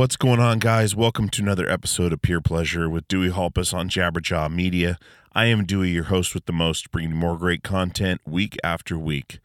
What's 0.00 0.16
going 0.16 0.40
on, 0.40 0.60
guys? 0.60 0.96
Welcome 0.96 1.28
to 1.28 1.42
another 1.42 1.68
episode 1.68 2.14
of 2.14 2.22
Peer 2.22 2.40
Pleasure 2.40 2.88
with 2.88 3.06
Dewey 3.06 3.30
Halpus 3.32 3.74
on 3.74 3.90
Jabberjaw 3.90 4.50
Media. 4.50 4.98
I 5.34 5.44
am 5.44 5.66
Dewey, 5.66 5.90
your 5.90 6.04
host 6.04 6.32
with 6.32 6.46
the 6.46 6.54
most, 6.54 6.90
bringing 6.90 7.14
more 7.14 7.36
great 7.36 7.62
content 7.62 8.22
week 8.24 8.56
after 8.64 8.98
week. 8.98 9.40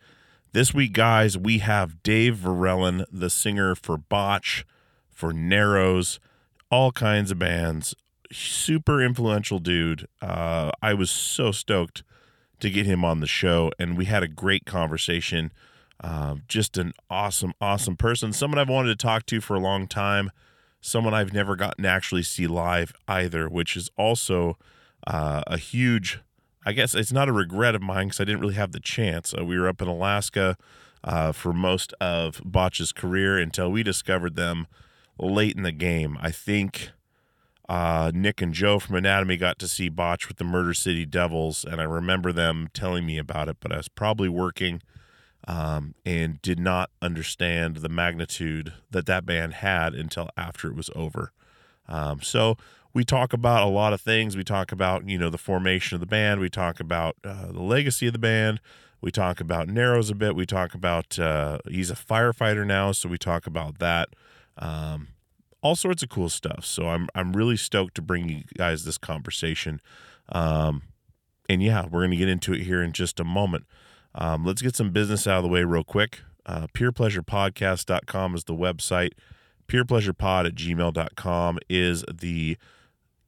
This 0.54 0.74
week, 0.74 0.94
guys, 0.94 1.38
we 1.38 1.58
have 1.58 2.02
Dave 2.04 2.38
Verellen, 2.38 3.04
the 3.12 3.30
singer 3.30 3.76
for 3.76 3.98
Botch, 3.98 4.66
for 5.12 5.34
Narrows, 5.34 6.22
all 6.72 6.94
kinds 6.94 7.32
of 7.32 7.40
bands. 7.40 7.94
Super 8.32 9.04
influential 9.04 9.60
dude. 9.60 10.08
Uh, 10.22 10.72
I 10.82 10.94
was 10.94 11.12
so 11.12 11.52
stoked 11.52 12.02
to 12.62 12.70
get 12.70 12.86
him 12.86 13.04
on 13.04 13.20
the 13.20 13.28
show, 13.28 13.74
and 13.78 13.98
we 13.98 14.06
had 14.06 14.24
a 14.24 14.30
great 14.30 14.66
conversation. 14.66 15.52
Uh, 16.02 16.36
just 16.48 16.78
an 16.78 16.94
awesome, 17.10 17.54
awesome 17.60 17.98
person. 17.98 18.32
Someone 18.32 18.58
I've 18.58 18.70
wanted 18.70 18.98
to 18.98 19.06
talk 19.06 19.26
to 19.26 19.42
for 19.42 19.56
a 19.56 19.60
long 19.60 19.86
time 19.86 20.32
someone 20.86 21.16
I've 21.16 21.34
never 21.34 21.56
gotten 21.56 21.84
to 21.84 21.90
actually 21.90 22.22
see 22.22 22.46
live 22.46 22.94
either, 23.08 23.50
which 23.50 23.76
is 23.76 23.90
also 23.98 24.58
uh, 25.08 25.42
a 25.48 25.58
huge, 25.58 26.20
I 26.64 26.74
guess 26.74 26.94
it's 26.94 27.12
not 27.12 27.28
a 27.28 27.34
regret 27.34 27.74
of 27.74 27.82
mine 27.82 28.08
because 28.08 28.20
I 28.20 28.24
didn't 28.24 28.42
really 28.42 28.54
have 28.54 28.72
the 28.72 28.80
chance. 28.80 29.34
Uh, 29.34 29.44
we 29.44 29.58
were 29.58 29.68
up 29.68 29.82
in 29.82 29.88
Alaska 29.88 30.58
uh, 31.04 31.32
for 31.32 31.54
most 31.54 31.94
of 32.00 32.40
Botch's 32.46 32.92
career 32.92 33.38
until 33.38 33.72
we 33.72 33.82
discovered 33.82 34.36
them 34.36 34.68
late 35.18 35.56
in 35.56 35.64
the 35.64 35.72
game. 35.72 36.20
I 36.22 36.30
think 36.30 36.92
uh, 37.68 38.12
Nick 38.14 38.40
and 38.42 38.54
Joe 38.54 38.78
from 38.78 38.96
Anatomy 38.96 39.38
got 39.38 39.58
to 39.60 39.68
see 39.68 39.90
Botch 39.90 40.28
with 40.28 40.38
the 40.38 40.44
Murder 40.44 40.76
City 40.76 41.06
Devils, 41.06 41.66
and 41.66 41.82
I 41.82 41.86
remember 41.86 42.32
them 42.32 42.70
telling 42.74 43.08
me 43.08 43.18
about 43.18 43.50
it, 43.50 43.58
but 43.60 43.72
I 43.72 43.78
was 43.78 43.88
probably 43.88 44.30
working– 44.30 44.84
um, 45.48 45.96
and 46.06 46.42
did 46.42 46.60
not 46.60 46.90
understand 47.02 47.78
the 47.78 47.90
magnitude 47.90 48.74
that 48.92 49.06
that 49.06 49.26
band 49.26 49.56
had 49.56 49.94
until 49.94 50.30
after 50.36 50.68
it 50.68 50.76
was 50.76 50.90
over. 50.96 51.32
Um, 51.88 52.22
so 52.22 52.58
we 52.94 53.04
talk 53.04 53.34
about 53.34 53.64
a 53.64 53.70
lot 53.70 53.94
of 53.94 54.02
things. 54.02 54.36
We 54.36 54.44
talk 54.44 54.72
about 54.72 55.08
you 55.08 55.18
know 55.18 55.30
the 55.30 55.38
formation 55.38 55.96
of 55.96 56.00
the 56.00 56.08
band. 56.08 56.40
We 56.40 56.50
talk 56.50 56.80
about 56.80 57.16
uh, 57.24 57.52
the 57.52 57.62
legacy 57.62 58.08
of 58.08 58.14
the 58.14 58.20
band. 58.20 58.60
We 59.02 59.12
talk 59.12 59.40
about 59.40 59.68
Narrows 59.68 60.10
a 60.10 60.16
bit. 60.16 60.36
We 60.36 60.46
talk 60.46 60.74
about 60.74 61.20
uh, 61.20 61.60
he's 61.70 61.92
a 61.92 61.96
firefighter 61.96 62.66
now, 62.66 62.92
so 62.92 63.10
we 63.10 63.18
talk 63.18 63.46
about 63.46 63.78
that. 63.80 64.10
Um, 64.58 65.10
all 65.62 65.76
sorts 65.76 66.02
of 66.02 66.10
cool 66.10 66.30
stuff. 66.30 66.66
So 66.66 66.88
I'm 66.88 67.08
I'm 67.14 67.34
really 67.34 67.58
stoked 67.58 67.96
to 67.96 68.02
bring 68.02 68.30
you 68.30 68.44
guys 68.58 68.86
this 68.86 68.98
conversation. 68.98 69.82
Um, 70.30 70.84
and 71.48 71.62
yeah, 71.62 71.86
we're 71.86 72.02
gonna 72.02 72.16
get 72.16 72.30
into 72.30 72.54
it 72.54 72.62
here 72.62 72.82
in 72.82 72.94
just 72.94 73.20
a 73.20 73.24
moment. 73.24 73.66
Um, 74.16 74.46
let's 74.46 74.62
get 74.62 74.76
some 74.76 74.92
business 74.92 75.28
out 75.28 75.38
of 75.38 75.44
the 75.44 75.50
way 75.50 75.64
real 75.64 75.84
quick. 75.84 76.22
Uh, 76.46 76.68
peerpleasurepodcast.com 76.74 78.36
is 78.36 78.46
the 78.46 78.54
website. 78.54 79.12
Peerpleasurepod 79.68 80.48
at 80.48 80.56
gmail.com 80.56 81.60
is 81.70 82.04
the 82.12 82.58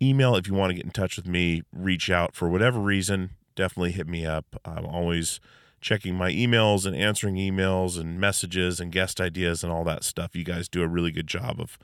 email. 0.01 0.35
If 0.35 0.47
you 0.47 0.53
want 0.53 0.69
to 0.69 0.75
get 0.75 0.85
in 0.85 0.91
touch 0.91 1.17
with 1.17 1.27
me, 1.27 1.63
reach 1.73 2.09
out 2.09 2.35
for 2.35 2.47
whatever 2.47 2.79
reason, 2.79 3.31
definitely 3.55 3.91
hit 3.91 4.07
me 4.07 4.25
up. 4.25 4.45
I'm 4.63 4.85
always 4.85 5.39
checking 5.81 6.15
my 6.15 6.31
emails 6.31 6.85
and 6.85 6.95
answering 6.95 7.35
emails 7.35 7.99
and 7.99 8.19
messages 8.19 8.79
and 8.79 8.91
guest 8.91 9.19
ideas 9.19 9.63
and 9.63 9.71
all 9.71 9.83
that 9.83 10.03
stuff. 10.03 10.35
You 10.35 10.43
guys 10.43 10.69
do 10.69 10.83
a 10.83 10.87
really 10.87 11.11
good 11.11 11.27
job 11.27 11.59
of 11.59 11.77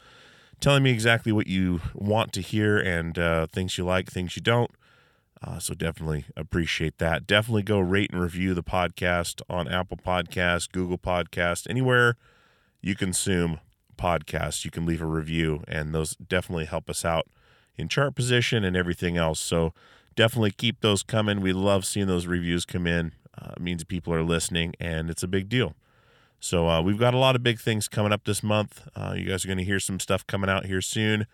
telling 0.59 0.83
me 0.83 0.91
exactly 0.91 1.31
what 1.31 1.47
you 1.47 1.81
want 1.93 2.31
to 2.33 2.41
hear 2.41 2.77
and 2.77 3.17
uh, 3.19 3.47
things 3.47 3.77
you 3.77 3.85
like, 3.85 4.11
things 4.11 4.35
you 4.35 4.41
don't. 4.41 4.71
Uh, 5.43 5.59
so 5.59 5.73
definitely 5.73 6.25
appreciate 6.37 6.97
that. 6.99 7.27
Definitely 7.27 7.63
go 7.63 7.79
rate 7.79 8.11
and 8.11 8.21
review 8.21 8.53
the 8.53 8.63
podcast 8.63 9.41
on 9.49 9.67
Apple 9.67 9.97
Podcast, 9.97 10.71
Google 10.71 10.97
Podcast, 10.97 11.69
anywhere 11.69 12.15
you 12.81 12.95
consume 12.95 13.59
podcasts. 13.97 14.63
You 14.63 14.71
can 14.71 14.85
leave 14.85 15.01
a 15.01 15.05
review, 15.05 15.63
and 15.67 15.93
those 15.93 16.15
definitely 16.15 16.65
help 16.65 16.89
us 16.89 17.03
out 17.03 17.27
in 17.75 17.89
chart 17.89 18.15
position 18.15 18.63
and 18.63 18.77
everything 18.77 19.17
else. 19.17 19.39
So 19.39 19.73
definitely 20.15 20.51
keep 20.51 20.79
those 20.81 21.03
coming. 21.03 21.41
We 21.41 21.51
love 21.51 21.85
seeing 21.85 22.07
those 22.07 22.27
reviews 22.27 22.65
come 22.65 22.87
in. 22.87 23.11
Uh, 23.39 23.51
it 23.57 23.61
means 23.61 23.83
people 23.83 24.13
are 24.13 24.23
listening, 24.23 24.73
and 24.79 25.09
it's 25.09 25.23
a 25.23 25.27
big 25.27 25.49
deal. 25.49 25.75
So 26.39 26.69
uh, 26.69 26.81
we've 26.81 26.99
got 26.99 27.13
a 27.13 27.17
lot 27.17 27.35
of 27.35 27.43
big 27.43 27.59
things 27.59 27.87
coming 27.87 28.11
up 28.13 28.25
this 28.25 28.43
month. 28.43 28.87
Uh, 28.95 29.13
you 29.17 29.25
guys 29.25 29.43
are 29.43 29.47
going 29.47 29.57
to 29.57 29.63
hear 29.63 29.79
some 29.79 29.99
stuff 29.99 30.27
coming 30.27 30.49
out 30.49 30.65
here 30.65 30.81
soon. 30.81 31.25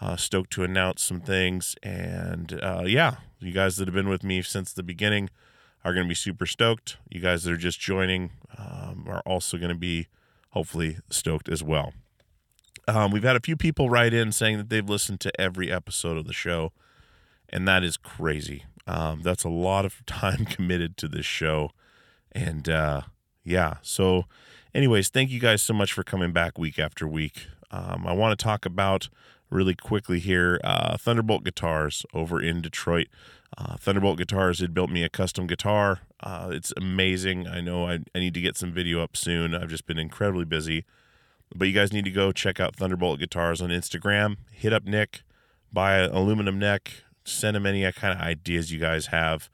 Uh, 0.00 0.16
stoked 0.16 0.50
to 0.50 0.64
announce 0.64 1.02
some 1.02 1.20
things. 1.20 1.76
And 1.82 2.58
uh, 2.62 2.84
yeah, 2.86 3.16
you 3.38 3.52
guys 3.52 3.76
that 3.76 3.86
have 3.86 3.94
been 3.94 4.08
with 4.08 4.24
me 4.24 4.40
since 4.42 4.72
the 4.72 4.82
beginning 4.82 5.28
are 5.84 5.92
going 5.92 6.04
to 6.04 6.08
be 6.08 6.14
super 6.14 6.46
stoked. 6.46 6.96
You 7.10 7.20
guys 7.20 7.44
that 7.44 7.52
are 7.52 7.58
just 7.58 7.80
joining 7.80 8.30
um, 8.56 9.04
are 9.08 9.22
also 9.26 9.56
going 9.56 9.70
to 9.70 9.78
be 9.78 10.08
hopefully 10.50 10.98
stoked 11.10 11.48
as 11.48 11.62
well. 11.62 11.92
Um, 12.88 13.10
we've 13.10 13.22
had 13.22 13.36
a 13.36 13.40
few 13.40 13.56
people 13.56 13.88
write 13.88 14.12
in 14.12 14.32
saying 14.32 14.58
that 14.58 14.68
they've 14.68 14.88
listened 14.88 15.20
to 15.20 15.40
every 15.40 15.70
episode 15.70 16.16
of 16.16 16.26
the 16.26 16.32
show, 16.32 16.72
and 17.48 17.66
that 17.68 17.84
is 17.84 17.96
crazy. 17.96 18.64
Um, 18.86 19.22
that's 19.22 19.44
a 19.44 19.48
lot 19.48 19.84
of 19.84 20.04
time 20.06 20.44
committed 20.44 20.96
to 20.98 21.08
this 21.08 21.26
show. 21.26 21.70
And 22.32 22.68
uh, 22.68 23.02
yeah, 23.44 23.76
so, 23.82 24.24
anyways, 24.74 25.08
thank 25.08 25.30
you 25.30 25.40
guys 25.40 25.62
so 25.62 25.72
much 25.72 25.92
for 25.92 26.02
coming 26.02 26.32
back 26.32 26.58
week 26.58 26.78
after 26.78 27.06
week. 27.06 27.46
Um, 27.70 28.06
I 28.06 28.12
want 28.12 28.36
to 28.36 28.42
talk 28.42 28.66
about 28.66 29.08
really 29.50 29.74
quickly 29.74 30.18
here. 30.18 30.60
Uh, 30.64 30.96
Thunderbolt 30.96 31.44
Guitars 31.44 32.04
over 32.14 32.40
in 32.40 32.62
Detroit. 32.62 33.08
Uh, 33.58 33.76
Thunderbolt 33.76 34.18
Guitars 34.18 34.60
had 34.60 34.72
built 34.72 34.90
me 34.90 35.02
a 35.02 35.08
custom 35.08 35.46
guitar. 35.46 36.00
Uh, 36.20 36.50
it's 36.52 36.72
amazing. 36.76 37.48
I 37.48 37.60
know 37.60 37.86
I, 37.86 38.00
I 38.14 38.18
need 38.18 38.34
to 38.34 38.40
get 38.40 38.56
some 38.56 38.72
video 38.72 39.02
up 39.02 39.16
soon. 39.16 39.54
I've 39.54 39.68
just 39.68 39.86
been 39.86 39.98
incredibly 39.98 40.44
busy. 40.44 40.84
But 41.54 41.66
you 41.66 41.74
guys 41.74 41.92
need 41.92 42.04
to 42.04 42.12
go 42.12 42.30
check 42.30 42.60
out 42.60 42.76
Thunderbolt 42.76 43.18
Guitars 43.18 43.60
on 43.60 43.70
Instagram. 43.70 44.36
Hit 44.52 44.72
up 44.72 44.84
Nick, 44.84 45.22
buy 45.72 45.98
an 45.98 46.10
aluminum 46.12 46.58
neck, 46.60 47.02
send 47.24 47.56
him 47.56 47.66
any 47.66 47.90
kind 47.92 48.16
of 48.16 48.24
ideas 48.24 48.72
you 48.72 48.78
guys 48.78 49.06
have. 49.06 49.50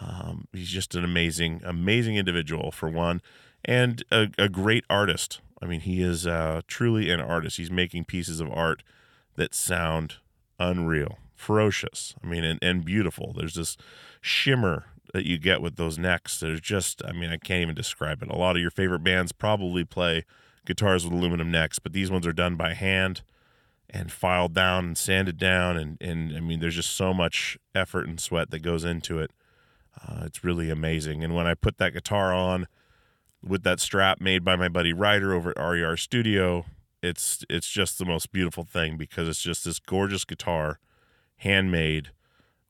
Um, 0.00 0.46
he's 0.52 0.68
just 0.68 0.94
an 0.94 1.04
amazing, 1.04 1.62
amazing 1.64 2.16
individual 2.16 2.70
for 2.70 2.88
one, 2.88 3.20
and 3.64 4.02
a, 4.12 4.28
a 4.38 4.48
great 4.48 4.84
artist. 4.88 5.40
I 5.60 5.66
mean, 5.66 5.80
he 5.80 6.02
is 6.02 6.26
uh, 6.26 6.60
truly 6.68 7.10
an 7.10 7.20
artist. 7.20 7.56
He's 7.56 7.70
making 7.70 8.04
pieces 8.04 8.40
of 8.40 8.50
art 8.52 8.82
that 9.38 9.54
sound 9.54 10.16
unreal, 10.58 11.18
ferocious. 11.34 12.14
I 12.22 12.26
mean, 12.26 12.44
and, 12.44 12.58
and 12.62 12.84
beautiful. 12.84 13.32
There's 13.36 13.54
this 13.54 13.76
shimmer 14.20 14.86
that 15.14 15.24
you 15.24 15.38
get 15.38 15.62
with 15.62 15.76
those 15.76 15.98
necks. 15.98 16.40
There's 16.40 16.60
just, 16.60 17.02
I 17.04 17.12
mean, 17.12 17.30
I 17.30 17.38
can't 17.38 17.62
even 17.62 17.74
describe 17.74 18.22
it. 18.22 18.28
A 18.28 18.36
lot 18.36 18.56
of 18.56 18.62
your 18.62 18.70
favorite 18.70 19.02
bands 19.02 19.32
probably 19.32 19.84
play 19.84 20.24
guitars 20.66 21.04
with 21.04 21.14
aluminum 21.14 21.50
necks, 21.50 21.78
but 21.78 21.92
these 21.92 22.10
ones 22.10 22.26
are 22.26 22.32
done 22.32 22.56
by 22.56 22.74
hand 22.74 23.22
and 23.88 24.12
filed 24.12 24.52
down 24.52 24.84
and 24.84 24.98
sanded 24.98 25.38
down. 25.38 25.78
And, 25.78 25.96
and 26.00 26.36
I 26.36 26.40
mean, 26.40 26.60
there's 26.60 26.74
just 26.74 26.94
so 26.94 27.14
much 27.14 27.56
effort 27.74 28.06
and 28.06 28.20
sweat 28.20 28.50
that 28.50 28.58
goes 28.58 28.84
into 28.84 29.18
it. 29.18 29.30
Uh, 30.00 30.24
it's 30.26 30.44
really 30.44 30.68
amazing. 30.68 31.24
And 31.24 31.34
when 31.34 31.46
I 31.46 31.54
put 31.54 31.78
that 31.78 31.94
guitar 31.94 32.32
on 32.34 32.66
with 33.42 33.62
that 33.62 33.80
strap 33.80 34.20
made 34.20 34.44
by 34.44 34.56
my 34.56 34.68
buddy 34.68 34.92
Ryder 34.92 35.32
over 35.32 35.50
at 35.50 35.58
RER 35.58 35.96
Studio, 35.96 36.66
it's 37.02 37.44
it's 37.48 37.68
just 37.68 37.98
the 37.98 38.04
most 38.04 38.32
beautiful 38.32 38.64
thing 38.64 38.96
because 38.96 39.28
it's 39.28 39.42
just 39.42 39.64
this 39.64 39.78
gorgeous 39.78 40.24
guitar, 40.24 40.78
handmade, 41.38 42.10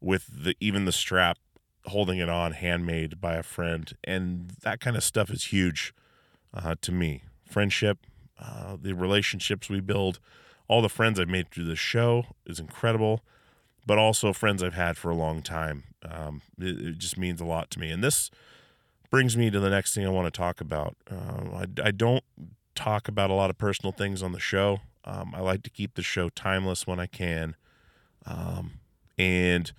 with 0.01 0.45
the 0.45 0.55
even 0.61 0.85
the 0.85 0.93
strap 0.93 1.39
holding 1.87 2.19
it 2.19 2.29
on, 2.29 2.53
handmade 2.53 3.21
by 3.21 3.35
a 3.35 3.43
friend, 3.43 3.95
and 4.05 4.53
that 4.63 4.81
kind 4.81 4.97
of 4.97 5.03
stuff 5.03 5.31
is 5.31 5.45
huge 5.45 5.95
uh, 6.53 6.75
to 6.81 6.93
me. 6.93 7.23
Friendship, 7.45 7.99
uh, 8.39 8.77
the 8.81 8.95
relationships 8.95 9.71
we 9.71 9.81
build, 9.81 10.21
all 10.69 10.83
the 10.83 10.89
friends 10.89 11.19
I've 11.19 11.29
made 11.29 11.51
through 11.51 11.65
the 11.65 11.77
show 11.77 12.27
is 12.45 12.61
incredible, 12.61 13.23
but 13.87 13.99
also 13.99 14.33
friends 14.33 14.63
I've 14.63 14.75
had 14.75 14.99
for 14.99 15.11
a 15.11 15.15
long 15.15 15.41
time. 15.41 15.85
Um, 16.09 16.43
it, 16.59 16.81
it, 16.81 16.99
just 16.99 17.17
means 17.17 17.41
a 17.41 17.45
lot 17.45 17.71
to 17.73 17.81
me, 17.81 17.91
and 17.91 18.05
this 18.05 18.31
brings 19.11 19.37
me 19.37 19.51
to 19.51 19.59
the 19.59 19.71
next 19.71 19.95
thing 19.95 20.07
I 20.07 20.11
want 20.11 20.33
to 20.33 20.37
talk 20.37 20.61
about. 20.61 20.95
Uh, 21.11 21.65
I, 21.65 21.67
I 21.85 21.91
don't 21.91 22.23
talk 22.79 23.09
about 23.09 23.29
a 23.29 23.35
lot 23.35 23.51
of 23.51 23.59
personal 23.59 23.91
things 23.91 24.23
on 24.23 24.31
the 24.31 24.39
show. 24.39 24.81
Um, 25.05 25.33
I 25.35 25.41
like 25.41 25.65
to 25.65 25.71
keep 25.71 25.95
the 25.95 26.03
show 26.03 26.29
timeless 26.29 26.87
when 26.87 27.01
I 27.01 27.07
can. 27.07 27.57
Um, 28.25 28.75
and 29.19 29.73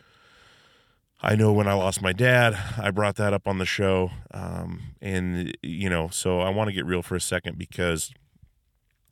I 1.22 1.36
know 1.36 1.54
when 1.54 1.68
I 1.68 1.74
lost 1.74 2.02
my 2.02 2.12
dad, 2.12 2.58
I 2.78 2.92
brought 2.92 3.16
that 3.16 3.34
up 3.34 3.48
on 3.48 3.58
the 3.58 3.66
show. 3.66 4.12
Um, 4.32 4.96
and, 5.02 5.56
you 5.62 5.90
know, 5.90 6.10
so 6.10 6.42
I 6.42 6.50
want 6.50 6.68
to 6.68 6.74
get 6.74 6.86
real 6.86 7.02
for 7.02 7.16
a 7.16 7.22
second 7.22 7.58
because 7.58 8.12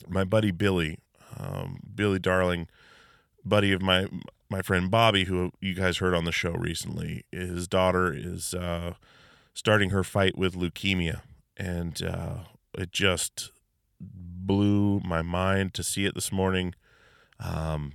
my 0.05 0.25
buddy 0.25 0.51
Billy, 0.51 0.99
um, 1.37 1.79
Billy 1.95 2.19
Darling, 2.19 2.67
buddy 3.45 3.71
of 3.71 3.81
my 3.81 4.07
my 4.49 4.61
friend 4.61 4.89
Bobby, 4.89 5.25
who 5.25 5.51
you 5.59 5.73
guys 5.73 5.97
heard 5.97 6.13
on 6.13 6.23
the 6.23 6.31
show 6.31 6.51
recently, 6.51 7.25
his 7.31 7.67
daughter 7.67 8.13
is 8.13 8.53
uh, 8.53 8.93
starting 9.53 9.89
her 9.89 10.03
fight 10.03 10.37
with 10.37 10.55
leukemia. 10.55 11.21
And 11.57 12.01
uh, 12.01 12.35
it 12.77 12.91
just 12.91 13.51
blew 14.47 14.99
my 15.01 15.21
mind 15.21 15.73
to 15.75 15.83
see 15.83 16.05
it 16.05 16.15
this 16.15 16.31
morning. 16.31 16.73
Um, 17.39 17.93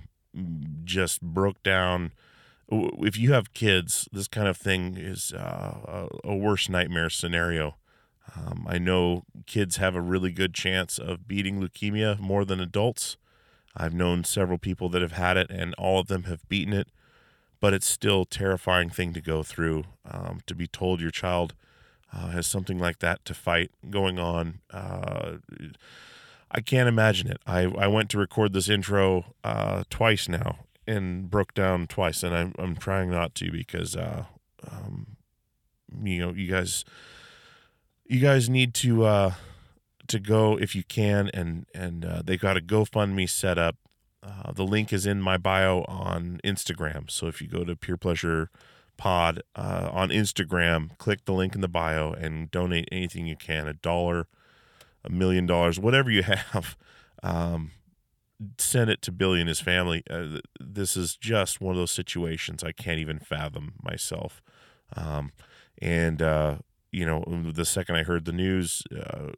just 0.83 1.21
broke 1.21 1.61
down. 1.63 2.11
If 2.71 3.17
you 3.17 3.33
have 3.33 3.53
kids, 3.53 4.07
this 4.11 4.27
kind 4.27 4.47
of 4.47 4.57
thing 4.57 4.97
is 4.97 5.33
uh, 5.33 6.07
a 6.23 6.35
worse 6.35 6.69
nightmare 6.69 7.09
scenario. 7.09 7.75
Um, 8.35 8.65
I 8.69 8.77
know 8.77 9.23
kids 9.45 9.77
have 9.77 9.95
a 9.95 10.01
really 10.01 10.31
good 10.31 10.53
chance 10.53 10.97
of 10.97 11.27
beating 11.27 11.59
leukemia 11.59 12.19
more 12.19 12.45
than 12.45 12.59
adults. 12.59 13.17
I've 13.75 13.93
known 13.93 14.23
several 14.23 14.57
people 14.57 14.87
that 14.89 15.01
have 15.01 15.13
had 15.13 15.35
it, 15.35 15.49
and 15.49 15.73
all 15.75 15.99
of 15.99 16.07
them 16.07 16.23
have 16.23 16.47
beaten 16.47 16.73
it. 16.73 16.87
But 17.59 17.73
it's 17.73 17.87
still 17.87 18.21
a 18.21 18.25
terrifying 18.25 18.89
thing 18.89 19.13
to 19.13 19.21
go 19.21 19.43
through. 19.43 19.83
Um, 20.09 20.41
to 20.47 20.55
be 20.55 20.67
told 20.67 21.01
your 21.01 21.11
child 21.11 21.53
uh, 22.13 22.29
has 22.29 22.47
something 22.47 22.77
like 22.77 22.99
that 22.99 23.23
to 23.25 23.33
fight 23.33 23.71
going 23.89 24.19
on. 24.19 24.59
Uh, 24.71 25.37
I 26.53 26.61
can't 26.61 26.87
imagine 26.87 27.31
it. 27.31 27.41
I, 27.47 27.61
I 27.63 27.87
went 27.87 28.09
to 28.11 28.17
record 28.17 28.53
this 28.53 28.69
intro 28.69 29.33
uh, 29.43 29.83
twice 29.89 30.29
now 30.29 30.59
and 30.85 31.29
broke 31.29 31.53
down 31.53 31.87
twice, 31.87 32.23
and 32.23 32.35
I'm 32.35 32.53
I'm 32.59 32.75
trying 32.75 33.09
not 33.09 33.35
to 33.35 33.51
because 33.51 33.95
uh, 33.95 34.25
um, 34.69 35.17
you 36.03 36.19
know 36.19 36.31
you 36.31 36.49
guys 36.49 36.85
you 38.05 38.19
guys 38.19 38.49
need 38.49 38.73
to 38.75 39.05
uh, 39.05 39.33
to 40.07 40.19
go 40.19 40.57
if 40.57 40.75
you 40.75 40.83
can, 40.83 41.29
and 41.33 41.65
and 41.73 42.05
uh, 42.05 42.21
they 42.23 42.37
got 42.37 42.57
a 42.57 42.61
GoFundMe 42.61 43.29
set 43.29 43.57
up. 43.57 43.77
Uh, 44.21 44.51
the 44.53 44.63
link 44.63 44.93
is 44.93 45.05
in 45.05 45.21
my 45.21 45.37
bio 45.37 45.83
on 45.87 46.39
Instagram. 46.45 47.11
So 47.11 47.27
if 47.27 47.41
you 47.41 47.47
go 47.47 47.63
to 47.65 47.75
Peer 47.75 47.97
Pleasure 47.97 48.49
Pod 48.95 49.41
uh, 49.55 49.89
on 49.91 50.09
Instagram, 50.09 50.97
click 50.97 51.25
the 51.25 51.33
link 51.33 51.55
in 51.55 51.61
the 51.61 51.67
bio 51.67 52.13
and 52.13 52.49
donate 52.51 52.87
anything 52.91 53.25
you 53.25 53.35
can 53.35 53.67
a 53.67 53.73
dollar, 53.73 54.27
a 55.03 55.09
million 55.09 55.45
dollars, 55.45 55.79
whatever 55.79 56.09
you 56.09 56.23
have. 56.51 56.77
Um, 57.21 57.71
send 58.57 58.89
it 58.89 59.01
to 59.03 59.11
Billy 59.11 59.39
and 59.39 59.47
his 59.47 59.61
family. 59.61 60.03
Uh, 60.09 60.39
this 60.59 60.97
is 60.97 61.15
just 61.15 61.61
one 61.61 61.75
of 61.75 61.77
those 61.77 61.91
situations 61.91 62.63
I 62.63 62.71
can't 62.71 62.99
even 62.99 63.19
fathom 63.19 63.73
myself. 63.81 64.41
Um, 64.95 65.31
and, 65.81 66.21
uh, 66.21 66.57
you 66.91 67.05
know, 67.05 67.23
the 67.27 67.65
second 67.65 67.95
I 67.95 68.03
heard 68.03 68.25
the 68.25 68.33
news 68.33 68.83
uh, 68.93 69.29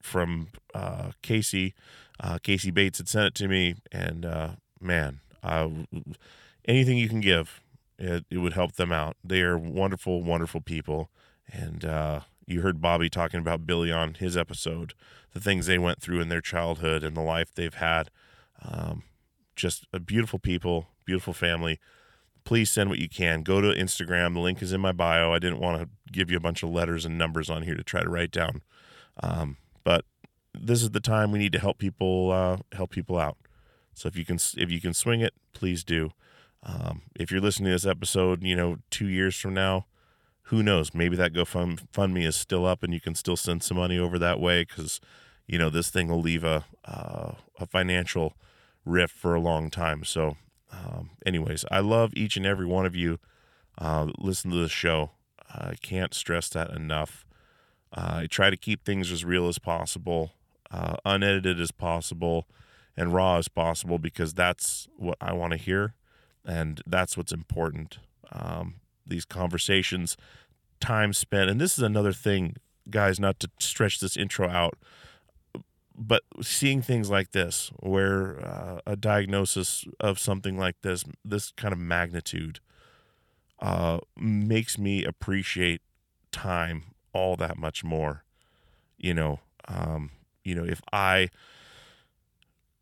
from 0.00 0.48
uh, 0.74 1.12
Casey, 1.22 1.74
uh, 2.20 2.38
Casey 2.42 2.70
Bates 2.70 2.98
had 2.98 3.08
sent 3.08 3.26
it 3.26 3.34
to 3.36 3.48
me, 3.48 3.74
and 3.90 4.24
uh, 4.24 4.50
man, 4.80 5.20
anything 6.64 6.98
you 6.98 7.08
can 7.08 7.20
give, 7.20 7.60
it, 7.98 8.24
it 8.30 8.38
would 8.38 8.54
help 8.54 8.76
them 8.76 8.92
out. 8.92 9.16
They 9.24 9.42
are 9.42 9.58
wonderful, 9.58 10.22
wonderful 10.22 10.60
people. 10.60 11.10
And 11.52 11.84
uh, 11.84 12.20
you 12.46 12.60
heard 12.60 12.80
Bobby 12.80 13.08
talking 13.08 13.40
about 13.40 13.66
Billy 13.66 13.92
on 13.92 14.14
his 14.14 14.36
episode, 14.36 14.94
the 15.32 15.40
things 15.40 15.66
they 15.66 15.78
went 15.78 16.00
through 16.00 16.20
in 16.20 16.28
their 16.28 16.40
childhood 16.40 17.02
and 17.02 17.16
the 17.16 17.22
life 17.22 17.52
they've 17.54 17.74
had. 17.74 18.10
Um, 18.62 19.04
just 19.56 19.86
a 19.92 20.00
beautiful 20.00 20.38
people, 20.38 20.88
beautiful 21.04 21.32
family. 21.32 21.78
Please 22.44 22.70
send 22.70 22.90
what 22.90 22.98
you 22.98 23.08
can. 23.08 23.42
Go 23.42 23.60
to 23.60 23.68
Instagram. 23.68 24.34
The 24.34 24.40
link 24.40 24.62
is 24.62 24.72
in 24.72 24.80
my 24.80 24.92
bio. 24.92 25.32
I 25.32 25.38
didn't 25.38 25.60
want 25.60 25.80
to 25.80 25.88
give 26.10 26.30
you 26.30 26.36
a 26.36 26.40
bunch 26.40 26.62
of 26.62 26.70
letters 26.70 27.04
and 27.04 27.16
numbers 27.16 27.48
on 27.48 27.62
here 27.62 27.74
to 27.76 27.84
try 27.84 28.02
to 28.02 28.10
write 28.10 28.32
down, 28.32 28.62
um, 29.22 29.56
but 29.84 30.04
this 30.54 30.82
is 30.82 30.90
the 30.90 31.00
time 31.00 31.32
we 31.32 31.38
need 31.38 31.52
to 31.52 31.58
help 31.58 31.78
people 31.78 32.30
uh, 32.30 32.58
help 32.72 32.90
people 32.90 33.18
out. 33.18 33.36
So 33.94 34.08
if 34.08 34.16
you 34.16 34.24
can 34.24 34.38
if 34.56 34.70
you 34.70 34.80
can 34.80 34.94
swing 34.94 35.20
it, 35.20 35.34
please 35.52 35.84
do. 35.84 36.10
Um, 36.64 37.02
if 37.14 37.30
you're 37.30 37.40
listening 37.40 37.66
to 37.66 37.72
this 37.72 37.86
episode, 37.86 38.42
you 38.42 38.54
know, 38.54 38.78
two 38.90 39.08
years 39.08 39.36
from 39.36 39.54
now, 39.54 39.86
who 40.44 40.62
knows? 40.62 40.94
Maybe 40.94 41.16
that 41.16 41.32
GoFundMe 41.32 42.26
is 42.26 42.36
still 42.36 42.66
up 42.66 42.82
and 42.82 42.92
you 42.92 43.00
can 43.00 43.14
still 43.14 43.36
send 43.36 43.62
some 43.62 43.76
money 43.76 43.98
over 43.98 44.18
that 44.18 44.40
way 44.40 44.64
because, 44.64 45.00
you 45.46 45.58
know, 45.58 45.70
this 45.70 45.90
thing 45.90 46.08
will 46.08 46.20
leave 46.20 46.44
a, 46.44 46.64
uh, 46.84 47.32
a 47.58 47.66
financial 47.66 48.34
rift 48.84 49.14
for 49.14 49.34
a 49.34 49.40
long 49.40 49.70
time. 49.70 50.04
So, 50.04 50.36
um, 50.72 51.10
anyways, 51.24 51.64
I 51.70 51.80
love 51.80 52.12
each 52.14 52.36
and 52.36 52.46
every 52.46 52.66
one 52.66 52.86
of 52.86 52.96
you. 52.96 53.18
Uh, 53.78 54.08
listen 54.18 54.50
to 54.50 54.58
the 54.58 54.68
show. 54.68 55.12
I 55.48 55.74
can't 55.80 56.14
stress 56.14 56.48
that 56.50 56.70
enough. 56.70 57.24
Uh, 57.94 58.20
I 58.22 58.26
try 58.26 58.50
to 58.50 58.56
keep 58.56 58.84
things 58.84 59.12
as 59.12 59.24
real 59.24 59.48
as 59.48 59.58
possible, 59.58 60.32
uh, 60.70 60.96
unedited 61.04 61.60
as 61.60 61.70
possible, 61.70 62.46
and 62.96 63.12
raw 63.12 63.36
as 63.36 63.48
possible 63.48 63.98
because 63.98 64.34
that's 64.34 64.88
what 64.96 65.18
I 65.20 65.32
want 65.32 65.52
to 65.52 65.58
hear 65.58 65.94
and 66.44 66.80
that's 66.86 67.16
what's 67.16 67.32
important. 67.32 67.98
Um, 68.30 68.74
these 69.06 69.24
conversations, 69.24 70.16
time 70.80 71.12
spent, 71.12 71.50
and 71.50 71.60
this 71.60 71.76
is 71.78 71.84
another 71.84 72.12
thing, 72.12 72.56
guys. 72.90 73.20
Not 73.20 73.40
to 73.40 73.50
stretch 73.58 74.00
this 74.00 74.16
intro 74.16 74.48
out, 74.48 74.78
but 75.96 76.22
seeing 76.40 76.82
things 76.82 77.10
like 77.10 77.32
this, 77.32 77.70
where 77.80 78.44
uh, 78.44 78.80
a 78.86 78.96
diagnosis 78.96 79.84
of 80.00 80.18
something 80.18 80.58
like 80.58 80.80
this, 80.82 81.04
this 81.24 81.52
kind 81.52 81.72
of 81.72 81.78
magnitude, 81.78 82.60
uh, 83.60 83.98
makes 84.16 84.78
me 84.78 85.04
appreciate 85.04 85.82
time 86.32 86.94
all 87.12 87.36
that 87.36 87.58
much 87.58 87.84
more. 87.84 88.24
You 88.98 89.14
know, 89.14 89.40
um, 89.68 90.10
you 90.44 90.54
know, 90.54 90.64
if 90.64 90.80
I 90.92 91.28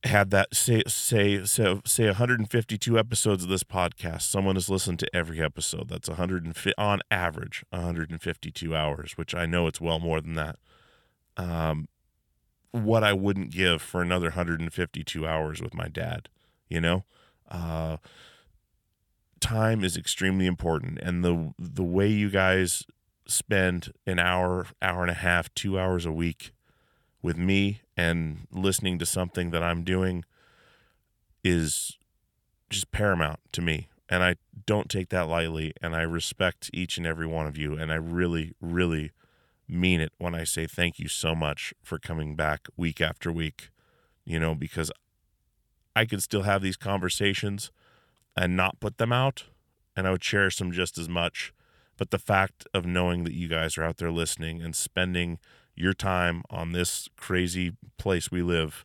had 0.04 0.30
that 0.30 0.54
say 0.54 0.82
say 0.86 1.44
say 1.44 1.80
say 1.84 2.06
152 2.06 2.98
episodes 2.98 3.42
of 3.44 3.50
this 3.50 3.62
podcast 3.62 4.22
someone 4.22 4.56
has 4.56 4.70
listened 4.70 4.98
to 4.98 5.14
every 5.14 5.42
episode. 5.42 5.88
That's 5.88 6.08
150 6.08 6.72
on 6.78 7.00
average 7.10 7.64
152 7.70 8.74
hours 8.74 9.18
which 9.18 9.34
i 9.34 9.44
know 9.44 9.66
it's 9.66 9.80
well 9.80 9.98
more 9.98 10.20
than 10.20 10.34
that. 10.34 10.56
Um 11.36 11.88
what 12.72 13.04
i 13.04 13.12
wouldn't 13.12 13.50
give 13.50 13.82
for 13.82 14.00
another 14.00 14.28
152 14.28 15.26
hours 15.26 15.60
with 15.60 15.74
my 15.74 15.88
dad 15.88 16.28
you 16.68 16.80
know? 16.80 17.04
Uh 17.50 17.98
time 19.40 19.82
is 19.84 19.96
extremely 19.96 20.46
important 20.46 20.98
and 21.00 21.24
the 21.24 21.52
the 21.58 21.84
way 21.84 22.06
you 22.06 22.30
guys 22.30 22.84
spend 23.26 23.92
an 24.06 24.18
hour 24.18 24.66
hour 24.80 25.02
and 25.02 25.10
a 25.10 25.14
half 25.14 25.52
2 25.54 25.78
hours 25.78 26.06
a 26.06 26.12
week 26.12 26.52
with 27.22 27.36
me 27.36 27.80
and 28.00 28.46
listening 28.50 28.98
to 28.98 29.04
something 29.04 29.50
that 29.50 29.62
I'm 29.62 29.84
doing 29.84 30.24
is 31.44 31.98
just 32.70 32.90
paramount 32.92 33.40
to 33.52 33.60
me. 33.60 33.88
And 34.08 34.22
I 34.22 34.36
don't 34.64 34.88
take 34.88 35.10
that 35.10 35.28
lightly. 35.28 35.74
And 35.82 35.94
I 35.94 36.00
respect 36.00 36.70
each 36.72 36.96
and 36.96 37.06
every 37.06 37.26
one 37.26 37.46
of 37.46 37.58
you. 37.58 37.74
And 37.74 37.92
I 37.92 37.96
really, 37.96 38.54
really 38.58 39.12
mean 39.68 40.00
it 40.00 40.12
when 40.16 40.34
I 40.34 40.44
say 40.44 40.66
thank 40.66 40.98
you 40.98 41.08
so 41.08 41.34
much 41.34 41.74
for 41.82 41.98
coming 41.98 42.36
back 42.36 42.68
week 42.74 43.02
after 43.02 43.30
week, 43.30 43.68
you 44.24 44.40
know, 44.40 44.54
because 44.54 44.90
I 45.94 46.06
could 46.06 46.22
still 46.22 46.42
have 46.42 46.62
these 46.62 46.78
conversations, 46.78 47.70
and 48.34 48.56
not 48.56 48.80
put 48.80 48.96
them 48.96 49.12
out, 49.12 49.44
and 49.94 50.06
I 50.06 50.12
would 50.12 50.22
cherish 50.22 50.56
them 50.56 50.72
just 50.72 50.96
as 50.96 51.08
much. 51.08 51.52
But 51.98 52.10
the 52.10 52.18
fact 52.18 52.66
of 52.72 52.86
knowing 52.86 53.24
that 53.24 53.34
you 53.34 53.48
guys 53.48 53.76
are 53.76 53.84
out 53.84 53.98
there 53.98 54.12
listening 54.12 54.62
and 54.62 54.74
spending 54.74 55.38
your 55.74 55.94
time 55.94 56.42
on 56.50 56.72
this 56.72 57.08
crazy 57.16 57.76
place 57.98 58.30
we 58.30 58.42
live 58.42 58.84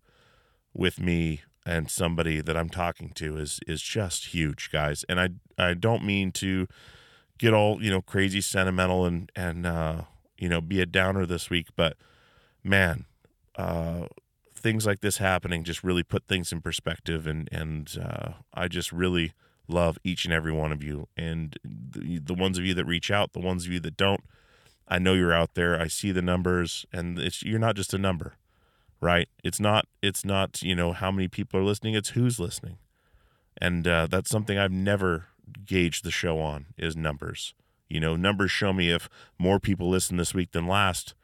with 0.74 1.00
me 1.00 1.42
and 1.66 1.90
somebody 1.90 2.42
that 2.42 2.56
I'm 2.56 2.70
talking 2.70 3.10
to 3.16 3.38
is 3.38 3.60
is 3.68 3.82
just 3.82 4.28
huge, 4.28 4.70
guys. 4.72 5.04
And 5.10 5.20
I 5.20 5.30
I 5.58 5.74
don't 5.74 6.04
mean 6.04 6.32
to 6.34 6.68
get 7.38 7.54
all 7.54 7.82
you 7.84 7.90
know 7.90 8.02
crazy 8.02 8.42
sentimental 8.42 9.06
and 9.06 9.32
and 9.36 9.66
uh, 9.66 10.02
you 10.38 10.48
know 10.50 10.62
be 10.62 10.82
a 10.82 10.86
downer 10.86 11.26
this 11.26 11.50
week, 11.50 11.68
but 11.76 11.98
man, 12.64 13.06
uh, 13.56 14.08
things 14.56 14.86
like 14.86 15.02
this 15.02 15.18
happening 15.18 15.64
just 15.64 15.84
really 15.84 16.04
put 16.04 16.28
things 16.28 16.52
in 16.52 16.62
perspective, 16.62 17.26
and 17.26 17.50
and 17.52 17.98
uh, 18.02 18.34
I 18.54 18.68
just 18.68 18.92
really 18.92 19.34
love 19.68 19.98
each 20.04 20.26
and 20.26 20.34
every 20.34 20.52
one 20.52 20.72
of 20.72 20.84
you, 20.84 21.08
and 21.18 21.58
the, 21.64 22.20
the 22.20 22.36
ones 22.36 22.60
of 22.60 22.66
you 22.66 22.76
that 22.76 22.86
reach 22.86 23.10
out, 23.10 23.34
the 23.34 23.40
ones 23.40 23.66
of 23.66 23.72
you 23.72 23.80
that 23.80 23.98
don't. 23.98 24.24
I 24.88 25.00
know 25.00 25.14
you're 25.14 25.34
out 25.34 25.56
there. 25.56 25.80
I 25.80 25.88
see 25.88 26.12
the 26.12 26.22
numbers, 26.22 26.86
and 26.94 27.18
it's 27.18 27.44
you're 27.44 27.60
not 27.60 27.76
just 27.76 27.94
a 27.94 27.98
number, 27.98 28.36
right? 29.02 29.28
It's 29.44 29.60
not 29.60 29.88
it's 30.02 30.24
not 30.24 30.62
you 30.62 30.76
know 30.76 30.94
how 30.94 31.12
many 31.12 31.28
people 31.28 31.60
are 31.60 31.64
listening. 31.64 31.96
It's 31.96 32.10
who's 32.10 32.40
listening, 32.40 32.78
and 33.58 33.88
uh, 33.88 34.08
that's 34.08 34.30
something 34.30 34.58
I've 34.58 34.72
never 34.72 35.26
gauged 35.66 36.04
the 36.04 36.12
show 36.12 36.40
on 36.40 36.68
is 36.78 36.96
numbers. 36.96 37.54
You 37.90 38.00
know, 38.00 38.16
numbers 38.16 38.52
show 38.52 38.74
me 38.74 38.92
if 38.92 39.10
more 39.38 39.60
people 39.60 39.90
listen 39.90 40.18
this 40.18 40.34
week 40.34 40.52
than 40.52 40.68
last. 40.68 41.16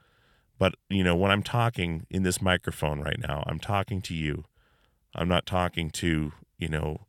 But 0.58 0.75
you 0.89 1.03
know, 1.03 1.15
when 1.15 1.32
I'm 1.32 1.44
talking 1.44 2.06
in 2.10 2.24
this 2.24 2.41
microphone 2.41 3.01
right 3.01 3.20
now, 3.20 3.44
I'm 3.46 3.60
talking 3.60 4.01
to 4.03 4.15
you. 4.15 4.46
I'm 5.15 5.27
not 5.27 5.46
talking 5.46 5.91
to 5.91 6.32
you 6.58 6.68
know 6.68 7.01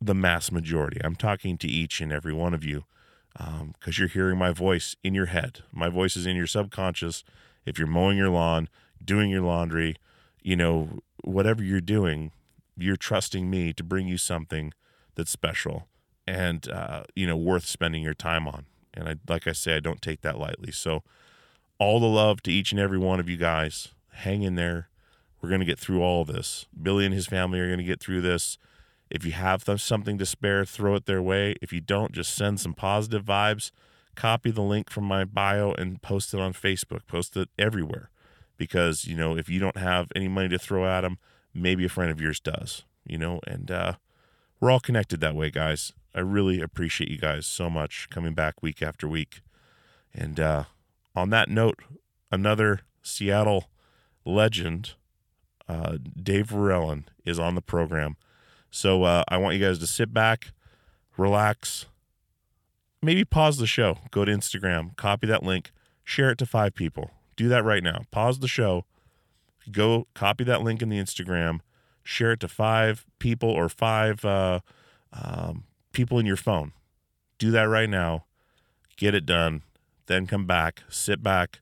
the 0.00 0.14
mass 0.14 0.52
majority. 0.52 1.00
I'm 1.02 1.16
talking 1.16 1.56
to 1.58 1.68
each 1.68 2.00
and 2.00 2.12
every 2.12 2.32
one 2.34 2.54
of 2.54 2.64
you 2.64 2.84
because 3.38 3.60
um, 3.60 3.94
you're 3.96 4.08
hearing 4.08 4.36
my 4.38 4.50
voice 4.50 4.96
in 5.04 5.14
your 5.14 5.26
head. 5.26 5.60
My 5.72 5.88
voice 5.88 6.16
is 6.16 6.26
in 6.26 6.36
your 6.36 6.46
subconscious. 6.46 7.22
If 7.64 7.78
you're 7.78 7.86
mowing 7.86 8.18
your 8.18 8.30
lawn, 8.30 8.68
doing 9.04 9.30
your 9.30 9.42
laundry, 9.42 9.96
you 10.42 10.56
know, 10.56 11.00
whatever 11.22 11.62
you're 11.62 11.80
doing, 11.80 12.32
you're 12.76 12.96
trusting 12.96 13.48
me 13.48 13.72
to 13.72 13.84
bring 13.84 14.08
you 14.08 14.18
something 14.18 14.72
that's 15.14 15.30
special 15.30 15.86
and, 16.26 16.68
uh, 16.68 17.04
you 17.14 17.26
know, 17.26 17.36
worth 17.36 17.66
spending 17.66 18.02
your 18.02 18.14
time 18.14 18.46
on. 18.48 18.66
And 18.94 19.08
I, 19.08 19.14
like 19.28 19.46
I 19.46 19.52
say, 19.52 19.76
I 19.76 19.80
don't 19.80 20.02
take 20.02 20.22
that 20.22 20.38
lightly. 20.38 20.72
So, 20.72 21.02
all 21.78 22.00
the 22.00 22.06
love 22.06 22.42
to 22.42 22.52
each 22.52 22.72
and 22.72 22.80
every 22.80 22.98
one 22.98 23.20
of 23.20 23.28
you 23.28 23.36
guys. 23.36 23.88
Hang 24.12 24.42
in 24.42 24.56
there. 24.56 24.88
We're 25.40 25.48
to 25.60 25.66
get 25.66 25.78
through 25.78 26.02
all 26.02 26.24
this. 26.24 26.66
Billy 26.80 27.04
and 27.04 27.14
his 27.14 27.26
family 27.26 27.60
are 27.60 27.68
to 27.78 27.84
get 27.84 28.00
through 28.00 28.20
this. 28.20 28.58
If 29.10 29.24
you 29.24 29.32
have 29.32 29.64
something 29.80 30.18
to 30.18 30.26
spare, 30.26 30.64
throw 30.64 30.94
it 30.96 31.06
their 31.06 31.22
way. 31.22 31.56
If 31.62 31.72
you 31.72 31.80
don't, 31.80 32.12
just 32.12 32.34
send 32.34 32.60
some 32.60 32.74
positive 32.74 33.24
vibes. 33.24 33.70
Copy 34.14 34.50
the 34.50 34.62
link 34.62 34.90
from 34.90 35.04
my 35.04 35.24
bio 35.24 35.72
and 35.72 36.02
post 36.02 36.34
it 36.34 36.40
on 36.40 36.52
Facebook. 36.52 37.06
Post 37.06 37.36
it 37.36 37.48
everywhere. 37.58 38.10
Because, 38.56 39.04
you 39.04 39.16
know, 39.16 39.36
if 39.36 39.48
you 39.48 39.60
don't 39.60 39.76
have 39.76 40.10
any 40.16 40.28
money 40.28 40.48
to 40.48 40.58
throw 40.58 40.84
at 40.84 41.02
them, 41.02 41.18
maybe 41.54 41.84
a 41.84 41.88
friend 41.88 42.10
of 42.10 42.20
yours 42.20 42.40
does, 42.40 42.84
you 43.06 43.16
know, 43.16 43.40
and 43.46 43.70
uh, 43.70 43.92
we're 44.60 44.70
all 44.70 44.80
connected 44.80 45.20
that 45.20 45.34
way, 45.34 45.50
guys. 45.50 45.92
I 46.14 46.20
really 46.20 46.60
appreciate 46.60 47.10
you 47.10 47.18
guys 47.18 47.46
so 47.46 47.70
much 47.70 48.08
coming 48.10 48.34
back 48.34 48.62
week 48.62 48.82
after 48.82 49.06
week. 49.06 49.40
And 50.12 50.40
uh, 50.40 50.64
on 51.14 51.30
that 51.30 51.48
note, 51.48 51.78
another 52.32 52.80
Seattle 53.02 53.70
legend, 54.24 54.94
uh, 55.68 55.98
Dave 56.20 56.48
Verellen, 56.48 57.04
is 57.24 57.38
on 57.38 57.54
the 57.54 57.62
program. 57.62 58.16
So 58.70 59.04
uh, 59.04 59.24
I 59.28 59.38
want 59.38 59.56
you 59.56 59.64
guys 59.64 59.78
to 59.78 59.86
sit 59.86 60.12
back, 60.12 60.52
relax, 61.16 61.86
maybe 63.02 63.24
pause 63.24 63.58
the 63.58 63.66
show, 63.66 63.98
go 64.10 64.24
to 64.24 64.32
Instagram, 64.32 64.96
copy 64.96 65.26
that 65.26 65.42
link, 65.42 65.70
share 66.04 66.30
it 66.30 66.38
to 66.38 66.46
five 66.46 66.74
people. 66.74 67.10
Do 67.36 67.48
that 67.48 67.64
right 67.64 67.82
now. 67.82 68.02
Pause 68.10 68.40
the 68.40 68.48
show, 68.48 68.84
go 69.70 70.06
copy 70.14 70.44
that 70.44 70.62
link 70.62 70.82
in 70.82 70.88
the 70.88 70.98
Instagram, 70.98 71.60
share 72.02 72.32
it 72.32 72.40
to 72.40 72.48
five 72.48 73.06
people 73.18 73.50
or 73.50 73.68
five 73.68 74.24
uh, 74.24 74.60
um, 75.12 75.64
people 75.92 76.18
in 76.18 76.26
your 76.26 76.36
phone. 76.36 76.72
Do 77.38 77.50
that 77.52 77.64
right 77.64 77.88
now. 77.88 78.24
Get 78.96 79.14
it 79.14 79.24
done. 79.24 79.62
Then 80.06 80.26
come 80.26 80.46
back, 80.46 80.82
sit 80.88 81.22
back, 81.22 81.60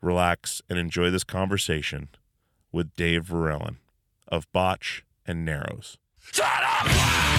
relax, 0.00 0.62
and 0.70 0.78
enjoy 0.78 1.10
this 1.10 1.24
conversation 1.24 2.08
with 2.72 2.94
Dave 2.94 3.26
Verellen 3.26 3.76
of 4.28 4.50
Botch 4.52 5.04
and 5.26 5.44
Narrows. 5.44 5.98
Shut 6.30 6.46
up! 6.46 7.37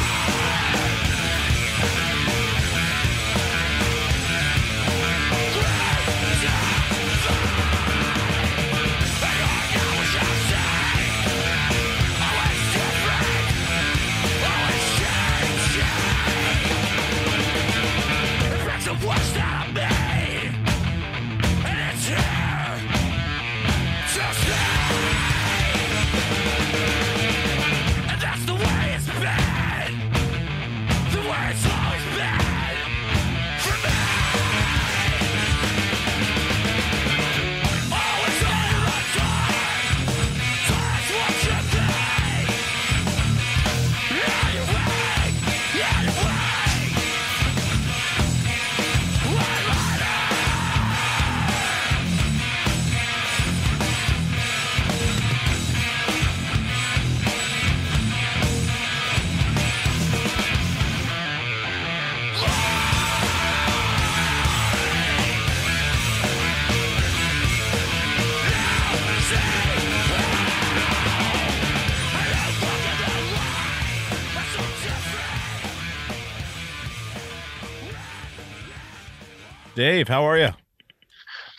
Dave, 79.79 80.09
how 80.09 80.25
are 80.25 80.37
you? 80.37 80.49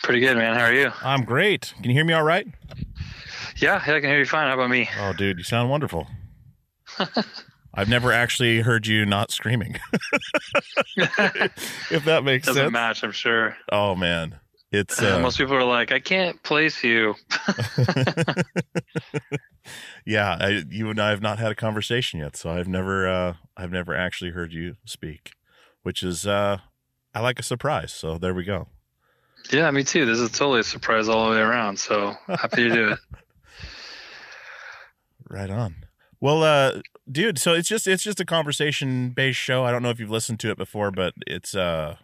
Pretty 0.03 0.19
good, 0.19 0.37
man. 0.37 0.55
How 0.55 0.65
are 0.65 0.73
you? 0.73 0.91
I'm 1.01 1.25
great. 1.25 1.73
Can 1.77 1.85
you 1.85 1.93
hear 1.93 2.05
me 2.05 2.13
all 2.13 2.21
right? 2.21 2.45
Yeah, 3.55 3.81
yeah, 3.87 3.95
I 3.95 3.99
can 3.99 4.11
hear 4.11 4.19
you 4.19 4.25
fine. 4.25 4.47
How 4.47 4.53
about 4.53 4.69
me? 4.69 4.87
Oh, 4.99 5.11
dude, 5.11 5.39
you 5.39 5.43
sound 5.43 5.71
wonderful. 5.71 6.05
I've 7.73 7.89
never 7.89 8.11
actually 8.11 8.61
heard 8.61 8.85
you 8.85 9.07
not 9.07 9.31
screaming. 9.31 9.75
if 10.97 12.05
that 12.05 12.23
makes 12.23 12.45
sense. 12.45 12.57
Doesn't 12.57 12.65
sense. 12.65 12.71
match, 12.71 13.03
I'm 13.03 13.11
sure. 13.11 13.57
Oh 13.71 13.95
man, 13.95 14.39
it's 14.71 15.01
uh, 15.01 15.17
most 15.19 15.39
people 15.39 15.55
are 15.55 15.63
like, 15.63 15.91
I 15.91 15.99
can't 15.99 16.43
place 16.43 16.83
you. 16.83 17.15
yeah, 20.05 20.37
I, 20.39 20.61
you 20.69 20.91
and 20.91 21.01
I 21.01 21.09
have 21.09 21.23
not 21.23 21.39
had 21.39 21.51
a 21.51 21.55
conversation 21.55 22.19
yet, 22.19 22.35
so 22.35 22.51
I've 22.51 22.67
never, 22.67 23.09
uh, 23.09 23.33
I've 23.57 23.71
never 23.71 23.95
actually 23.95 24.29
heard 24.29 24.53
you 24.53 24.75
speak, 24.85 25.31
which 25.81 26.03
is 26.03 26.27
uh, 26.27 26.59
I 27.13 27.19
like 27.19 27.39
a 27.39 27.43
surprise. 27.43 27.91
So 27.91 28.17
there 28.17 28.33
we 28.33 28.43
go. 28.43 28.67
Yeah, 29.51 29.69
me 29.71 29.83
too. 29.83 30.05
This 30.05 30.19
is 30.19 30.31
totally 30.31 30.61
a 30.61 30.63
surprise 30.63 31.09
all 31.09 31.25
the 31.25 31.35
way 31.35 31.41
around. 31.41 31.79
So 31.79 32.15
happy 32.27 32.67
to 32.67 32.69
do 32.69 32.89
it. 32.91 32.99
Right 35.29 35.49
on. 35.49 35.85
Well, 36.19 36.43
uh, 36.43 36.81
dude, 37.09 37.39
so 37.39 37.53
it's 37.53 37.69
just 37.69 37.87
it's 37.87 38.03
just 38.03 38.19
a 38.19 38.25
conversation 38.25 39.11
based 39.11 39.39
show. 39.39 39.63
I 39.63 39.71
don't 39.71 39.81
know 39.81 39.89
if 39.89 39.97
you've 39.97 40.11
listened 40.11 40.41
to 40.41 40.51
it 40.51 40.57
before, 40.57 40.91
but 40.91 41.13
it's 41.25 41.55
uh, 41.55 41.95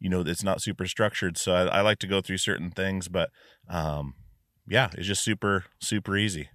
you 0.00 0.10
know, 0.10 0.22
it's 0.22 0.42
not 0.42 0.60
super 0.60 0.86
structured. 0.86 1.38
So 1.38 1.52
I, 1.54 1.66
I 1.66 1.80
like 1.82 2.00
to 2.00 2.08
go 2.08 2.20
through 2.20 2.38
certain 2.38 2.72
things, 2.72 3.06
but 3.06 3.30
um, 3.68 4.14
yeah, 4.66 4.90
it's 4.94 5.06
just 5.06 5.22
super 5.22 5.66
super 5.78 6.16
easy. 6.16 6.48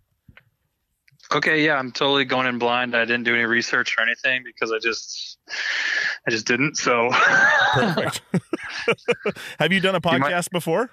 Okay, 1.34 1.64
yeah, 1.66 1.76
I'm 1.76 1.94
totally 1.94 2.26
going 2.26 2.46
in 2.46 2.60
blind. 2.60 2.94
I 2.94 3.06
didn't 3.06 3.24
do 3.24 3.34
any 3.34 3.46
research 3.46 3.96
or 3.98 4.02
anything 4.02 4.44
because 4.44 4.74
I 4.74 4.80
just 4.80 5.37
I 6.28 6.32
just 6.32 6.46
didn't. 6.46 6.76
So 6.78 7.10
perfect. 7.74 8.22
Have 9.60 9.72
you 9.72 9.80
done 9.80 9.96
a 9.96 10.02
podcast 10.02 10.32
might, 10.32 10.52
before? 10.52 10.92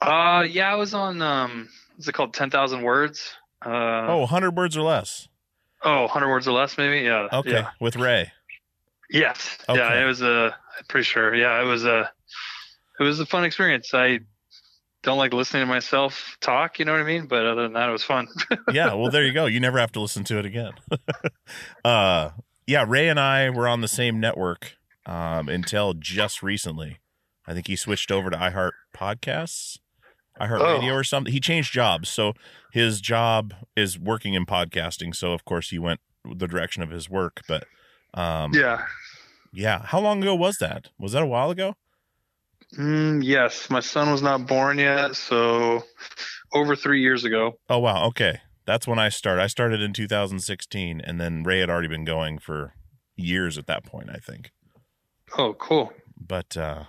Uh 0.00 0.44
yeah, 0.48 0.72
I 0.72 0.76
was 0.76 0.94
on 0.94 1.22
um 1.22 1.68
what's 1.96 2.08
it 2.08 2.12
called? 2.12 2.34
Ten 2.34 2.50
thousand 2.50 2.82
words. 2.82 3.32
Uh 3.64 4.06
oh, 4.08 4.18
100 4.20 4.56
words 4.56 4.76
or 4.76 4.82
less. 4.82 5.28
Oh, 5.82 6.02
100 6.02 6.28
words 6.28 6.48
or 6.48 6.52
less, 6.52 6.76
maybe. 6.76 7.00
Yeah. 7.04 7.28
Okay, 7.32 7.50
Yeah. 7.52 7.70
with 7.80 7.96
Ray. 7.96 8.32
Yes. 9.10 9.58
Okay. 9.68 9.78
Yeah. 9.78 10.02
It 10.02 10.04
was 10.04 10.22
a. 10.22 10.56
I'm 10.78 10.84
pretty 10.88 11.04
sure. 11.04 11.34
Yeah. 11.34 11.60
It 11.60 11.64
was 11.64 11.84
a. 11.84 12.10
It 12.98 13.02
was 13.02 13.18
a 13.18 13.26
fun 13.26 13.44
experience. 13.44 13.92
I 13.94 14.20
don't 15.02 15.18
like 15.18 15.32
listening 15.32 15.62
to 15.62 15.66
myself 15.66 16.36
talk. 16.40 16.78
You 16.78 16.84
know 16.84 16.92
what 16.92 17.00
I 17.00 17.04
mean? 17.04 17.26
But 17.26 17.46
other 17.46 17.62
than 17.62 17.72
that, 17.72 17.88
it 17.88 17.92
was 17.92 18.04
fun. 18.04 18.28
yeah, 18.72 18.92
well, 18.94 19.10
there 19.10 19.24
you 19.24 19.32
go. 19.32 19.46
You 19.46 19.58
never 19.60 19.78
have 19.78 19.92
to 19.92 20.00
listen 20.00 20.24
to 20.24 20.38
it 20.38 20.44
again. 20.44 20.72
uh, 21.84 22.30
yeah, 22.70 22.84
Ray 22.86 23.08
and 23.08 23.18
I 23.18 23.50
were 23.50 23.66
on 23.66 23.80
the 23.80 23.88
same 23.88 24.20
network 24.20 24.76
um, 25.04 25.48
until 25.48 25.92
just 25.92 26.40
recently. 26.40 27.00
I 27.44 27.52
think 27.52 27.66
he 27.66 27.74
switched 27.74 28.12
over 28.12 28.30
to 28.30 28.36
iHeart 28.36 28.72
Podcasts, 28.96 29.78
iHeart 30.40 30.60
Oh. 30.60 30.74
Radio, 30.74 30.94
or 30.94 31.02
something. 31.02 31.32
He 31.32 31.40
changed 31.40 31.72
jobs, 31.72 32.08
so 32.08 32.32
his 32.72 33.00
job 33.00 33.54
is 33.76 33.98
working 33.98 34.34
in 34.34 34.46
podcasting. 34.46 35.16
So 35.16 35.32
of 35.32 35.44
course 35.44 35.70
he 35.70 35.80
went 35.80 35.98
the 36.24 36.46
direction 36.46 36.84
of 36.84 36.90
his 36.90 37.10
work. 37.10 37.40
But 37.48 37.64
um, 38.14 38.54
yeah. 38.54 38.84
yeah, 39.52 39.82
how 39.86 39.98
long 39.98 40.22
ago 40.22 40.36
was 40.36 40.58
that? 40.58 40.90
Was 40.96 41.10
that 41.12 41.22
a 41.22 41.26
while 41.26 41.50
ago? 41.50 41.74
Mm, 42.78 43.24
yes. 43.24 43.68
My 43.68 43.80
son 43.80 44.12
was 44.12 44.22
not 44.22 44.46
born 44.46 44.78
yet, 44.78 45.16
so 45.16 45.82
over 46.52 46.76
three 46.76 47.00
years 47.02 47.24
ago. 47.24 47.58
Oh 47.68 47.80
wow, 47.80 48.06
okay. 48.06 48.40
That's 48.70 48.86
when 48.86 49.00
I 49.00 49.08
started. 49.08 49.42
I 49.42 49.48
started 49.48 49.80
in 49.82 49.92
2016, 49.92 51.00
and 51.00 51.20
then 51.20 51.42
Ray 51.42 51.58
had 51.58 51.68
already 51.68 51.88
been 51.88 52.04
going 52.04 52.38
for 52.38 52.74
years 53.16 53.58
at 53.58 53.66
that 53.66 53.84
point. 53.84 54.08
I 54.10 54.18
think. 54.18 54.52
Oh, 55.36 55.54
cool. 55.54 55.92
but 56.16 56.56
uh 56.56 56.84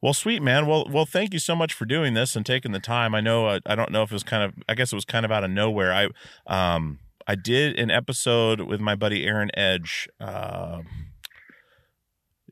well 0.00 0.14
sweet 0.14 0.42
man 0.42 0.66
well 0.66 0.86
well 0.90 1.06
thank 1.06 1.32
you 1.32 1.38
so 1.38 1.54
much 1.56 1.72
for 1.74 1.84
doing 1.86 2.12
this 2.14 2.36
and 2.36 2.44
taking 2.46 2.72
the 2.72 2.78
time 2.80 3.14
i 3.14 3.20
know 3.22 3.46
uh, 3.46 3.58
i 3.66 3.74
don't 3.74 3.90
know 3.90 4.02
if 4.02 4.10
it 4.10 4.14
was 4.14 4.22
kind 4.22 4.42
of 4.44 4.52
i 4.68 4.74
guess 4.74 4.92
it 4.92 4.94
was 4.96 5.04
kind 5.06 5.24
of 5.24 5.32
out 5.32 5.42
of 5.44 5.50
nowhere 5.50 5.92
i 5.92 6.08
um 6.46 6.98
i 7.26 7.34
did 7.34 7.78
an 7.78 7.90
episode 7.90 8.60
with 8.60 8.80
my 8.80 8.94
buddy 8.94 9.24
aaron 9.26 9.50
edge 9.54 10.06
uh, 10.20 10.80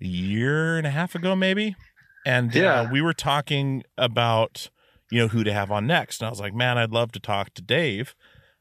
a 0.01 0.05
year 0.07 0.79
and 0.79 0.87
a 0.87 0.91
half 0.91 1.15
ago 1.15 1.37
maybe 1.37 1.77
and 2.25 2.55
Yeah. 2.55 2.81
uh, 2.83 2.89
we 2.91 3.03
were 3.03 3.13
talking 3.15 3.85
about 3.99 4.71
you 5.11 5.19
know 5.21 5.29
who 5.29 5.45
to 5.45 5.53
have 5.53 5.71
on 5.71 5.87
next 5.87 6.21
and 6.21 6.27
i 6.29 6.31
was 6.31 6.41
like 6.41 6.55
man 6.55 6.79
i'd 6.79 6.91
love 6.91 7.13
to 7.13 7.21
talk 7.21 7.53
to 7.55 7.63
dave 7.63 8.15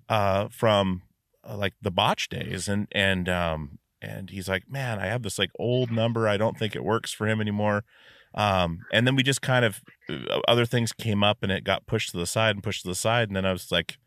uh 0.10 0.48
from 0.50 1.02
uh, 1.48 1.58
like 1.58 1.74
the 1.82 1.92
botch 1.92 2.30
days. 2.30 2.68
And 2.68 2.88
and 2.92 3.28
um 3.30 3.80
and 4.02 4.30
he's 4.32 4.50
like 4.50 4.70
man 4.70 4.98
i 5.00 5.06
have 5.06 5.22
this 5.24 5.38
like 5.40 5.52
old 5.60 5.92
number. 5.92 6.28
I 6.28 6.38
don't 6.38 6.58
think 6.58 6.76
it 6.76 6.84
works 6.84 7.12
for 7.12 7.28
him 7.28 7.40
anymore. 7.42 7.84
Um 8.34 8.80
and 8.92 9.06
then 9.06 9.16
we 9.16 9.24
just 9.24 9.42
kind 9.42 9.66
of 9.66 9.82
uh, 10.10 10.40
other 10.48 10.66
things 10.66 10.92
came 10.94 11.24
up 11.24 11.40
and 11.44 11.52
it 11.52 11.64
got 11.64 11.86
pushed 11.86 12.12
to 12.12 12.18
the 12.18 12.26
side 12.28 12.56
and 12.56 12.64
pushed 12.64 12.82
to 12.84 12.88
the 12.88 12.96
side. 12.96 13.30
And 13.30 13.36
then 13.36 13.46
i 13.46 13.52
was 13.52 13.72
like 13.72 13.98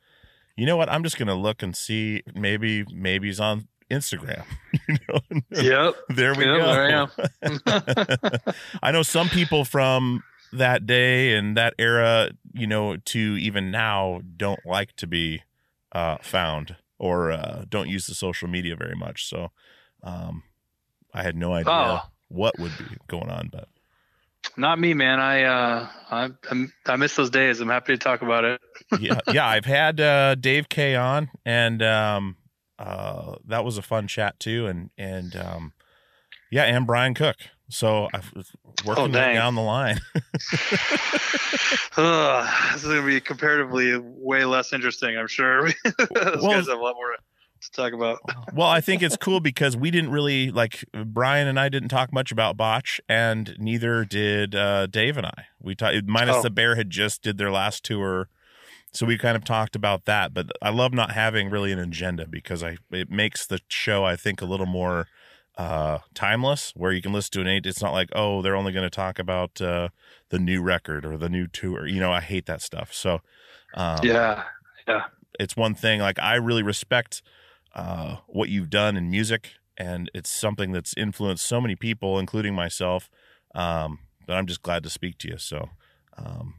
you 0.57 0.67
know 0.67 0.77
what? 0.77 0.89
I'm 0.89 1.03
just 1.03 1.19
gonna 1.19 1.35
look 1.35 1.65
and 1.65 1.75
see. 1.77 2.23
Maybe 2.35 2.85
maybe 2.93 3.27
he's 3.27 3.41
on 3.41 3.67
instagram. 3.91 4.45
You 4.89 4.97
know? 5.09 5.21
Yep. 5.51 5.95
there 6.11 6.35
we 6.35 6.45
Yep, 6.45 6.59
go. 6.59 6.73
there 6.73 7.09
I 7.43 7.53
am. 7.83 8.45
I 8.83 8.91
know 8.93 9.03
some 9.03 9.29
people 9.29 9.65
from 9.65 10.23
that 10.53 10.87
day 10.87 11.35
and 11.35 11.57
that 11.57 11.75
era, 11.79 12.31
you 12.53 12.67
know, 12.67 12.97
to 12.97 13.19
even 13.19 13.71
now 13.71 14.21
don't 14.37 14.61
like 14.65 14.95
to 14.97 15.07
be 15.07 15.43
uh, 15.95 16.19
found 16.23 16.77
or 16.99 17.33
uh, 17.33 17.65
don't 17.69 17.89
use 17.89 18.07
the 18.07 18.15
social 18.15 18.49
media 18.49 18.77
very 18.77 18.95
much. 18.97 19.27
So 19.29 19.51
um, 20.03 20.43
I 21.13 21.23
had 21.23 21.37
no 21.37 21.53
idea 21.53 21.73
Oh. 21.73 22.01
what 22.29 22.59
would 22.59 22.77
be 22.79 22.97
going 23.09 23.31
on, 23.31 23.49
but 23.53 23.69
Not 24.57 24.79
me, 24.79 24.93
man. 24.95 25.21
I 25.21 25.43
uh, 25.45 25.89
I 26.11 26.23
I'm- 26.51 26.73
I 26.87 26.97
miss 26.97 27.17
those 27.17 27.31
days. 27.31 27.61
I'm 27.61 27.69
happy 27.69 27.93
to 27.95 27.99
talk 27.99 28.23
about 28.23 28.45
it. 28.45 28.61
yeah, 29.01 29.19
yeah, 29.33 29.47
I've 29.47 29.65
had 29.65 30.01
uh, 30.01 30.35
Dave 30.35 30.69
K 30.69 30.95
on, 30.97 31.31
and 31.47 31.83
um, 31.83 32.37
uh, 32.79 33.37
that 33.47 33.65
was 33.65 33.79
a 33.79 33.83
fun 33.83 34.07
chat 34.09 34.39
too, 34.39 34.67
and 34.67 34.91
and 34.99 35.35
um, 35.37 35.73
yeah, 36.51 36.65
and 36.65 36.87
Brian 36.87 37.15
Cook. 37.15 37.37
So 37.71 38.09
I've 38.13 38.31
working 38.85 39.17
Oh, 39.17 39.19
right 39.19 39.33
down 39.35 39.55
the 39.55 39.63
line. 39.63 40.01
This 41.97 42.83
is 42.83 42.89
gonna 42.89 43.07
be 43.07 43.21
comparatively 43.21 43.97
way 43.99 44.45
less 44.45 44.73
interesting. 44.73 45.17
I'm 45.17 45.29
sure. 45.29 45.69
those 45.85 45.95
Well- 46.43 46.51
guys 46.53 46.69
have 46.69 46.79
a 46.79 46.83
lot 46.83 46.95
more 46.97 47.13
to 47.13 47.71
talk 47.73 47.93
about. 47.93 48.19
well, 48.53 48.69
I 48.69 48.81
think 48.81 49.03
it's 49.03 49.17
cool 49.17 49.41
because 49.41 49.77
we 49.77 49.91
didn't 49.91 50.11
really 50.11 50.51
like 50.51 50.85
Brian 50.93 51.47
and 51.49 51.59
I 51.59 51.69
didn't 51.69 51.89
talk 51.89 52.13
much 52.13 52.31
about 52.33 52.57
Botch, 52.57 53.01
and 53.09 53.55
neither 53.59 54.05
did 54.05 54.55
uh, 54.55 54.87
Dave 54.87 55.17
and 55.17 55.27
I. 55.27 55.47
We 55.61 55.75
talked 55.75 55.97
minus 56.05 56.37
Oh. 56.37 56.43
the 56.43 56.51
Bear 56.51 56.75
had 56.77 56.91
just 56.91 57.23
did 57.23 57.39
their 57.39 57.51
last 57.51 57.85
tour, 57.85 58.29
so 58.93 59.07
we 59.07 59.17
kind 59.17 59.37
of 59.37 59.45
talked 59.45 59.75
about 59.77 60.05
that. 60.05 60.35
But 60.35 60.51
I 60.61 60.71
love 60.71 60.93
not 60.93 61.13
having 61.13 61.49
really 61.49 61.73
an 61.73 61.79
agenda 61.79 62.27
because 62.29 62.63
I 62.63 62.77
it 62.91 63.11
makes 63.11 63.47
the 63.47 63.61
show 63.69 64.05
I 64.05 64.17
think 64.17 64.43
a 64.43 64.47
little 64.47 64.67
more 64.67 65.07
uh 65.57 65.99
timeless 66.15 66.73
where 66.75 66.91
you 66.91 67.01
can 67.01 67.13
listen 67.13 67.31
to 67.31 67.41
an 67.41 67.47
eight 67.47 67.65
it's 67.65 67.81
not 67.81 67.93
like 67.93 68.09
oh 68.13 68.43
they're 68.43 68.57
only 68.57 68.73
going 68.73 68.83
to 68.83 68.91
talk 68.91 69.21
about 69.21 69.61
uh 69.61 69.89
the 70.31 70.39
new 70.39 70.61
record 70.61 71.05
or 71.07 71.17
the 71.17 71.29
new 71.29 71.47
tour 71.47 71.87
you 71.87 72.01
know 72.01 72.13
i 72.13 72.21
hate 72.21 72.47
that 72.47 72.61
stuff 72.61 72.93
so 72.93 73.21
um 73.75 74.01
yeah. 74.03 74.43
Yeah, 74.89 75.05
it's 75.39 75.57
one 75.57 75.75
thing 75.75 76.01
like 76.01 76.19
i 76.19 76.35
really 76.35 76.63
respect 76.65 77.23
uh 77.75 78.17
what 78.27 78.49
you've 78.49 78.69
done 78.69 78.97
in 78.97 79.11
music 79.11 79.53
and 79.77 80.11
it's 80.13 80.29
something 80.29 80.73
that's 80.73 80.93
influenced 80.97 81.47
so 81.47 81.61
many 81.61 81.77
people 81.77 82.19
including 82.19 82.55
myself 82.55 83.09
um 83.55 84.01
that 84.27 84.37
i'm 84.37 84.47
just 84.47 84.63
glad 84.63 84.83
to 84.83 84.91
speak 84.91 85.19
to 85.19 85.29
you 85.29 85.39
so 85.39 85.69
um 86.19 86.55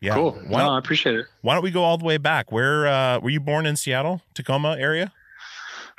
yeah 0.00 0.14
Cool. 0.14 0.32
why, 0.48 0.62
No, 0.62 0.70
I 0.70 0.78
appreciate 0.78 1.14
it. 1.14 1.26
why 1.42 1.54
don't 1.54 1.62
we 1.64 1.70
go 1.70 1.82
all 1.84 1.98
the 1.98 2.04
way 2.04 2.18
back 2.18 2.50
where 2.52 2.86
uh 2.86 3.20
were 3.20 3.30
you 3.30 3.40
born 3.40 3.64
in 3.64 3.76
seattle 3.76 4.22
tacoma 4.34 4.76
area 4.78 5.12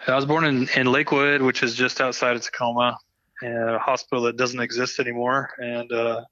I 0.08 0.16
was 0.16 0.26
born 0.26 0.46
in, 0.46 0.70
in 0.76 0.88
Lakewood, 0.88 1.42
which 1.42 1.64
is 1.64 1.76
just 1.76 2.00
outside 2.00 2.36
of 2.36 2.42
Tacoma, 2.44 2.98
a 3.44 3.80
hospital 3.80 4.24
that 4.26 4.38
doesn't 4.38 4.60
exist 4.60 5.00
anymore, 5.00 5.50
and 5.58 5.92
uh, 5.92 6.24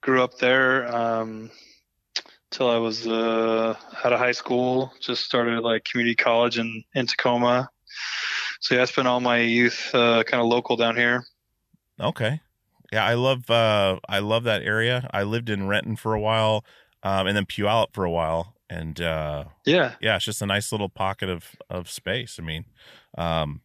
grew 0.00 0.22
up 0.22 0.38
there 0.38 0.94
um, 0.94 1.50
till 2.50 2.70
I 2.70 2.78
was 2.78 3.06
uh, 3.06 3.74
out 4.04 4.12
of 4.12 4.18
high 4.18 4.32
school. 4.32 4.92
Just 5.00 5.24
started 5.24 5.62
like 5.62 5.84
community 5.84 6.14
college 6.14 6.58
in, 6.58 6.82
in 6.94 7.06
Tacoma. 7.06 7.68
So 8.60 8.74
yeah, 8.74 8.82
I 8.82 8.84
spent 8.86 9.08
all 9.08 9.20
my 9.20 9.38
youth 9.38 9.90
uh, 9.94 10.22
kind 10.24 10.40
of 10.40 10.46
local 10.46 10.76
down 10.76 10.96
here. 10.96 11.24
Okay. 11.98 12.40
Yeah, 12.92 13.04
I 13.04 13.14
love 13.14 13.48
uh 13.50 14.00
I 14.08 14.18
love 14.18 14.44
that 14.44 14.62
area. 14.62 15.08
I 15.12 15.22
lived 15.22 15.48
in 15.48 15.68
Renton 15.68 15.96
for 15.96 16.14
a 16.14 16.20
while, 16.20 16.64
um, 17.02 17.26
and 17.26 17.36
then 17.36 17.46
Puyallup 17.46 17.92
for 17.92 18.04
a 18.04 18.10
while. 18.10 18.54
And 18.70 19.00
uh 19.00 19.44
Yeah, 19.66 19.94
yeah, 20.00 20.16
it's 20.16 20.24
just 20.24 20.40
a 20.42 20.46
nice 20.46 20.70
little 20.72 20.88
pocket 20.88 21.28
of 21.28 21.56
of 21.68 21.90
space. 21.90 22.38
I 22.38 22.42
mean, 22.42 22.64
um 23.18 23.62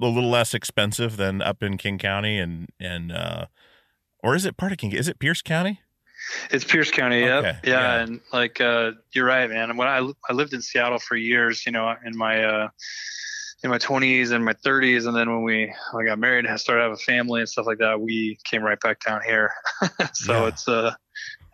a 0.00 0.06
little 0.06 0.30
less 0.30 0.54
expensive 0.54 1.16
than 1.16 1.42
up 1.42 1.62
in 1.62 1.76
King 1.76 1.98
County 1.98 2.38
and 2.38 2.68
and 2.80 3.12
uh 3.12 3.46
or 4.22 4.34
is 4.34 4.44
it 4.46 4.56
part 4.56 4.72
of 4.72 4.78
King 4.78 4.92
is 4.92 5.06
it 5.08 5.18
Pierce 5.18 5.42
County? 5.42 5.80
it's 6.50 6.64
Pierce 6.64 6.90
County. 6.90 7.20
Yep. 7.20 7.44
Okay, 7.44 7.58
Yeah, 7.64 7.80
yeah. 7.80 8.02
and 8.02 8.20
like 8.32 8.60
uh, 8.60 8.92
you're 9.12 9.24
right, 9.26 9.48
man. 9.48 9.76
When 9.76 9.86
I 9.88 9.98
I 10.28 10.32
lived 10.32 10.52
in 10.52 10.62
Seattle 10.62 10.98
for 10.98 11.16
years, 11.16 11.64
you 11.64 11.72
know, 11.72 11.94
in 12.04 12.16
my 12.16 12.42
uh, 12.44 12.68
in 13.62 13.70
my 13.70 13.78
20s 13.78 14.32
and 14.32 14.44
my 14.44 14.52
30s, 14.54 15.06
and 15.06 15.16
then 15.16 15.30
when 15.30 15.42
we 15.42 15.72
I 15.96 16.04
got 16.04 16.18
married 16.18 16.44
and 16.46 16.60
started 16.60 16.82
having 16.82 16.94
a 16.94 16.98
family 16.98 17.40
and 17.40 17.48
stuff 17.48 17.66
like 17.66 17.78
that, 17.78 18.00
we 18.00 18.38
came 18.44 18.62
right 18.62 18.80
back 18.80 19.00
down 19.04 19.20
here. 19.22 19.52
so 20.12 20.32
Yeah. 20.42 20.48
it's 20.48 20.68
uh 20.68 20.94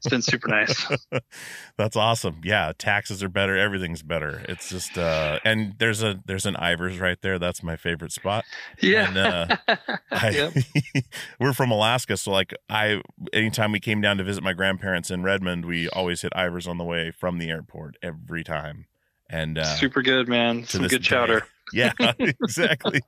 it's 0.05 0.11
been 0.11 0.23
super 0.23 0.49
nice. 0.49 0.87
That's 1.79 1.97
awesome. 1.97 2.41
Yeah, 2.45 2.73
taxes 2.77 3.23
are 3.23 3.29
better, 3.29 3.57
everything's 3.57 4.03
better. 4.03 4.45
It's 4.49 4.69
just 4.69 4.99
uh 4.99 5.39
and 5.45 5.75
there's 5.79 6.03
a 6.03 6.21
there's 6.27 6.45
an 6.47 6.57
Ivar's 6.57 6.99
right 6.99 7.19
there. 7.23 7.39
That's 7.39 7.63
my 7.63 7.77
favorite 7.77 8.13
spot. 8.13 8.45
yeah. 8.81 9.09
And, 9.09 9.17
uh, 9.19 9.57
I, 10.11 10.31
Yep. 10.31 10.53
we're 11.41 11.53
from 11.55 11.71
Alaska, 11.71 12.17
so 12.17 12.31
like 12.33 12.53
I, 12.69 13.01
anytime 13.33 13.73
we 13.73 13.81
came 13.81 14.01
down 14.01 14.19
to 14.19 14.25
visit 14.25 14.43
my 14.43 14.53
grandparents 14.53 15.11
in 15.11 15.23
Redmond, 15.23 15.65
we 15.65 15.89
always 15.89 16.23
hit 16.23 16.33
Ivar's 16.37 16.67
on 16.67 16.77
the 16.79 16.85
way 16.85 17.11
from 17.11 17.39
the 17.39 17.49
airport 17.51 17.97
every 18.03 18.45
time. 18.45 18.87
And 19.31 19.57
uh, 19.59 19.65
super 19.77 20.03
good, 20.03 20.29
man. 20.29 20.65
Some 20.67 20.83
good 20.83 21.03
day. 21.03 21.09
chowder. 21.09 21.47
yeah, 21.73 21.93
exactly. 22.19 23.01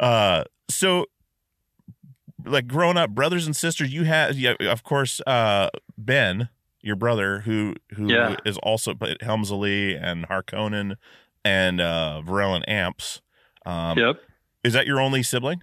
uh, 0.00 0.44
so, 0.70 1.06
like 2.44 2.66
growing 2.66 2.96
up, 2.96 3.10
brothers 3.10 3.46
and 3.46 3.54
sisters, 3.56 3.92
you 3.92 4.04
had, 4.04 4.36
yeah, 4.36 4.54
of 4.60 4.82
course, 4.82 5.20
uh, 5.26 5.70
Ben, 5.98 6.48
your 6.80 6.96
brother, 6.96 7.40
who 7.40 7.74
who 7.94 8.06
is 8.06 8.10
Yeah. 8.12 8.36
also 8.62 8.94
at 9.00 9.22
Helms 9.22 9.50
Alee 9.50 9.94
and 9.94 10.28
Harkonen 10.28 10.96
and 11.44 11.80
uh, 11.80 12.22
Verellen 12.24 12.62
Amps. 12.68 13.20
Um, 13.66 13.98
Yep. 13.98 14.20
Is 14.64 14.72
that 14.74 14.86
your 14.86 15.00
only 15.00 15.22
sibling? 15.22 15.62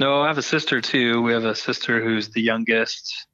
No, 0.00 0.22
I 0.22 0.28
have 0.28 0.38
a 0.38 0.42
sister 0.42 0.80
too. 0.80 1.22
We 1.22 1.32
have 1.32 1.44
a 1.44 1.54
sister 1.54 2.02
who's 2.02 2.30
the 2.30 2.40
youngest. 2.42 3.26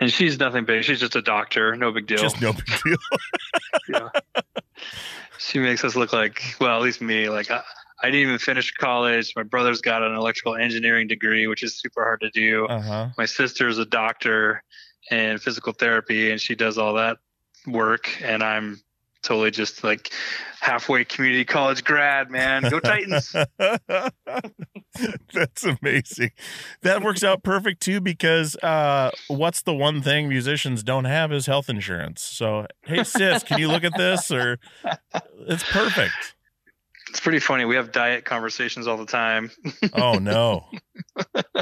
And 0.00 0.12
she's 0.12 0.38
nothing 0.38 0.64
big. 0.64 0.84
She's 0.84 1.00
just 1.00 1.16
a 1.16 1.22
doctor. 1.22 1.74
No 1.76 1.90
big 1.92 2.06
deal. 2.06 2.18
Just 2.18 2.40
no 2.40 2.52
big 2.52 2.66
deal. 2.84 2.96
yeah. 3.88 4.42
She 5.38 5.58
makes 5.58 5.84
us 5.84 5.96
look 5.96 6.12
like, 6.12 6.42
well, 6.60 6.76
at 6.76 6.82
least 6.82 7.00
me, 7.00 7.28
like 7.28 7.50
I, 7.50 7.62
I 8.02 8.06
didn't 8.06 8.20
even 8.20 8.38
finish 8.38 8.72
college. 8.72 9.32
My 9.34 9.42
brother's 9.42 9.80
got 9.80 10.02
an 10.02 10.14
electrical 10.14 10.54
engineering 10.56 11.08
degree, 11.08 11.46
which 11.46 11.62
is 11.62 11.78
super 11.78 12.02
hard 12.02 12.20
to 12.20 12.30
do. 12.30 12.66
Uh 12.66 12.80
huh. 12.80 13.08
My 13.18 13.26
sister's 13.26 13.78
a 13.78 13.84
doctor 13.84 14.62
in 15.10 15.38
physical 15.38 15.72
therapy, 15.72 16.30
and 16.30 16.40
she 16.40 16.54
does 16.54 16.78
all 16.78 16.94
that 16.94 17.18
work. 17.66 18.22
And 18.22 18.42
I'm 18.42 18.80
totally 19.22 19.50
just 19.50 19.82
like 19.82 20.12
halfway 20.60 21.04
community 21.04 21.44
college 21.44 21.84
grad, 21.84 22.30
man. 22.30 22.62
Go 22.62 22.80
Titans. 22.80 23.32
That's 25.32 25.64
amazing. 25.64 26.30
That 26.82 27.02
works 27.02 27.24
out 27.24 27.42
perfect 27.42 27.80
too 27.80 28.00
because 28.00 28.56
uh, 28.56 29.10
what's 29.28 29.62
the 29.62 29.74
one 29.74 30.02
thing 30.02 30.28
musicians 30.28 30.82
don't 30.82 31.04
have 31.04 31.32
is 31.32 31.46
health 31.46 31.68
insurance. 31.68 32.22
So, 32.22 32.66
hey 32.82 33.04
sis, 33.04 33.42
can 33.42 33.58
you 33.58 33.68
look 33.68 33.84
at 33.84 33.96
this 33.96 34.30
or 34.30 34.58
it's 35.40 35.64
perfect. 35.64 36.34
It's 37.08 37.20
pretty 37.20 37.40
funny. 37.40 37.64
We 37.64 37.76
have 37.76 37.92
diet 37.92 38.24
conversations 38.24 38.86
all 38.86 38.96
the 38.96 39.06
time. 39.06 39.50
oh 39.94 40.14
no. 40.14 40.66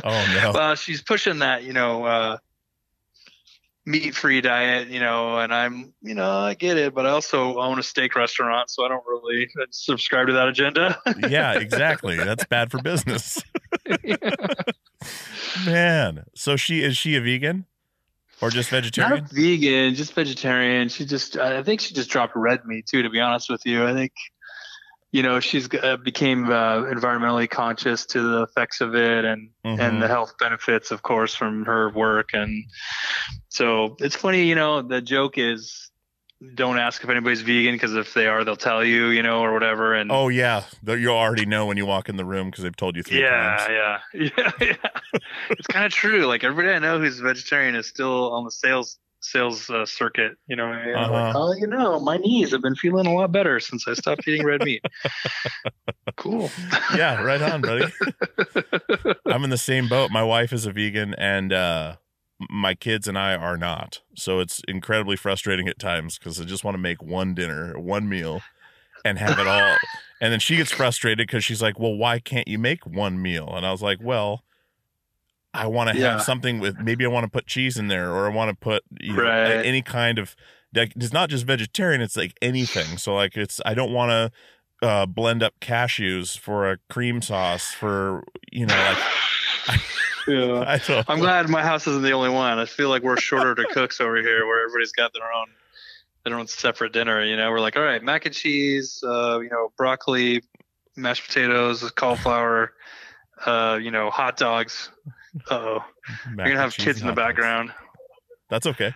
Oh 0.05 0.35
no. 0.35 0.53
Well, 0.53 0.75
she's 0.75 1.03
pushing 1.03 1.39
that, 1.39 1.65
you 1.65 1.73
know, 1.73 2.05
uh, 2.05 2.37
meat-free 3.87 4.43
diet, 4.43 4.89
you 4.89 5.01
know, 5.01 5.39
and 5.39 5.53
I'm, 5.53 5.95
you 6.03 6.15
know, 6.15 6.31
I 6.31 6.55
get 6.55 6.77
it, 6.77 6.95
but 6.95 7.07
I 7.07 7.11
also 7.11 7.59
own 7.59 7.79
a 7.79 7.83
steak 7.83 8.15
restaurant, 8.15 8.69
so 8.69 8.85
I 8.85 8.89
don't 8.89 9.05
really 9.07 9.49
subscribe 9.71 10.27
to 10.27 10.35
that 10.35 10.49
agenda. 10.49 11.01
yeah, 11.29 11.55
exactly. 11.55 12.17
That's 12.17 12.45
bad 12.45 12.71
for 12.71 12.83
business. 12.83 13.43
Man, 15.65 16.25
so 16.35 16.57
she 16.57 16.83
is 16.83 16.97
she 16.97 17.17
a 17.17 17.21
vegan 17.21 17.65
or 18.43 18.51
just 18.51 18.71
vegetarian? 18.71 19.23
Not 19.23 19.33
vegan, 19.33 19.95
just 19.95 20.13
vegetarian. 20.13 20.89
She 20.89 21.07
just, 21.07 21.37
I 21.39 21.63
think 21.63 21.81
she 21.81 21.95
just 21.95 22.11
dropped 22.11 22.37
red 22.37 22.67
meat 22.67 22.87
too. 22.87 23.03
To 23.03 23.11
be 23.11 23.21
honest 23.21 23.49
with 23.49 23.65
you, 23.65 23.87
I 23.87 23.95
think 23.95 24.13
you 25.13 25.23
know 25.23 25.41
she's 25.41 25.69
uh, 25.83 25.97
became 25.97 26.51
uh, 26.51 26.83
environmentally 26.83 27.49
conscious 27.49 28.07
to 28.07 28.21
the 28.21 28.43
effects 28.43 28.81
of 28.81 28.95
it 28.95 29.25
and 29.25 29.51
mm-hmm. 29.65 29.81
and 29.81 30.03
the 30.03 30.09
health 30.09 30.35
benefits 30.39 30.91
of 30.91 31.03
course 31.03 31.35
from 31.35 31.65
her 31.65 31.91
work. 31.91 32.31
And 32.33 32.65
so 33.49 33.97
it's 34.01 34.17
funny 34.17 34.45
you 34.45 34.55
know 34.55 34.83
the 34.83 35.01
joke 35.01 35.39
is 35.39 35.91
don't 36.55 36.79
ask 36.79 37.03
if 37.03 37.09
anybody's 37.09 37.41
vegan 37.41 37.75
because 37.75 37.95
if 37.95 38.13
they 38.13 38.27
are 38.27 38.45
they'll 38.45 38.57
tell 38.57 38.85
you 38.85 39.07
you 39.07 39.23
know 39.23 39.41
or 39.41 39.53
whatever. 39.53 39.95
And 39.95 40.11
oh 40.13 40.29
yeah. 40.29 40.65
You 40.85 41.11
already 41.11 41.47
know 41.47 41.67
when 41.67 41.77
you 41.77 41.87
walk 41.87 42.09
in 42.09 42.17
the 42.17 42.25
room 42.25 42.51
because 42.51 42.65
they've 42.65 42.77
told 42.77 42.97
you 42.97 43.03
three 43.03 43.23
yeah, 43.23 43.57
times. 43.57 43.71
yeah. 43.71 44.31
Yeah 44.37 44.53
yeah. 44.61 45.21
It's 45.51 45.67
kind 45.69 45.87
of 45.87 45.93
true. 45.93 46.27
Like 46.27 46.45
everybody 46.45 46.75
i 46.75 46.79
know 46.79 46.99
who's 46.99 47.21
vegetarian 47.21 47.75
is 47.75 47.87
still 47.87 48.33
on 48.33 48.45
the 48.45 48.51
sales 48.51 48.99
sales 49.21 49.69
uh, 49.71 49.87
circuit. 49.87 50.37
You 50.47 50.57
know, 50.57 50.71
uh-huh. 50.71 51.13
like, 51.13 51.35
oh, 51.35 51.55
you 51.55 51.67
know, 51.67 52.01
my 52.01 52.17
knees 52.17 52.53
have 52.53 52.63
been 52.63 52.75
feeling 52.75 53.07
a 53.07 53.15
lot 53.15 53.33
better 53.33 53.61
since 53.61 53.87
I 53.87 53.95
stopped 53.95 54.27
eating 54.27 54.47
red 54.47 54.63
meat. 54.63 54.85
cool. 56.17 56.51
yeah, 56.95 57.23
right 57.23 57.43
on, 57.43 57.61
buddy. 57.61 57.87
I'm 59.27 59.45
in 59.45 59.51
the 59.51 59.59
same 59.59 59.89
boat. 59.89 60.11
My 60.11 60.23
wife 60.23 60.53
is 60.53 60.67
a 60.67 60.73
vegan, 60.73 61.15
and 61.15 61.53
uh, 61.53 61.97
my 62.51 62.75
kids 62.75 63.09
and 63.09 63.19
I 63.19 63.35
are 63.35 63.57
not. 63.57 64.03
So 64.15 64.41
it's 64.41 64.61
incredibly 64.69 65.17
frustrating 65.17 65.69
at 65.69 65.79
times 65.79 66.19
because 66.19 66.41
I 66.41 66.45
just 66.45 66.65
want 66.65 66.75
to 66.75 66.83
make 66.83 67.03
one 67.03 67.35
dinner, 67.35 67.79
one 67.79 68.09
meal, 68.09 68.43
and 69.05 69.19
have 69.19 69.39
it 69.39 69.47
all. 69.47 69.77
and 70.21 70.33
then 70.33 70.41
she 70.41 70.57
gets 70.57 70.73
frustrated 70.73 71.27
because 71.27 71.45
she's 71.45 71.63
like, 71.63 71.79
"Well, 71.79 71.95
why 71.95 72.19
can't 72.19 72.49
you 72.49 72.59
make 72.59 72.87
one 72.87 73.21
meal?" 73.21 73.53
And 73.55 73.67
I 73.67 73.73
was 73.73 73.83
like, 73.83 73.99
"Well." 74.03 74.43
I 75.57 75.67
want 75.67 75.91
to 75.91 75.97
yeah. 75.97 76.13
have 76.13 76.23
something 76.23 76.61
with 76.61 76.79
maybe 76.79 77.05
I 77.05 77.09
want 77.09 77.25
to 77.25 77.31
put 77.31 77.47
cheese 77.47 77.77
in 77.77 77.89
there 77.89 78.11
or 78.11 78.27
I 78.27 78.35
want 78.35 78.51
to 78.51 78.57
put 78.57 78.83
you 79.01 79.15
know, 79.15 79.23
right. 79.23 79.65
any 79.65 79.83
kind 79.83 80.19
of 80.19 80.37
like 80.75 80.93
it's 80.97 81.13
not 81.13 81.31
just 81.31 81.47
vegetarian 81.47 82.01
it's 82.01 82.17
like 82.17 82.37
anything. 82.43 82.99
So 82.99 83.15
like 83.15 83.37
it's 83.37 83.61
I 83.65 83.75
don't 83.75 83.93
want 83.93 84.11
to 84.11 84.87
uh, 84.87 85.07
blend 85.07 85.43
up 85.43 85.55
cashews 85.61 86.39
for 86.39 86.71
a 86.71 86.79
cream 86.91 87.23
sauce 87.23 87.73
for 87.73 88.25
you 88.53 88.67
know 88.67 88.75
like 88.75 88.99
I, 89.69 89.83
yeah. 90.29 91.05
I 91.09 91.13
am 91.13 91.21
glad 91.21 91.49
my 91.49 91.63
house 91.63 91.87
isn't 91.87 92.03
the 92.03 92.13
only 92.13 92.31
one. 92.31 92.59
I 92.59 92.67
feel 92.67 92.91
like 92.91 93.03
we're 93.03 93.17
shorter 93.17 93.55
to 93.55 93.65
cooks 93.73 94.01
over 94.01 94.17
here 94.17 94.47
where 94.47 94.65
everybody's 94.65 94.93
got 94.93 95.13
their 95.15 95.33
own 95.33 95.47
their 96.25 96.39
own 96.39 96.47
separate 96.47 96.93
dinner 96.93 97.25
you 97.25 97.37
know? 97.37 97.51
We're 97.51 97.61
like 97.61 97.77
all 97.77 97.83
right 97.83 98.03
mac 98.03 98.27
and 98.27 98.35
cheese 98.35 99.03
uh, 99.07 99.41
you 99.41 99.49
know 99.49 99.73
broccoli 99.77 100.43
mashed 100.95 101.27
potatoes 101.27 101.91
cauliflower 101.93 102.73
uh, 103.45 103.79
you 103.81 103.91
know 103.91 104.11
hot 104.11 104.37
dogs 104.37 104.91
oh, 105.51 105.85
you're 106.27 106.37
gonna 106.37 106.61
have 106.61 106.75
kids 106.75 107.01
in 107.01 107.07
the 107.07 107.13
background. 107.13 107.69
Dogs. 107.69 107.81
That's 108.49 108.67
okay. 108.67 108.95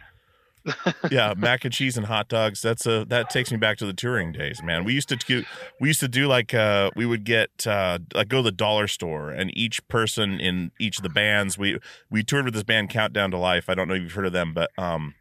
yeah, 1.11 1.35
mac 1.37 1.65
and 1.65 1.73
cheese 1.73 1.97
and 1.97 2.07
hot 2.07 2.29
dogs. 2.29 2.61
That's 2.61 2.87
a 2.87 3.05
that 3.07 3.31
takes 3.31 3.51
me 3.51 3.57
back 3.57 3.79
to 3.79 3.87
the 3.87 3.93
touring 3.93 4.33
days, 4.33 4.63
man. 4.63 4.85
We 4.85 4.93
used 4.93 5.09
to 5.09 5.17
do 5.17 5.45
we 5.81 5.89
used 5.89 6.01
to 6.01 6.09
do 6.09 6.27
like 6.27 6.53
uh 6.53 6.91
we 6.95 7.07
would 7.07 7.25
get 7.25 7.67
uh 7.67 7.99
like 8.15 8.29
go 8.29 8.39
to 8.39 8.43
the 8.43 8.53
dollar 8.53 8.87
store 8.87 9.31
and 9.31 9.57
each 9.57 9.87
person 9.89 10.39
in 10.39 10.71
each 10.79 10.99
of 10.99 11.03
the 11.03 11.09
bands 11.09 11.57
we 11.57 11.79
we 12.11 12.23
toured 12.23 12.45
with 12.45 12.55
this 12.55 12.63
band 12.63 12.91
Countdown 12.91 13.31
to 13.31 13.39
Life. 13.39 13.69
I 13.69 13.75
don't 13.75 13.89
know 13.89 13.95
if 13.95 14.03
you've 14.03 14.13
heard 14.13 14.27
of 14.27 14.33
them, 14.33 14.53
but 14.53 14.71
um 14.79 15.15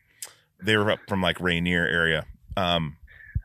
they 0.62 0.76
were 0.76 0.92
up 0.92 1.00
from 1.08 1.22
like 1.22 1.40
Rainier 1.40 1.88
area. 1.88 2.26
Um 2.58 2.98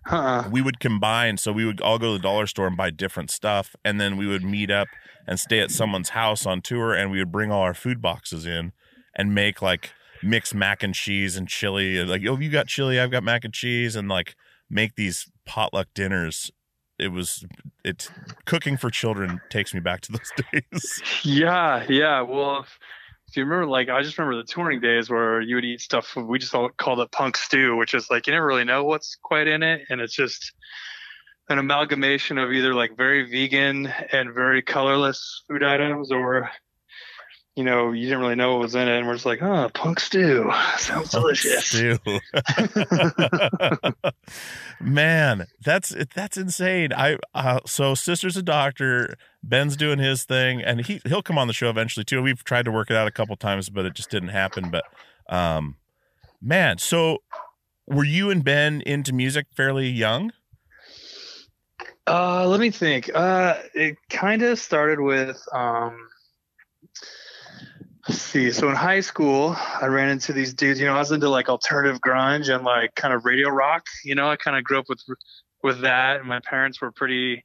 uh-uh. 0.06 0.50
we 0.50 0.60
would 0.60 0.80
combine 0.80 1.38
so 1.38 1.50
we 1.50 1.64
would 1.64 1.80
all 1.80 1.98
go 1.98 2.08
to 2.08 2.18
the 2.18 2.22
dollar 2.22 2.46
store 2.46 2.66
and 2.66 2.76
buy 2.76 2.90
different 2.90 3.30
stuff 3.30 3.74
and 3.87 3.98
then 3.98 4.18
we 4.18 4.26
would 4.26 4.44
meet 4.44 4.70
up 4.70 4.87
and 5.26 5.40
stay 5.40 5.60
at 5.60 5.70
someone's 5.70 6.10
house 6.10 6.46
on 6.46 6.60
tour 6.60 6.92
and 6.92 7.10
we 7.10 7.18
would 7.18 7.32
bring 7.32 7.50
all 7.50 7.62
our 7.62 7.74
food 7.74 8.00
boxes 8.02 8.46
in 8.46 8.72
and 9.14 9.34
make 9.34 9.62
like 9.62 9.92
mixed 10.22 10.54
mac 10.54 10.82
and 10.82 10.94
cheese 10.94 11.37
and 11.37 11.48
chili 11.48 12.02
like 12.04 12.22
oh 12.26 12.38
you 12.38 12.50
got 12.50 12.66
chili 12.66 12.98
i've 12.98 13.10
got 13.10 13.22
mac 13.22 13.44
and 13.44 13.52
cheese 13.52 13.94
and 13.94 14.08
like 14.08 14.34
make 14.70 14.96
these 14.96 15.30
potluck 15.46 15.88
dinners. 15.94 16.50
It 16.98 17.08
was 17.08 17.44
it 17.84 18.10
cooking 18.44 18.76
for 18.76 18.90
children 18.90 19.40
takes 19.50 19.74
me 19.74 19.80
back 19.80 20.00
to 20.02 20.12
those 20.12 20.30
days. 20.52 21.02
Yeah 21.22 21.84
yeah 21.88 22.20
well 22.20 22.60
if, 22.60 22.78
if, 23.28 23.37
you 23.37 23.44
remember 23.44 23.66
like 23.66 23.88
i 23.88 24.00
just 24.00 24.16
remember 24.16 24.37
the 24.37 24.46
touring 24.46 24.80
days 24.80 25.10
where 25.10 25.40
you 25.40 25.56
would 25.56 25.64
eat 25.64 25.80
stuff 25.80 26.14
we 26.14 26.38
just 26.38 26.54
all 26.54 26.70
called 26.76 27.00
it 27.00 27.10
punk 27.10 27.37
stew 27.37 27.76
which 27.76 27.94
is 27.94 28.10
like 28.10 28.28
you 28.28 28.32
never 28.32 28.46
really 28.46 28.64
know 28.64 28.84
what's 28.84 29.16
quite 29.22 29.48
in 29.48 29.64
it 29.64 29.82
and 29.90 30.00
it's 30.00 30.14
just 30.14 30.52
an 31.48 31.59
amalgamation 31.59 32.38
of 32.38 32.52
either 32.52 32.74
like 32.74 32.96
very 32.96 33.28
vegan 33.30 33.92
and 34.12 34.33
very 34.33 34.62
colorless 34.62 35.42
food 35.46 35.62
items 35.62 36.11
or 36.11 36.50
you 37.57 37.62
know, 37.62 37.92
you 37.92 38.04
didn't 38.04 38.18
really 38.18 38.35
know 38.35 38.54
what 38.54 38.62
was 38.62 38.74
in 38.74 38.88
it, 38.88 38.98
and 38.98 39.07
we're 39.07 39.14
just 39.14 39.26
like, 39.26 39.40
oh, 39.40 39.70
punk 39.74 40.00
stew 40.00 40.50
sounds 40.76 41.11
delicious. 41.11 41.66
Stew. 41.66 41.98
Man, 44.80 45.46
that's 45.64 45.94
that's 46.14 46.37
insane. 46.37 46.92
I 46.92 47.16
uh, 47.33 47.61
so 47.64 47.94
sister's 47.94 48.37
a 48.37 48.42
doctor. 48.42 49.14
Ben's 49.44 49.76
doing 49.76 50.00
his 50.00 50.24
thing, 50.24 50.62
and 50.62 50.85
he 50.85 51.00
he'll 51.07 51.22
come 51.22 51.38
on 51.38 51.46
the 51.46 51.52
show 51.52 51.70
eventually 51.70 52.02
too. 52.02 52.20
We've 52.22 52.42
tried 52.42 52.64
to 52.64 52.72
work 52.72 52.90
it 52.90 52.96
out 52.96 53.07
a 53.07 53.12
couple 53.12 53.37
times, 53.37 53.68
but 53.68 53.87
it 53.87 53.94
just 53.94 54.11
didn't 54.11 54.30
happen. 54.30 54.70
But 54.70 54.85
um, 55.33 55.76
man, 56.42 56.78
so 56.78 57.18
were 57.87 58.04
you 58.04 58.30
and 58.30 58.42
Ben 58.42 58.80
into 58.80 59.12
music 59.12 59.46
fairly 59.54 59.87
young? 59.87 60.33
Uh, 62.06 62.46
let 62.46 62.60
me 62.60 62.70
think. 62.70 63.10
Uh, 63.14 63.56
it 63.74 63.96
kind 64.10 64.42
of 64.42 64.58
started 64.58 65.00
with 65.00 65.42
um, 65.52 66.08
let's 68.06 68.20
see. 68.20 68.50
So 68.52 68.68
in 68.68 68.74
high 68.74 69.00
school, 69.00 69.56
I 69.58 69.86
ran 69.86 70.10
into 70.10 70.32
these 70.32 70.52
dudes. 70.52 70.78
You 70.78 70.86
know, 70.86 70.94
I 70.94 70.98
was 70.98 71.12
into 71.12 71.28
like 71.28 71.48
alternative 71.48 72.00
grunge 72.00 72.54
and 72.54 72.64
like 72.64 72.94
kind 72.94 73.14
of 73.14 73.24
radio 73.24 73.48
rock. 73.48 73.86
You 74.04 74.14
know, 74.14 74.28
I 74.28 74.36
kind 74.36 74.56
of 74.56 74.64
grew 74.64 74.78
up 74.78 74.88
with 74.88 75.02
with 75.62 75.80
that. 75.80 76.20
And 76.20 76.28
my 76.28 76.40
parents 76.40 76.80
were 76.80 76.92
pretty 76.92 77.44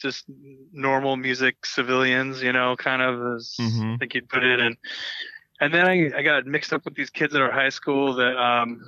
just 0.00 0.24
normal 0.72 1.16
music 1.16 1.66
civilians. 1.66 2.42
You 2.42 2.52
know, 2.52 2.76
kind 2.76 3.02
of 3.02 3.36
as 3.36 3.54
mm-hmm. 3.60 3.94
I 3.94 3.96
think 3.98 4.14
you'd 4.14 4.28
put 4.30 4.44
it. 4.44 4.60
And 4.60 4.76
and 5.60 5.74
then 5.74 5.86
I 5.86 6.10
I 6.16 6.22
got 6.22 6.46
mixed 6.46 6.72
up 6.72 6.86
with 6.86 6.94
these 6.94 7.10
kids 7.10 7.34
at 7.34 7.42
our 7.42 7.52
high 7.52 7.68
school 7.68 8.14
that 8.14 8.36
um 8.36 8.80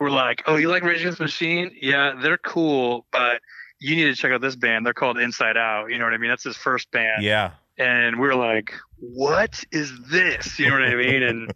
were 0.00 0.10
like, 0.10 0.42
oh, 0.46 0.56
you 0.56 0.68
like 0.68 0.82
Rage 0.82 1.00
Against 1.00 1.20
Machine? 1.20 1.70
Yeah, 1.80 2.14
they're 2.20 2.38
cool, 2.38 3.06
but 3.12 3.40
you 3.78 3.96
need 3.96 4.04
to 4.04 4.14
check 4.14 4.32
out 4.32 4.40
this 4.40 4.56
band. 4.56 4.86
They're 4.86 4.94
called 4.94 5.18
Inside 5.18 5.56
Out. 5.56 5.90
You 5.90 5.98
know 5.98 6.04
what 6.04 6.14
I 6.14 6.18
mean? 6.18 6.30
That's 6.30 6.44
his 6.44 6.56
first 6.56 6.90
band. 6.90 7.22
Yeah. 7.22 7.52
And 7.78 8.20
we 8.20 8.28
are 8.28 8.34
like, 8.34 8.74
what 8.98 9.62
is 9.72 9.92
this? 10.10 10.58
You 10.58 10.70
know 10.70 10.78
what 10.78 10.88
I 10.88 10.94
mean? 10.96 11.22
And 11.22 11.54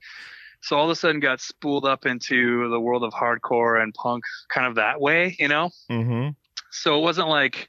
so 0.60 0.76
all 0.76 0.84
of 0.84 0.90
a 0.90 0.96
sudden 0.96 1.20
got 1.20 1.40
spooled 1.40 1.84
up 1.84 2.06
into 2.06 2.68
the 2.70 2.80
world 2.80 3.04
of 3.04 3.12
hardcore 3.12 3.80
and 3.82 3.94
punk 3.94 4.24
kind 4.52 4.66
of 4.66 4.74
that 4.76 5.00
way, 5.00 5.36
you 5.38 5.48
know? 5.48 5.70
Mm-hmm. 5.90 6.30
So 6.70 6.98
it 6.98 7.02
wasn't 7.02 7.28
like, 7.28 7.68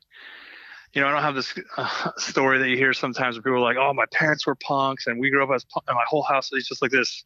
you 0.94 1.02
know, 1.02 1.08
I 1.08 1.12
don't 1.12 1.22
have 1.22 1.36
this 1.36 1.54
uh, 1.78 2.12
story 2.18 2.58
that 2.60 2.68
you 2.68 2.76
hear 2.76 2.94
sometimes 2.94 3.36
where 3.36 3.44
people 3.44 3.58
are 3.58 3.60
like, 3.60 3.78
oh, 3.78 3.94
my 3.94 4.06
parents 4.12 4.48
were 4.48 4.56
punks 4.56 5.06
and 5.08 5.20
we 5.20 5.30
grew 5.30 5.44
up 5.44 5.52
as 5.54 5.64
punk, 5.66 5.86
and 5.88 5.96
my 5.96 6.06
whole 6.08 6.24
house 6.24 6.52
is 6.52 6.68
just 6.68 6.82
like 6.82 6.92
this 6.92 7.24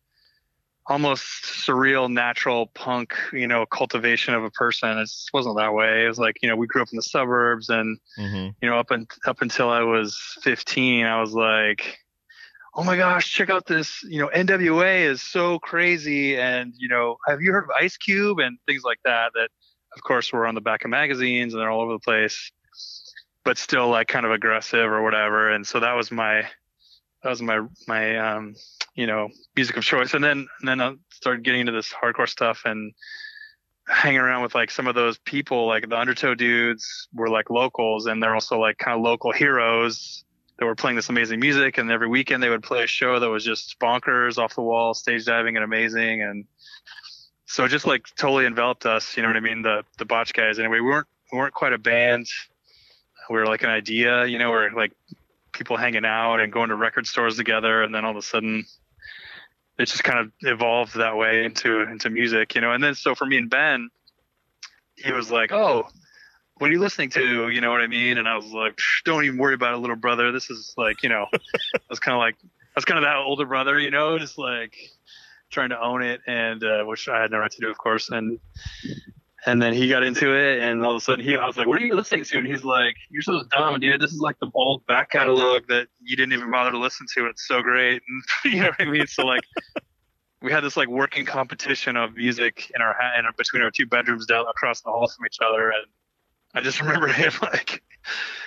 almost 0.87 1.23
surreal 1.43 2.11
natural 2.11 2.67
punk 2.67 3.15
you 3.31 3.47
know 3.47 3.65
cultivation 3.65 4.33
of 4.33 4.43
a 4.43 4.51
person. 4.51 4.97
It 4.97 5.09
wasn't 5.33 5.57
that 5.57 5.73
way. 5.73 6.05
It 6.05 6.07
was 6.07 6.19
like 6.19 6.37
you 6.41 6.49
know 6.49 6.55
we 6.55 6.67
grew 6.67 6.81
up 6.81 6.89
in 6.91 6.97
the 6.97 7.03
suburbs 7.03 7.69
and 7.69 7.97
mm-hmm. 8.17 8.49
you 8.61 8.69
know 8.69 8.77
up 8.77 8.91
and 8.91 9.09
up 9.25 9.41
until 9.41 9.69
i 9.69 9.81
was 9.81 10.19
15 10.41 11.05
i 11.05 11.19
was 11.19 11.33
like 11.33 11.99
oh 12.75 12.83
my 12.83 12.97
gosh 12.97 13.31
check 13.31 13.49
out 13.49 13.65
this 13.65 14.03
you 14.03 14.19
know 14.19 14.29
nwa 14.33 15.05
is 15.05 15.21
so 15.21 15.59
crazy. 15.59 16.37
And 16.37 16.73
you 16.77 16.89
know 16.89 17.17
have 17.27 17.41
you 17.41 17.51
heard 17.51 17.65
of 17.65 17.71
ice 17.79 17.97
cube? 17.97 18.39
and 18.39 18.57
things 18.67 18.83
like 18.83 18.99
that 19.05 19.31
that 19.35 19.49
of 19.95 20.03
course 20.03 20.33
were 20.33 20.47
on 20.47 20.55
the 20.55 20.61
back 20.61 20.83
of 20.83 20.89
magazines 20.89 21.53
and 21.53 21.61
they're 21.61 21.69
all 21.69 21.81
over 21.81 21.93
the 21.93 21.99
place 21.99 22.51
but 23.43 23.57
still 23.57 23.89
like 23.89 24.07
kind 24.07 24.25
of 24.25 24.31
aggressive 24.31 24.89
or 24.91 25.03
whatever. 25.03 25.49
And 25.49 25.65
so 25.67 25.79
that 25.79 25.93
was 25.93 26.11
my 26.11 26.47
that 27.23 27.29
was 27.29 27.41
my 27.41 27.61
my 27.87 28.17
um 28.17 28.55
you 28.95 29.07
know 29.07 29.29
music 29.55 29.77
of 29.77 29.83
choice 29.83 30.13
and 30.13 30.23
then 30.23 30.47
and 30.59 30.67
then 30.67 30.81
i 30.81 30.93
started 31.09 31.43
getting 31.43 31.61
into 31.61 31.71
this 31.71 31.91
hardcore 31.91 32.27
stuff 32.27 32.61
and 32.65 32.93
hanging 33.87 34.19
around 34.19 34.43
with 34.43 34.55
like 34.55 34.71
some 34.71 34.87
of 34.87 34.95
those 34.95 35.17
people, 35.19 35.67
like 35.67 35.89
the 35.89 35.97
Undertow 35.97 36.35
dudes 36.35 37.07
were 37.13 37.29
like 37.29 37.49
locals, 37.49 38.05
and 38.05 38.21
they're 38.21 38.33
also 38.33 38.59
like 38.59 38.77
kind 38.77 38.95
of 38.97 39.03
local 39.03 39.31
heroes 39.31 40.23
that 40.57 40.65
were 40.65 40.75
playing 40.75 40.95
this 40.95 41.09
amazing 41.09 41.39
music. 41.39 41.77
And 41.77 41.91
every 41.91 42.07
weekend 42.07 42.41
they 42.41 42.49
would 42.49 42.63
play 42.63 42.83
a 42.83 42.87
show 42.87 43.19
that 43.19 43.29
was 43.29 43.43
just 43.43 43.77
bonkers, 43.79 44.37
off 44.37 44.55
the 44.55 44.61
wall, 44.61 44.93
stage 44.93 45.25
diving, 45.25 45.55
and 45.55 45.63
amazing. 45.63 46.21
And 46.21 46.45
so 47.45 47.65
it 47.65 47.69
just 47.69 47.85
like 47.85 48.05
totally 48.15 48.45
enveloped 48.45 48.85
us. 48.85 49.17
You 49.17 49.23
know 49.23 49.29
what 49.29 49.37
I 49.37 49.41
mean? 49.41 49.61
The 49.61 49.83
the 49.97 50.05
botch 50.05 50.33
guys. 50.33 50.59
Anyway, 50.59 50.79
we 50.79 50.89
weren't 50.89 51.07
we 51.31 51.37
weren't 51.37 51.53
quite 51.53 51.73
a 51.73 51.77
band. 51.77 52.27
We 53.29 53.37
were 53.37 53.45
like 53.45 53.63
an 53.63 53.69
idea. 53.69 54.25
You 54.25 54.37
know, 54.37 54.51
we're 54.51 54.71
like 54.71 54.93
people 55.53 55.77
hanging 55.77 56.05
out 56.05 56.39
and 56.39 56.51
going 56.51 56.69
to 56.69 56.75
record 56.75 57.07
stores 57.07 57.37
together, 57.37 57.83
and 57.83 57.93
then 57.93 58.05
all 58.05 58.11
of 58.11 58.17
a 58.17 58.21
sudden 58.21 58.65
it 59.79 59.85
just 59.85 60.03
kind 60.03 60.19
of 60.19 60.31
evolved 60.41 60.95
that 60.95 61.17
way 61.17 61.45
into 61.45 61.81
into 61.81 62.09
music, 62.09 62.55
you 62.55 62.61
know. 62.61 62.71
And 62.71 62.83
then 62.83 62.95
so 62.95 63.15
for 63.15 63.25
me 63.25 63.37
and 63.37 63.49
Ben, 63.49 63.89
he 64.95 65.11
was 65.11 65.31
like, 65.31 65.51
"Oh, 65.51 65.87
what 66.57 66.69
are 66.69 66.73
you 66.73 66.79
listening 66.79 67.09
to?" 67.11 67.49
You 67.49 67.61
know 67.61 67.71
what 67.71 67.81
I 67.81 67.87
mean? 67.87 68.17
And 68.17 68.27
I 68.27 68.35
was 68.35 68.47
like, 68.47 68.77
"Don't 69.05 69.25
even 69.25 69.37
worry 69.37 69.55
about 69.55 69.73
it, 69.73 69.77
little 69.77 69.95
brother. 69.95 70.31
This 70.31 70.49
is 70.49 70.73
like, 70.77 71.03
you 71.03 71.09
know, 71.09 71.25
I 71.33 71.79
was 71.89 71.99
kind 71.99 72.15
of 72.15 72.19
like, 72.19 72.35
I 72.43 72.75
was 72.75 72.85
kind 72.85 72.97
of 72.97 73.03
that 73.03 73.17
older 73.17 73.45
brother, 73.45 73.79
you 73.79 73.91
know, 73.91 74.17
just 74.19 74.37
like 74.37 74.75
trying 75.49 75.69
to 75.69 75.79
own 75.79 76.03
it, 76.03 76.21
and 76.27 76.63
uh, 76.63 76.83
which 76.83 77.07
I 77.07 77.21
had 77.21 77.31
no 77.31 77.39
right 77.39 77.51
to 77.51 77.61
do, 77.61 77.69
of 77.69 77.77
course. 77.77 78.09
And 78.09 78.39
and 79.45 79.61
then 79.61 79.73
he 79.73 79.89
got 79.89 80.03
into 80.03 80.33
it, 80.35 80.59
and 80.59 80.83
all 80.85 80.91
of 80.91 80.97
a 80.97 81.01
sudden 81.01 81.23
he, 81.23 81.35
I 81.35 81.45
was 81.45 81.57
like, 81.57 81.67
"What 81.67 81.81
are 81.81 81.85
you 81.85 81.95
listening 81.95 82.23
to?" 82.23 82.37
And 82.37 82.47
he's 82.47 82.63
like, 82.63 82.95
"You're 83.09 83.21
so 83.21 83.43
dumb, 83.51 83.79
dude. 83.79 84.01
This 84.01 84.11
is 84.11 84.19
like 84.19 84.39
the 84.39 84.49
old 84.53 84.85
back 84.85 85.11
catalog 85.11 85.67
that 85.67 85.87
you 86.01 86.15
didn't 86.15 86.33
even 86.33 86.49
bother 86.49 86.71
to 86.71 86.77
listen 86.77 87.07
to. 87.15 87.27
It's 87.27 87.47
so 87.47 87.61
great." 87.61 88.01
And 88.07 88.23
you 88.53 88.61
know 88.61 88.69
what 88.69 88.81
I 88.81 88.85
mean? 88.85 89.07
So 89.07 89.25
like, 89.25 89.43
we 90.41 90.51
had 90.51 90.63
this 90.63 90.77
like 90.77 90.87
working 90.87 91.25
competition 91.25 91.97
of 91.97 92.15
music 92.15 92.71
in 92.73 92.81
our 92.81 92.95
in 93.17 93.25
our, 93.25 93.33
between 93.33 93.63
our 93.63 93.71
two 93.71 93.85
bedrooms 93.85 94.25
down 94.25 94.45
across 94.47 94.81
the 94.81 94.89
hall 94.89 95.07
from 95.07 95.25
each 95.25 95.37
other, 95.45 95.69
and 95.69 95.85
I 96.53 96.61
just 96.61 96.81
remember 96.81 97.07
him 97.07 97.33
like, 97.41 97.83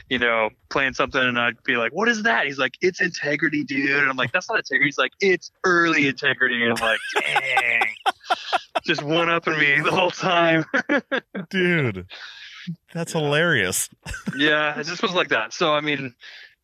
you 0.09 0.19
know, 0.19 0.49
playing 0.71 0.95
something, 0.95 1.21
and 1.21 1.39
I'd 1.39 1.63
be 1.63 1.77
like, 1.77 1.93
"What 1.93 2.09
is 2.09 2.23
that?" 2.23 2.47
He's 2.47 2.59
like, 2.59 2.75
"It's 2.81 3.03
integrity, 3.03 3.65
dude." 3.65 3.91
And 3.91 4.09
I'm 4.09 4.17
like, 4.17 4.33
"That's 4.33 4.49
not 4.49 4.59
integrity." 4.59 4.89
He's 4.89 4.99
like, 4.99 5.13
"It's 5.21 5.51
early 5.65 6.09
integrity." 6.09 6.63
And 6.63 6.73
I'm 6.73 6.83
like, 6.83 7.01
"Dang." 7.21 7.86
Just 8.87 9.03
one 9.03 9.29
upping 9.29 9.59
me 9.59 9.81
the 9.81 9.91
whole 9.91 10.11
time. 10.11 10.65
Dude, 11.51 12.07
that's 12.93 13.13
hilarious. 13.13 13.89
yeah, 14.37 14.79
it 14.79 14.85
just 14.85 15.03
was 15.03 15.15
like 15.15 15.29
that. 15.29 15.53
So 15.53 15.75
I 15.75 15.81
mean, 15.81 16.15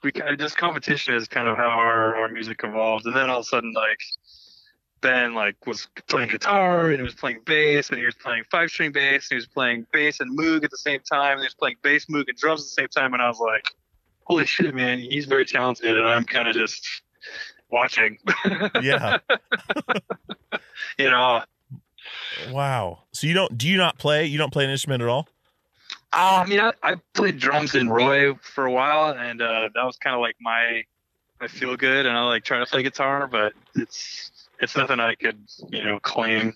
we 0.03 0.13
kind 0.13 0.31
of 0.31 0.39
just 0.39 0.57
competition 0.57 1.15
is 1.15 1.29
kind 1.29 1.49
of 1.49 1.57
how 1.57 1.69
our, 1.69 2.17
our 2.17 2.29
music 2.29 2.61
evolved, 2.65 3.07
and 3.07 3.15
then 3.15 3.31
all 3.31 3.41
of 3.41 3.43
a 3.43 3.49
sudden 3.49 3.73
like 3.73 3.99
Ben 5.03 5.35
like 5.35 5.67
was 5.67 5.89
playing 6.09 6.31
guitar 6.31 6.89
and 6.89 6.97
he 6.97 7.03
was 7.03 7.15
playing 7.15 7.41
bass 7.45 7.91
and 7.91 7.99
he 7.99 8.07
was 8.07 8.15
playing 8.15 8.45
five 8.51 8.71
string 8.71 8.93
bass 8.93 9.29
and 9.29 9.31
he 9.31 9.35
was 9.37 9.47
playing 9.47 9.85
bass 9.93 10.21
and 10.21 10.39
moog 10.39 10.65
at 10.65 10.71
the 10.71 10.79
same 10.79 11.01
time 11.01 11.33
and 11.33 11.41
he 11.41 11.47
was 11.47 11.55
playing 11.55 11.77
bass 11.83 12.07
moog 12.07 12.25
and 12.29 12.39
drums 12.39 12.63
at 12.63 12.65
the 12.65 12.83
same 12.83 12.89
time 12.89 13.13
and 13.13 13.23
I 13.23 13.29
was 13.29 13.41
like, 13.41 13.65
holy 14.25 14.47
shit, 14.47 14.75
man, 14.75 14.99
he's 14.99 15.27
very 15.27 15.45
talented 15.45 15.99
and 15.99 16.07
I'm 16.07 16.25
kind 16.25 16.49
of 16.49 16.55
just 16.55 17.03
watching. 17.71 18.17
Yeah. 18.81 19.19
you 20.99 21.11
know, 21.11 21.43
Wow. 22.51 23.05
So 23.13 23.27
you 23.27 23.35
don't 23.35 23.57
do 23.57 23.69
you 23.69 23.77
not 23.77 23.99
play? 23.99 24.27
You 24.27 24.39
don't 24.39 24.53
play 24.53 24.65
an 24.65 24.71
instrument 24.71 25.03
at 25.03 25.09
all? 25.09 25.29
Uh, 26.13 26.43
I 26.45 26.49
mean, 26.49 26.61
I, 26.61 26.73
I 26.83 26.97
played 27.15 27.39
drums 27.39 27.75
in 27.75 27.89
Roy 27.89 28.35
for 28.35 28.67
a 28.67 28.71
while, 28.71 29.17
and 29.17 29.41
uh, 29.41 29.71
that 29.75 29.85
was 29.85 29.97
kind 29.97 30.15
of 30.15 30.21
like 30.21 30.37
my 30.41 30.83
I 31.41 31.49
feel 31.49 31.77
good, 31.77 32.07
and 32.07 32.17
I 32.17 32.23
like 32.25 32.45
trying 32.45 32.65
to 32.65 32.71
play 32.71 32.83
guitar, 32.83 33.27
but 33.27 33.53
it's 33.75 34.31
it's 34.61 34.77
nothing 34.77 35.01
I 35.01 35.17
could 35.17 35.39
you 35.71 35.83
know 35.83 35.99
claim 36.01 36.55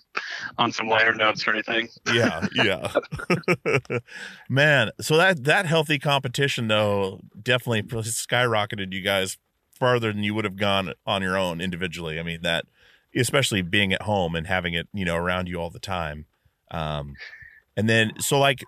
on 0.58 0.72
some 0.72 0.88
liner 0.88 1.12
notes 1.12 1.46
or 1.46 1.52
anything. 1.52 1.88
Yeah, 2.12 2.46
yeah. 2.54 2.92
Man, 4.48 4.90
so 5.00 5.16
that 5.16 5.44
that 5.44 5.66
healthy 5.66 5.98
competition 5.98 6.68
though 6.68 7.20
definitely 7.42 7.82
skyrocketed 7.82 8.92
you 8.92 9.02
guys 9.02 9.38
farther 9.72 10.12
than 10.12 10.22
you 10.22 10.34
would 10.34 10.44
have 10.44 10.56
gone 10.56 10.92
on 11.04 11.20
your 11.20 11.36
own 11.36 11.60
individually. 11.60 12.20
I 12.20 12.22
mean 12.22 12.42
that 12.42 12.66
especially 13.16 13.62
being 13.62 13.92
at 13.92 14.02
home 14.02 14.34
and 14.34 14.46
having 14.46 14.74
it, 14.74 14.88
you 14.92 15.04
know, 15.04 15.16
around 15.16 15.48
you 15.48 15.56
all 15.56 15.70
the 15.70 15.78
time. 15.78 16.26
Um, 16.70 17.14
and 17.76 17.88
then, 17.88 18.12
so 18.18 18.38
like, 18.38 18.64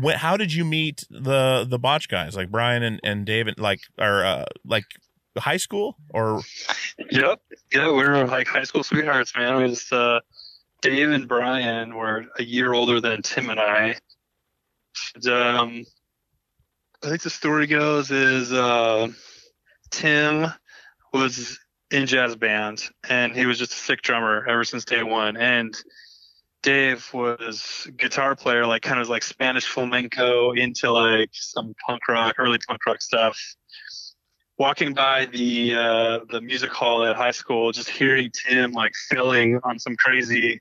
when, 0.00 0.16
how 0.16 0.36
did 0.36 0.52
you 0.52 0.64
meet 0.64 1.04
the, 1.10 1.66
the 1.68 1.78
botch 1.78 2.08
guys 2.08 2.36
like 2.36 2.50
Brian 2.50 2.82
and, 2.82 3.00
and 3.02 3.26
David, 3.26 3.58
like, 3.58 3.80
or, 3.98 4.24
uh, 4.24 4.44
like 4.64 4.84
high 5.38 5.56
school 5.56 5.96
or? 6.10 6.42
Yep. 7.10 7.40
Yeah. 7.72 7.86
We 7.86 8.02
were 8.02 8.26
like 8.26 8.46
high 8.46 8.64
school 8.64 8.82
sweethearts, 8.82 9.34
man. 9.36 9.62
It 9.62 9.68
was, 9.68 9.92
uh, 9.92 10.20
Dave 10.82 11.10
and 11.10 11.28
Brian 11.28 11.94
were 11.94 12.26
a 12.38 12.42
year 12.42 12.72
older 12.72 13.00
than 13.00 13.22
Tim 13.22 13.50
and 13.50 13.60
I. 13.60 13.96
And, 15.14 15.26
um, 15.26 15.84
I 17.02 17.08
think 17.08 17.22
the 17.22 17.30
story 17.30 17.66
goes 17.66 18.10
is, 18.10 18.52
uh, 18.52 19.08
Tim 19.90 20.46
was 21.12 21.58
in 21.90 22.06
jazz 22.06 22.36
band, 22.36 22.88
and 23.08 23.34
he 23.34 23.46
was 23.46 23.58
just 23.58 23.72
a 23.72 23.76
sick 23.76 24.02
drummer 24.02 24.46
ever 24.48 24.64
since 24.64 24.84
day 24.84 25.02
one. 25.02 25.36
And 25.36 25.74
Dave 26.62 27.08
was 27.12 27.88
guitar 27.96 28.36
player, 28.36 28.66
like 28.66 28.82
kind 28.82 29.00
of 29.00 29.08
like 29.08 29.22
Spanish 29.22 29.66
flamenco 29.66 30.52
into 30.52 30.90
like 30.90 31.30
some 31.32 31.74
punk 31.86 32.06
rock, 32.08 32.36
early 32.38 32.58
punk 32.66 32.84
rock 32.86 33.00
stuff. 33.00 33.38
Walking 34.58 34.92
by 34.92 35.24
the 35.24 35.74
uh, 35.74 36.18
the 36.30 36.42
music 36.42 36.70
hall 36.70 37.04
at 37.04 37.16
high 37.16 37.30
school, 37.30 37.72
just 37.72 37.88
hearing 37.88 38.30
Tim 38.30 38.72
like 38.72 38.92
filling 39.08 39.58
on 39.64 39.78
some 39.78 39.96
crazy 39.96 40.60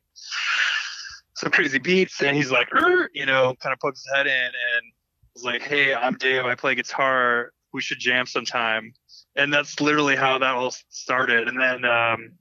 some 1.35 1.51
crazy 1.51 1.79
beats, 1.79 2.21
and 2.21 2.35
he's 2.35 2.49
like, 2.49 2.69
you 3.13 3.25
know, 3.25 3.55
kind 3.61 3.73
of 3.73 3.79
pokes 3.79 4.03
his 4.05 4.15
head 4.15 4.27
in 4.27 4.33
and 4.33 4.93
was 5.33 5.43
like, 5.43 5.61
"Hey, 5.61 5.93
I'm 5.93 6.15
Dave. 6.15 6.45
I 6.45 6.55
play 6.55 6.75
guitar. 6.75 7.51
We 7.73 7.81
should 7.81 7.99
jam 7.99 8.25
sometime." 8.25 8.93
And 9.39 9.53
that's 9.53 9.79
literally 9.79 10.17
how 10.17 10.37
that 10.37 10.53
all 10.53 10.73
started. 10.89 11.47
And 11.47 11.59
then 11.59 11.85
um, 11.85 12.31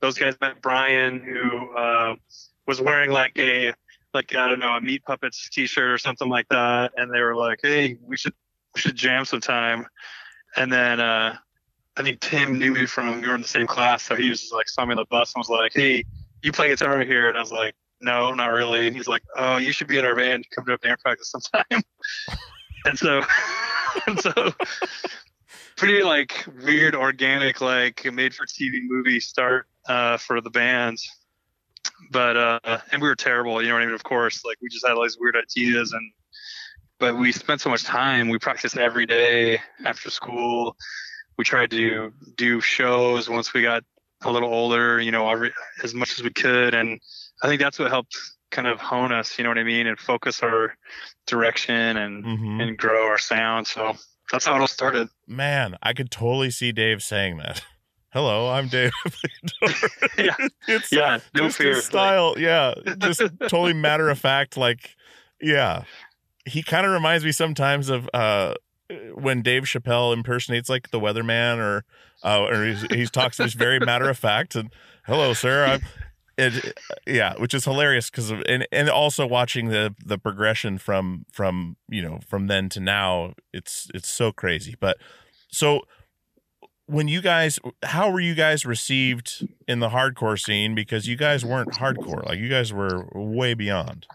those 0.00 0.18
guys 0.18 0.36
met 0.40 0.60
Brian, 0.60 1.20
who 1.20 1.76
uh, 1.76 2.16
was 2.66 2.80
wearing 2.80 3.10
like 3.10 3.38
a 3.38 3.72
like 4.12 4.34
I 4.34 4.48
don't 4.48 4.58
know 4.58 4.76
a 4.76 4.80
Meat 4.80 5.04
Puppets 5.04 5.48
T-shirt 5.48 5.90
or 5.90 5.98
something 5.98 6.28
like 6.28 6.48
that, 6.48 6.92
and 6.96 7.12
they 7.12 7.20
were 7.20 7.36
like, 7.36 7.60
"Hey, 7.62 7.98
we 8.02 8.16
should 8.16 8.34
we 8.74 8.80
should 8.80 8.96
jam 8.96 9.24
sometime." 9.24 9.86
And 10.56 10.72
then 10.72 10.98
uh, 10.98 11.36
I 11.96 12.02
think 12.02 12.20
Tim 12.20 12.58
knew 12.58 12.72
me 12.72 12.86
from 12.86 13.20
we 13.20 13.28
were 13.28 13.36
in 13.36 13.42
the 13.42 13.48
same 13.48 13.68
class, 13.68 14.02
so 14.02 14.16
he 14.16 14.28
was 14.28 14.40
just 14.40 14.52
like 14.52 14.68
saw 14.68 14.84
me 14.84 14.92
on 14.92 14.96
the 14.96 15.04
bus 15.04 15.32
and 15.34 15.40
was 15.40 15.48
like, 15.48 15.72
"Hey, 15.72 16.04
you 16.42 16.50
play 16.50 16.68
guitar 16.68 17.00
here?" 17.02 17.28
And 17.28 17.38
I 17.38 17.40
was 17.40 17.52
like, 17.52 17.74
"No, 18.00 18.34
not 18.34 18.48
really." 18.48 18.88
And 18.88 18.96
he's 18.96 19.08
like, 19.08 19.22
"Oh, 19.36 19.58
you 19.58 19.70
should 19.70 19.86
be 19.86 19.98
in 19.98 20.04
our 20.04 20.16
band. 20.16 20.46
Come 20.52 20.64
to 20.66 20.72
a 20.72 20.78
band 20.78 20.98
practice 20.98 21.30
sometime." 21.30 21.82
and 22.86 22.98
so, 22.98 23.22
and 24.08 24.18
so 24.20 24.52
pretty 25.78 26.02
like 26.02 26.44
weird, 26.64 26.94
organic, 26.94 27.60
like 27.60 28.04
made 28.12 28.34
for 28.34 28.44
TV 28.44 28.80
movie 28.82 29.20
start 29.20 29.66
uh, 29.88 30.16
for 30.18 30.40
the 30.40 30.50
band. 30.50 30.98
But 32.10 32.36
uh, 32.36 32.78
and 32.92 33.00
we 33.00 33.08
were 33.08 33.16
terrible, 33.16 33.62
you 33.62 33.68
know 33.68 33.74
what 33.74 33.82
I 33.82 33.86
mean? 33.86 33.94
Of 33.94 34.04
course, 34.04 34.44
like 34.44 34.58
we 34.60 34.68
just 34.68 34.86
had 34.86 34.96
all 34.96 35.04
these 35.04 35.16
weird 35.18 35.36
ideas, 35.36 35.92
and 35.92 36.12
but 36.98 37.16
we 37.16 37.32
spent 37.32 37.60
so 37.60 37.70
much 37.70 37.84
time. 37.84 38.28
We 38.28 38.38
practiced 38.38 38.76
every 38.76 39.06
day 39.06 39.60
after 39.84 40.10
school. 40.10 40.76
We 41.38 41.44
tried 41.44 41.70
to 41.70 42.12
do 42.36 42.60
shows 42.60 43.28
once 43.28 43.54
we 43.54 43.62
got 43.62 43.84
a 44.22 44.30
little 44.32 44.52
older, 44.52 45.00
you 45.00 45.12
know, 45.12 45.30
every, 45.30 45.52
as 45.84 45.94
much 45.94 46.18
as 46.18 46.24
we 46.24 46.30
could, 46.30 46.74
and 46.74 47.00
I 47.42 47.46
think 47.46 47.60
that's 47.60 47.78
what 47.78 47.90
helped 47.90 48.16
kind 48.50 48.66
of 48.66 48.80
hone 48.80 49.12
us, 49.12 49.38
you 49.38 49.44
know 49.44 49.50
what 49.50 49.58
I 49.58 49.64
mean, 49.64 49.86
and 49.86 49.98
focus 49.98 50.42
our 50.42 50.76
direction 51.26 51.96
and 51.96 52.24
mm-hmm. 52.24 52.60
and 52.60 52.78
grow 52.78 53.06
our 53.06 53.18
sound. 53.18 53.66
So 53.66 53.96
that's 54.30 54.46
how 54.46 54.56
it 54.56 54.60
all 54.60 54.66
started. 54.66 55.08
Man, 55.26 55.76
I 55.82 55.92
could 55.92 56.10
totally 56.10 56.50
see 56.50 56.72
Dave 56.72 57.02
saying 57.02 57.38
that. 57.38 57.62
Hello, 58.10 58.50
I'm 58.50 58.68
Dave. 58.68 58.92
yeah, 60.18 60.34
it's, 60.66 60.90
yeah, 60.90 61.18
no 61.34 61.50
fear. 61.50 61.80
style, 61.82 62.30
like... 62.30 62.38
yeah, 62.38 62.74
just 62.98 63.20
totally 63.48 63.74
matter 63.74 64.08
of 64.08 64.18
fact. 64.18 64.56
Like, 64.56 64.96
yeah, 65.42 65.84
he 66.46 66.62
kind 66.62 66.86
of 66.86 66.92
reminds 66.92 67.22
me 67.22 67.32
sometimes 67.32 67.90
of 67.90 68.08
uh 68.14 68.54
when 69.12 69.42
Dave 69.42 69.64
Chappelle 69.64 70.14
impersonates 70.14 70.70
like 70.70 70.90
the 70.90 70.98
weatherman, 70.98 71.58
or 71.58 71.84
uh, 72.24 72.44
or 72.44 72.64
he's, 72.64 72.82
he 72.90 73.04
talks 73.06 73.36
just 73.36 73.56
very 73.56 73.78
matter 73.78 74.08
of 74.08 74.16
fact 74.16 74.54
and 74.54 74.72
hello, 75.04 75.34
sir. 75.34 75.66
I'm 75.66 75.80
it, 76.38 76.78
yeah, 77.06 77.34
which 77.36 77.52
is 77.52 77.64
hilarious 77.64 78.10
because 78.10 78.30
and 78.30 78.66
and 78.70 78.88
also 78.88 79.26
watching 79.26 79.68
the 79.68 79.94
the 80.04 80.18
progression 80.18 80.78
from 80.78 81.26
from 81.32 81.76
you 81.88 82.00
know 82.00 82.20
from 82.26 82.46
then 82.46 82.68
to 82.70 82.80
now, 82.80 83.34
it's 83.52 83.88
it's 83.92 84.08
so 84.08 84.30
crazy. 84.30 84.76
But 84.78 84.98
so 85.50 85.82
when 86.86 87.08
you 87.08 87.20
guys, 87.20 87.58
how 87.82 88.10
were 88.10 88.20
you 88.20 88.36
guys 88.36 88.64
received 88.64 89.48
in 89.66 89.80
the 89.80 89.88
hardcore 89.88 90.40
scene? 90.40 90.76
Because 90.76 91.08
you 91.08 91.16
guys 91.16 91.44
weren't 91.44 91.72
hardcore, 91.72 92.24
like 92.24 92.38
you 92.38 92.48
guys 92.48 92.72
were 92.72 93.08
way 93.14 93.54
beyond. 93.54 94.06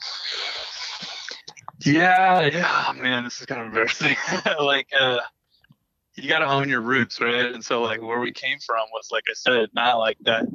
Yeah, 1.81 2.45
yeah, 2.45 2.93
man, 2.95 3.25
this 3.25 3.41
is 3.41 3.45
kind 3.45 3.59
of 3.59 3.67
embarrassing. 3.67 4.15
like, 4.59 4.87
uh, 4.97 5.19
you 6.15 6.29
got 6.29 6.39
to 6.39 6.45
own 6.45 6.69
your 6.69 6.79
roots, 6.79 7.19
right? 7.19 7.53
And 7.53 7.65
so, 7.65 7.81
like, 7.81 8.01
where 8.01 8.21
we 8.21 8.31
came 8.31 8.59
from 8.59 8.85
was, 8.93 9.09
like 9.11 9.25
I 9.29 9.33
said, 9.33 9.69
not 9.73 9.97
like 9.97 10.17
that 10.21 10.45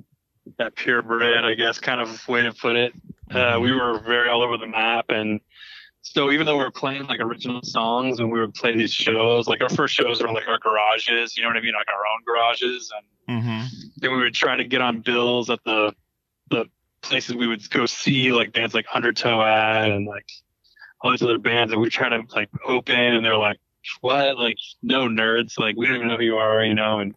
that 0.58 0.74
purebred, 0.76 1.44
I 1.44 1.54
guess, 1.54 1.78
kind 1.78 2.00
of 2.00 2.26
way 2.28 2.42
to 2.42 2.52
put 2.52 2.76
it. 2.76 2.92
Uh, 3.30 3.58
we 3.60 3.72
were 3.72 4.00
very 4.00 4.28
all 4.28 4.42
over 4.42 4.56
the 4.56 4.66
map, 4.66 5.06
and 5.10 5.40
so 6.02 6.30
even 6.32 6.46
though 6.46 6.56
we 6.56 6.64
were 6.64 6.70
playing 6.70 7.06
like 7.06 7.20
original 7.20 7.62
songs 7.62 8.18
and 8.20 8.30
we 8.32 8.40
would 8.40 8.54
play 8.54 8.74
these 8.76 8.92
shows, 8.92 9.46
like 9.46 9.60
our 9.60 9.68
first 9.68 9.94
shows 9.94 10.22
were 10.22 10.32
like 10.32 10.48
our 10.48 10.58
garages, 10.58 11.36
you 11.36 11.42
know 11.42 11.48
what 11.50 11.56
I 11.56 11.60
mean, 11.60 11.74
like 11.74 11.88
our 11.88 12.06
own 12.14 12.22
garages, 12.26 12.90
and 12.96 13.06
Mm-hmm. 13.28 13.66
then 13.98 14.12
we 14.12 14.22
would 14.22 14.32
try 14.32 14.56
to 14.56 14.64
get 14.64 14.80
on 14.80 15.00
bills 15.00 15.50
at 15.50 15.62
the 15.64 15.92
the 16.50 16.64
places 17.02 17.34
we 17.36 17.46
would 17.46 17.68
go 17.70 17.84
see, 17.84 18.32
like 18.32 18.52
bands 18.52 18.72
like 18.74 18.86
Undertow 18.94 19.42
at, 19.42 19.90
and 19.90 20.06
like 20.06 20.26
all 21.02 21.10
these 21.10 21.22
other 21.22 21.38
bands 21.38 21.70
that 21.72 21.78
we 21.78 21.90
try 21.90 22.08
to 22.08 22.22
like 22.34 22.48
open, 22.66 22.96
and 22.96 23.22
they're 23.24 23.36
like, 23.36 23.58
"What? 24.00 24.38
Like, 24.38 24.56
no 24.82 25.08
nerds? 25.08 25.58
Like, 25.58 25.76
we 25.76 25.86
don't 25.86 25.96
even 25.96 26.08
know 26.08 26.16
who 26.16 26.24
you 26.24 26.36
are, 26.36 26.64
you 26.64 26.74
know?" 26.74 27.00
And 27.00 27.14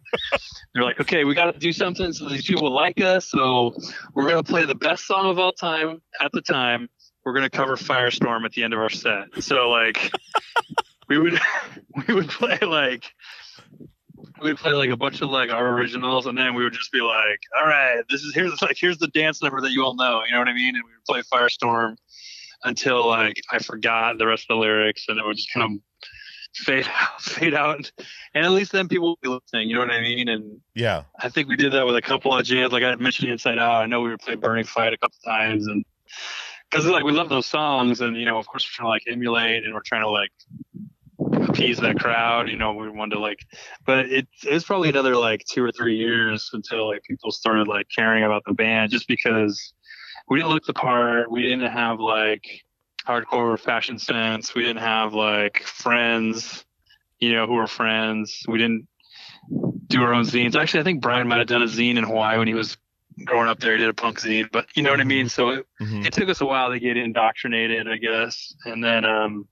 they're 0.74 0.84
like, 0.84 1.00
"Okay, 1.00 1.24
we 1.24 1.34
got 1.34 1.52
to 1.52 1.58
do 1.58 1.72
something 1.72 2.12
so 2.12 2.28
these 2.28 2.46
people 2.46 2.70
like 2.70 3.00
us. 3.00 3.30
So 3.30 3.74
we're 4.14 4.28
gonna 4.28 4.42
play 4.42 4.64
the 4.64 4.74
best 4.74 5.06
song 5.06 5.30
of 5.30 5.38
all 5.38 5.52
time 5.52 6.00
at 6.20 6.32
the 6.32 6.40
time. 6.42 6.88
We're 7.24 7.34
gonna 7.34 7.50
cover 7.50 7.76
Firestorm 7.76 8.44
at 8.44 8.52
the 8.52 8.64
end 8.64 8.72
of 8.72 8.80
our 8.80 8.90
set. 8.90 9.42
So 9.42 9.70
like, 9.70 10.10
we 11.08 11.18
would 11.18 11.38
we 12.08 12.14
would 12.14 12.28
play 12.28 12.58
like." 12.60 13.04
We'd 14.40 14.56
play 14.56 14.72
like 14.72 14.90
a 14.90 14.96
bunch 14.96 15.20
of 15.20 15.30
like 15.30 15.50
our 15.50 15.68
originals, 15.68 16.26
and 16.26 16.36
then 16.36 16.54
we 16.54 16.64
would 16.64 16.72
just 16.72 16.90
be 16.90 17.00
like, 17.00 17.40
"All 17.56 17.66
right, 17.66 18.02
this 18.10 18.22
is 18.22 18.34
here's 18.34 18.60
like 18.60 18.76
here's 18.76 18.98
the 18.98 19.06
dance 19.08 19.40
number 19.40 19.60
that 19.60 19.70
you 19.70 19.84
all 19.84 19.94
know." 19.94 20.24
You 20.24 20.32
know 20.32 20.40
what 20.40 20.48
I 20.48 20.52
mean? 20.52 20.74
And 20.74 20.82
we 20.84 20.90
would 20.90 21.04
play 21.04 21.22
Firestorm 21.32 21.96
until 22.64 23.06
like 23.06 23.40
I 23.50 23.58
forgot 23.58 24.18
the 24.18 24.26
rest 24.26 24.44
of 24.44 24.56
the 24.56 24.60
lyrics, 24.60 25.04
and 25.08 25.18
it 25.18 25.24
would 25.24 25.36
just 25.36 25.52
kind 25.52 25.64
of 25.64 25.80
fade 26.54 26.86
out, 27.00 27.20
fade 27.20 27.54
out. 27.54 27.90
And 28.34 28.44
at 28.44 28.52
least 28.52 28.72
then 28.72 28.88
people 28.88 29.08
will 29.08 29.18
be 29.22 29.28
listening. 29.28 29.68
You 29.68 29.74
know 29.74 29.80
what 29.80 29.90
I 29.90 30.00
mean? 30.00 30.28
And 30.28 30.60
Yeah. 30.74 31.04
I 31.18 31.28
think 31.28 31.48
we 31.48 31.56
did 31.56 31.72
that 31.72 31.86
with 31.86 31.96
a 31.96 32.02
couple 32.02 32.36
of 32.36 32.44
jams. 32.44 32.72
Like 32.72 32.82
I 32.82 32.94
mentioned 32.96 33.30
Inside 33.30 33.58
Out. 33.58 33.82
I 33.82 33.86
know 33.86 34.00
we 34.00 34.10
would 34.10 34.20
play 34.20 34.34
Burning 34.34 34.64
Fight 34.64 34.92
a 34.92 34.98
couple 34.98 35.18
times, 35.24 35.66
and 35.66 35.84
because 36.70 36.86
like 36.86 37.04
we 37.04 37.12
love 37.12 37.28
those 37.28 37.46
songs, 37.46 38.00
and 38.00 38.16
you 38.16 38.24
know, 38.24 38.38
of 38.38 38.46
course, 38.46 38.64
we're 38.64 38.74
trying 38.84 38.86
to 38.86 38.90
like 38.90 39.02
emulate, 39.06 39.64
and 39.64 39.74
we're 39.74 39.80
trying 39.80 40.02
to 40.02 40.08
like 40.10 40.30
appease 41.48 41.78
that 41.78 41.98
crowd. 41.98 42.48
You 42.48 42.56
know, 42.56 42.72
we 42.72 42.88
wanted 42.88 43.16
to 43.16 43.20
like, 43.20 43.40
but 43.84 44.06
it 44.06 44.26
it 44.44 44.52
was 44.52 44.64
probably 44.64 44.88
another 44.88 45.16
like 45.16 45.44
two 45.44 45.62
or 45.64 45.70
three 45.72 45.96
years 45.96 46.50
until 46.52 46.88
like 46.88 47.02
people 47.04 47.30
started 47.30 47.68
like 47.68 47.86
caring 47.94 48.24
about 48.24 48.42
the 48.46 48.54
band, 48.54 48.90
just 48.90 49.08
because 49.08 49.72
we 50.28 50.38
didn't 50.38 50.50
look 50.50 50.64
the 50.64 50.72
part. 50.72 51.30
We 51.30 51.42
didn't 51.42 51.70
have 51.70 52.00
like 52.00 52.62
hardcore 53.06 53.58
fashion 53.58 53.98
sense. 53.98 54.54
We 54.54 54.62
didn't 54.62 54.82
have 54.82 55.14
like 55.14 55.62
friends, 55.64 56.64
you 57.18 57.32
know, 57.32 57.46
who 57.46 57.54
were 57.54 57.66
friends. 57.66 58.42
We 58.48 58.58
didn't 58.58 58.86
do 59.88 60.02
our 60.02 60.14
own 60.14 60.24
zines. 60.24 60.54
Actually, 60.54 60.80
I 60.80 60.84
think 60.84 61.00
Brian 61.02 61.28
might 61.28 61.38
have 61.38 61.48
done 61.48 61.62
a 61.62 61.66
zine 61.66 61.96
in 61.96 62.04
Hawaii 62.04 62.38
when 62.38 62.48
he 62.48 62.54
was 62.54 62.76
growing 63.24 63.48
up 63.48 63.60
there. 63.60 63.72
He 63.72 63.78
did 63.78 63.88
a 63.88 63.94
punk 63.94 64.20
zine, 64.20 64.48
but 64.50 64.66
you 64.74 64.82
know 64.82 64.90
what 64.90 65.00
I 65.00 65.04
mean. 65.04 65.28
So 65.28 65.50
it, 65.50 65.66
Mhm. 65.80 66.06
it 66.06 66.12
took 66.12 66.28
us 66.28 66.40
a 66.40 66.46
while 66.46 66.70
to 66.70 66.78
get 66.78 66.96
indoctrinated, 66.96 67.88
I 67.88 67.96
guess, 67.96 68.54
and 68.64 68.82
then 68.82 69.04
um, 69.04 69.46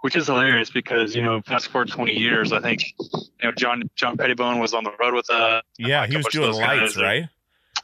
which 0.00 0.16
is 0.16 0.26
hilarious 0.26 0.70
because 0.70 1.14
you 1.14 1.22
know, 1.22 1.40
fast 1.42 1.68
forward 1.68 1.88
20 1.88 2.12
years, 2.18 2.52
I 2.52 2.60
think 2.60 2.82
you 3.00 3.20
know 3.44 3.52
John 3.52 3.84
John 3.94 4.16
Pettibone 4.16 4.58
was 4.58 4.74
on 4.74 4.84
the 4.84 4.92
road 5.00 5.14
with 5.14 5.30
us. 5.30 5.62
Yeah, 5.78 6.06
he 6.06 6.16
was 6.16 6.26
doing 6.26 6.52
lights, 6.52 6.96
right? 6.96 7.28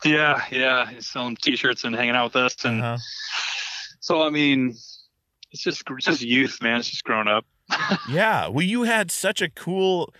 Yeah, 0.05 0.45
yeah, 0.51 0.89
he's 0.91 1.07
selling 1.09 1.37
T-shirts 1.37 1.85
and 1.85 1.95
hanging 1.95 2.15
out 2.15 2.35
with 2.35 2.37
us, 2.37 2.65
and 2.65 2.83
Uh-huh. 2.83 2.99
so 4.01 4.23
I 4.23 4.31
mean, 4.31 4.77
it's 5.51 5.63
just 5.63 5.83
it's 5.89 6.07
just 6.07 6.23
youth, 6.23 6.59
man. 6.63 6.79
It's 6.79 6.91
just 6.91 7.05
growing 7.05 7.29
up. 7.29 7.45
Yeah. 8.09 8.49
Well, 8.49 8.65
you 8.65 8.85
had 8.85 9.11
such 9.11 9.43
a 9.43 9.51
cool. 9.51 10.13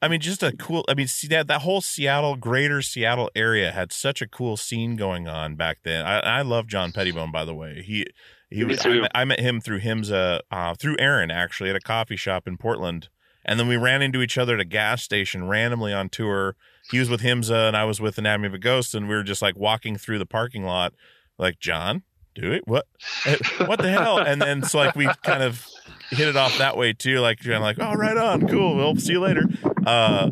I 0.00 0.08
mean, 0.08 0.20
just 0.20 0.42
a 0.42 0.52
cool. 0.52 0.84
I 0.88 0.94
mean, 0.94 1.06
see 1.06 1.28
that 1.28 1.46
that 1.48 1.62
whole 1.62 1.80
Seattle, 1.80 2.36
greater 2.36 2.82
Seattle 2.82 3.30
area 3.34 3.72
had 3.72 3.92
such 3.92 4.20
a 4.20 4.26
cool 4.26 4.56
scene 4.56 4.96
going 4.96 5.28
on 5.28 5.54
back 5.56 5.78
then. 5.82 6.04
I, 6.04 6.18
I 6.20 6.42
love 6.42 6.66
John 6.66 6.92
Pettibone, 6.92 7.32
by 7.32 7.44
the 7.44 7.54
way. 7.54 7.82
He 7.82 8.06
he 8.50 8.64
was. 8.64 8.84
I 8.84 9.00
met, 9.00 9.10
I 9.14 9.24
met 9.24 9.40
him 9.40 9.60
through 9.60 9.80
Himsa, 9.80 10.40
uh, 10.50 10.74
through 10.74 10.96
Aaron 10.98 11.30
actually 11.30 11.70
at 11.70 11.76
a 11.76 11.80
coffee 11.80 12.16
shop 12.16 12.46
in 12.46 12.56
Portland, 12.56 13.08
and 13.44 13.58
then 13.58 13.68
we 13.68 13.76
ran 13.76 14.02
into 14.02 14.22
each 14.22 14.38
other 14.38 14.54
at 14.54 14.60
a 14.60 14.64
gas 14.64 15.02
station 15.02 15.48
randomly 15.48 15.92
on 15.92 16.08
tour. 16.08 16.56
He 16.90 16.98
was 16.98 17.08
with 17.08 17.20
Himsa, 17.22 17.68
and 17.68 17.76
I 17.76 17.84
was 17.84 18.00
with 18.00 18.18
Anatomy 18.18 18.48
of 18.48 18.54
a 18.54 18.58
Ghost, 18.58 18.94
and 18.94 19.08
we 19.08 19.14
were 19.14 19.22
just 19.22 19.42
like 19.42 19.56
walking 19.56 19.96
through 19.96 20.18
the 20.18 20.26
parking 20.26 20.64
lot, 20.64 20.92
like 21.38 21.58
John, 21.58 22.02
do 22.34 22.52
it. 22.52 22.62
What? 22.66 22.86
Eh, 23.26 23.36
what 23.66 23.80
the 23.80 23.90
hell? 23.90 24.18
And 24.18 24.40
then 24.40 24.62
so 24.62 24.78
like 24.78 24.94
we 24.96 25.08
kind 25.22 25.42
of 25.42 25.66
hit 26.10 26.28
it 26.28 26.36
off 26.36 26.58
that 26.58 26.76
way 26.76 26.92
too. 26.92 27.20
Like 27.20 27.44
of 27.44 27.60
like, 27.62 27.78
oh, 27.80 27.94
right 27.94 28.16
on, 28.16 28.46
cool. 28.48 28.76
We'll 28.76 28.96
see 28.96 29.12
you 29.12 29.20
later. 29.20 29.42
Uh, 29.86 30.30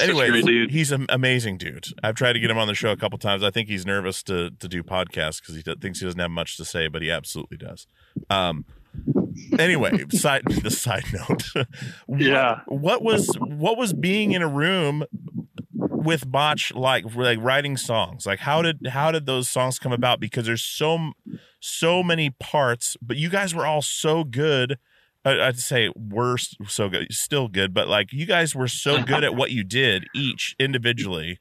anyway, 0.00 0.30
great 0.30 0.70
he's 0.70 0.92
an 0.92 1.06
amazing 1.08 1.58
dude. 1.58 1.86
I've 2.02 2.14
tried 2.14 2.34
to 2.34 2.40
get 2.40 2.50
him 2.50 2.58
on 2.58 2.66
the 2.68 2.74
show 2.74 2.90
a 2.90 2.96
couple 2.96 3.18
times. 3.18 3.42
I 3.42 3.50
think 3.50 3.68
he's 3.68 3.86
nervous 3.86 4.22
to 4.24 4.50
to 4.50 4.68
do 4.68 4.82
podcasts 4.82 5.40
because 5.40 5.54
he 5.56 5.62
d- 5.62 5.76
thinks 5.80 6.00
he 6.00 6.06
doesn't 6.06 6.20
have 6.20 6.30
much 6.30 6.56
to 6.58 6.64
say, 6.64 6.88
but 6.88 7.02
he 7.02 7.10
absolutely 7.10 7.56
does. 7.56 7.86
Um. 8.30 8.64
Anyway, 9.58 10.04
side 10.10 10.42
the 10.62 10.70
side 10.70 11.04
note. 11.12 11.44
What- 12.06 12.20
Yeah. 12.20 12.60
What, 12.66 13.02
was 13.02 13.28
what 13.38 13.76
was 13.76 13.92
being 13.92 14.32
in 14.32 14.40
a 14.42 14.48
room 14.48 15.04
with 15.96 16.30
Botch 16.30 16.72
like 16.74 17.04
like 17.14 17.38
writing 17.40 17.76
songs? 17.76 18.26
Like 18.26 18.40
how 18.40 18.62
did 18.62 18.88
how 18.88 19.10
did 19.10 19.26
those 19.26 19.48
songs 19.48 19.78
come 19.78 19.92
about? 19.92 20.20
Because 20.20 20.46
there's 20.46 20.62
so 20.62 21.12
so 21.60 22.02
many 22.02 22.30
parts, 22.30 22.96
but 23.02 23.16
you 23.16 23.28
guys 23.28 23.54
were 23.54 23.66
all 23.66 23.82
so 23.82 24.24
good. 24.24 24.78
I- 25.24 25.40
I'd 25.48 25.58
say 25.58 25.90
worst, 25.96 26.56
so 26.68 26.88
good, 26.88 27.12
still 27.12 27.48
good, 27.48 27.74
but 27.74 27.88
like 27.88 28.12
you 28.12 28.26
guys 28.26 28.54
were 28.54 28.68
so 28.68 29.02
good 29.02 29.24
at 29.24 29.34
what 29.34 29.50
you 29.50 29.64
did 29.64 30.04
each 30.14 30.54
individually 30.58 31.40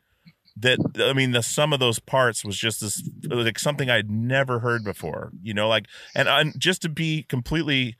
that 0.57 0.79
I 0.99 1.13
mean, 1.13 1.31
the 1.31 1.43
sum 1.43 1.73
of 1.73 1.79
those 1.79 1.99
parts 1.99 2.45
was 2.45 2.57
just 2.57 2.79
this 2.81 3.07
like 3.27 3.59
something 3.59 3.89
I'd 3.89 4.09
never 4.09 4.59
heard 4.59 4.83
before. 4.83 5.31
You 5.43 5.53
know, 5.53 5.67
like 5.67 5.85
and, 6.15 6.27
and 6.27 6.53
just 6.57 6.81
to 6.83 6.89
be 6.89 7.23
completely 7.23 7.95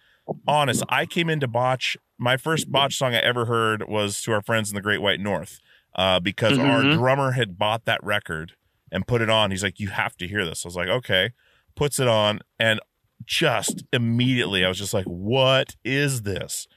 honest, 0.47 0.83
I 0.89 1.05
came 1.05 1.29
into 1.29 1.47
Botch. 1.47 1.97
My 2.17 2.37
first 2.37 2.71
Botch 2.71 2.95
song 2.97 3.13
I 3.13 3.19
ever 3.19 3.45
heard 3.45 3.87
was 3.89 4.21
to 4.21 4.31
our 4.31 4.41
friends 4.41 4.69
in 4.69 4.75
the 4.75 4.81
Great 4.81 5.01
White 5.01 5.19
North, 5.19 5.59
uh, 5.95 6.19
because 6.19 6.57
our 6.57 6.83
Mhm. 6.83 6.91
drummer 6.93 7.31
had 7.31 7.57
bought 7.57 7.85
that 7.85 8.03
record 8.03 8.53
and 8.91 9.07
put 9.07 9.21
it 9.21 9.29
on. 9.29 9.51
He's 9.51 9.63
like, 9.63 9.79
"You 9.79 9.89
have 9.89 10.15
to 10.17 10.27
hear 10.27 10.45
this." 10.45 10.65
I 10.65 10.67
was 10.67 10.75
like, 10.75 10.87
"Okay." 10.89 11.31
Puts 11.75 11.99
it 11.99 12.07
on, 12.07 12.39
and 12.59 12.79
just 13.25 13.83
immediately, 13.91 14.63
I 14.63 14.67
was 14.69 14.77
just 14.77 14.93
like, 14.93 15.05
"What 15.05 15.75
is 15.83 16.21
this?" 16.23 16.67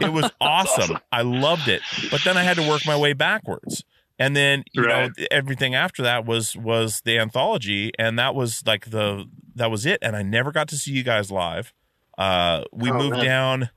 It 0.00 0.08
was 0.12 0.22
That's 0.40 0.78
awesome. 0.78 0.98
I 1.12 1.22
loved 1.22 1.68
it, 1.68 1.82
but 2.10 2.24
then 2.24 2.36
I 2.36 2.42
had 2.42 2.56
to 2.56 2.62
work 2.62 2.84
my 2.84 2.96
way 2.96 3.12
backwards. 3.12 3.84
And 4.18 4.36
then 4.36 4.64
you 4.72 4.82
Right. 4.82 5.10
know 5.16 5.24
everything 5.30 5.74
after 5.74 6.02
that 6.02 6.26
was 6.26 6.56
was 6.56 7.00
the 7.04 7.18
anthology, 7.18 7.90
and 7.98 8.18
that 8.18 8.34
was 8.34 8.62
like 8.66 8.90
the 8.90 9.26
that 9.54 9.70
was 9.70 9.86
it. 9.86 9.98
And 10.02 10.14
I 10.16 10.22
never 10.22 10.52
got 10.52 10.68
to 10.68 10.76
see 10.76 10.92
you 10.92 11.02
guys 11.02 11.30
live. 11.30 11.72
Uh, 12.18 12.64
we 12.72 12.90
Oh, 12.90 12.98
moved 12.98 13.16
man. 13.16 13.24
down. 13.24 13.70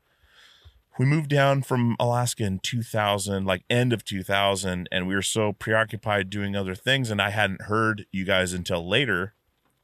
We 1.00 1.06
moved 1.06 1.30
down 1.30 1.64
from 1.64 1.96
Alaska 2.00 2.44
in 2.44 2.60
2000, 2.60 3.46
like 3.46 3.64
end 3.70 3.94
of 3.94 4.04
2000, 4.06 4.88
and 4.92 5.08
we 5.08 5.16
were 5.16 5.22
so 5.24 5.54
preoccupied 5.54 6.30
doing 6.30 6.56
other 6.56 6.76
things, 6.76 7.10
and 7.10 7.22
I 7.22 7.32
hadn't 7.32 7.64
heard 7.64 8.06
you 8.12 8.26
guys 8.26 8.54
until 8.54 8.88
later. 8.88 9.34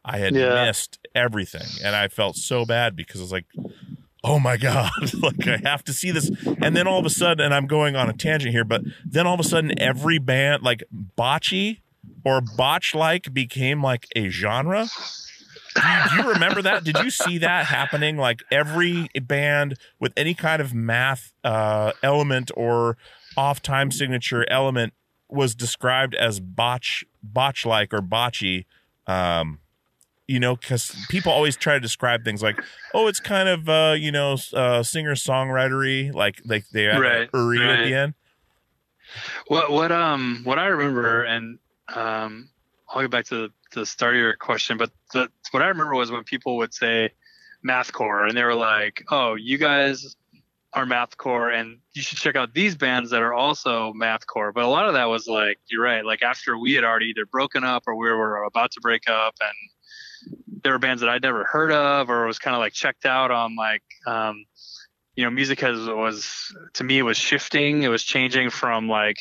I 0.05 0.19
had 0.19 0.35
Yeah. 0.35 0.65
missed 0.65 0.99
everything, 1.15 1.61
and 1.83 1.95
I 1.95 2.07
felt 2.07 2.35
so 2.35 2.65
bad 2.65 2.95
because 2.95 3.19
I 3.21 3.23
was 3.23 3.31
like, 3.31 3.45
"Oh 4.23 4.39
my 4.39 4.55
god, 4.57 4.91
like 5.21 5.47
I 5.47 5.57
have 5.67 5.83
to 5.85 5.93
see 5.93 6.11
this." 6.11 6.29
And 6.61 6.75
then 6.75 6.87
all 6.87 6.99
of 6.99 7.05
a 7.05 7.09
sudden, 7.09 7.43
and 7.43 7.53
I'm 7.53 7.67
going 7.67 7.95
on 7.95 8.07
a 8.09 8.13
tangent 8.13 8.53
here, 8.53 8.63
but 8.63 8.83
then 9.05 9.25
all 9.27 9.33
of 9.33 9.39
a 9.39 9.43
sudden, 9.43 9.77
every 9.79 10.19
band 10.19 10.61
like 10.63 10.83
botchy 11.17 11.81
or 12.23 12.39
botch 12.39 12.93
like 12.93 13.33
became 13.33 13.81
like 13.83 14.07
a 14.15 14.29
genre. 14.29 14.87
Do 15.75 16.15
you, 16.15 16.29
remember 16.29 16.61
that? 16.61 16.83
Did 16.83 16.97
you 16.99 17.09
see 17.09 17.37
that 17.39 17.65
happening? 17.65 18.17
Like 18.17 18.41
every 18.51 19.09
band 19.21 19.77
with 19.99 20.13
any 20.17 20.33
kind 20.33 20.61
of 20.61 20.73
math 20.73 21.33
uh, 21.43 21.93
element 22.03 22.51
or 22.55 22.97
off 23.37 23.61
time 23.61 23.91
signature 23.91 24.45
element 24.49 24.93
was 25.29 25.55
described 25.55 26.15
as 26.15 26.39
botch, 26.39 27.05
botch 27.21 27.65
like 27.65 27.93
or 27.93 28.01
botchy. 28.01 28.65
Um, 29.07 29.59
you 30.27 30.39
know, 30.39 30.55
because 30.55 30.95
people 31.09 31.31
always 31.31 31.57
try 31.57 31.73
to 31.73 31.79
describe 31.79 32.23
things 32.23 32.43
like, 32.43 32.55
oh, 32.93 33.07
it's 33.07 33.19
kind 33.19 33.49
of 33.49 33.67
uh, 33.67 33.95
you 33.97 34.11
know, 34.11 34.37
uh, 34.53 34.83
singer 34.83 35.15
songwritery, 35.15 36.13
like 36.13 36.41
like 36.45 36.65
they 36.71 36.83
have 36.83 37.01
Right, 37.01 37.29
uri 37.33 37.61
at 37.63 37.83
the 37.83 37.95
end. 37.95 38.13
What 39.47 39.71
what 39.71 39.91
um 39.91 40.41
what 40.43 40.59
I 40.59 40.67
remember, 40.67 41.23
and 41.23 41.57
um 41.93 42.49
I'll 42.87 43.01
get 43.01 43.09
back 43.11 43.25
to 43.25 43.49
the 43.71 43.85
start 43.85 44.15
of 44.15 44.21
your 44.21 44.35
question, 44.35 44.77
but 44.77 44.91
the 45.13 45.29
what 45.51 45.63
I 45.63 45.67
remember 45.67 45.95
was 45.95 46.11
when 46.11 46.23
people 46.23 46.57
would 46.57 46.73
say 46.73 47.11
mathcore, 47.65 48.27
and 48.27 48.37
they 48.37 48.43
were 48.43 48.55
like, 48.55 49.03
"Oh, 49.09 49.35
you 49.35 49.57
guys 49.57 50.15
are 50.73 50.85
mathcore, 50.85 51.53
and 51.53 51.79
you 51.93 52.01
should 52.01 52.17
check 52.17 52.35
out 52.35 52.53
these 52.53 52.75
bands 52.75 53.11
that 53.11 53.21
are 53.21 53.33
also 53.33 53.93
mathcore." 53.93 54.53
But 54.53 54.63
a 54.63 54.67
lot 54.67 54.87
of 54.87 54.93
that 54.93 55.05
was 55.05 55.27
like, 55.27 55.59
you're 55.67 55.83
right, 55.83 56.05
like 56.05 56.23
after 56.23 56.57
we 56.57 56.73
had 56.73 56.83
already 56.83 57.07
either 57.07 57.25
broken 57.25 57.63
up 57.63 57.83
or 57.87 57.95
we 57.95 58.09
were 58.09 58.43
about 58.43 58.71
to 58.71 58.81
break 58.81 59.09
up, 59.09 59.35
and 59.41 60.33
there 60.63 60.73
were 60.73 60.79
bands 60.79 61.01
that 61.01 61.09
I'd 61.09 61.21
never 61.21 61.43
heard 61.45 61.71
of 61.71 62.09
or 62.09 62.25
was 62.25 62.39
kind 62.39 62.55
of 62.55 62.59
like 62.59 62.73
checked 62.73 63.05
out 63.05 63.31
on 63.31 63.55
like 63.55 63.83
um, 64.05 64.45
you 65.15 65.23
know 65.23 65.29
music 65.29 65.59
has 65.61 65.79
was 65.87 66.55
to 66.73 66.83
me 66.83 66.99
it 66.99 67.03
was 67.03 67.17
shifting 67.17 67.83
it 67.83 67.89
was 67.89 68.03
changing 68.03 68.49
from 68.49 68.87
like 68.87 69.17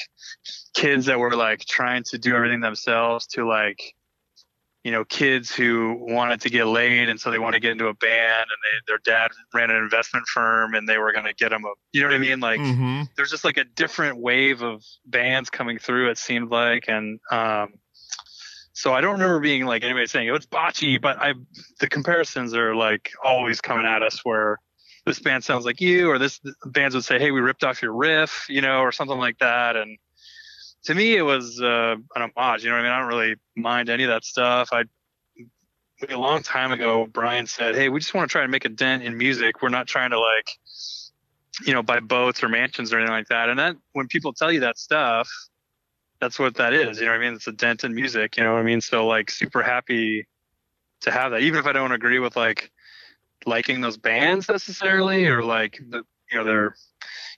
kids 0.74 1.06
that 1.06 1.18
were 1.18 1.34
like 1.34 1.64
trying 1.64 2.04
to 2.04 2.18
do 2.18 2.34
everything 2.34 2.60
themselves 2.60 3.26
to 3.26 3.46
like 3.46 3.94
you 4.88 4.92
know, 4.92 5.04
kids 5.04 5.54
who 5.54 5.98
wanted 6.00 6.40
to 6.40 6.48
get 6.48 6.64
laid 6.64 7.10
and 7.10 7.20
so 7.20 7.30
they 7.30 7.38
want 7.38 7.52
to 7.52 7.60
get 7.60 7.72
into 7.72 7.88
a 7.88 7.92
band 7.92 8.46
and 8.48 8.58
they, 8.64 8.80
their 8.86 8.96
dad 9.04 9.30
ran 9.52 9.68
an 9.68 9.76
investment 9.76 10.26
firm 10.26 10.72
and 10.72 10.88
they 10.88 10.96
were 10.96 11.12
going 11.12 11.26
to 11.26 11.34
get 11.34 11.50
them 11.50 11.66
a, 11.66 11.74
you 11.92 12.00
know 12.00 12.06
what 12.06 12.14
I 12.14 12.18
mean? 12.18 12.40
Like 12.40 12.58
Mm-hmm. 12.58 13.02
there's 13.14 13.30
just 13.30 13.44
like 13.44 13.58
a 13.58 13.64
different 13.64 14.18
wave 14.18 14.62
of 14.62 14.82
bands 15.04 15.50
coming 15.50 15.78
through, 15.78 16.08
it 16.08 16.16
seemed 16.16 16.50
like. 16.50 16.86
And, 16.88 17.20
um, 17.30 17.74
so 18.72 18.94
I 18.94 19.02
don't 19.02 19.12
remember 19.12 19.40
being 19.40 19.66
like 19.66 19.84
anybody 19.84 20.06
saying, 20.06 20.30
oh, 20.30 20.36
it's 20.36 20.46
botchy, 20.46 20.98
but 20.98 21.18
I, 21.18 21.34
the 21.80 21.88
comparisons 21.90 22.54
are 22.54 22.74
like 22.74 23.10
always 23.22 23.60
coming 23.60 23.84
at 23.84 24.02
us 24.02 24.24
where 24.24 24.56
this 25.04 25.18
band 25.18 25.44
sounds 25.44 25.66
like 25.66 25.82
you, 25.82 26.08
or 26.10 26.18
this 26.18 26.40
bands 26.64 26.94
would 26.94 27.04
say, 27.04 27.18
Hey, 27.18 27.30
we 27.30 27.40
ripped 27.40 27.62
off 27.62 27.82
your 27.82 27.92
riff, 27.92 28.46
you 28.48 28.62
know, 28.62 28.80
or 28.80 28.90
something 28.90 29.18
like 29.18 29.36
that. 29.40 29.76
And, 29.76 29.98
to 30.84 30.94
me 30.94 31.16
it 31.16 31.22
was 31.22 31.60
uh, 31.60 31.96
an 32.14 32.30
homage 32.36 32.64
you 32.64 32.70
know 32.70 32.76
what 32.76 32.80
i 32.80 32.82
mean? 32.84 32.92
I 32.92 32.98
don't 32.98 33.08
really 33.08 33.34
mind 33.56 33.90
any 33.90 34.04
of 34.04 34.10
that 34.10 34.24
stuff. 34.24 34.70
I 34.72 34.84
a 36.08 36.16
long 36.16 36.42
time 36.44 36.70
ago 36.70 37.08
brian 37.12 37.44
said 37.44 37.74
hey 37.74 37.88
we 37.88 37.98
just 37.98 38.14
want 38.14 38.30
to 38.30 38.32
try 38.32 38.42
to 38.42 38.48
make 38.48 38.64
a 38.64 38.68
dent 38.68 39.02
in 39.02 39.16
music. 39.16 39.62
We're 39.62 39.68
not 39.68 39.88
trying 39.88 40.10
to 40.10 40.20
like 40.20 40.48
you 41.66 41.72
know 41.72 41.82
buy 41.82 42.00
boats 42.00 42.42
or 42.42 42.48
mansions 42.48 42.92
or 42.92 42.98
anything 42.98 43.12
like 43.12 43.28
that. 43.28 43.48
And 43.48 43.58
that 43.58 43.76
when 43.92 44.06
people 44.06 44.32
tell 44.32 44.52
you 44.52 44.60
that 44.60 44.78
stuff 44.78 45.28
that's 46.20 46.38
what 46.38 46.56
that 46.56 46.72
is 46.72 46.98
you 46.98 47.06
know 47.06 47.12
what 47.12 47.20
i 47.20 47.24
mean? 47.24 47.34
It's 47.34 47.46
a 47.46 47.52
dent 47.52 47.84
in 47.84 47.94
music 47.94 48.36
you 48.36 48.44
know 48.44 48.52
what 48.54 48.60
i 48.60 48.62
mean? 48.62 48.80
So 48.80 49.06
like 49.06 49.30
super 49.30 49.62
happy 49.62 50.26
to 51.00 51.10
have 51.10 51.30
that 51.32 51.42
even 51.42 51.60
if 51.60 51.66
i 51.66 51.72
don't 51.72 51.92
agree 51.92 52.18
with 52.18 52.36
like 52.36 52.72
liking 53.46 53.80
those 53.80 53.96
bands 53.96 54.48
necessarily 54.48 55.26
or 55.26 55.42
like 55.42 55.78
the 55.88 56.02
you 56.30 56.38
know 56.38 56.44
their 56.44 56.76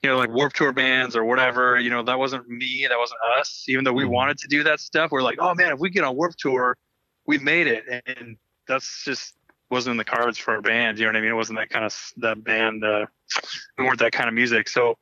you 0.03 0.09
know, 0.09 0.17
like 0.17 0.31
Warp 0.31 0.53
Tour 0.53 0.73
bands 0.73 1.15
or 1.17 1.25
whatever. 1.25 1.79
You 1.79 1.91
know, 1.91 2.03
that 2.03 2.19
wasn't 2.19 2.49
me, 2.49 2.87
that 2.89 2.99
wasn't 2.99 3.21
us. 3.39 3.65
Even 3.69 3.85
though 3.85 3.93
we 3.93 4.05
Mhm. 4.05 4.11
wanted 4.11 4.39
to 4.39 4.49
do 4.49 4.63
that 4.65 4.81
stuff, 4.81 5.11
we're 5.11 5.23
like, 5.23 5.39
oh 5.41 5.55
man, 5.55 5.73
if 5.73 5.79
we 5.79 5.91
get 5.91 6.05
on 6.05 6.17
Warp 6.17 6.35
Tour, 6.37 6.77
we 7.27 7.39
made 7.39 7.67
it, 7.67 7.85
and 8.07 8.37
that's 8.67 9.05
just 9.05 9.35
wasn't 9.71 9.93
in 9.93 9.97
the 9.99 10.05
cards 10.05 10.37
for 10.37 10.55
our 10.55 10.63
band. 10.63 10.99
You 10.99 11.05
know 11.05 11.11
what 11.11 11.17
I 11.17 11.21
mean? 11.21 11.31
It 11.31 11.35
wasn't 11.35 11.59
that 11.59 11.71
kind 11.71 11.85
of 11.85 11.97
that 12.19 12.43
band. 12.43 12.85
Uh, 12.85 13.07
we 13.79 13.85
weren't 13.85 14.01
that 14.01 14.13
kind 14.13 14.29
of 14.29 14.35
music. 14.35 14.69
So 14.69 14.99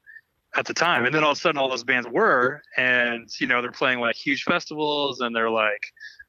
at 0.57 0.67
the 0.67 0.75
time, 0.75 1.05
and 1.05 1.15
then 1.15 1.25
all 1.25 1.33
of 1.33 1.39
a 1.39 1.41
sudden, 1.41 1.59
all 1.59 1.69
those 1.69 1.85
bands 1.85 2.09
were, 2.09 2.63
and 2.77 3.29
you 3.41 3.47
know, 3.47 3.63
they're 3.63 3.71
playing 3.71 4.01
like 4.01 4.17
huge 4.17 4.45
festivals, 4.45 5.21
and 5.21 5.35
they're 5.35 5.51
like 5.51 5.83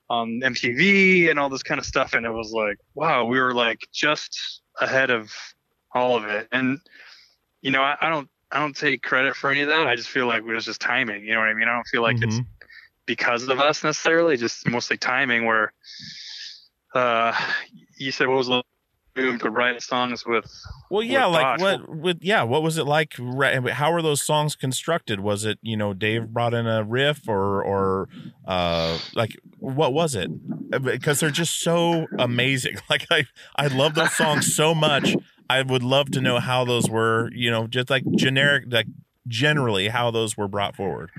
on 0.10 0.40
MTV 0.42 1.30
and 1.30 1.38
all 1.40 1.50
this 1.50 1.64
kind 1.64 1.80
of 1.80 1.86
stuff, 1.86 2.14
and 2.14 2.26
it 2.26 2.32
was 2.32 2.52
like, 2.52 2.78
wow, 2.96 3.26
we 3.26 3.40
were 3.40 3.54
like 3.54 3.80
just 3.94 4.62
ahead 4.80 5.10
of 5.10 5.32
all 5.94 6.16
of 6.16 6.26
it, 6.26 6.48
and 6.52 6.80
you 7.62 7.72
know, 7.72 7.82
I, 7.82 7.98
I 8.02 8.10
don't 8.10 8.30
I 8.52 8.60
don't 8.60 8.76
take 8.76 9.04
credit 9.04 9.36
for 9.36 9.52
any 9.52 9.62
of 9.62 9.68
that. 9.70 9.88
I 9.88 9.96
just 9.96 10.10
feel 10.10 10.28
like 10.28 10.40
it 10.40 10.46
was 10.46 10.66
just 10.66 10.82
timing. 10.82 11.24
You 11.24 11.34
know 11.34 11.40
what 11.40 11.50
I 11.50 11.54
mean? 11.54 11.68
I 11.68 11.76
don't 11.76 11.88
feel 11.88 12.02
like 12.02 12.22
it's 12.22 12.40
Mhm. 12.40 12.46
because 13.06 13.48
of 13.48 13.60
us 13.60 13.84
necessarily, 13.84 14.38
just 14.38 14.68
mostly 14.68 14.98
timing. 14.98 15.46
Where 15.46 15.74
uh, 16.94 17.34
you 17.98 18.12
said 18.12 18.28
what 18.28 18.38
was 18.38 18.48
the 18.48 18.64
boom 19.16 19.40
to 19.40 19.50
write 19.50 19.82
songs 19.82 20.26
with? 20.26 20.46
Well, 20.90 21.04
yeah, 21.04 21.26
with 21.26 21.34
like 21.34 21.60
Botch. 21.60 21.62
what? 21.62 21.98
With 21.98 22.18
yeah, 22.22 22.44
what 22.44 22.64
was 22.64 22.78
it 22.78 22.86
like? 22.86 23.16
How 23.18 23.92
were 23.92 24.02
those 24.02 24.22
songs 24.24 24.56
constructed? 24.56 25.20
Was 25.20 25.46
it 25.46 25.60
you 25.62 25.78
know 25.78 25.94
Dave 25.94 26.30
brought 26.30 26.54
in 26.54 26.68
a 26.68 26.84
riff 26.84 27.28
or 27.28 27.64
or 27.64 28.10
uh 28.48 28.98
like 29.14 29.38
what 29.60 29.94
was 29.94 30.16
it? 30.16 30.30
Uh, 30.74 30.80
Because 30.80 31.20
they're 31.20 31.30
just 31.32 31.60
so 31.62 32.08
amazing. 32.18 32.76
Like 32.90 33.06
I 33.12 33.26
I 33.56 33.68
love 33.68 33.96
those 33.96 34.14
songs 34.14 34.56
so 34.56 34.74
much. 34.74 35.16
I 35.50 35.62
would 35.62 35.84
love 35.84 36.12
to 36.12 36.22
know 36.22 36.40
how 36.40 36.66
those 36.66 36.90
were. 36.90 37.30
You 37.34 37.52
know, 37.52 37.68
just 37.68 37.90
like 37.90 38.04
generic, 38.16 38.66
like 38.70 38.88
generally 39.28 39.90
how 39.90 40.10
those 40.12 40.36
were 40.38 40.48
brought 40.48 40.76
forward. 40.76 41.12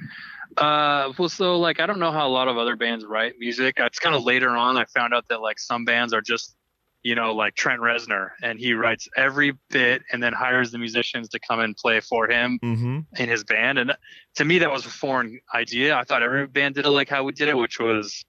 Uh, 0.56 1.12
well, 1.16 1.28
so 1.28 1.58
like 1.58 1.78
I 1.80 1.86
don't 1.86 2.00
know 2.00 2.10
how 2.10 2.26
a 2.26 2.28
lot 2.28 2.48
of 2.48 2.58
other 2.58 2.74
bands 2.74 3.04
write 3.04 3.34
music. 3.38 3.76
It's 3.78 4.00
kind 4.00 4.16
of 4.16 4.24
later 4.24 4.50
on 4.50 4.76
I 4.76 4.84
found 4.86 5.14
out 5.14 5.26
that 5.28 5.40
like 5.40 5.58
some 5.60 5.84
bands 5.84 6.12
are 6.12 6.20
just, 6.20 6.56
you 7.02 7.14
know, 7.14 7.32
like 7.34 7.54
Trent 7.54 7.80
Reznor, 7.80 8.30
and 8.42 8.58
he 8.58 8.74
writes 8.74 9.08
every 9.16 9.52
bit 9.70 10.02
and 10.12 10.22
then 10.22 10.32
hires 10.32 10.70
the 10.70 10.78
musicians 10.78 11.28
to 11.30 11.38
come 11.40 11.60
and 11.60 11.76
play 11.76 12.00
for 12.00 12.28
him 12.30 12.58
Mm-hmm. 12.62 12.98
in 13.16 13.28
his 13.28 13.42
band. 13.44 13.78
And 13.78 13.96
to 14.36 14.44
me, 14.44 14.58
that 14.58 14.70
was 14.70 14.84
a 14.84 14.90
foreign 14.90 15.40
idea. 15.54 15.96
I 15.96 16.04
thought 16.04 16.22
every 16.22 16.46
band 16.46 16.74
did 16.74 16.84
it 16.84 16.90
like 16.90 17.08
how 17.08 17.24
we 17.24 17.32
did 17.32 17.48
it, 17.48 17.56
which 17.56 17.78
was 17.80 18.24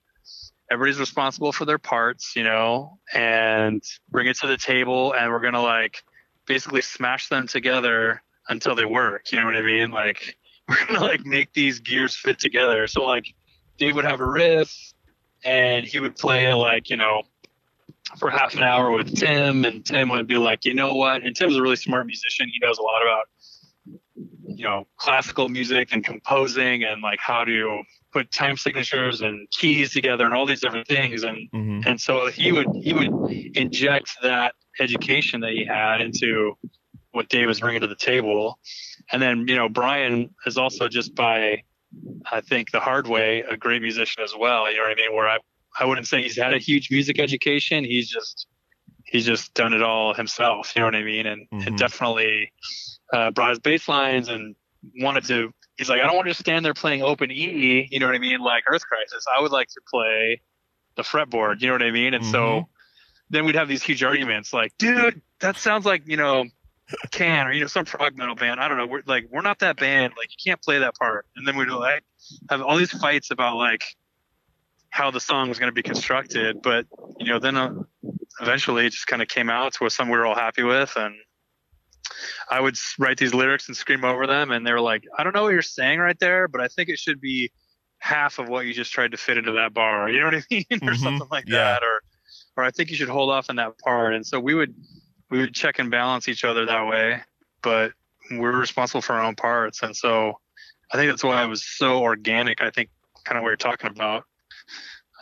everybody's 0.72 1.00
responsible 1.00 1.52
for 1.52 1.66
their 1.66 1.78
parts, 1.78 2.34
you 2.36 2.44
know, 2.44 2.98
and 3.14 3.84
bring 4.10 4.28
it 4.28 4.38
to 4.38 4.48
the 4.48 4.58
table, 4.58 5.14
and 5.14 5.32
we're 5.32 5.42
gonna 5.42 5.62
like 5.62 6.02
basically 6.48 6.82
smash 6.82 7.28
them 7.28 7.48
together 7.48 8.22
until 8.48 8.74
they 8.76 8.86
work. 8.86 9.32
You 9.34 9.40
know 9.40 9.46
what 9.46 9.56
I 9.58 9.62
mean? 9.62 9.92
Like 9.92 10.38
we're 10.70 10.86
gonna 10.88 11.02
like 11.02 11.26
make 11.26 11.52
these 11.54 11.80
gears 11.80 12.16
fit 12.16 12.40
together. 12.40 12.88
So 12.88 13.04
like 13.04 13.26
Dave 13.78 13.96
would 13.96 14.06
have 14.06 14.22
a 14.22 14.26
riff, 14.26 14.74
and 15.44 15.86
he 15.86 16.00
would 16.00 16.16
play 16.16 16.54
like 16.54 16.90
you 16.90 16.96
know 16.98 17.24
for 18.18 18.30
half 18.30 18.56
an 18.56 18.64
hour 18.64 18.92
with 18.92 19.16
Tim, 19.16 19.66
and 19.66 19.86
Tim 19.86 20.10
would 20.10 20.28
be 20.28 20.38
like, 20.38 20.66
you 20.66 20.74
know 20.74 20.96
what? 20.96 21.24
And 21.24 21.36
Tim's 21.36 21.56
a 21.56 21.62
really 21.62 21.76
smart 21.76 22.06
musician. 22.06 22.48
He 22.52 22.60
knows 22.60 22.78
a 22.78 22.82
lot 22.82 23.02
about 23.02 23.26
you 24.56 24.66
know 24.66 24.86
classical 24.98 25.50
music 25.50 25.90
and 25.92 26.04
composing 26.04 26.84
and 26.84 27.02
like 27.02 27.20
how 27.20 27.44
to 27.44 27.82
put 28.12 28.32
time 28.32 28.58
signatures 28.58 29.22
and 29.22 29.50
keys 29.52 29.92
together 29.94 30.26
and 30.26 30.34
all 30.34 30.46
these 30.46 30.62
different 30.62 30.88
things 30.88 31.24
and 31.24 31.38
Mm-hmm. 31.54 31.88
and 31.88 32.00
so 32.00 32.28
he 32.28 32.52
would 32.52 32.68
he 32.82 32.94
would 32.94 33.32
inject 33.56 34.12
that 34.22 34.54
education 34.80 35.42
that 35.42 35.52
he 35.52 35.66
had 35.66 36.02
into 36.02 36.58
what 37.12 37.30
Dave 37.30 37.48
was 37.48 37.60
bringing 37.60 37.82
to 37.82 37.88
the 37.88 37.96
table 37.96 38.60
and 39.12 39.22
then 39.22 39.48
you 39.48 39.56
know 39.56 39.70
Brian 39.70 40.30
is 40.46 40.58
also 40.58 40.88
just 40.88 41.16
by 41.16 41.64
I 42.32 42.42
think 42.42 42.72
the 42.72 42.80
hard 42.80 43.08
way 43.08 43.42
a 43.42 43.58
great 43.58 43.82
musician 43.82 44.24
as 44.24 44.34
well 44.38 44.70
you 44.70 44.78
know 44.78 44.84
what 44.84 44.92
I 44.92 44.96
mean 44.96 45.16
where 45.16 45.30
I 45.30 45.38
I 45.80 45.86
wouldn't 45.86 46.08
say 46.08 46.22
he's 46.22 46.38
had 46.38 46.54
a 46.54 46.58
huge 46.58 46.92
music 46.92 47.20
education 47.20 47.84
he's 47.84 48.10
just 48.10 48.48
he's 49.06 49.26
just 49.26 49.54
done 49.54 49.74
it 49.74 49.82
all 49.82 50.14
himself 50.14 50.74
you 50.76 50.82
know 50.82 50.88
what 50.88 50.96
I 50.96 51.04
mean 51.04 51.26
and, 51.26 51.48
Mhm. 51.54 51.68
and 51.68 51.78
definitely 51.78 52.52
uh, 53.14 53.32
brought 53.32 53.50
his 53.50 53.60
bass 53.60 53.88
lines 53.88 54.30
and 54.30 54.56
wanted 55.00 55.26
to 55.26 55.52
he's 55.78 55.90
like, 55.90 56.00
I 56.02 56.06
don't 56.06 56.16
want 56.16 56.26
to 56.28 56.32
just 56.32 56.40
stand 56.42 56.64
there 56.64 56.74
playing 56.74 57.02
open 57.02 57.32
E, 57.32 57.88
you 57.90 58.00
know 58.00 58.06
what 58.06 58.16
I 58.16 58.20
mean, 58.20 58.40
like 58.40 58.64
Earth 58.68 58.86
Crisis. 58.86 59.26
I 59.36 59.42
would 59.42 59.52
like 59.52 59.68
to 59.70 59.82
play 59.90 60.42
the 60.96 61.02
fretboard, 61.02 61.62
you 61.62 61.68
know 61.68 61.74
what 61.74 61.82
I 61.82 61.92
mean? 61.92 62.14
And 62.14 62.24
Mhm. 62.24 62.32
so 62.32 62.70
then 63.30 63.46
we'd 63.46 63.56
have 63.56 63.68
these 63.68 63.82
huge 63.82 64.04
arguments, 64.04 64.54
like, 64.54 64.78
dude, 64.78 65.22
that 65.40 65.58
sounds 65.58 65.86
like 65.86 66.04
you 66.08 66.18
know, 66.18 66.46
Can 67.12 67.48
or 67.48 67.54
you 67.54 67.62
know 67.62 67.68
some 67.68 67.86
prog 67.86 68.18
metal 68.18 68.36
band. 68.36 68.60
I 68.60 68.68
don't 68.68 68.78
know. 68.78 68.86
We're 68.86 69.02
like, 69.06 69.26
we're 69.30 69.42
not 69.42 69.60
that 69.60 69.78
band. 69.78 70.14
Like, 70.18 70.30
you 70.30 70.52
can't 70.52 70.62
play 70.62 70.80
that 70.80 70.96
part. 70.98 71.26
And 71.36 71.48
then 71.48 71.56
we'd 71.58 71.70
like 71.70 72.04
have 72.50 72.62
all 72.62 72.78
these 72.78 72.92
fights 72.92 73.32
about 73.32 73.56
like 73.56 73.84
how 74.92 75.10
the 75.12 75.20
song 75.20 75.50
was 75.50 75.58
going 75.60 75.70
to 75.72 75.74
be 75.74 75.84
constructed. 75.84 76.62
But 76.62 76.86
you 77.20 77.28
know, 77.28 77.40
then 77.40 77.58
uh, 77.58 77.74
eventually 78.40 78.86
it 78.86 78.92
just 78.92 79.08
kind 79.08 79.22
of 79.22 79.28
came 79.28 79.50
out 79.50 79.74
to 79.74 79.90
something 79.90 80.12
we 80.12 80.18
were 80.20 80.26
all 80.28 80.36
happy 80.36 80.64
with 80.64 80.94
and. 80.96 81.16
I 82.50 82.60
would 82.60 82.76
write 83.00 83.18
these 83.18 83.34
lyrics 83.34 83.68
and 83.70 83.78
scream 83.78 84.04
over 84.04 84.28
them, 84.28 84.52
and 84.52 84.68
they 84.68 84.74
were 84.74 84.82
like, 84.82 85.06
"I 85.18 85.24
don't 85.24 85.34
know 85.34 85.44
what 85.44 85.54
you're 85.54 85.62
saying 85.62 86.00
right 86.00 86.20
there, 86.20 86.48
but 86.50 86.60
I 86.60 86.68
think 86.68 86.90
it 86.90 87.00
should 87.00 87.22
be 87.22 87.52
half 88.00 88.38
of 88.40 88.50
what 88.50 88.66
you 88.66 88.74
just 88.74 88.92
tried 88.92 89.12
to 89.12 89.18
fit 89.18 89.38
into 89.38 89.54
that 89.54 89.74
bar." 89.74 90.10
You 90.10 90.20
know 90.20 90.26
what 90.26 90.36
I 90.36 90.44
mean, 90.52 90.66
or 90.72 90.94
Mhm. 90.94 90.98
something 90.98 91.28
like 91.32 91.46
Yeah. 91.48 91.58
that, 91.58 91.84
or 91.84 92.02
or 92.58 92.64
I 92.66 92.72
think 92.72 92.90
you 92.90 92.98
should 92.98 93.08
hold 93.08 93.32
off 93.32 93.50
on 93.50 93.56
that 93.58 93.78
part. 93.80 94.14
And 94.14 94.26
so 94.26 94.40
we 94.40 94.54
would 94.54 94.76
we 95.30 95.40
would 95.40 95.54
check 95.56 95.80
and 95.80 95.90
balance 95.90 96.28
each 96.28 96.44
other 96.44 96.66
that 96.66 96.86
way, 96.88 97.22
but 97.62 97.94
we're 98.32 98.58
responsible 98.60 99.02
for 99.02 99.14
our 99.14 99.24
own 99.24 99.36
parts, 99.36 99.82
and 99.82 99.96
so 99.96 100.34
I 100.92 100.98
think 100.98 101.10
that's 101.12 101.24
why 101.24 101.42
it 101.44 101.48
was 101.48 101.66
so 101.66 102.02
organic. 102.02 102.62
I 102.62 102.72
think 102.72 102.90
kind 103.24 103.38
of 103.38 103.44
what 103.44 103.50
you're 103.50 103.58
talking 103.58 103.90
about, 103.90 104.26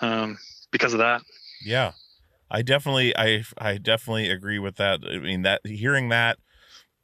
um, 0.02 0.38
because 0.72 0.94
of 0.94 1.00
that. 1.00 1.22
Yeah, 1.64 1.94
I 2.50 2.62
definitely, 2.62 3.16
I, 3.16 3.44
I 3.58 3.78
definitely 3.78 4.30
agree 4.30 4.60
with 4.60 4.76
that. 4.78 5.02
I 5.10 5.18
mean, 5.18 5.44
that 5.44 5.62
hearing 5.66 6.10
that 6.10 6.38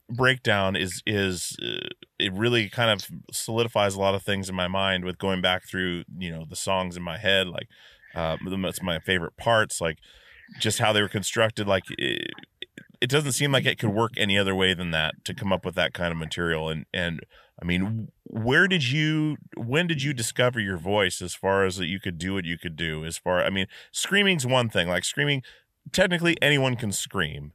breakdown 0.09 0.75
is 0.75 1.01
is 1.05 1.57
uh, 1.63 1.87
it 2.19 2.31
really 2.33 2.69
kind 2.69 2.91
of 2.91 3.07
solidifies 3.31 3.95
a 3.95 3.99
lot 3.99 4.13
of 4.13 4.21
things 4.21 4.49
in 4.49 4.55
my 4.55 4.67
mind 4.67 5.03
with 5.03 5.17
going 5.17 5.41
back 5.41 5.67
through 5.67 6.03
you 6.17 6.29
know 6.29 6.45
the 6.47 6.55
songs 6.55 6.95
in 6.95 7.01
my 7.01 7.17
head 7.17 7.47
like 7.47 7.67
uh 8.13 8.37
that's 8.61 8.83
my 8.83 8.99
favorite 8.99 9.35
parts 9.35 9.81
like 9.81 9.97
just 10.59 10.77
how 10.77 10.93
they 10.93 11.01
were 11.01 11.09
constructed 11.09 11.67
like 11.67 11.83
it, 11.97 12.29
it 13.01 13.09
doesn't 13.09 13.31
seem 13.31 13.51
like 13.51 13.65
it 13.65 13.79
could 13.79 13.89
work 13.89 14.11
any 14.15 14.37
other 14.37 14.53
way 14.53 14.73
than 14.73 14.91
that 14.91 15.15
to 15.25 15.33
come 15.33 15.51
up 15.51 15.65
with 15.65 15.75
that 15.75 15.93
kind 15.93 16.11
of 16.11 16.17
material 16.17 16.69
and 16.69 16.85
and 16.93 17.21
i 17.61 17.65
mean 17.65 18.09
where 18.23 18.67
did 18.67 18.89
you 18.89 19.37
when 19.55 19.87
did 19.87 20.01
you 20.03 20.13
discover 20.13 20.59
your 20.59 20.77
voice 20.77 21.21
as 21.21 21.33
far 21.33 21.63
as 21.65 21.77
that 21.77 21.87
you 21.87 21.99
could 21.99 22.17
do 22.17 22.33
what 22.33 22.45
you 22.45 22.57
could 22.57 22.75
do 22.75 23.05
as 23.05 23.17
far 23.17 23.43
i 23.43 23.49
mean 23.49 23.67
screaming's 23.91 24.45
one 24.45 24.69
thing 24.69 24.87
like 24.87 25.03
screaming 25.03 25.41
technically 25.91 26.35
anyone 26.41 26.75
can 26.75 26.91
scream 26.91 27.53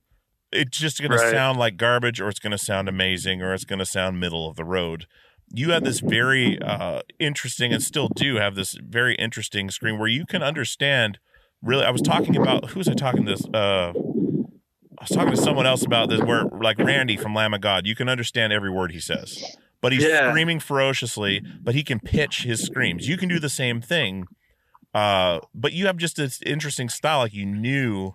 it's 0.53 0.79
just 0.79 1.01
going 1.01 1.11
Right. 1.13 1.21
to 1.31 1.31
sound 1.31 1.59
like 1.59 1.77
garbage 1.77 2.21
or 2.21 2.29
it's 2.29 2.41
going 2.41 2.51
to 2.53 2.59
sound 2.59 2.89
amazing 2.89 3.41
or 3.43 3.55
it's 3.55 3.65
going 3.65 3.79
to 3.79 3.87
sound 3.87 4.19
middle 4.19 4.49
of 4.49 4.57
the 4.57 4.65
road 4.65 5.07
you 5.53 5.71
had 5.71 5.85
this 5.85 6.01
very 6.01 6.61
uh 6.63 7.01
interesting 7.19 7.73
and 7.73 7.83
still 7.83 8.09
do 8.09 8.37
have 8.37 8.55
this 8.55 8.75
very 8.83 9.15
interesting 9.17 9.71
scream 9.71 9.99
where 9.99 10.09
you 10.09 10.25
can 10.27 10.43
understand 10.43 11.19
really 11.63 11.85
i 11.85 11.91
was 11.91 12.03
talking 12.03 12.37
about 12.37 12.71
who 12.71 12.79
was 12.81 12.89
i 12.89 12.95
talking 12.95 13.25
this 13.27 13.45
uh 13.53 13.93
I 15.01 15.05
was 15.05 15.11
talking 15.17 15.35
to 15.35 15.41
someone 15.41 15.67
else 15.67 15.85
about 15.85 16.11
this 16.11 16.21
where 16.21 16.45
like 16.45 16.79
Randy 16.79 17.17
from 17.17 17.35
Lamb 17.35 17.55
of 17.55 17.61
God, 17.63 17.87
you 17.87 17.95
can 17.95 18.09
understand 18.09 18.53
every 18.53 18.71
word 18.71 18.93
he 18.93 19.01
says. 19.01 19.43
But 19.81 19.93
he's 19.93 20.05
Yeah. 20.05 20.31
screaming 20.31 20.61
ferociously, 20.61 21.41
but 21.63 21.75
he 21.75 21.83
can 21.83 22.01
pitch 22.01 22.43
his 22.43 22.61
screams. 22.63 23.09
You 23.09 23.17
can 23.17 23.29
do 23.29 23.39
the 23.39 23.49
same 23.49 23.81
thing, 23.81 24.27
Uh, 24.93 25.39
but 25.55 25.73
you 25.73 25.87
have 25.87 25.97
just 25.97 26.17
this 26.17 26.43
interesting 26.43 26.89
style, 26.89 27.21
like 27.21 27.33
you 27.33 27.47
knew. 27.47 28.15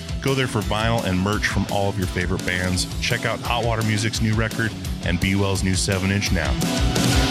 Go 0.21 0.35
there 0.35 0.47
for 0.47 0.61
vinyl 0.61 1.03
and 1.03 1.19
merch 1.19 1.47
from 1.47 1.65
all 1.71 1.89
of 1.89 1.97
your 1.97 2.07
favorite 2.07 2.45
bands. 2.45 2.85
Check 3.01 3.25
out 3.25 3.39
Hot 3.39 3.65
Water 3.65 3.81
Music's 3.81 4.21
new 4.21 4.35
record 4.35 4.71
and 5.03 5.19
Be 5.19 5.35
Well's 5.35 5.63
new 5.63 5.75
7 5.75 6.11
inch 6.11 6.31
now. 6.31 7.30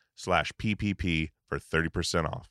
slash 0.21 0.51
PPP 0.61 1.31
for 1.49 1.57
30% 1.57 2.25
off. 2.25 2.50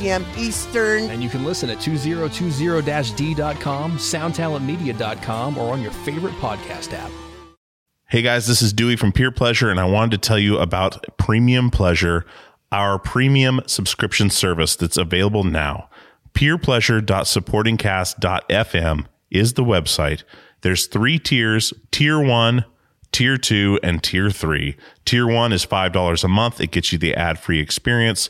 Eastern. 0.37 1.09
And 1.09 1.23
you 1.23 1.29
can 1.29 1.45
listen 1.45 1.69
at 1.69 1.77
2020-d.com, 1.77 3.97
soundtalentmedia.com, 3.97 5.57
or 5.57 5.73
on 5.73 5.81
your 5.81 5.91
favorite 5.91 6.33
podcast 6.35 6.93
app. 6.93 7.11
Hey 8.11 8.21
guys, 8.21 8.45
this 8.45 8.61
is 8.61 8.71
Dewey 8.73 8.97
from 8.97 9.13
Peer 9.13 9.31
Pleasure, 9.31 9.69
and 9.69 9.79
I 9.79 9.85
wanted 9.85 10.11
to 10.11 10.17
tell 10.27 10.37
you 10.37 10.57
about 10.57 11.17
Premium 11.17 11.71
Pleasure, 11.71 12.25
our 12.69 12.99
premium 12.99 13.61
subscription 13.67 14.29
service 14.29 14.75
that's 14.75 14.97
available 14.97 15.45
now. 15.45 15.89
Peerpleasure.supportingcast.fm 16.33 19.05
is 19.29 19.53
the 19.53 19.63
website. 19.63 20.23
There's 20.59 20.87
three 20.87 21.19
tiers 21.19 21.73
Tier 21.91 22.19
1, 22.19 22.65
Tier 23.13 23.37
2, 23.37 23.79
and 23.81 24.03
Tier 24.03 24.29
3. 24.29 24.75
Tier 25.05 25.25
1 25.25 25.53
is 25.53 25.65
$5 25.65 26.23
a 26.23 26.27
month, 26.27 26.59
it 26.59 26.71
gets 26.71 26.91
you 26.91 26.97
the 26.97 27.15
ad 27.15 27.39
free 27.39 27.61
experience. 27.61 28.29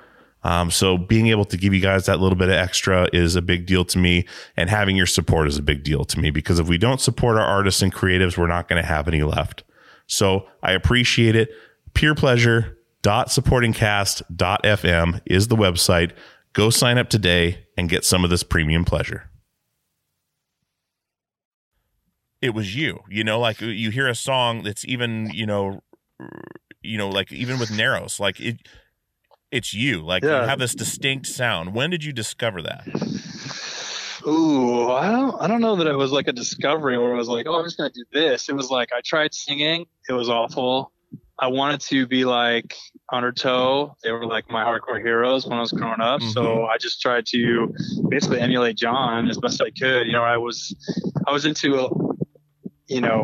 Um, 0.43 0.71
so 0.71 0.97
being 0.97 1.27
able 1.27 1.45
to 1.45 1.57
give 1.57 1.73
you 1.73 1.81
guys 1.81 2.07
that 2.07 2.19
little 2.19 2.37
bit 2.37 2.49
of 2.49 2.55
extra 2.55 3.07
is 3.13 3.35
a 3.35 3.41
big 3.41 3.67
deal 3.67 3.85
to 3.85 3.97
me, 3.97 4.25
and 4.57 4.69
having 4.69 4.95
your 4.95 5.05
support 5.05 5.47
is 5.47 5.57
a 5.57 5.61
big 5.61 5.83
deal 5.83 6.03
to 6.05 6.19
me 6.19 6.31
because 6.31 6.59
if 6.59 6.67
we 6.67 6.77
don't 6.77 6.99
support 6.99 7.37
our 7.37 7.45
artists 7.45 7.81
and 7.81 7.93
creatives, 7.93 8.37
we're 8.37 8.47
not 8.47 8.67
going 8.67 8.81
to 8.81 8.87
have 8.87 9.07
any 9.07 9.21
left. 9.21 9.63
So 10.07 10.47
I 10.63 10.71
appreciate 10.71 11.35
it. 11.35 11.49
Peer 11.93 12.15
pleasure 12.15 12.77
supportingcast.fm 13.03 15.21
is 15.25 15.47
the 15.47 15.55
website. 15.55 16.11
Go 16.53 16.69
sign 16.69 16.97
up 16.97 17.09
today 17.09 17.65
and 17.77 17.89
get 17.89 18.05
some 18.05 18.23
of 18.23 18.29
this 18.29 18.43
premium 18.43 18.85
pleasure. 18.85 19.29
It 22.41 22.53
was 22.53 22.75
you, 22.75 22.99
you 23.09 23.23
know, 23.23 23.39
like 23.39 23.61
you 23.61 23.91
hear 23.91 24.07
a 24.07 24.15
song 24.15 24.63
that's 24.63 24.83
even, 24.85 25.29
you 25.31 25.45
know, 25.45 25.83
you 26.81 26.97
know, 26.97 27.07
like 27.07 27.31
even 27.31 27.59
with 27.59 27.71
Narrows, 27.71 28.19
like 28.19 28.39
it, 28.39 28.67
it's 29.51 29.73
you. 29.73 30.01
Like 30.01 30.23
Yeah. 30.23 30.41
you 30.41 30.47
have 30.47 30.59
this 30.59 30.73
distinct 30.73 31.27
sound. 31.27 31.73
When 31.73 31.89
did 31.89 32.03
you 32.03 32.13
discover 32.13 32.61
that? 32.61 32.87
Ooh, 34.27 34.91
I 34.91 35.11
don't, 35.11 35.41
I 35.41 35.47
don't 35.47 35.61
know 35.61 35.75
that 35.77 35.87
it 35.87 35.95
was 35.95 36.11
like 36.11 36.27
a 36.27 36.33
discovery 36.33 36.97
where 36.97 37.13
it 37.13 37.17
was 37.17 37.27
like, 37.27 37.47
oh, 37.47 37.55
I'm 37.55 37.65
just 37.65 37.77
gonna 37.77 37.89
do 37.89 38.05
this. 38.13 38.49
It 38.49 38.55
was 38.55 38.69
like 38.69 38.89
I 38.95 39.01
tried 39.03 39.33
singing, 39.33 39.85
it 40.07 40.13
was 40.13 40.29
awful. 40.29 40.91
I 41.39 41.47
wanted 41.47 41.81
to 41.81 42.05
be 42.05 42.23
like 42.23 42.77
Undertow. 43.11 43.95
They 44.03 44.11
were 44.11 44.27
like 44.27 44.47
my 44.51 44.63
hardcore 44.63 45.01
heroes 45.01 45.47
when 45.47 45.57
I 45.57 45.61
was 45.61 45.71
growing 45.71 45.99
up. 45.99 46.21
So 46.21 46.43
mm-hmm. 46.43 46.69
I 46.69 46.77
just 46.77 47.01
tried 47.01 47.25
to 47.27 47.73
basically 48.09 48.39
emulate 48.39 48.77
John 48.77 49.27
as 49.27 49.39
best 49.39 49.59
I 49.59 49.71
could. 49.71 50.05
You 50.05 50.13
know, 50.13 50.23
I 50.23 50.37
was, 50.37 50.75
I 51.25 51.31
was 51.31 51.45
into, 51.47 52.10
you 52.91 52.99
know, 52.99 53.23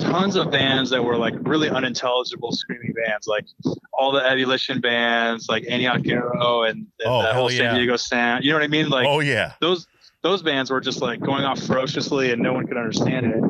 tons 0.00 0.36
of 0.36 0.50
bands 0.52 0.90
that 0.90 1.02
were 1.02 1.16
like 1.16 1.34
really 1.40 1.68
unintelligible 1.68 2.52
screaming 2.52 2.92
bands, 2.92 3.26
like 3.26 3.46
all 3.92 4.12
the 4.12 4.20
Ebullition 4.20 4.80
bands, 4.80 5.48
like 5.48 5.64
Antioch 5.68 6.06
Arrow 6.06 6.62
and, 6.62 6.78
and 6.78 6.88
Oh, 7.04 7.20
hell 7.22 7.34
whole 7.34 7.50
yeah. 7.50 7.58
San 7.58 7.74
Diego 7.74 7.96
sound. 7.96 8.44
You 8.44 8.52
know 8.52 8.58
what 8.58 8.64
I 8.64 8.68
mean? 8.68 8.88
Like 8.88 9.06
oh 9.08 9.18
yeah. 9.18 9.54
those 9.60 9.88
those 10.22 10.42
bands 10.42 10.70
were 10.70 10.80
just 10.80 11.02
like 11.02 11.20
going 11.20 11.44
off 11.44 11.60
ferociously 11.60 12.30
and 12.30 12.40
no 12.40 12.52
one 12.52 12.66
could 12.68 12.76
understand 12.76 13.26
it. 13.26 13.42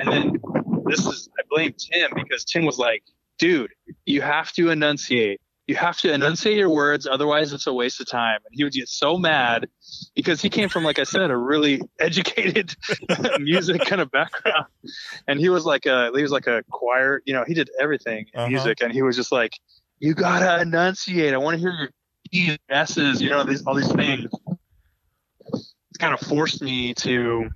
And 0.00 0.12
then 0.12 0.40
this 0.86 1.04
is 1.04 1.28
I 1.38 1.42
blame 1.50 1.74
Tim 1.76 2.12
because 2.14 2.44
Tim 2.44 2.64
was 2.64 2.78
like, 2.78 3.02
dude, 3.38 3.72
you 4.04 4.22
have 4.22 4.52
to 4.52 4.70
enunciate. 4.70 5.40
You 5.66 5.74
have 5.74 5.98
to 5.98 6.12
enunciate 6.12 6.56
your 6.56 6.70
words, 6.70 7.06
otherwise 7.06 7.52
it's 7.52 7.66
a 7.66 7.72
waste 7.72 8.00
of 8.00 8.06
time. 8.08 8.38
And 8.44 8.52
he 8.52 8.62
would 8.62 8.72
get 8.72 8.88
so 8.88 9.18
mad 9.18 9.68
because 10.14 10.40
he 10.40 10.48
came 10.48 10.68
from, 10.68 10.84
like 10.84 10.98
I 11.00 11.02
said, 11.04 11.30
a 11.30 11.36
really 11.36 11.82
educated 12.00 12.76
music 13.38 13.82
kind 13.84 14.00
of 14.00 14.10
background. 14.12 14.66
And 15.26 15.40
he 15.40 15.48
was 15.48 15.64
like 15.64 15.86
a 15.86 16.10
he 16.14 16.22
was 16.22 16.30
like 16.30 16.46
a 16.46 16.62
choir, 16.70 17.20
you 17.26 17.32
know, 17.34 17.44
he 17.46 17.54
did 17.54 17.68
everything 17.80 18.26
in 18.32 18.40
Uh-huh. 18.40 18.48
music 18.48 18.80
and 18.80 18.92
he 18.92 19.02
was 19.02 19.16
just 19.16 19.32
like, 19.32 19.52
You 19.98 20.14
gotta 20.14 20.62
enunciate. 20.62 21.34
I 21.34 21.38
want 21.38 21.54
to 21.56 21.60
hear 21.60 21.90
your 22.30 22.56
S's, 22.70 23.20
you 23.20 23.30
know, 23.30 23.42
these 23.44 23.64
all 23.66 23.74
these 23.74 23.92
things 23.92 24.30
It 25.52 25.98
kind 25.98 26.14
of 26.14 26.20
forced 26.20 26.62
me 26.62 26.94
to 26.94 27.50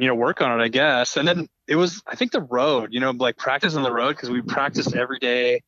you 0.00 0.06
know 0.08 0.14
work 0.16 0.40
on 0.42 0.58
it 0.60 0.62
i 0.62 0.68
guess 0.68 1.16
and 1.16 1.28
then 1.28 1.46
it 1.68 1.76
was 1.76 2.02
i 2.08 2.16
think 2.16 2.32
the 2.32 2.40
road 2.42 2.92
you 2.92 2.98
know 2.98 3.12
like 3.12 3.36
practice 3.36 3.76
on 3.76 3.84
the 3.84 3.92
road 3.92 4.10
because 4.16 4.28
we 4.30 4.42
practiced 4.42 4.94
every 4.96 5.18
day 5.20 5.62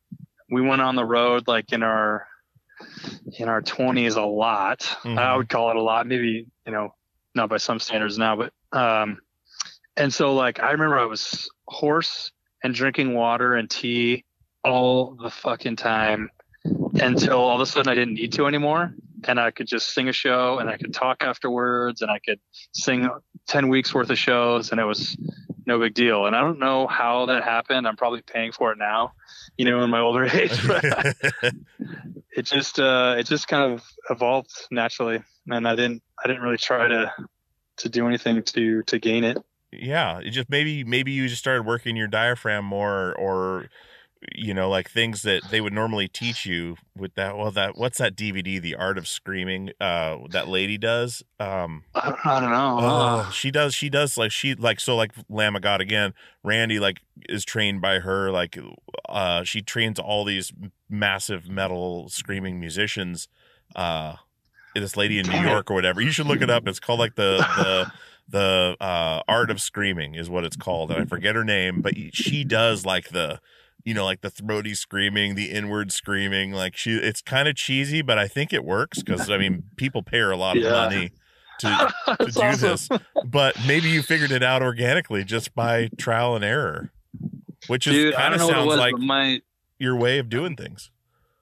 we 0.51 0.61
went 0.61 0.81
on 0.81 0.95
the 0.95 1.05
road 1.05 1.47
like 1.47 1.71
in 1.71 1.83
our 1.83 2.27
in 3.37 3.49
our 3.49 3.61
20s 3.61 4.15
a 4.15 4.21
lot 4.21 4.97
i 5.03 5.07
Mhm. 5.07 5.37
would 5.37 5.49
call 5.49 5.69
it 5.69 5.75
a 5.75 5.81
lot 5.81 6.07
maybe 6.07 6.45
you 6.65 6.71
know 6.71 6.93
not 7.35 7.49
by 7.49 7.57
some 7.57 7.79
standards 7.79 8.17
now 8.17 8.35
but 8.35 8.53
um 8.77 9.19
and 9.97 10.13
so 10.13 10.33
like 10.33 10.59
i 10.61 10.71
remember 10.71 10.97
i 10.97 11.05
was 11.05 11.49
hoarse 11.67 12.31
and 12.63 12.73
drinking 12.73 13.13
water 13.13 13.55
and 13.55 13.69
tea 13.69 14.23
all 14.63 15.15
the 15.21 15.29
fucking 15.29 15.75
time 15.75 16.29
until 17.01 17.37
all 17.39 17.55
of 17.55 17.61
a 17.61 17.65
sudden 17.65 17.89
I 17.89 17.95
didn't 17.95 18.15
need 18.15 18.33
to 18.33 18.45
anymore. 18.45 18.93
And 19.25 19.39
I 19.39 19.51
could 19.51 19.67
just 19.67 19.93
sing 19.93 20.07
a 20.07 20.13
show 20.13 20.59
and 20.59 20.69
I 20.69 20.77
could 20.77 20.93
talk 20.93 21.17
afterwards 21.21 22.01
and 22.01 22.09
I 22.09 22.19
could 22.19 22.39
sing 22.73 23.09
10 23.47 23.67
weeks 23.69 23.93
worth 23.93 24.09
of 24.09 24.17
shows 24.17 24.71
and 24.71 24.79
it 24.79 24.85
was 24.85 25.17
no 25.65 25.79
big 25.79 25.93
deal. 25.93 26.25
And 26.25 26.35
I 26.35 26.41
don't 26.41 26.59
know 26.59 26.87
how 26.87 27.25
that 27.27 27.43
happened. 27.43 27.87
I'm 27.87 27.95
probably 27.95 28.21
paying 28.21 28.51
for 28.51 28.71
it 28.71 28.77
now, 28.77 29.13
you 29.57 29.65
know, 29.65 29.83
in 29.83 29.89
my 29.89 29.99
older 29.99 30.23
age. 30.33 30.67
But 30.67 30.83
it 32.31 32.43
just, 32.43 32.79
uh, 32.79 33.15
it 33.17 33.23
just 33.23 33.47
kind 33.47 33.73
of 33.73 33.83
evolved 34.09 34.67
naturally. 34.71 35.21
And 35.47 35.67
I 35.67 35.75
didn't, 35.75 36.01
I 36.23 36.27
didn't 36.27 36.41
really 36.41 36.57
try 36.57 36.87
to, 36.87 37.13
to 37.77 37.89
do 37.89 38.07
anything 38.07 38.43
to, 38.43 38.83
to 38.83 38.99
gain 38.99 39.23
it. 39.23 39.37
yeah 39.71 40.19
it 40.19 40.31
just 40.31 40.49
maybe 40.49 40.83
maybe 40.83 41.11
you 41.11 41.27
just 41.27 41.39
started 41.39 41.63
working 41.63 41.95
your 41.95 42.07
diaphragm 42.07 42.65
more 42.65 43.13
or 43.19 43.69
you 44.35 44.53
know 44.53 44.69
like 44.69 44.89
things 44.89 45.21
that 45.21 45.41
they 45.49 45.61
would 45.61 45.71
normally 45.71 46.07
teach 46.07 46.45
you 46.45 46.75
with 46.97 47.15
that 47.15 47.37
well 47.37 47.51
that 47.51 47.77
what's 47.77 47.99
that 47.99 48.15
dvd 48.17 48.61
the 48.61 48.75
art 48.75 48.97
of 48.97 49.07
screaming 49.07 49.69
uh 49.79 50.17
that 50.31 50.47
lady 50.47 50.77
does 50.77 51.23
um 51.39 51.83
I, 51.95 52.13
I 52.25 52.39
don't 52.41 52.49
know. 52.49 52.77
oh 52.81 53.31
she 53.33 53.49
does 53.49 53.73
she 53.73 53.89
does 53.89 54.17
like 54.17 54.31
she 54.31 54.55
like 54.55 54.81
so 54.81 54.95
like 54.97 55.11
lamb 55.29 55.55
of 55.55 55.61
god 55.61 55.79
again 55.79 56.13
randy 56.43 56.79
like 56.79 56.99
is 57.29 57.45
trained 57.45 57.79
by 57.79 57.99
her 57.99 58.29
like 58.29 58.57
uh 59.07 59.43
she 59.43 59.61
trains 59.61 59.99
all 59.99 60.25
these 60.25 60.51
massive 60.89 61.47
metal 61.49 62.09
screaming 62.09 62.59
musicians 62.59 63.29
uh 63.75 64.15
this 64.75 64.97
lady 64.97 65.17
in 65.19 65.25
new 65.27 65.31
Damn 65.31 65.47
it. 65.47 65.51
york 65.51 65.71
or 65.71 65.75
whatever 65.75 66.01
you 66.01 66.11
should 66.11 66.27
look 66.27 66.41
it 66.41 66.49
up 66.49 66.67
it's 66.67 66.79
called 66.79 66.99
like 66.99 67.15
the 67.15 67.37
the 67.57 67.91
the 68.29 68.77
uh 68.83 69.21
art 69.29 69.49
of 69.49 69.61
screaming 69.61 70.15
is 70.15 70.29
what 70.29 70.43
it's 70.43 70.57
called 70.57 70.91
and 70.91 71.01
i 71.01 71.05
forget 71.05 71.35
her 71.35 71.43
name 71.45 71.81
but 71.81 71.93
she 72.13 72.43
does 72.43 72.85
like 72.85 73.09
the 73.09 73.39
you 73.85 73.93
know 73.93 74.05
like 74.05 74.21
the 74.21 74.29
throaty 74.29 74.73
screaming 74.75 75.35
the 75.35 75.51
inward 75.51 75.91
screaming 75.91 76.51
like 76.51 76.75
she 76.75 76.91
it's 76.95 77.21
kind 77.21 77.47
of 77.47 77.55
cheesy 77.55 78.01
but 78.01 78.17
i 78.17 78.27
think 78.27 78.51
it 78.53 78.63
works 78.63 79.01
because 79.01 79.29
i 79.29 79.37
mean 79.37 79.63
people 79.77 80.03
pay 80.03 80.19
her 80.19 80.31
a 80.31 80.37
lot 80.37 80.57
of 80.57 80.63
Yeah. 80.63 80.71
money 80.71 81.11
to 81.59 81.93
to 82.19 82.31
do 82.31 82.41
awesome. 82.41 82.69
this 82.69 82.89
but 83.25 83.55
maybe 83.67 83.89
you 83.89 84.01
figured 84.01 84.31
it 84.31 84.43
out 84.43 84.61
organically 84.61 85.23
just 85.23 85.53
by 85.55 85.89
trial 85.97 86.35
and 86.35 86.43
error 86.45 86.91
which 87.67 87.87
is 87.87 88.13
kind 88.15 88.33
of 88.33 88.39
know 88.39 88.47
what 88.47 88.53
it 88.53 88.55
sounds 88.57 88.67
was, 88.67 88.77
like 88.77 88.97
my, 88.97 89.41
your 89.79 89.95
way 89.95 90.19
of 90.19 90.29
doing 90.29 90.55
things 90.55 90.91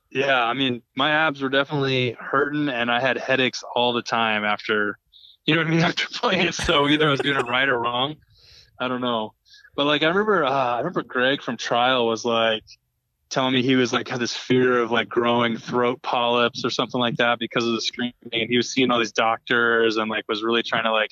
Yeah, 0.09 0.41
I 0.43 0.53
mean, 0.53 0.81
my 0.95 1.09
abs 1.11 1.41
were 1.41 1.49
definitely 1.49 2.15
hurting, 2.19 2.69
and 2.69 2.89
I 2.89 2.99
had 3.01 3.17
headaches 3.17 3.61
all 3.75 3.91
the 3.93 4.01
time 4.01 4.45
after, 4.45 4.97
you 5.45 5.53
know 5.53 5.61
what 5.61 5.67
I 5.67 5.69
mean, 5.71 5.79
after 5.83 6.07
playing. 6.13 6.51
So 6.53 6.87
either 6.87 7.07
I 7.07 7.11
was 7.11 7.19
doing 7.19 7.37
it 7.37 7.45
right 7.45 7.67
or 7.67 7.77
wrong. 7.79 8.15
I 8.79 8.87
don't 8.87 9.01
know, 9.01 9.33
but 9.77 9.85
like 9.85 10.01
I 10.01 10.07
remember, 10.07 10.43
uh, 10.43 10.49
I 10.49 10.77
remember 10.79 11.03
Greg 11.03 11.41
from 11.41 11.55
Trial 11.55 12.07
was 12.07 12.25
like 12.25 12.63
telling 13.29 13.53
me 13.53 13.61
he 13.61 13.75
was 13.75 13.93
like 13.93 14.07
had 14.07 14.19
this 14.19 14.35
fear 14.35 14.81
of 14.81 14.89
like 14.89 15.07
growing 15.07 15.55
throat 15.55 16.01
polyps 16.01 16.65
or 16.65 16.71
something 16.71 16.99
like 16.99 17.17
that 17.17 17.37
because 17.37 17.63
of 17.63 17.73
the 17.73 17.81
screaming, 17.81 18.13
and 18.33 18.49
he 18.49 18.57
was 18.57 18.71
seeing 18.71 18.89
all 18.89 18.97
these 18.97 19.11
doctors 19.11 19.97
and 19.97 20.09
like 20.09 20.25
was 20.27 20.43
really 20.43 20.63
trying 20.63 20.83
to 20.83 20.91
like 20.91 21.11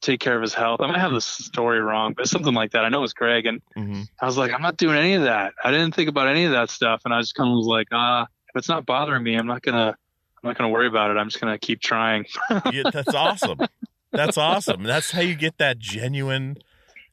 take 0.00 0.20
care 0.20 0.36
of 0.36 0.42
his 0.42 0.54
health. 0.54 0.80
I 0.80 0.86
might 0.86 1.00
have 1.00 1.10
the 1.10 1.20
story 1.20 1.80
wrong, 1.80 2.14
but 2.16 2.28
something 2.28 2.54
like 2.54 2.70
that. 2.70 2.84
I 2.84 2.88
know 2.90 2.98
it 2.98 3.02
was 3.02 3.12
Greg, 3.12 3.44
and 3.44 3.60
hmm 3.74 4.02
I 4.20 4.24
was 4.24 4.38
like, 4.38 4.52
I'm 4.52 4.62
not 4.62 4.76
doing 4.76 4.96
any 4.96 5.14
of 5.14 5.24
that. 5.24 5.52
I 5.62 5.72
didn't 5.72 5.94
think 5.94 6.08
about 6.08 6.28
any 6.28 6.44
of 6.44 6.52
that 6.52 6.70
stuff, 6.70 7.02
and 7.04 7.12
I 7.12 7.20
just 7.20 7.34
kind 7.34 7.50
of 7.50 7.56
was 7.56 7.66
like, 7.66 7.88
ah, 7.92 8.22
if 8.22 8.56
it's 8.56 8.68
not 8.68 8.86
bothering 8.86 9.24
me, 9.24 9.34
I'm 9.34 9.48
not 9.48 9.62
gonna, 9.62 9.96
I'm 10.42 10.48
not 10.48 10.56
gonna 10.56 10.70
worry 10.70 10.86
about 10.86 11.10
it. 11.10 11.16
I'm 11.16 11.28
just 11.28 11.40
gonna 11.40 11.58
keep 11.58 11.80
trying. 11.80 12.24
yeah, 12.72 12.84
that's 12.92 13.14
awesome 13.14 13.66
that's 14.12 14.38
awesome 14.38 14.82
that's 14.82 15.10
how 15.10 15.20
you 15.20 15.34
get 15.34 15.58
that 15.58 15.78
genuine 15.78 16.56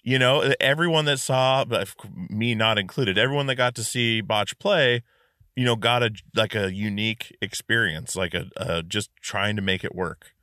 you 0.04 0.20
know 0.20 0.54
everyone 0.60 1.06
that 1.06 1.20
saw 1.20 1.64
but 1.66 1.94
me 2.30 2.54
not 2.56 2.78
included 2.78 3.18
everyone 3.18 3.48
that 3.48 3.56
got 3.56 3.74
to 3.76 3.84
see 3.84 4.22
botch 4.22 4.58
play 4.60 5.02
you 5.56 5.64
know 5.64 5.76
got 5.76 6.04
a 6.04 6.12
like 6.36 6.56
a 6.56 6.74
unique 6.74 7.36
experience 7.42 8.16
like 8.16 8.34
a, 8.34 8.48
a 8.58 8.84
just 8.84 9.10
trying 9.22 9.56
to 9.56 9.62
make 9.62 9.84
it 9.84 9.96
work 9.96 10.34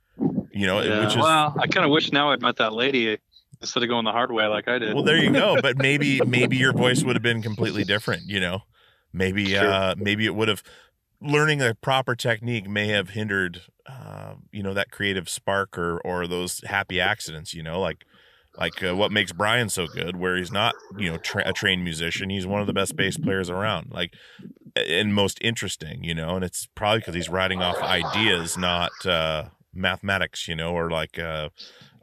You 0.51 0.67
know, 0.67 0.81
Yeah. 0.81 0.99
which 0.99 1.11
is 1.15 1.17
well, 1.17 1.55
I 1.59 1.67
kind 1.67 1.85
of 1.85 1.91
wish 1.91 2.11
now 2.11 2.31
I'd 2.31 2.41
met 2.41 2.57
that 2.57 2.73
lady 2.73 3.17
instead 3.61 3.83
of 3.83 3.89
going 3.89 4.03
the 4.05 4.11
hard 4.11 4.31
way 4.31 4.45
like 4.47 4.67
I 4.67 4.79
did. 4.79 4.93
well, 4.93 5.03
there 5.03 5.17
you 5.17 5.31
go. 5.31 5.55
But 5.61 5.77
maybe 5.77 6.19
maybe 6.25 6.57
your 6.57 6.73
voice 6.73 7.03
would 7.05 7.15
have 7.15 7.23
been 7.23 7.41
completely 7.41 7.83
different. 7.85 8.23
You 8.27 8.39
know, 8.39 8.59
maybe 9.13 9.45
Sure. 9.53 9.71
uh 9.71 9.95
maybe 9.97 10.25
it 10.25 10.35
would 10.35 10.47
have 10.49 10.63
learning 11.21 11.61
a 11.61 11.75
proper 11.75 12.15
technique 12.15 12.67
may 12.67 12.87
have 12.87 13.09
hindered 13.11 13.61
uh, 13.87 14.33
you 14.51 14.63
know 14.63 14.73
that 14.73 14.91
creative 14.91 15.29
spark 15.29 15.77
or 15.77 15.99
or 16.01 16.27
those 16.27 16.61
happy 16.65 16.99
accidents. 16.99 17.53
You 17.53 17.63
know, 17.63 17.79
like 17.79 18.03
like 18.57 18.83
uh, 18.83 18.95
what 18.95 19.11
makes 19.11 19.31
Brian 19.31 19.69
so 19.69 19.87
good, 19.87 20.15
where 20.15 20.35
he's 20.37 20.51
not 20.51 20.75
you 20.95 21.11
know 21.11 21.17
tra- 21.17 21.47
a 21.47 21.53
trained 21.53 21.83
musician, 21.83 22.29
he's 22.29 22.47
one 22.47 22.61
of 22.61 22.67
the 22.67 22.73
best 22.73 22.95
bass 22.95 23.17
players 23.17 23.49
around. 23.49 23.91
Like 23.91 24.13
and 24.75 25.13
most 25.13 25.37
interesting, 25.41 26.03
you 26.03 26.13
know, 26.15 26.35
and 26.35 26.45
it's 26.45 26.67
probably 26.75 26.99
because 26.99 27.15
he's 27.15 27.29
writing 27.29 27.61
off 27.61 27.81
ideas, 27.83 28.57
not 28.57 29.05
uh, 29.05 29.45
mathematics, 29.73 30.47
you 30.47 30.55
know, 30.55 30.73
or 30.73 30.89
like 30.89 31.19
uh, 31.19 31.49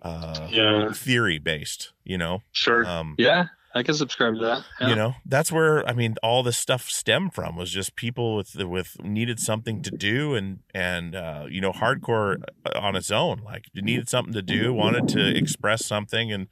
uh, 0.02 0.48
Yeah. 0.50 0.92
theory 0.92 1.38
based, 1.38 1.92
you 2.04 2.18
know. 2.18 2.42
Sure. 2.52 2.86
Um, 2.86 3.14
yeah, 3.18 3.46
I 3.78 3.82
can 3.82 3.94
subscribe 3.94 4.34
to 4.34 4.40
that. 4.40 4.64
Yeah. 4.80 4.88
You 4.90 4.94
know, 4.96 5.14
that's 5.24 5.50
where 5.50 5.88
I 5.88 5.92
mean, 5.94 6.16
all 6.22 6.42
this 6.42 6.58
stuff 6.58 6.88
stemmed 6.90 7.34
from 7.34 7.56
was 7.56 7.70
just 7.70 7.96
people 7.96 8.36
with 8.36 8.54
with 8.56 8.96
needed 9.02 9.38
something 9.40 9.80
to 9.82 9.90
do, 9.90 10.34
and 10.34 10.58
and 10.74 11.14
uh, 11.14 11.46
you 11.48 11.60
know, 11.60 11.72
hardcore 11.72 12.36
on 12.74 12.96
its 12.96 13.10
own, 13.10 13.40
like 13.44 13.64
needed 13.74 14.08
something 14.08 14.34
to 14.34 14.42
do, 14.42 14.74
wanted 14.74 15.08
to 15.08 15.26
express 15.36 15.86
something, 15.86 16.32
and 16.32 16.48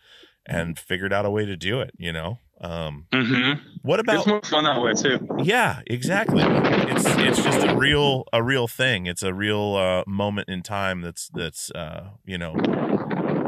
and 0.47 0.79
figured 0.79 1.13
out 1.13 1.27
a 1.27 1.31
way 1.31 1.45
to 1.45 1.57
do 1.57 1.81
it. 1.81 1.91
You 1.99 2.13
know, 2.13 2.39
um, 2.61 3.07
Mm-hmm. 3.13 3.61
what 3.83 3.99
It's 4.01 4.09
about 4.09 4.27
more 4.27 4.41
fun 4.43 4.65
that 4.65 4.81
way 4.81 4.95
too. 4.95 5.27
yeah, 5.43 5.81
exactly. 5.87 6.43
It's 6.45 7.05
it's 7.07 7.43
just 7.43 7.67
a 7.67 7.77
real 7.77 8.25
a 8.33 8.43
real 8.43 8.69
thing. 8.69 9.07
It's 9.07 9.23
a 9.25 9.35
real 9.35 9.75
uh, 9.75 10.05
moment 10.07 10.49
in 10.49 10.63
time 10.63 11.01
that's 11.03 11.29
that's 11.35 11.71
uh, 11.73 12.11
you 12.25 12.39
know 12.39 12.55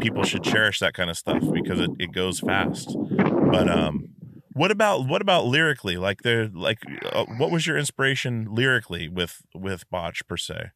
people 0.00 0.22
should 0.22 0.42
cherish 0.42 0.78
that 0.80 0.94
kind 0.94 1.10
of 1.10 1.16
stuff 1.16 1.42
because 1.52 1.80
it, 1.80 1.90
it 1.98 2.12
goes 2.12 2.40
fast. 2.40 2.96
But 3.16 3.68
um, 3.68 4.08
what 4.52 4.70
about 4.70 5.06
what 5.06 5.22
about 5.22 5.46
lyrically? 5.46 5.96
Like 5.96 6.22
there, 6.22 6.48
like 6.48 6.78
uh, 7.12 7.24
what 7.36 7.50
was 7.50 7.66
your 7.66 7.78
inspiration 7.78 8.48
lyrically 8.50 9.08
with 9.08 9.42
with 9.54 9.88
Botch 9.90 10.26
per 10.26 10.36
se? 10.36 10.70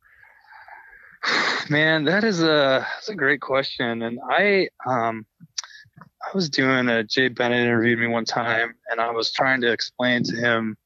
Man, 1.68 2.04
that 2.04 2.24
is 2.24 2.42
a 2.42 2.86
that's 2.94 3.08
a 3.08 3.14
great 3.14 3.40
question. 3.40 4.02
And 4.02 4.18
I 4.30 4.68
um 4.86 5.26
I 6.00 6.30
was 6.34 6.48
doing 6.48 6.88
a 6.88 7.02
Jay 7.02 7.28
Bennett 7.28 7.62
interviewed 7.62 7.98
me 7.98 8.06
one 8.06 8.24
time 8.24 8.74
and 8.90 9.00
I 9.00 9.10
was 9.10 9.32
trying 9.32 9.60
to 9.62 9.72
explain 9.72 10.22
to 10.24 10.36
him 10.36 10.76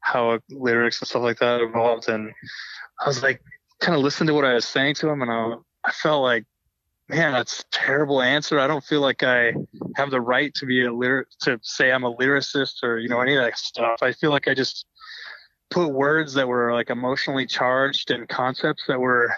how 0.00 0.38
lyrics 0.50 1.00
and 1.00 1.08
stuff 1.08 1.22
like 1.22 1.38
that 1.38 1.60
evolved 1.60 2.08
and 2.08 2.32
I 3.00 3.06
was 3.06 3.22
like 3.22 3.42
kind 3.80 3.94
of 3.94 4.02
listened 4.02 4.28
to 4.28 4.34
what 4.34 4.44
I 4.44 4.54
was 4.54 4.66
saying 4.66 4.94
to 4.96 5.08
him 5.08 5.22
and 5.22 5.30
I 5.30 5.54
I 5.84 5.92
felt 5.92 6.22
like 6.22 6.44
man, 7.08 7.32
that's 7.32 7.60
a 7.60 7.64
terrible 7.70 8.20
answer. 8.20 8.58
I 8.58 8.66
don't 8.66 8.84
feel 8.84 9.00
like 9.00 9.22
I 9.22 9.54
have 9.96 10.10
the 10.10 10.20
right 10.20 10.54
to 10.54 10.66
be 10.66 10.84
a 10.84 10.92
lyric 10.92 11.28
to 11.42 11.58
say 11.62 11.90
I'm 11.90 12.04
a 12.04 12.14
lyricist 12.14 12.82
or 12.82 12.98
you 12.98 13.08
know 13.08 13.20
any 13.20 13.36
of 13.36 13.42
that 13.42 13.58
stuff. 13.58 14.02
I 14.02 14.12
feel 14.12 14.30
like 14.30 14.48
I 14.48 14.54
just 14.54 14.86
put 15.70 15.88
words 15.88 16.34
that 16.34 16.48
were 16.48 16.72
like 16.72 16.90
emotionally 16.90 17.46
charged 17.46 18.10
and 18.10 18.28
concepts 18.28 18.84
that 18.88 19.00
were 19.00 19.32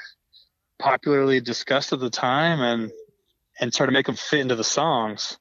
popularly 0.79 1.41
discussed 1.41 1.93
at 1.93 2.01
the 2.01 2.11
time 2.11 2.61
and 2.61 2.91
and 3.61 3.73
try 3.73 3.87
to 3.87 3.93
make 3.93 4.07
them 4.07 4.16
fit 4.16 4.41
into 4.41 4.55
the 4.55 4.64
songs 4.64 5.39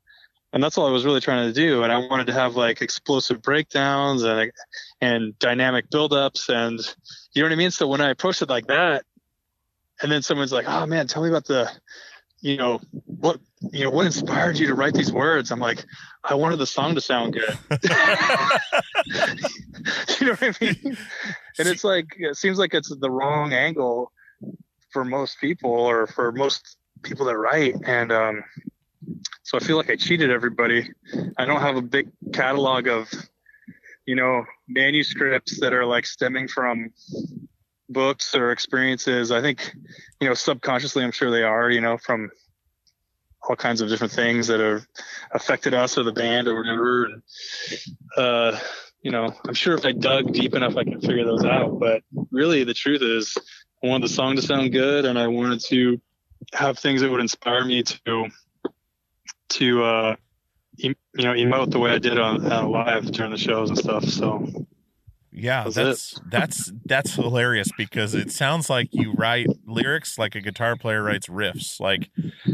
and 0.51 0.61
that's 0.61 0.77
all 0.77 0.87
i 0.87 0.91
was 0.91 1.05
really 1.05 1.21
trying 1.21 1.47
to 1.47 1.53
do 1.53 1.83
and 1.83 1.93
i 1.93 1.97
wanted 1.97 2.27
to 2.27 2.33
have 2.33 2.55
like 2.55 2.81
explosive 2.81 3.41
breakdowns 3.41 4.23
and 4.23 4.51
and 4.99 5.37
dynamic 5.39 5.89
buildups 5.89 6.49
and 6.49 6.79
you 7.33 7.41
know 7.41 7.45
what 7.45 7.53
i 7.53 7.55
mean 7.55 7.71
so 7.71 7.87
when 7.87 8.01
i 8.01 8.09
approached 8.09 8.41
it 8.41 8.49
like 8.49 8.67
that 8.67 9.03
and 10.01 10.11
then 10.11 10.21
someone's 10.21 10.51
like 10.51 10.65
oh 10.67 10.85
man 10.85 11.07
tell 11.07 11.23
me 11.23 11.29
about 11.29 11.45
the 11.45 11.71
you 12.41 12.57
know 12.57 12.79
what 13.05 13.39
you 13.71 13.83
know 13.83 13.89
what 13.89 14.05
inspired 14.05 14.57
you 14.57 14.67
to 14.67 14.75
write 14.75 14.93
these 14.93 15.11
words? 15.11 15.51
I'm 15.51 15.59
like 15.59 15.83
i 16.23 16.33
wanted 16.33 16.57
the 16.57 16.65
song 16.65 16.95
to 16.95 17.01
sound 17.01 17.33
good. 17.33 17.57
You 20.19 20.27
know 20.27 20.33
what 20.33 20.43
i 20.61 20.65
mean? 20.65 20.97
And 21.57 21.67
it's 21.67 21.83
like 21.83 22.07
it 22.17 22.37
seems 22.37 22.57
like 22.59 22.73
it's 22.73 22.93
the 22.95 23.09
wrong 23.09 23.53
angle 23.53 24.11
for 24.91 25.05
most 25.05 25.39
people 25.39 25.71
or 25.71 26.07
for 26.07 26.31
most 26.31 26.77
people 27.03 27.25
that 27.25 27.37
write. 27.37 27.75
And 27.85 28.11
um 28.11 28.43
so 29.43 29.57
i 29.57 29.61
feel 29.61 29.77
like 29.77 29.89
i 29.89 29.95
cheated 29.95 30.29
everybody. 30.29 30.89
I 31.37 31.45
don't 31.45 31.61
have 31.61 31.75
a 31.75 31.81
big 31.81 32.09
catalog 32.33 32.87
of 32.87 33.09
you 34.05 34.15
know 34.15 34.43
manuscripts 34.67 35.59
that 35.59 35.73
are 35.73 35.85
like 35.85 36.05
stemming 36.05 36.47
from 36.47 36.91
books 37.89 38.35
or 38.35 38.51
experiences 38.51 39.31
i 39.31 39.41
think 39.41 39.73
you 40.19 40.27
know 40.27 40.33
subconsciously 40.33 41.03
i'm 41.03 41.11
sure 41.11 41.31
they 41.31 41.43
are 41.43 41.69
you 41.69 41.81
know 41.81 41.97
from 41.97 42.29
all 43.43 43.55
kinds 43.55 43.81
of 43.81 43.89
different 43.89 44.13
things 44.13 44.47
that 44.47 44.59
have 44.59 44.85
affected 45.31 45.73
us 45.73 45.97
or 45.97 46.03
the 46.03 46.11
band 46.11 46.47
or 46.47 46.55
whatever 46.55 47.05
and 47.05 47.21
uh 48.17 48.57
you 49.01 49.11
know 49.11 49.33
i'm 49.47 49.53
sure 49.53 49.75
if 49.75 49.85
i 49.85 49.91
dug 49.91 50.31
deep 50.33 50.53
enough 50.53 50.77
i 50.77 50.83
could 50.83 51.01
figure 51.01 51.25
those 51.25 51.45
out 51.45 51.79
but 51.79 52.03
really 52.31 52.63
the 52.63 52.73
truth 52.73 53.01
is 53.01 53.35
I 53.83 53.87
wanted 53.87 54.09
the 54.09 54.13
song 54.13 54.35
to 54.35 54.41
sound 54.41 54.73
good, 54.73 55.05
and 55.05 55.17
I 55.17 55.27
wanted 55.27 55.61
to 55.69 56.01
have 56.53 56.77
things 56.77 57.01
that 57.01 57.09
would 57.09 57.21
inspire 57.21 57.63
me 57.63 57.83
to 57.83 58.27
to 59.49 59.83
uh, 59.83 60.15
you 60.75 60.95
know 61.15 61.33
emote 61.33 61.71
the 61.71 61.79
way 61.79 61.91
I 61.91 61.97
did 61.97 62.19
on 62.19 62.51
uh, 62.51 62.67
live 62.67 63.09
during 63.11 63.31
the 63.31 63.37
shows 63.37 63.69
and 63.69 63.77
stuff. 63.77 64.03
So 64.03 64.45
Yeah, 65.31 65.65
That's 65.65 65.75
that's 65.75 66.21
that's 66.29 66.71
that's 66.85 67.13
hilarious 67.13 67.69
because 67.77 68.15
it 68.15 68.31
sounds 68.31 68.69
like 68.69 68.89
you 68.91 69.13
write 69.13 69.47
lyrics 69.65 70.17
like 70.17 70.33
a 70.33 70.41
guitar 70.41 70.75
player 70.75 71.03
writes 71.03 71.27
riffs, 71.27 71.79
like 71.79 72.09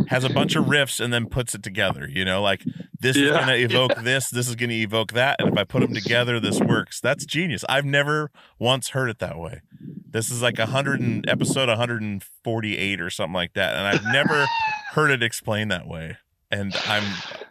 has 0.10 0.26
a 0.26 0.30
bunch 0.30 0.58
of 0.58 0.66
riffs 0.66 1.00
and 1.00 1.14
then 1.14 1.28
puts 1.28 1.56
it 1.56 1.64
together. 1.64 2.08
You 2.08 2.26
know, 2.26 2.42
like 2.42 2.64
this 3.00 3.16
is 3.16 3.32
going 3.32 3.48
to 3.48 3.56
evoke 3.56 3.96
this, 4.04 4.30
this 4.30 4.50
is 4.50 4.56
going 4.56 4.72
to 4.72 4.76
evoke 4.76 5.14
that, 5.14 5.38
and 5.40 5.54
if 5.54 5.58
I 5.58 5.64
put 5.64 5.82
them 5.82 5.94
together, 5.94 6.40
this 6.40 6.60
works. 6.60 7.00
That's 7.00 7.26
genius. 7.26 7.64
I've 7.70 7.86
never 7.86 8.30
once 8.60 8.90
heard 8.90 9.10
it 9.10 9.20
that 9.20 9.38
way. 9.38 9.62
This 10.10 10.30
is 10.30 10.42
like 10.42 10.60
a 10.60 10.66
hundred 10.66 11.00
and 11.00 11.28
episode 11.30 11.70
148 11.70 13.02
or 13.02 13.10
something 13.10 13.34
like 13.34 13.54
that, 13.54 13.76
and 13.76 13.88
I've 13.88 14.04
never 14.12 14.46
heard 14.92 15.12
it 15.12 15.24
explained 15.24 15.72
that 15.72 15.88
way. 15.88 16.18
And 16.52 16.76
I'm 16.88 17.04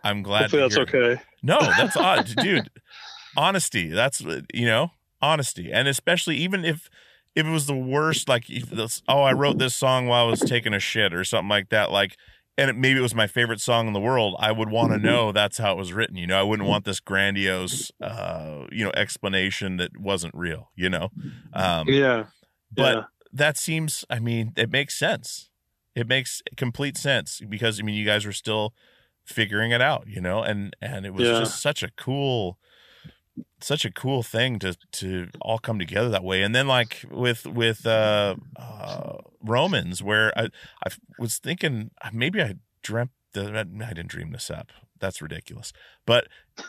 I'm 0.03 0.23
glad. 0.23 0.51
that's 0.51 0.75
hear 0.75 0.83
it. 0.83 0.95
okay. 0.95 1.23
No, 1.43 1.59
that's 1.61 1.97
odd, 1.97 2.27
dude. 2.37 2.69
Honesty. 3.37 3.89
That's 3.89 4.21
you 4.53 4.67
know 4.67 4.91
honesty, 5.25 5.73
and 5.73 5.89
especially 5.89 6.37
even 6.37 6.65
if 6.65 6.89
if 7.35 7.47
it 7.47 7.51
was 7.51 7.67
the 7.67 7.77
worst, 7.77 8.29
like 8.29 8.49
if 8.49 8.71
this, 8.71 9.03
oh, 9.09 9.23
I 9.23 9.33
wrote 9.33 9.59
this 9.59 9.75
song 9.75 10.07
while 10.07 10.27
I 10.27 10.31
was 10.31 10.45
taking 10.45 10.73
a 10.75 10.79
shit 10.81 11.13
or 11.15 11.25
something 11.25 11.49
like 11.49 11.71
that, 11.71 11.91
like. 11.91 12.17
And 12.57 12.71
it, 12.71 12.77
maybe 12.77 13.01
it 13.01 13.03
was 13.03 13.17
my 13.17 13.27
favorite 13.27 13.61
song 13.61 13.89
in 13.89 13.95
the 13.95 14.01
world. 14.01 14.37
I 14.39 14.53
would 14.53 14.71
want 14.71 14.93
to 14.93 14.99
know 14.99 15.33
that's 15.33 15.59
how 15.59 15.73
it 15.73 15.77
was 15.77 15.93
written. 15.93 16.15
You 16.15 16.29
know, 16.29 16.39
I 16.39 16.45
wouldn't 16.45 16.69
want 16.69 16.85
this 16.85 17.01
grandiose, 17.01 17.91
uh, 18.01 18.67
you 18.71 18.85
know, 18.85 18.93
explanation 18.95 19.77
that 19.79 19.99
wasn't 19.99 20.37
real. 20.37 20.71
You 20.77 20.89
know, 20.89 21.09
um, 21.53 21.89
Yeah, 21.89 22.27
but 22.71 22.95
yeah. 22.97 23.05
that 23.33 23.57
seems 23.59 24.05
i 24.11 24.19
mean 24.21 24.53
it 24.57 24.71
makes 24.71 24.97
sense 24.97 25.51
it 25.97 26.07
makes 26.07 26.43
complete 26.57 26.97
sense 26.97 27.41
because 27.49 27.81
i 27.81 27.83
mean 27.83 27.95
you 27.97 28.05
guys 28.05 28.25
were 28.25 28.33
still 28.33 28.73
figuring 29.25 29.71
it 29.73 29.81
out 29.81 30.07
you 30.07 30.21
know 30.21 30.43
and 30.43 30.77
and 30.81 31.05
it 31.07 31.13
was 31.13 31.27
Yeah. 31.27 31.39
just 31.39 31.61
such 31.61 31.83
a 31.83 31.91
cool 31.97 32.59
such 33.61 33.85
a 33.85 33.93
cool 33.93 34.23
thing 34.23 34.59
to 34.61 34.77
to 34.93 35.29
all 35.41 35.59
come 35.59 35.79
together 35.79 36.09
that 36.11 36.25
way. 36.25 36.43
And 36.43 36.55
then 36.55 36.69
like 36.69 37.05
with 37.11 37.47
with 37.47 37.87
uh 37.87 38.37
uh 38.57 39.19
romans 39.43 40.03
where 40.03 40.37
i 40.39 40.49
i 40.87 40.91
was 41.19 41.39
thinking 41.39 41.91
uh, 42.03 42.11
maybe 42.13 42.41
i 42.43 42.55
dreamt 42.83 43.11
that 43.33 43.57
i 43.57 43.65
didn't 43.65 44.09
dream 44.09 44.33
this 44.33 44.51
up. 44.51 44.71
That's 45.01 45.21
ridiculous. 45.21 45.73
But 46.07 46.29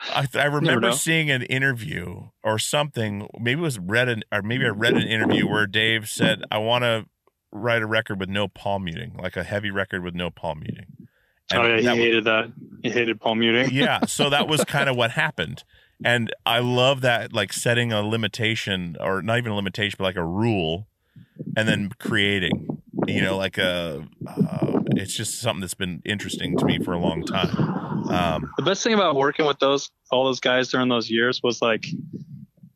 I, 0.00 0.26
I 0.34 0.44
remember 0.44 0.92
seeing 0.92 1.30
an 1.30 1.42
interview 1.42 2.28
or 2.42 2.58
something. 2.58 3.28
Maybe 3.38 3.60
it 3.60 3.62
was 3.62 3.78
read 3.78 4.08
an, 4.08 4.22
or 4.30 4.42
maybe 4.42 4.64
I 4.64 4.68
read 4.68 4.94
an 4.94 5.06
interview 5.06 5.48
where 5.48 5.66
Dave 5.66 6.08
said, 6.08 6.42
"I 6.50 6.58
want 6.58 6.84
to 6.84 7.06
write 7.52 7.82
a 7.82 7.86
record 7.86 8.20
with 8.20 8.28
no 8.28 8.48
palm 8.48 8.84
muting, 8.84 9.16
like 9.20 9.36
a 9.36 9.44
heavy 9.44 9.70
record 9.70 10.02
with 10.02 10.14
no 10.14 10.30
palm 10.30 10.60
muting." 10.60 10.86
And 11.52 11.62
oh 11.62 11.66
yeah, 11.66 11.76
he 11.76 11.82
that 11.84 11.90
was- 11.92 11.98
hated 12.00 12.24
that. 12.24 12.52
He 12.82 12.90
hated 12.90 13.20
palm 13.20 13.38
muting. 13.40 13.70
yeah, 13.72 14.00
so 14.06 14.30
that 14.30 14.48
was 14.48 14.64
kind 14.64 14.88
of 14.88 14.96
what 14.96 15.12
happened, 15.12 15.64
and 16.04 16.32
I 16.44 16.58
love 16.60 17.00
that, 17.02 17.32
like 17.32 17.52
setting 17.52 17.92
a 17.92 18.02
limitation 18.02 18.96
or 19.00 19.22
not 19.22 19.38
even 19.38 19.52
a 19.52 19.56
limitation, 19.56 19.96
but 19.98 20.04
like 20.04 20.16
a 20.16 20.24
rule, 20.24 20.86
and 21.56 21.68
then 21.68 21.90
creating. 21.98 22.80
You 23.06 23.20
know, 23.20 23.36
like 23.36 23.58
a. 23.58 24.08
Uh, 24.26 24.80
it's 24.96 25.14
just 25.14 25.40
something 25.40 25.60
that's 25.60 25.74
been 25.74 26.00
interesting 26.04 26.56
to 26.56 26.64
me 26.64 26.78
for 26.78 26.92
a 26.94 26.98
long 26.98 27.22
time. 27.24 27.54
Um, 28.08 28.50
the 28.56 28.62
best 28.64 28.82
thing 28.82 28.94
about 28.94 29.14
working 29.14 29.46
with 29.46 29.58
those 29.58 29.90
all 30.10 30.24
those 30.24 30.40
guys 30.40 30.68
during 30.68 30.88
those 30.88 31.10
years 31.10 31.42
was 31.42 31.60
like 31.60 31.84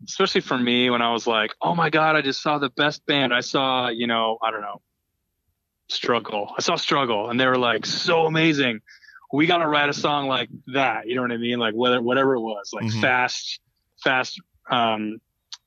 especially 0.09 0.41
for 0.41 0.59
me 0.59 0.91
when 0.91 1.03
i 1.03 1.13
was 1.13 1.27
like 1.27 1.53
oh 1.63 1.75
my 1.75 1.89
god 1.89 2.17
i 2.17 2.21
just 2.21 2.43
saw 2.43 2.59
the 2.59 2.71
best 2.71 3.07
band 3.07 3.33
i 3.33 3.41
saw 3.41 3.89
you 3.89 4.07
know 4.09 4.39
i 4.43 4.51
don't 4.51 4.61
know 4.63 4.81
struggle 5.91 6.53
i 6.57 6.61
saw 6.61 6.77
struggle 6.77 7.31
and 7.31 7.39
they 7.41 7.47
were 7.47 7.59
like 7.59 7.85
so 7.87 8.27
amazing 8.27 8.81
we 9.33 9.47
got 9.47 9.59
to 9.59 9.69
write 9.69 9.89
a 9.89 9.93
song 9.95 10.27
like 10.29 10.49
that 10.69 11.07
you 11.07 11.15
know 11.15 11.23
what 11.23 11.33
i 11.33 11.37
mean 11.37 11.59
like 11.59 11.75
whether 11.75 12.01
whatever 12.01 12.35
it 12.35 12.41
was 12.41 12.71
like 12.73 12.85
Mhm. 12.87 13.01
fast 13.01 13.61
fast 14.03 14.41
um 14.71 15.21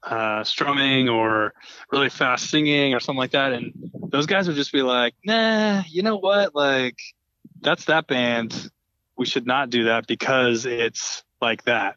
uh 0.04 0.44
strumming 0.44 1.08
or 1.10 1.54
really 1.92 2.10
fast 2.10 2.50
singing 2.50 2.94
or 2.94 3.00
something 3.00 3.20
like 3.20 3.32
that 3.32 3.54
and 3.54 3.74
those 4.10 4.26
guys 4.28 4.48
would 4.48 4.56
just 4.56 4.72
be 4.72 4.84
like, 4.84 5.16
nah, 5.26 5.82
you 5.88 6.04
know 6.04 6.18
what? 6.18 6.54
Like, 6.54 7.00
that's 7.62 7.86
that 7.86 8.06
band. 8.06 8.70
We 9.18 9.26
should 9.26 9.48
not 9.48 9.72
do 9.72 9.86
that 9.86 10.06
because 10.06 10.68
it's 10.68 11.24
like 11.42 11.64
that. 11.64 11.96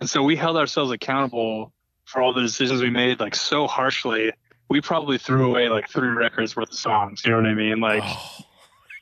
And 0.00 0.10
so 0.10 0.24
we 0.24 0.34
held 0.34 0.56
ourselves 0.56 0.90
accountable 0.90 1.72
for 2.04 2.20
all 2.20 2.32
the 2.34 2.40
decisions 2.42 2.82
we 2.82 2.90
made 2.90 3.20
like 3.20 3.36
so 3.36 3.68
harshly. 3.68 4.32
We 4.72 4.80
probably 4.80 5.18
threw 5.18 5.50
away 5.50 5.68
like 5.68 5.90
three 5.90 6.08
records 6.08 6.56
worth 6.56 6.70
of 6.70 6.78
songs. 6.78 7.20
You 7.26 7.32
know 7.32 7.36
what 7.36 7.46
I 7.46 7.52
mean? 7.52 7.78
Like, 7.78 8.02
Oh, 8.06 8.44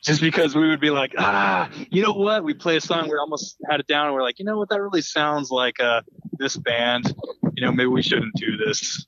just 0.03 0.19
because 0.19 0.53
we 0.53 0.67
would 0.67 0.81
be 0.81 0.89
like, 0.89 1.13
ah, 1.17 1.69
you 1.89 2.03
know 2.03 2.11
what? 2.11 2.43
We 2.43 2.53
play 2.53 2.75
a 2.75 2.81
song, 2.81 3.07
we 3.07 3.15
almost 3.17 3.55
had 3.69 3.79
it 3.79 3.87
down, 3.87 4.07
and 4.07 4.13
we're 4.13 4.21
like, 4.21 4.37
you 4.37 4.43
know 4.43 4.57
what? 4.57 4.67
That 4.67 4.81
really 4.81 5.01
sounds 5.01 5.49
like 5.49 5.79
uh, 5.79 6.01
this 6.37 6.57
band. 6.57 7.15
You 7.55 7.65
know, 7.65 7.71
maybe 7.71 7.87
we 7.87 8.01
shouldn't 8.01 8.33
do 8.35 8.57
this. 8.57 9.05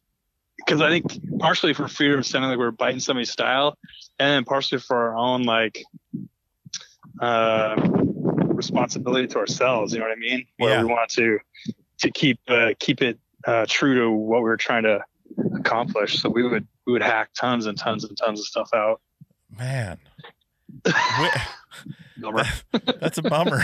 Because 0.58 0.80
I 0.80 0.88
think 0.90 1.38
partially 1.38 1.74
for 1.74 1.90
fear 1.90 2.18
of 2.18 2.26
sounding 2.26 2.52
like 2.52 2.60
we're 2.60 2.72
biting 2.72 3.02
somebody's 3.02 3.32
style, 3.32 3.78
and 4.18 4.30
then 4.30 4.46
partially 4.46 4.80
for 4.80 4.96
our 4.96 5.18
own 5.18 5.44
like 5.44 5.84
uh, 7.20 7.76
responsibility 8.32 9.28
to 9.28 9.38
ourselves. 9.40 9.92
You 9.92 10.00
know 10.00 10.06
what 10.06 10.14
I 10.18 10.20
mean? 10.20 10.46
Where 10.56 10.76
Yeah. 10.76 10.84
we 10.84 10.88
want 10.88 11.10
to 11.12 11.40
to 12.00 12.10
keep 12.12 12.40
uh, 12.48 12.70
keep 12.80 13.02
it 13.02 13.20
uh, 13.46 13.66
true 13.68 13.96
to 14.00 14.10
what 14.12 14.44
we're 14.44 14.56
trying 14.56 14.84
to 14.84 15.04
accomplish. 15.56 16.22
So 16.22 16.30
we 16.30 16.44
would 16.44 16.68
we 16.86 16.94
would 16.94 17.04
hack 17.04 17.30
tons 17.40 17.66
and 17.66 17.78
tons 17.78 18.04
and 18.04 18.18
tons 18.18 18.40
of 18.40 18.46
stuff 18.46 18.70
out. 18.74 19.02
man. 22.32 22.46
That's 23.00 23.18
a 23.18 23.22
bummer. 23.22 23.64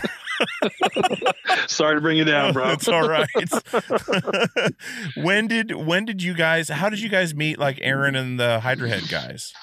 Sorry 1.68 1.96
to 1.96 2.02
bring 2.02 2.18
you 2.18 2.26
down, 2.26 2.54
bro. 2.54 2.72
It's 2.72 2.88
all 2.88 3.08
right. 3.08 3.28
when 5.18 5.48
did 5.48 5.76
when 5.76 6.06
did 6.06 6.24
you 6.24 6.34
guys? 6.34 6.70
How 6.70 6.90
did 6.90 7.00
you 7.00 7.10
guys 7.10 7.34
meet? 7.36 7.60
Like 7.60 7.80
Aaron 7.82 8.16
and 8.16 8.40
the 8.40 8.60
Hydra 8.60 8.90
Head 8.90 9.10
guys. 9.10 9.54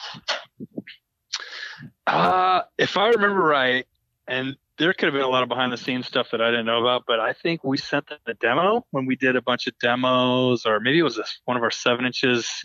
Uh, 2.06 2.62
if 2.78 2.96
I 2.96 3.08
remember 3.08 3.42
right, 3.42 3.86
and 4.28 4.56
there 4.78 4.92
could 4.92 5.06
have 5.06 5.14
been 5.14 5.22
a 5.22 5.28
lot 5.28 5.42
of 5.42 5.48
behind 5.48 5.72
the 5.72 5.76
scenes 5.76 6.06
stuff 6.06 6.28
that 6.32 6.40
I 6.40 6.50
didn't 6.50 6.66
know 6.66 6.80
about, 6.80 7.04
but 7.06 7.18
I 7.20 7.32
think 7.32 7.64
we 7.64 7.78
sent 7.78 8.08
them 8.08 8.18
the 8.26 8.34
demo 8.34 8.86
when 8.90 9.06
we 9.06 9.16
did 9.16 9.36
a 9.36 9.42
bunch 9.42 9.66
of 9.66 9.78
demos, 9.78 10.66
or 10.66 10.80
maybe 10.80 10.98
it 10.98 11.02
was 11.02 11.18
a, 11.18 11.24
one 11.44 11.56
of 11.56 11.62
our 11.62 11.70
seven 11.70 12.04
inches 12.04 12.64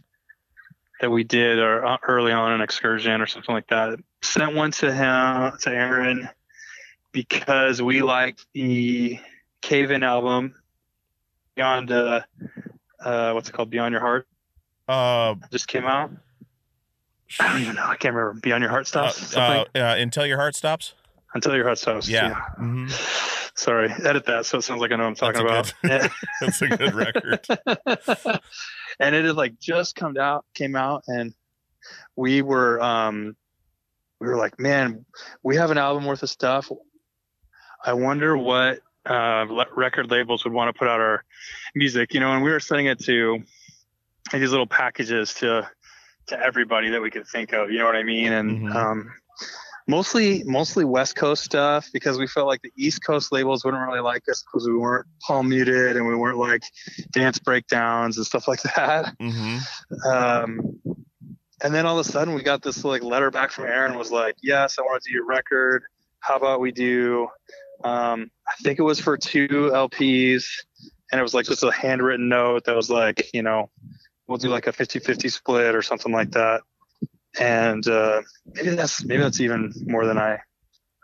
that 0.99 1.09
we 1.09 1.24
did 1.24 1.57
or 1.59 1.86
uh, 1.86 1.97
early 2.07 2.32
on 2.32 2.51
an 2.51 2.62
excursion 2.62 3.22
or 3.22 3.28
something 3.28 3.55
like 3.55 3.68
that. 3.68 3.97
Sent 4.22 4.53
one 4.55 4.72
to 4.72 4.93
him, 4.93 5.57
to 5.62 5.70
Aaron, 5.70 6.30
because 7.12 7.82
we 7.82 8.01
liked 8.01 8.45
the 8.53 9.20
Cave 9.62 9.91
In 9.91 10.03
album, 10.03 10.55
Beyond, 11.55 11.91
uh, 11.91 12.22
uh, 13.03 13.32
what's 13.34 13.49
it 13.49 13.51
called? 13.53 13.70
Beyond 13.70 13.91
Your 13.93 14.01
Heart 14.01 14.28
Uh, 14.88 15.36
just 15.51 15.68
came 15.68 15.86
out. 15.86 16.12
I 17.39 17.51
don't 17.51 17.62
even 17.62 17.76
know. 17.76 17.86
I 17.86 17.95
can't 17.95 18.14
remember. 18.14 18.39
Beyond 18.39 18.62
Your 18.62 18.70
Heart 18.70 18.95
uh, 18.95 19.09
stops. 19.09 19.36
uh, 19.36 19.66
uh, 19.76 19.95
until 19.97 20.26
your 20.26 20.38
heart 20.38 20.55
stops. 20.55 20.93
Until 21.34 21.56
your 21.56 21.66
heart 21.66 21.78
stops. 21.78 22.08
Yeah. 22.10 22.36
hmm 22.58 22.88
Sorry, 23.56 23.92
edit 23.92 24.26
that 24.28 24.46
so 24.46 24.60
it 24.60 24.62
sounds 24.62 24.80
like 24.82 24.92
I 24.92 24.96
know 24.96 25.04
what 25.04 25.10
I'm 25.10 25.16
talking 25.16 25.46
That's 25.46 25.74
about. 25.84 26.12
That's 26.42 26.62
a 26.62 26.68
good 26.70 26.94
record. 26.96 27.46
and 29.00 29.14
it 29.16 29.26
had 29.26 29.36
like 29.36 29.60
just 29.60 29.96
come 29.96 30.16
out, 30.18 30.46
came 30.56 30.76
out, 30.76 31.04
and 31.08 31.34
we 32.16 32.42
were 32.42 32.82
um 32.82 33.36
we 34.20 34.28
were 34.28 34.38
like, 34.38 34.60
man, 34.60 35.06
we 35.44 35.58
have 35.58 35.70
an 35.72 35.78
album 35.78 36.06
worth 36.06 36.24
of 36.24 36.30
stuff. 36.30 36.72
I 37.84 37.94
wonder 37.94 38.38
what 38.38 38.80
uh, 39.06 39.46
le- 39.50 39.66
record 39.76 40.12
labels 40.12 40.44
would 40.44 40.54
want 40.54 40.74
to 40.74 40.78
put 40.78 40.88
out 40.88 41.00
our 41.00 41.24
music, 41.76 42.14
you 42.14 42.20
know. 42.20 42.32
And 42.32 42.44
we 42.44 42.52
were 42.52 42.60
sending 42.60 42.86
it 42.86 43.00
to 43.06 43.40
these 44.32 44.52
little 44.52 44.68
packages 44.68 45.34
to 45.36 45.70
to 46.28 46.40
everybody 46.40 46.92
that 46.92 47.02
we 47.02 47.10
could 47.10 47.28
think 47.28 47.52
of, 47.52 47.72
you 47.72 47.80
know 47.80 47.86
what 47.86 47.96
I 47.96 48.04
mean? 48.04 48.32
And 48.32 48.62
Mhm. 48.62 48.76
um, 48.76 49.14
mostly 49.88 50.44
mostly 50.46 50.86
West 50.86 51.16
Coast 51.16 51.44
stuff 51.44 51.90
because 51.94 52.18
we 52.18 52.28
felt 52.28 52.48
like 52.48 52.62
the 52.62 52.72
East 52.76 53.04
Coast 53.06 53.32
labels 53.32 53.64
wouldn't 53.66 53.84
really 53.84 54.00
like 54.00 54.24
us 54.30 54.44
because 54.44 54.68
we 54.68 54.76
weren't 54.76 55.08
palm 55.22 55.50
muted 55.50 55.98
and 55.98 56.08
we 56.08 56.16
weren't 56.16 56.38
like 56.38 56.64
dance 57.12 57.40
breakdowns 57.40 58.18
and 58.18 58.26
stuff 58.26 58.48
like 58.48 58.62
that. 58.64 59.16
hmm 59.20 59.58
Um, 60.06 60.80
and 61.64 61.74
then 61.74 61.86
all 61.86 62.00
of 62.00 62.06
a 62.06 62.10
sudden 62.10 62.34
we 62.34 62.44
got 62.44 62.62
this 62.62 62.84
like 62.84 63.04
letter 63.04 63.32
back 63.32 63.52
from 63.52 63.66
Aaron 63.66 63.98
was 63.98 64.12
like, 64.12 64.36
yes, 64.42 64.78
I 64.80 64.82
want 64.82 65.02
to 65.04 65.10
do 65.10 65.14
your 65.14 65.26
record. 65.26 65.84
How 66.20 66.36
about 66.36 66.60
we 66.60 66.72
do, 66.72 67.28
um, 67.84 68.30
I 68.48 68.54
think 68.62 68.80
it 68.80 68.84
was 68.84 69.00
for 69.00 69.18
two 69.18 69.48
LPs 69.48 70.46
and 71.12 71.20
it 71.20 71.24
was 71.24 71.34
like 71.34 71.46
just 71.46 71.64
a 71.64 71.72
handwritten 71.72 72.30
note 72.30 72.66
that 72.66 72.76
was 72.76 72.90
like, 72.90 73.30
you 73.34 73.44
know, 73.44 73.70
we'll 74.28 74.38
do 74.38 74.50
like 74.50 74.68
a 74.68 74.72
50 74.72 75.00
50 75.00 75.30
split 75.30 75.76
or 75.76 75.82
something 75.82 76.12
like 76.12 76.32
that. 76.32 76.62
And, 77.40 77.88
uh, 77.88 78.22
maybe 78.54 78.72
that's, 78.72 79.04
maybe 79.04 79.22
that's 79.22 79.40
even 79.40 79.74
more 79.86 80.06
than 80.06 80.18
I 80.18 80.40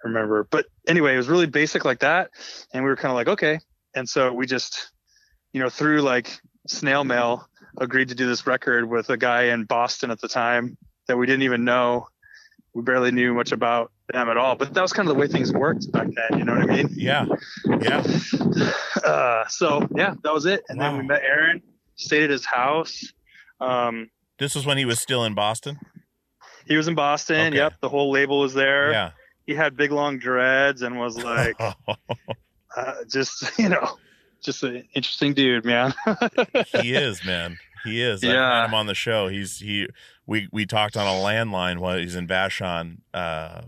remember. 0.03 0.47
But 0.49 0.65
anyway, 0.87 1.13
it 1.13 1.17
was 1.17 1.27
really 1.27 1.45
basic 1.47 1.85
like 1.85 1.99
that. 1.99 2.31
And 2.73 2.83
we 2.83 2.89
were 2.89 2.95
kind 2.95 3.11
of 3.11 3.15
like, 3.15 3.27
okay. 3.29 3.59
And 3.95 4.07
so 4.07 4.33
we 4.33 4.45
just, 4.45 4.91
you 5.53 5.61
know, 5.61 5.69
through 5.69 6.01
like 6.01 6.39
snail 6.67 7.03
mail, 7.03 7.47
agreed 7.77 8.09
to 8.09 8.15
do 8.15 8.27
this 8.27 8.45
record 8.45 8.89
with 8.89 9.09
a 9.09 9.17
guy 9.17 9.45
in 9.45 9.63
Boston 9.65 10.11
at 10.11 10.19
the 10.19 10.27
time 10.27 10.77
that 11.07 11.17
we 11.17 11.25
didn't 11.25 11.43
even 11.43 11.63
know. 11.63 12.07
We 12.73 12.83
barely 12.83 13.11
knew 13.11 13.33
much 13.33 13.51
about 13.51 13.91
them 14.13 14.29
at 14.29 14.37
all. 14.37 14.55
But 14.55 14.73
that 14.73 14.81
was 14.81 14.93
kind 14.93 15.09
of 15.09 15.15
the 15.15 15.19
way 15.19 15.27
things 15.27 15.51
worked 15.51 15.91
back 15.91 16.07
then. 16.07 16.39
You 16.39 16.45
know 16.45 16.53
what 16.53 16.69
I 16.69 16.75
mean? 16.75 16.89
Yeah. 16.91 17.25
Yeah. 17.81 18.03
Uh, 19.03 19.47
so 19.47 19.87
yeah, 19.95 20.15
that 20.23 20.33
was 20.33 20.45
it. 20.45 20.63
And 20.67 20.81
then 20.81 20.97
we 20.97 21.03
met 21.03 21.21
Aaron, 21.21 21.61
stayed 21.95 22.23
at 22.23 22.29
his 22.29 22.45
house. 22.45 23.13
Um, 23.61 24.09
This 24.37 24.53
was 24.53 24.65
when 24.65 24.77
he 24.77 24.83
was 24.83 24.99
still 24.99 25.23
in 25.23 25.33
Boston. 25.33 25.79
He 26.67 26.75
was 26.77 26.87
in 26.87 26.95
Boston. 26.95 27.47
Okay. 27.47 27.57
Yep, 27.57 27.73
the 27.81 27.89
whole 27.89 28.11
label 28.11 28.39
was 28.39 28.53
there. 28.53 28.91
Yeah. 28.91 29.11
He 29.45 29.53
had 29.53 29.77
big 29.77 29.91
long 29.91 30.19
dreads 30.19 30.81
and 30.81 30.99
was 30.99 31.17
like, 31.17 31.55
uh, 32.75 32.93
just 33.09 33.43
you 33.59 33.69
know, 33.69 33.97
just 34.43 34.63
an 34.63 34.83
interesting 34.93 35.33
dude, 35.33 35.65
man. 35.65 35.93
he 36.81 36.93
is, 36.93 37.23
man. 37.25 37.57
He 37.83 38.01
is. 38.01 38.23
I 38.23 38.27
Yeah. 38.27 38.61
had 38.61 38.67
him 38.67 38.73
on 38.73 38.87
the 38.87 38.95
show. 38.95 39.27
He's 39.27 39.59
he. 39.59 39.87
We 40.25 40.49
we 40.51 40.65
talked 40.65 40.97
on 40.97 41.07
a 41.07 41.19
landline 41.23 41.77
while 41.79 41.97
he's 41.97 42.15
in 42.15 42.27
Vashon. 42.27 42.97
Uh, 43.13 43.61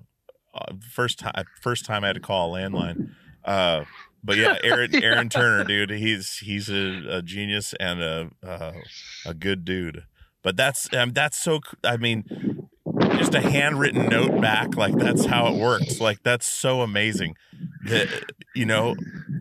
uh, 0.54 0.74
first 0.92 1.20
time 1.20 1.46
first 1.62 1.86
time 1.86 2.04
I 2.04 2.08
had 2.08 2.14
to 2.14 2.20
call 2.20 2.54
a 2.56 2.60
landline. 2.60 3.12
Uh, 3.46 3.86
but 4.22 4.36
yeah, 4.36 4.58
Aaron 4.64 4.94
Aaron 5.02 5.30
Turner, 5.30 5.64
dude. 5.64 5.92
He's 5.92 6.40
he's 6.40 6.70
a, 6.70 7.18
a 7.18 7.22
genius 7.22 7.74
and 7.80 8.02
a 8.02 8.30
uh, 8.46 8.74
a 9.26 9.34
good 9.34 9.64
dude. 9.64 10.04
But 10.44 10.58
that's 10.58 10.92
um, 10.94 11.14
that's 11.14 11.42
so. 11.42 11.58
c- 11.66 11.78
I 11.86 11.96
mean, 11.98 12.69
just 13.18 13.34
a 13.36 13.42
handwritten 13.42 14.10
note 14.10 14.40
back. 14.42 14.78
Like 14.78 14.98
that's 14.98 15.26
how 15.26 15.48
it 15.48 15.58
works. 15.60 16.00
Like 16.00 16.20
that's 16.24 16.46
so 16.48 16.82
amazing. 16.82 17.36
That 17.84 18.08
you 18.54 18.66
know, 18.66 18.96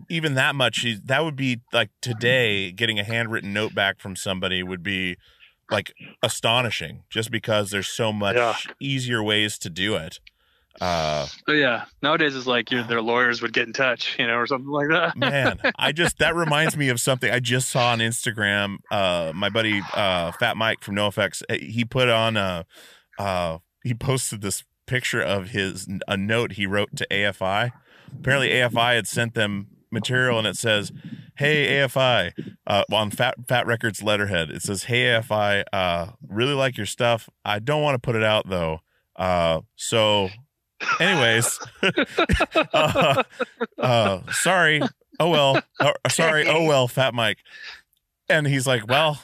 even 0.08 0.34
that 0.34 0.54
much 0.54 0.86
that 1.04 1.24
would 1.24 1.36
be 1.36 1.60
like 1.72 1.90
today 2.00 2.72
getting 2.72 2.98
a 2.98 3.04
handwritten 3.04 3.52
note 3.52 3.74
back 3.74 4.00
from 4.00 4.16
somebody 4.16 4.62
would 4.62 4.82
be 4.82 5.16
like 5.70 5.92
astonishing 6.22 7.02
just 7.10 7.30
because 7.30 7.70
there's 7.70 7.88
so 7.88 8.12
much 8.12 8.36
Yeah. 8.36 8.54
easier 8.80 9.22
ways 9.22 9.58
to 9.58 9.68
do 9.70 9.96
it 9.96 10.18
uh 10.80 11.26
But 11.46 11.54
yeah, 11.54 11.84
nowadays 12.02 12.36
it's 12.36 12.46
like 12.46 12.70
your, 12.70 12.84
their 12.84 13.02
lawyers 13.02 13.42
would 13.42 13.52
get 13.52 13.66
in 13.66 13.72
touch, 13.72 14.16
you 14.18 14.26
know, 14.26 14.34
or 14.36 14.46
something 14.46 14.70
like 14.70 14.88
that. 14.88 15.16
man 15.16 15.58
i 15.78 15.90
just 16.00 16.18
that 16.18 16.34
reminds 16.34 16.76
me 16.76 16.88
of 16.88 17.00
something 17.00 17.30
i 17.30 17.40
just 17.40 17.68
saw 17.68 17.90
on 17.90 17.98
instagram 17.98 18.76
uh 18.90 19.32
my 19.34 19.48
buddy 19.50 19.82
uh 19.94 20.30
fat 20.32 20.56
mike 20.56 20.82
from 20.82 20.94
NoFX, 20.94 21.42
he 21.60 21.84
put 21.84 22.08
on 22.08 22.36
uh 22.36 22.62
uh 23.18 23.58
he 23.82 23.94
posted 23.94 24.40
this 24.40 24.64
picture 24.86 25.20
of 25.20 25.50
his 25.50 25.86
a 26.06 26.16
note 26.16 26.52
he 26.52 26.66
wrote 26.66 26.96
to 26.96 27.06
afi 27.10 27.70
apparently 28.18 28.48
afi 28.48 28.94
had 28.94 29.06
sent 29.06 29.34
them 29.34 29.66
material 29.90 30.38
and 30.38 30.46
it 30.46 30.56
says 30.56 30.92
hey 31.36 31.66
afi 31.78 32.32
uh 32.66 32.84
on 32.92 33.10
fat 33.10 33.34
fat 33.46 33.66
records 33.66 34.02
letterhead. 34.02 34.50
It 34.50 34.62
says 34.62 34.84
hey 34.84 35.04
afi 35.04 35.64
uh 35.72 36.08
really 36.26 36.54
like 36.54 36.76
your 36.76 36.86
stuff. 36.86 37.28
I 37.44 37.58
don't 37.58 37.82
want 37.82 37.94
to 37.94 37.98
put 37.98 38.16
it 38.16 38.24
out 38.24 38.48
though. 38.48 38.80
Uh 39.16 39.60
so 39.76 40.28
anyways 41.00 41.58
uh, 42.72 43.22
uh 43.78 44.32
sorry. 44.32 44.82
Oh 45.20 45.30
well. 45.30 45.62
Uh, 45.80 45.92
sorry. 46.08 46.46
Oh 46.46 46.64
well 46.64 46.88
fat 46.88 47.14
mike. 47.14 47.38
And 48.28 48.46
he's 48.46 48.66
like 48.66 48.86
well 48.88 49.20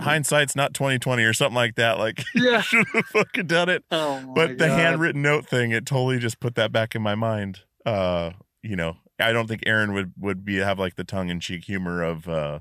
hindsight's 0.00 0.56
not 0.56 0.74
2020 0.74 1.22
or 1.22 1.32
something 1.32 1.54
like 1.54 1.76
that 1.76 1.98
like 1.98 2.22
Yeah. 2.34 2.60
should 2.60 2.86
have 2.94 3.06
fucking 3.06 3.46
done 3.46 3.68
it 3.68 3.84
Oh 3.90 4.32
but 4.34 4.58
the 4.58 4.68
God. 4.68 4.78
handwritten 4.78 5.22
note 5.22 5.46
thing 5.46 5.70
it 5.70 5.86
totally 5.86 6.18
just 6.18 6.40
put 6.40 6.54
that 6.56 6.72
back 6.72 6.94
in 6.94 7.02
my 7.02 7.14
mind 7.14 7.60
uh 7.86 8.30
you 8.62 8.74
know 8.76 8.96
i 9.20 9.32
don't 9.32 9.46
think 9.46 9.62
aaron 9.66 9.92
would 9.94 10.12
would 10.18 10.44
be 10.44 10.56
have 10.56 10.78
like 10.78 10.96
the 10.96 11.04
tongue-in-cheek 11.04 11.64
humor 11.64 12.02
of 12.02 12.28
uh 12.28 12.58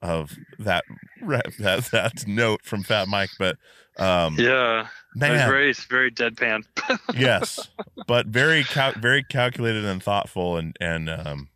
of 0.00 0.36
that 0.58 0.84
that 1.26 1.88
that 1.92 2.26
note 2.26 2.62
from 2.64 2.82
fat 2.82 3.06
mike 3.06 3.30
but 3.38 3.56
um 3.98 4.34
Yeah, 4.38 4.88
man 5.14 5.48
very 5.48 5.72
very 5.88 6.10
deadpan. 6.10 6.64
yes 7.14 7.68
but 8.08 8.26
very 8.26 8.64
cal- 8.64 8.94
very 8.98 9.22
calculated 9.22 9.84
and 9.84 10.02
thoughtful 10.02 10.56
and 10.56 10.76
and 10.80 11.08
um 11.08 11.48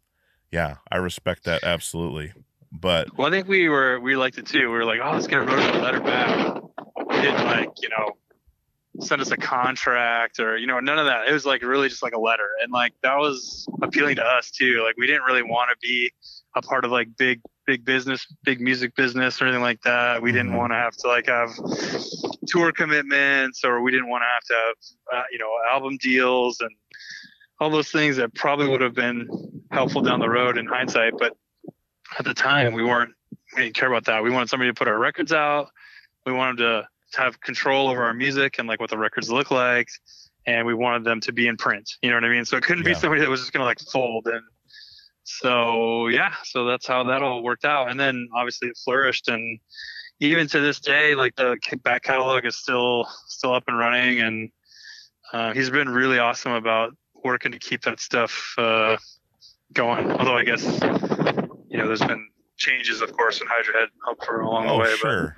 yeah 0.52 0.76
i 0.92 0.96
respect 0.96 1.44
that 1.44 1.64
absolutely 1.64 2.32
but 2.72 3.16
Well, 3.16 3.26
I 3.26 3.30
think 3.30 3.48
we 3.48 3.68
were 3.68 4.00
we 4.00 4.16
liked 4.16 4.38
it 4.38 4.46
too. 4.46 4.60
We 4.60 4.66
were 4.78 4.84
like, 4.84 5.00
oh, 5.02 5.12
let's 5.12 5.26
get 5.26 5.38
a 5.38 5.42
wrote 5.42 5.74
a 5.74 5.78
letter 5.78 6.00
back. 6.00 6.62
Didn't 7.10 7.46
like 7.46 7.70
you 7.82 7.88
know 7.88 8.12
send 9.00 9.20
us 9.20 9.30
a 9.30 9.36
contract 9.36 10.40
or 10.40 10.56
you 10.56 10.66
know 10.66 10.80
none 10.80 10.98
of 10.98 11.06
that. 11.06 11.28
It 11.28 11.32
was 11.32 11.44
like 11.46 11.62
really 11.62 11.88
just 11.88 12.02
like 12.02 12.14
a 12.14 12.20
letter, 12.20 12.48
and 12.62 12.72
like 12.72 12.94
that 13.02 13.16
was 13.18 13.66
appealing 13.82 14.16
to 14.16 14.24
us 14.24 14.50
too. 14.50 14.82
Like 14.84 14.96
we 14.96 15.06
didn't 15.06 15.22
really 15.22 15.42
want 15.42 15.70
to 15.70 15.76
be 15.80 16.10
a 16.54 16.62
part 16.62 16.84
of 16.84 16.90
like 16.90 17.08
big 17.16 17.40
big 17.66 17.84
business, 17.84 18.26
big 18.44 18.60
music 18.60 18.94
business 18.94 19.40
or 19.42 19.46
anything 19.46 19.62
like 19.62 19.82
that. 19.82 20.22
We 20.22 20.30
didn't 20.32 20.52
Mhm. 20.52 20.58
want 20.58 20.72
to 20.72 20.76
have 20.76 20.96
to 20.98 21.08
like 21.08 21.26
have 21.26 21.50
tour 22.46 22.72
commitments 22.72 23.64
or 23.64 23.82
we 23.82 23.90
didn't 23.90 24.08
want 24.08 24.22
to 24.22 24.26
have 24.26 24.44
to 24.44 24.54
have 24.54 25.20
uh, 25.20 25.24
you 25.32 25.38
know 25.38 25.50
album 25.70 25.96
deals 26.00 26.60
and 26.60 26.70
all 27.60 27.70
those 27.70 27.90
things 27.90 28.16
that 28.16 28.34
probably 28.34 28.68
would 28.68 28.80
have 28.82 28.94
been 28.94 29.28
helpful 29.72 30.00
down 30.02 30.20
the 30.20 30.28
road 30.28 30.58
in 30.58 30.66
hindsight. 30.66 31.14
But 31.18 31.36
at 32.18 32.24
the 32.24 32.34
time, 32.34 32.72
we 32.72 32.84
weren't 32.84 33.12
we 33.54 33.62
didn't 33.64 33.74
care 33.76 33.88
about 33.88 34.04
that. 34.06 34.22
We 34.22 34.30
wanted 34.30 34.48
somebody 34.48 34.70
to 34.70 34.74
put 34.74 34.88
our 34.88 34.98
records 34.98 35.32
out. 35.32 35.68
We 36.24 36.32
wanted 36.32 36.58
to, 36.58 36.88
to 37.12 37.20
have 37.20 37.40
control 37.40 37.88
over 37.88 38.02
our 38.04 38.14
music 38.14 38.58
and 38.58 38.66
like 38.68 38.80
what 38.80 38.90
the 38.90 38.98
records 38.98 39.30
look 39.30 39.50
like, 39.50 39.88
and 40.46 40.66
we 40.66 40.74
wanted 40.74 41.04
them 41.04 41.20
to 41.22 41.32
be 41.32 41.46
in 41.46 41.56
print. 41.56 41.90
You 42.02 42.10
know 42.10 42.16
what 42.16 42.24
I 42.24 42.28
mean? 42.28 42.44
So 42.44 42.56
it 42.56 42.64
couldn't 42.64 42.84
Yeah. 42.84 42.90
be 42.90 42.94
somebody 42.94 43.20
that 43.20 43.30
was 43.30 43.40
just 43.40 43.52
gonna 43.52 43.64
like 43.64 43.80
fold 43.80 44.26
and. 44.26 44.42
So 45.28 46.06
yeah, 46.06 46.34
so 46.44 46.66
that's 46.66 46.86
how 46.86 47.02
that 47.02 47.20
all 47.20 47.42
worked 47.42 47.64
out, 47.64 47.90
and 47.90 47.98
then 47.98 48.28
obviously 48.32 48.68
it 48.68 48.78
flourished, 48.84 49.26
and 49.26 49.58
even 50.20 50.46
to 50.46 50.60
this 50.60 50.78
day, 50.78 51.16
like 51.16 51.34
the 51.34 51.56
back 51.82 52.04
catalog 52.04 52.44
is 52.44 52.54
still 52.54 53.08
still 53.26 53.52
up 53.52 53.64
and 53.66 53.76
running, 53.76 54.20
and 54.20 54.50
uh, 55.32 55.52
he's 55.52 55.68
been 55.68 55.88
really 55.88 56.20
awesome 56.20 56.52
about 56.52 56.96
working 57.24 57.50
to 57.50 57.58
keep 57.58 57.82
that 57.82 57.98
stuff 57.98 58.54
uh, 58.56 58.96
going. 59.72 60.08
Although 60.12 60.36
I 60.36 60.44
guess 60.44 60.62
you 61.68 61.78
know 61.78 61.86
there's 61.86 62.00
been 62.00 62.28
changes, 62.56 63.00
of 63.02 63.12
course, 63.12 63.40
in 63.40 63.46
Hydra 63.46 63.74
Head 63.80 63.88
helped 64.04 64.24
for 64.24 64.40
along 64.40 64.66
the 64.66 64.72
Oh, 64.72 64.78
way. 64.78 64.86
sure. 64.86 65.36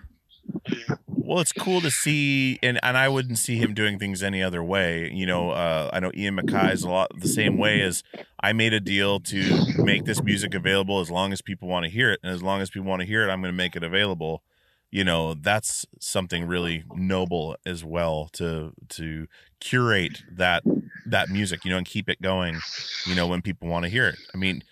Well, 1.06 1.40
it's 1.40 1.52
cool 1.52 1.82
to 1.82 1.90
see, 1.90 2.58
and, 2.62 2.78
and 2.82 2.96
I 2.96 3.08
wouldn't 3.08 3.38
see 3.38 3.56
him 3.56 3.74
doing 3.74 3.98
things 3.98 4.22
any 4.22 4.42
other 4.42 4.62
way. 4.64 5.10
You 5.12 5.26
know, 5.26 5.50
uh, 5.50 5.90
I 5.92 6.00
know 6.00 6.10
Ian 6.14 6.36
MacKaye 6.36 6.72
is 6.72 6.84
a 6.84 6.88
lot 6.88 7.10
the 7.20 7.28
same 7.28 7.58
way 7.58 7.82
as 7.82 8.02
I 8.42 8.54
made 8.54 8.72
a 8.72 8.80
deal 8.80 9.20
to 9.20 9.66
make 9.76 10.04
this 10.04 10.22
music 10.22 10.54
available 10.54 11.00
as 11.00 11.10
long 11.10 11.32
as 11.32 11.42
people 11.42 11.68
want 11.68 11.84
to 11.84 11.90
hear 11.90 12.10
it, 12.10 12.20
and 12.22 12.32
as 12.32 12.42
long 12.42 12.62
as 12.62 12.70
people 12.70 12.88
want 12.88 13.00
to 13.00 13.06
hear 13.06 13.28
it, 13.28 13.30
I'm 13.30 13.42
going 13.42 13.52
to 13.52 13.56
make 13.56 13.76
it 13.76 13.82
available. 13.82 14.42
You 14.90 15.04
know, 15.04 15.34
that's 15.34 15.84
something 16.00 16.46
really 16.46 16.84
noble 16.94 17.56
as 17.66 17.84
well 17.84 18.30
to 18.34 18.72
to 18.90 19.26
curate 19.60 20.22
that 20.32 20.62
that 21.04 21.28
music, 21.28 21.62
you 21.64 21.70
know, 21.70 21.76
and 21.76 21.86
keep 21.86 22.08
it 22.08 22.22
going. 22.22 22.58
You 23.06 23.14
know, 23.14 23.26
when 23.26 23.42
people 23.42 23.68
want 23.68 23.84
to 23.84 23.90
hear 23.90 24.06
it. 24.08 24.16
I 24.32 24.38
mean, 24.38 24.62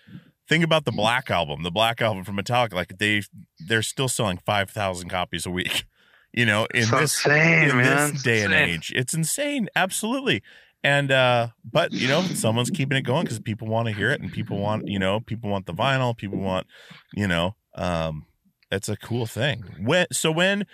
think 0.47 0.63
about 0.63 0.85
the 0.85 0.91
Black 0.91 1.29
album, 1.29 1.63
the 1.63 1.71
Black 1.71 2.01
album 2.01 2.23
from 2.23 2.37
Metallica. 2.37 2.73
Like 2.73 2.97
they 2.97 3.21
they're 3.59 3.81
still 3.83 4.07
selling 4.07 4.37
five 4.37 4.69
thousand 4.69 5.09
copies 5.09 5.45
a 5.45 5.51
week. 5.51 5.85
You 6.33 6.45
know, 6.45 6.65
in 6.65 6.81
It's 6.81 6.91
this 6.91 7.25
insane, 7.25 7.69
in 7.69 7.77
man. 7.77 8.11
this 8.11 8.21
day 8.21 8.43
and 8.43 8.53
age, 8.53 8.93
it's 8.95 9.13
insane. 9.15 9.69
Absolutely. 9.75 10.43
And 10.83 11.09
uh, 11.09 11.47
but 11.63 11.93
you 11.93 12.07
know, 12.07 12.21
someone's 12.21 12.69
keeping 12.69 12.95
it 12.97 13.01
going 13.03 13.23
because 13.23 13.39
people 13.39 13.67
want 13.67 13.87
to 13.87 13.93
hear 13.93 14.11
it, 14.11 14.21
and 14.21 14.31
people 14.31 14.59
want 14.59 14.87
you 14.87 14.99
know, 14.99 15.19
people 15.19 15.49
want 15.49 15.65
the 15.65 15.73
vinyl, 15.73 16.15
people 16.15 16.37
want 16.37 16.67
you 17.15 17.27
know, 17.27 17.55
um, 17.73 18.27
it's 18.69 18.87
a 18.89 18.97
cool 18.97 19.25
thing. 19.25 19.63
When 19.79 20.05
so 20.11 20.29
when 20.31 20.65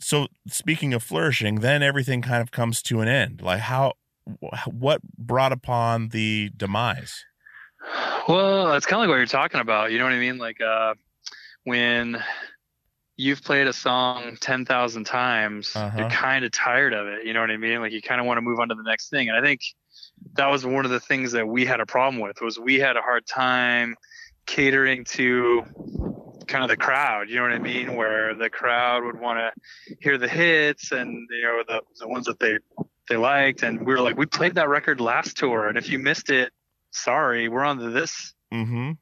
so 0.00 0.28
speaking 0.46 0.94
of 0.94 1.02
flourishing, 1.02 1.56
then 1.56 1.82
everything 1.82 2.22
kind 2.22 2.42
of 2.42 2.52
comes 2.52 2.80
to 2.82 3.00
an 3.00 3.08
end. 3.08 3.42
Like 3.42 3.60
how 3.60 3.94
what 4.70 5.00
brought 5.18 5.52
upon 5.52 6.10
the 6.10 6.50
demise? 6.56 7.24
Well, 8.28 8.72
it's 8.74 8.86
kind 8.86 8.96
of 8.96 9.00
like 9.00 9.08
what 9.10 9.16
you're 9.16 9.26
talking 9.26 9.60
about. 9.60 9.92
You 9.92 9.98
know 9.98 10.04
what 10.04 10.12
I 10.14 10.18
mean? 10.18 10.38
Like 10.38 10.60
uh, 10.60 10.94
when 11.64 12.22
you've 13.16 13.42
played 13.42 13.66
a 13.66 13.72
song 13.72 14.36
10,000 14.40 15.04
times, 15.04 15.74
Uh-huh. 15.76 15.98
you're 15.98 16.10
kind 16.10 16.44
of 16.44 16.50
tired 16.50 16.92
of 16.94 17.06
it. 17.06 17.26
You 17.26 17.32
know 17.34 17.40
what 17.40 17.50
I 17.50 17.56
mean? 17.56 17.80
Like 17.80 17.92
you 17.92 18.02
kind 18.02 18.20
of 18.20 18.26
want 18.26 18.38
to 18.38 18.42
move 18.42 18.58
on 18.60 18.68
to 18.70 18.74
the 18.74 18.82
next 18.82 19.10
thing. 19.10 19.28
And 19.28 19.36
I 19.36 19.42
think 19.42 19.60
that 20.36 20.46
was 20.46 20.64
one 20.64 20.84
of 20.84 20.90
the 20.90 21.00
things 21.00 21.32
that 21.32 21.46
we 21.46 21.64
had 21.66 21.80
a 21.80 21.86
problem 21.86 22.20
with 22.20 22.40
was 22.40 22.58
we 22.58 22.78
had 22.78 22.96
a 22.96 23.02
hard 23.02 23.26
time 23.26 23.94
catering 24.46 25.04
to 25.04 25.62
kind 26.46 26.64
of 26.64 26.68
the 26.68 26.76
crowd. 26.76 27.28
You 27.28 27.36
know 27.36 27.42
what 27.42 27.52
I 27.52 27.58
mean? 27.58 27.94
Where 27.94 28.34
the 28.34 28.50
crowd 28.50 29.04
would 29.04 29.18
want 29.20 29.38
to 29.38 29.96
hear 30.00 30.18
the 30.18 30.28
hits 30.28 30.92
and 30.92 31.28
you 31.30 31.42
know 31.42 31.62
the 31.66 31.82
the 32.00 32.08
ones 32.08 32.26
that 32.26 32.38
they 32.40 32.58
they 33.08 33.16
liked. 33.16 33.62
And 33.62 33.80
we 33.80 33.92
were 33.94 34.00
like, 34.00 34.16
we 34.16 34.26
played 34.26 34.54
that 34.56 34.68
record 34.68 35.00
last 35.00 35.36
tour, 35.36 35.68
and 35.68 35.76
if 35.78 35.88
you 35.90 35.98
missed 35.98 36.30
it, 36.30 36.52
sorry, 36.94 37.48
we're 37.48 37.64
on 37.64 37.78
to 37.78 37.90
this. 37.90 38.34
Mm-hmm. 38.52 38.92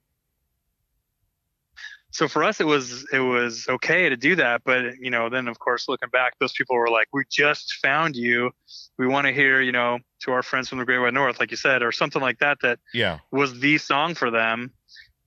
So 2.10 2.28
for 2.28 2.44
us, 2.44 2.60
it 2.60 2.66
was 2.66 3.06
it 3.10 3.20
was 3.20 3.66
okay 3.68 4.10
to 4.10 4.16
do 4.16 4.36
that, 4.36 4.62
but 4.64 4.96
you 5.00 5.10
know, 5.10 5.30
then 5.30 5.48
of 5.48 5.58
course, 5.58 5.88
looking 5.88 6.10
back, 6.10 6.34
those 6.38 6.52
people 6.52 6.76
were 6.76 6.90
like, 6.90 7.08
"We 7.12 7.24
just 7.30 7.74
found 7.82 8.16
you. 8.16 8.50
We 8.98 9.06
want 9.06 9.26
to 9.26 9.32
hear, 9.32 9.62
you 9.62 9.72
know, 9.72 9.98
to 10.24 10.32
our 10.32 10.42
friends 10.42 10.68
from 10.68 10.78
the 10.78 10.84
Great 10.84 10.98
White 10.98 11.14
North, 11.14 11.40
like 11.40 11.50
you 11.50 11.56
said, 11.56 11.82
or 11.82 11.90
something 11.90 12.20
like 12.20 12.38
that." 12.40 12.58
That 12.60 12.80
Yeah. 12.92 13.20
was 13.30 13.58
the 13.60 13.78
song 13.78 14.14
for 14.14 14.30
them, 14.30 14.72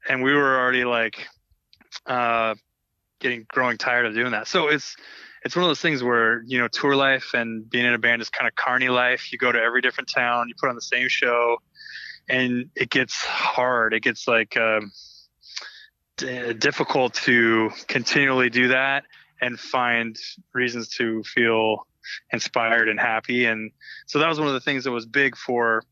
and 0.07 0.21
we 0.21 0.33
were 0.33 0.59
already 0.59 0.85
like, 0.85 1.27
uh, 2.05 2.53
getting 3.19 3.47
growing 3.49 3.77
tired 3.79 4.05
of 4.05 4.13
doing 4.13 4.33
that. 4.33 4.47
So 4.47 4.67
it's 4.67 4.95
it's 5.43 5.55
one 5.55 5.63
of 5.63 5.69
those 5.69 5.81
things 5.81 6.03
where 6.03 6.43
you 6.45 6.59
know, 6.59 6.67
tour 6.67 6.95
life 6.95 7.31
and 7.33 7.67
being 7.67 7.85
in 7.85 7.93
a 7.93 7.97
band 7.97 8.21
is 8.21 8.29
kind 8.29 8.47
of 8.47 8.53
carny 8.53 8.89
life. 8.89 9.31
You 9.31 9.39
go 9.39 9.51
to 9.51 9.59
every 9.59 9.81
different 9.81 10.11
town, 10.13 10.49
you 10.49 10.53
put 10.59 10.69
on 10.69 10.75
the 10.75 10.81
same 10.81 11.07
show, 11.09 11.57
and 12.27 12.69
it 12.75 12.89
gets 12.89 13.15
hard. 13.15 13.93
It 13.93 14.01
gets 14.03 14.27
like 14.27 14.57
um, 14.57 14.91
d- 16.17 16.53
difficult 16.53 17.13
to 17.25 17.71
continually 17.87 18.49
do 18.49 18.69
that 18.69 19.03
and 19.41 19.59
find 19.59 20.17
reasons 20.53 20.89
to 20.89 21.23
feel 21.23 21.87
inspired 22.31 22.87
and 22.89 22.99
happy. 22.99 23.45
And 23.45 23.71
so 24.05 24.19
that 24.19 24.29
was 24.29 24.39
one 24.39 24.47
of 24.47 24.53
the 24.53 24.59
things 24.61 24.83
that 24.83 24.91
was 24.91 25.05
big 25.05 25.35
for, 25.35 25.83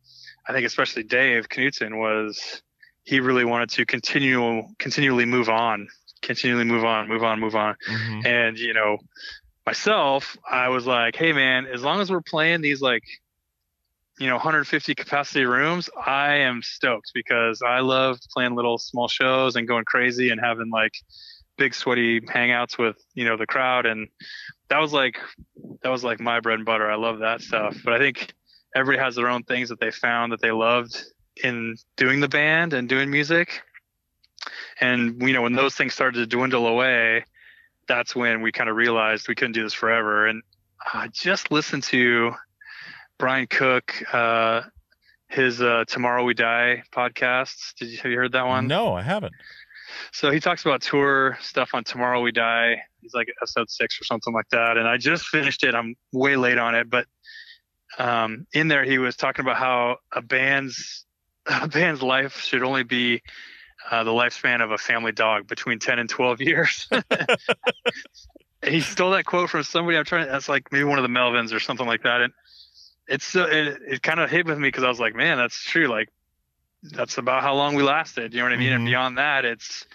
I 0.47 0.53
think, 0.53 0.65
especially 0.65 1.03
Dave 1.03 1.49
Knudson 1.49 1.97
was 1.99 2.61
he 3.03 3.19
really 3.19 3.45
wanted 3.45 3.69
to 3.69 3.85
continue 3.85 4.63
continually 4.79 5.25
move 5.25 5.49
on, 5.49 5.87
continually 6.21 6.63
move 6.63 6.85
on, 6.85 7.07
move 7.07 7.23
on, 7.23 7.39
move 7.39 7.55
on. 7.55 7.75
Mhm. 7.89 8.25
And 8.25 8.57
you 8.57 8.73
know, 8.73 8.97
myself, 9.65 10.37
I 10.49 10.69
was 10.69 10.85
like, 10.85 11.15
hey 11.15 11.33
man, 11.33 11.65
as 11.65 11.83
long 11.83 11.99
as 11.99 12.11
we're 12.11 12.21
playing 12.21 12.61
these 12.61 12.81
like, 12.81 13.03
you 14.19 14.27
know, 14.27 14.35
150 14.35 14.93
capacity 14.95 15.45
rooms, 15.45 15.89
I 16.05 16.35
am 16.35 16.61
stoked 16.61 17.11
because 17.13 17.61
I 17.61 17.79
love 17.79 18.19
playing 18.31 18.55
little 18.55 18.77
small 18.77 19.07
shows 19.07 19.55
and 19.55 19.67
going 19.67 19.85
crazy 19.85 20.29
and 20.29 20.39
having 20.39 20.69
like 20.69 20.93
big 21.57 21.73
sweaty 21.73 22.19
hangouts 22.21 22.77
with 22.77 22.97
you 23.13 23.25
know 23.25 23.37
the 23.37 23.45
crowd 23.45 23.85
and 23.85 24.07
that 24.69 24.79
was 24.79 24.91
like 24.91 25.19
that 25.83 25.89
was 25.89 26.03
like 26.03 26.19
my 26.19 26.39
bread 26.39 26.57
and 26.57 26.65
butter. 26.65 26.89
I 26.89 26.95
love 26.95 27.19
that 27.19 27.41
stuff. 27.41 27.77
But 27.83 27.93
I 27.93 27.99
think 27.99 28.33
everybody 28.75 29.03
has 29.03 29.15
their 29.15 29.29
own 29.29 29.43
things 29.43 29.69
that 29.69 29.79
they 29.79 29.91
found 29.91 30.31
that 30.31 30.41
they 30.41 30.51
loved 30.51 31.03
in 31.43 31.75
doing 31.95 32.19
the 32.19 32.29
band 32.29 32.73
and 32.73 32.89
doing 32.89 33.09
music. 33.09 33.61
And 34.81 35.21
you 35.21 35.33
know, 35.33 35.41
when 35.41 35.53
those 35.53 35.75
things 35.75 35.93
started 35.93 36.19
to 36.19 36.25
dwindle 36.25 36.67
away, 36.67 37.25
that's 37.87 38.15
when 38.15 38.41
we 38.41 38.51
kind 38.51 38.69
of 38.69 38.75
realized 38.75 39.27
we 39.27 39.35
couldn't 39.35 39.53
do 39.53 39.63
this 39.63 39.73
forever. 39.73 40.27
And 40.27 40.41
I 40.91 41.07
just 41.09 41.51
listened 41.51 41.83
to 41.83 42.33
Brian 43.17 43.47
Cook, 43.47 44.03
uh, 44.13 44.61
his 45.27 45.61
uh, 45.61 45.85
"Tomorrow 45.87 46.23
We 46.23 46.33
Die" 46.33 46.83
podcast. 46.93 47.75
Did 47.75 47.89
you 47.89 47.97
have 47.97 48.11
you 48.11 48.17
heard 48.17 48.33
that 48.33 48.45
one? 48.45 48.67
No, 48.67 48.93
I 48.93 49.01
haven't. 49.01 49.33
So 50.11 50.31
he 50.31 50.39
talks 50.39 50.65
about 50.65 50.81
tour 50.81 51.37
stuff 51.41 51.71
on 51.73 51.83
Tomorrow 51.83 52.21
We 52.21 52.31
Die. 52.31 52.81
He's 53.01 53.13
like 53.13 53.27
episode 53.41 53.69
six 53.69 53.99
or 53.99 54.05
something 54.05 54.33
like 54.33 54.49
that. 54.49 54.77
And 54.77 54.87
I 54.87 54.97
just 54.97 55.25
finished 55.25 55.63
it. 55.63 55.75
I'm 55.75 55.95
way 56.11 56.35
late 56.35 56.57
on 56.57 56.75
it, 56.75 56.89
but 56.89 57.05
um, 57.97 58.47
in 58.53 58.67
there 58.67 58.83
he 58.83 58.97
was 58.97 59.15
talking 59.15 59.43
about 59.45 59.57
how 59.57 59.97
a 60.11 60.21
band's 60.21 61.05
a 61.45 61.67
band's 61.67 62.01
life 62.01 62.41
should 62.41 62.63
only 62.63 62.83
be 62.83 63.21
uh, 63.89 64.03
the 64.03 64.11
lifespan 64.11 64.63
of 64.63 64.71
a 64.71 64.77
family 64.77 65.11
dog 65.11 65.47
between 65.47 65.79
10 65.79 65.99
and 65.99 66.09
12 66.09 66.41
years. 66.41 66.87
he 68.65 68.79
stole 68.79 69.11
that 69.11 69.25
quote 69.25 69.49
from 69.49 69.63
somebody. 69.63 69.97
I'm 69.97 70.05
trying. 70.05 70.27
That's 70.27 70.49
like 70.49 70.71
maybe 70.71 70.85
one 70.85 70.99
of 70.99 71.03
the 71.03 71.09
Melvins 71.09 71.53
or 71.53 71.59
something 71.59 71.87
like 71.87 72.03
that. 72.03 72.21
And 72.21 72.33
it's 73.07 73.25
so 73.25 73.43
it, 73.43 73.79
it 73.87 74.01
kind 74.03 74.19
of 74.19 74.29
hit 74.29 74.45
with 74.45 74.57
me 74.57 74.67
because 74.67 74.83
I 74.83 74.89
was 74.89 74.99
like, 74.99 75.15
man, 75.15 75.37
that's 75.37 75.61
true. 75.61 75.87
Like 75.87 76.09
that's 76.83 77.17
about 77.17 77.43
how 77.43 77.55
long 77.55 77.75
we 77.75 77.83
lasted. 77.83 78.33
You 78.33 78.39
know 78.39 78.45
what 78.45 78.53
I 78.53 78.57
mean? 78.57 78.71
Mhm. 78.71 78.75
And 78.75 78.85
beyond 78.85 79.17
that, 79.17 79.45
it's 79.45 79.85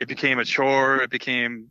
it 0.00 0.08
became 0.08 0.38
a 0.38 0.44
chore. 0.44 1.02
It 1.02 1.10
became 1.10 1.68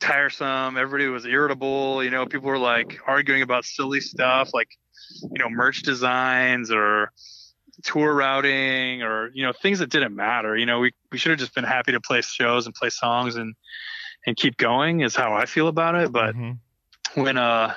tiresome. 0.00 0.76
Everybody 0.76 1.08
was 1.08 1.24
irritable. 1.26 2.02
You 2.04 2.10
know, 2.10 2.26
people 2.26 2.48
were 2.48 2.58
like 2.58 3.00
arguing 3.06 3.42
about 3.42 3.64
silly 3.64 4.00
stuff 4.00 4.50
like 4.54 4.68
you 5.22 5.38
know 5.38 5.48
merch 5.48 5.82
designs 5.82 6.70
or 6.70 7.10
tour 7.82 8.14
routing 8.14 9.02
or 9.02 9.30
you 9.34 9.44
know 9.44 9.52
things 9.52 9.80
that 9.80 9.90
didn't 9.90 10.14
matter. 10.14 10.56
You 10.56 10.66
know, 10.66 10.80
we 10.80 10.92
we 11.10 11.18
should 11.18 11.30
have 11.30 11.38
just 11.38 11.54
been 11.54 11.64
happy 11.64 11.92
to 11.92 12.00
play 12.00 12.20
shows 12.20 12.66
and 12.66 12.74
play 12.74 12.90
songs 12.90 13.36
and 13.36 13.54
and 14.26 14.36
keep 14.36 14.56
going 14.56 15.00
is 15.00 15.14
how 15.16 15.34
I 15.34 15.46
feel 15.46 15.68
about 15.68 15.94
it. 15.96 16.12
But 16.12 16.34
Mhm. 16.34 16.58
when 17.14 17.36
uh 17.36 17.74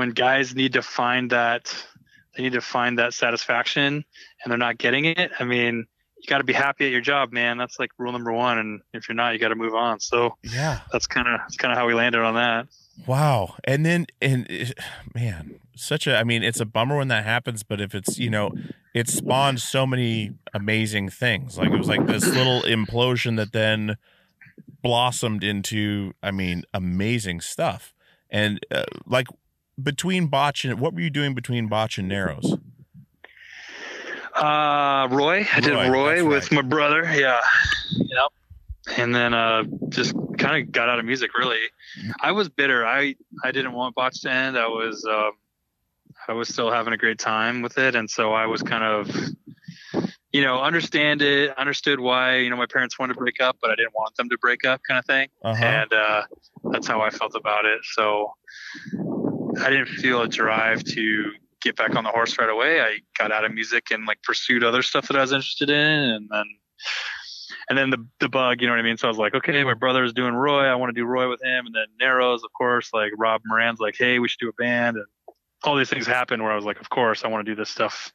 when 0.00 0.10
guys 0.10 0.54
need 0.54 0.72
to 0.72 0.82
find 0.82 1.30
that 1.30 1.74
they 2.36 2.42
need 2.42 2.52
to 2.52 2.60
find 2.60 2.98
that 2.98 3.14
satisfaction 3.14 4.04
and 4.42 4.50
they're 4.50 4.58
not 4.58 4.78
getting 4.78 5.04
it 5.04 5.30
i 5.38 5.44
mean 5.44 5.86
you 6.18 6.28
got 6.28 6.38
to 6.38 6.44
be 6.44 6.52
happy 6.52 6.84
at 6.84 6.90
your 6.92 7.00
job 7.00 7.32
man 7.32 7.56
that's 7.56 7.78
like 7.78 7.90
rule 7.98 8.12
number 8.12 8.32
one 8.32 8.58
and 8.58 8.80
if 8.92 9.08
you're 9.08 9.16
not 9.16 9.32
you 9.32 9.38
got 9.38 9.48
to 9.48 9.54
move 9.54 9.74
on 9.74 10.00
so 10.00 10.36
yeah. 10.42 10.80
that's 10.92 11.06
kind 11.06 11.28
of 11.28 11.40
that's 11.40 11.56
kind 11.56 11.72
of 11.72 11.78
how 11.78 11.86
we 11.86 11.94
landed 11.94 12.20
on 12.20 12.34
that 12.34 12.66
Wow. 13.06 13.56
And 13.64 13.84
then 13.84 14.06
and 14.20 14.46
it- 14.50 14.78
man, 15.14 15.60
such 15.76 16.06
a 16.06 16.16
I 16.16 16.24
mean, 16.24 16.42
it's 16.42 16.60
a 16.60 16.66
bummer 16.66 16.96
when 16.96 17.08
that 17.08 17.24
happens, 17.24 17.62
but 17.62 17.80
if 17.80 17.94
it's, 17.94 18.18
you 18.18 18.30
know, 18.30 18.52
it 18.94 19.08
spawned 19.08 19.60
so 19.60 19.86
many 19.86 20.32
amazing 20.52 21.10
things. 21.10 21.56
Like 21.56 21.70
it 21.70 21.78
was 21.78 21.88
like 21.88 22.06
this 22.06 22.26
little 22.26 22.62
implosion 22.66 23.36
that 23.36 23.52
then 23.52 23.96
blossomed 24.82 25.44
into 25.44 26.12
I 26.22 26.30
mean, 26.30 26.64
amazing 26.74 27.40
stuff. 27.40 27.94
And 28.30 28.64
uh, 28.70 28.84
like 29.06 29.26
between 29.82 30.26
Botch 30.26 30.64
and 30.64 30.80
what 30.80 30.94
were 30.94 31.00
you 31.00 31.10
doing 31.10 31.34
between 31.34 31.68
Botch 31.68 31.98
and 31.98 32.08
Narrows? 32.08 32.56
Uh, 34.34 35.08
Roy. 35.10 35.46
I 35.52 35.60
did 35.60 35.72
Roy, 35.72 35.90
Roy 35.90 36.24
with 36.24 36.50
right. 36.50 36.62
my 36.62 36.62
brother. 36.62 37.02
Yeah. 37.14 37.40
Yep. 37.90 38.98
And 38.98 39.14
then 39.14 39.34
uh, 39.34 39.64
just 39.88 40.14
kind 40.38 40.62
of 40.62 40.72
got 40.72 40.88
out 40.88 40.98
of 40.98 41.04
music. 41.04 41.36
Really, 41.38 41.60
I 42.20 42.32
was 42.32 42.48
bitter. 42.48 42.86
I 42.86 43.14
I 43.44 43.52
didn't 43.52 43.72
want 43.72 43.94
Botch 43.94 44.22
to 44.22 44.30
end. 44.30 44.58
I 44.58 44.66
was 44.66 45.04
um, 45.04 45.32
I 46.26 46.32
was 46.32 46.48
still 46.48 46.70
having 46.70 46.92
a 46.92 46.96
great 46.96 47.18
time 47.18 47.62
with 47.62 47.78
it, 47.78 47.94
and 47.94 48.10
so 48.10 48.32
I 48.32 48.46
was 48.46 48.62
kind 48.62 48.82
of 48.82 49.14
you 50.32 50.42
know 50.42 50.60
understand 50.60 51.22
it, 51.22 51.56
understood 51.56 52.00
why 52.00 52.38
you 52.38 52.50
know 52.50 52.56
my 52.56 52.66
parents 52.66 52.98
wanted 52.98 53.14
to 53.14 53.20
break 53.20 53.40
up, 53.40 53.58
but 53.60 53.70
I 53.70 53.76
didn't 53.76 53.94
want 53.94 54.16
them 54.16 54.28
to 54.30 54.38
break 54.38 54.64
up, 54.64 54.80
kind 54.88 54.98
of 54.98 55.04
thing. 55.04 55.28
Uh-huh. 55.44 55.64
And 55.64 55.92
uh, 55.92 56.22
that's 56.72 56.88
how 56.88 57.00
I 57.00 57.10
felt 57.10 57.34
about 57.36 57.66
it. 57.66 57.80
So 57.94 58.32
I 59.58 59.70
didn't 59.70 59.86
feel 59.86 60.22
a 60.22 60.28
drive 60.28 60.84
to 60.84 61.32
get 61.60 61.76
back 61.76 61.94
on 61.94 62.04
the 62.04 62.10
horse 62.10 62.38
right 62.38 62.48
away. 62.48 62.80
I 62.80 62.98
got 63.18 63.32
out 63.32 63.44
of 63.44 63.52
music 63.52 63.90
and 63.90 64.06
like 64.06 64.22
pursued 64.22 64.64
other 64.64 64.82
stuff 64.82 65.08
that 65.08 65.16
I 65.16 65.20
was 65.20 65.32
interested 65.32 65.70
in, 65.70 65.76
and 65.76 66.28
then 66.30 66.44
and 67.68 67.78
then 67.78 67.90
the 67.90 68.06
the 68.18 68.28
bug, 68.28 68.60
you 68.60 68.66
know 68.66 68.72
what 68.72 68.80
I 68.80 68.82
mean. 68.82 68.96
So 68.96 69.08
I 69.08 69.10
was 69.10 69.18
like, 69.18 69.34
okay, 69.34 69.62
my 69.64 69.74
brother's 69.74 70.12
doing 70.12 70.34
Roy, 70.34 70.64
I 70.64 70.74
want 70.74 70.94
to 70.94 71.00
do 71.00 71.06
Roy 71.06 71.28
with 71.28 71.42
him, 71.42 71.66
and 71.66 71.74
then 71.74 71.86
Narrows, 71.98 72.42
of 72.42 72.52
course, 72.52 72.90
like 72.92 73.12
Rob 73.16 73.42
Moran's 73.46 73.80
like, 73.80 73.96
hey, 73.96 74.18
we 74.18 74.28
should 74.28 74.40
do 74.40 74.48
a 74.48 74.52
band, 74.54 74.96
and 74.96 75.06
all 75.64 75.76
these 75.76 75.90
things 75.90 76.06
happened 76.06 76.42
where 76.42 76.52
I 76.52 76.56
was 76.56 76.64
like, 76.64 76.80
of 76.80 76.88
course, 76.90 77.24
I 77.24 77.28
want 77.28 77.44
to 77.44 77.50
do 77.50 77.54
this 77.54 77.68
stuff. 77.68 78.12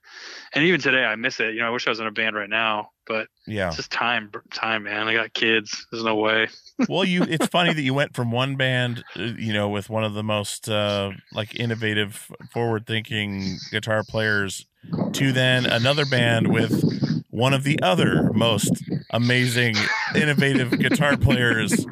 And 0.54 0.64
even 0.64 0.82
today, 0.82 1.04
I 1.04 1.16
miss 1.16 1.40
it. 1.40 1.54
You 1.54 1.60
know, 1.62 1.68
I 1.68 1.70
wish 1.70 1.86
I 1.86 1.92
was 1.92 2.00
in 2.00 2.08
a 2.08 2.12
band 2.12 2.36
right 2.36 2.50
now, 2.50 2.90
but 3.06 3.28
Yeah. 3.46 3.68
it's 3.68 3.76
just 3.78 3.92
time, 3.92 4.32
time, 4.52 4.84
man. 4.84 5.08
I 5.08 5.14
got 5.14 5.34
kids. 5.34 5.86
There's 5.92 6.04
no 6.04 6.16
way. 6.16 6.48
well 6.90 7.06
you 7.06 7.24
it's 7.24 7.48
funny 7.48 7.72
that 7.74 7.82
you 7.82 7.94
went 7.94 8.14
from 8.14 8.32
one 8.34 8.58
band 8.58 9.02
uh, 9.16 9.22
you 9.38 9.54
know 9.54 9.70
with 9.70 9.90
one 9.90 10.04
of 10.04 10.14
the 10.14 10.24
most 10.24 10.68
uh 10.68 11.10
like 11.32 11.56
innovative 11.58 12.30
forward 12.52 12.86
thinking 12.86 13.56
guitar 13.72 14.04
players 14.04 14.66
to 15.14 15.32
then 15.32 15.66
another 15.66 16.06
band 16.06 16.52
with 16.52 16.84
one 17.30 17.54
of 17.54 17.64
the 17.64 17.80
other 17.82 18.30
most 18.34 18.84
amazing 19.12 19.74
innovative 20.16 20.78
guitar 20.78 21.16
players 21.16 21.86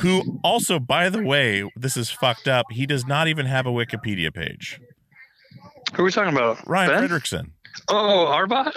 who 0.00 0.40
also 0.44 0.78
by 0.78 1.08
the 1.08 1.22
way 1.22 1.68
this 1.76 1.96
is 1.96 2.10
fucked 2.10 2.48
up 2.48 2.66
he 2.70 2.86
does 2.86 3.06
not 3.06 3.28
even 3.28 3.46
have 3.46 3.66
a 3.66 3.70
wikipedia 3.70 4.32
page 4.32 4.80
Who 5.94 6.02
are 6.02 6.04
we 6.04 6.10
talking 6.12 6.34
about? 6.36 6.66
ryan 6.68 6.90
Ben? 6.90 7.08
frederiksen 7.08 7.50
Oh, 7.88 8.26
Arbot? 8.34 8.72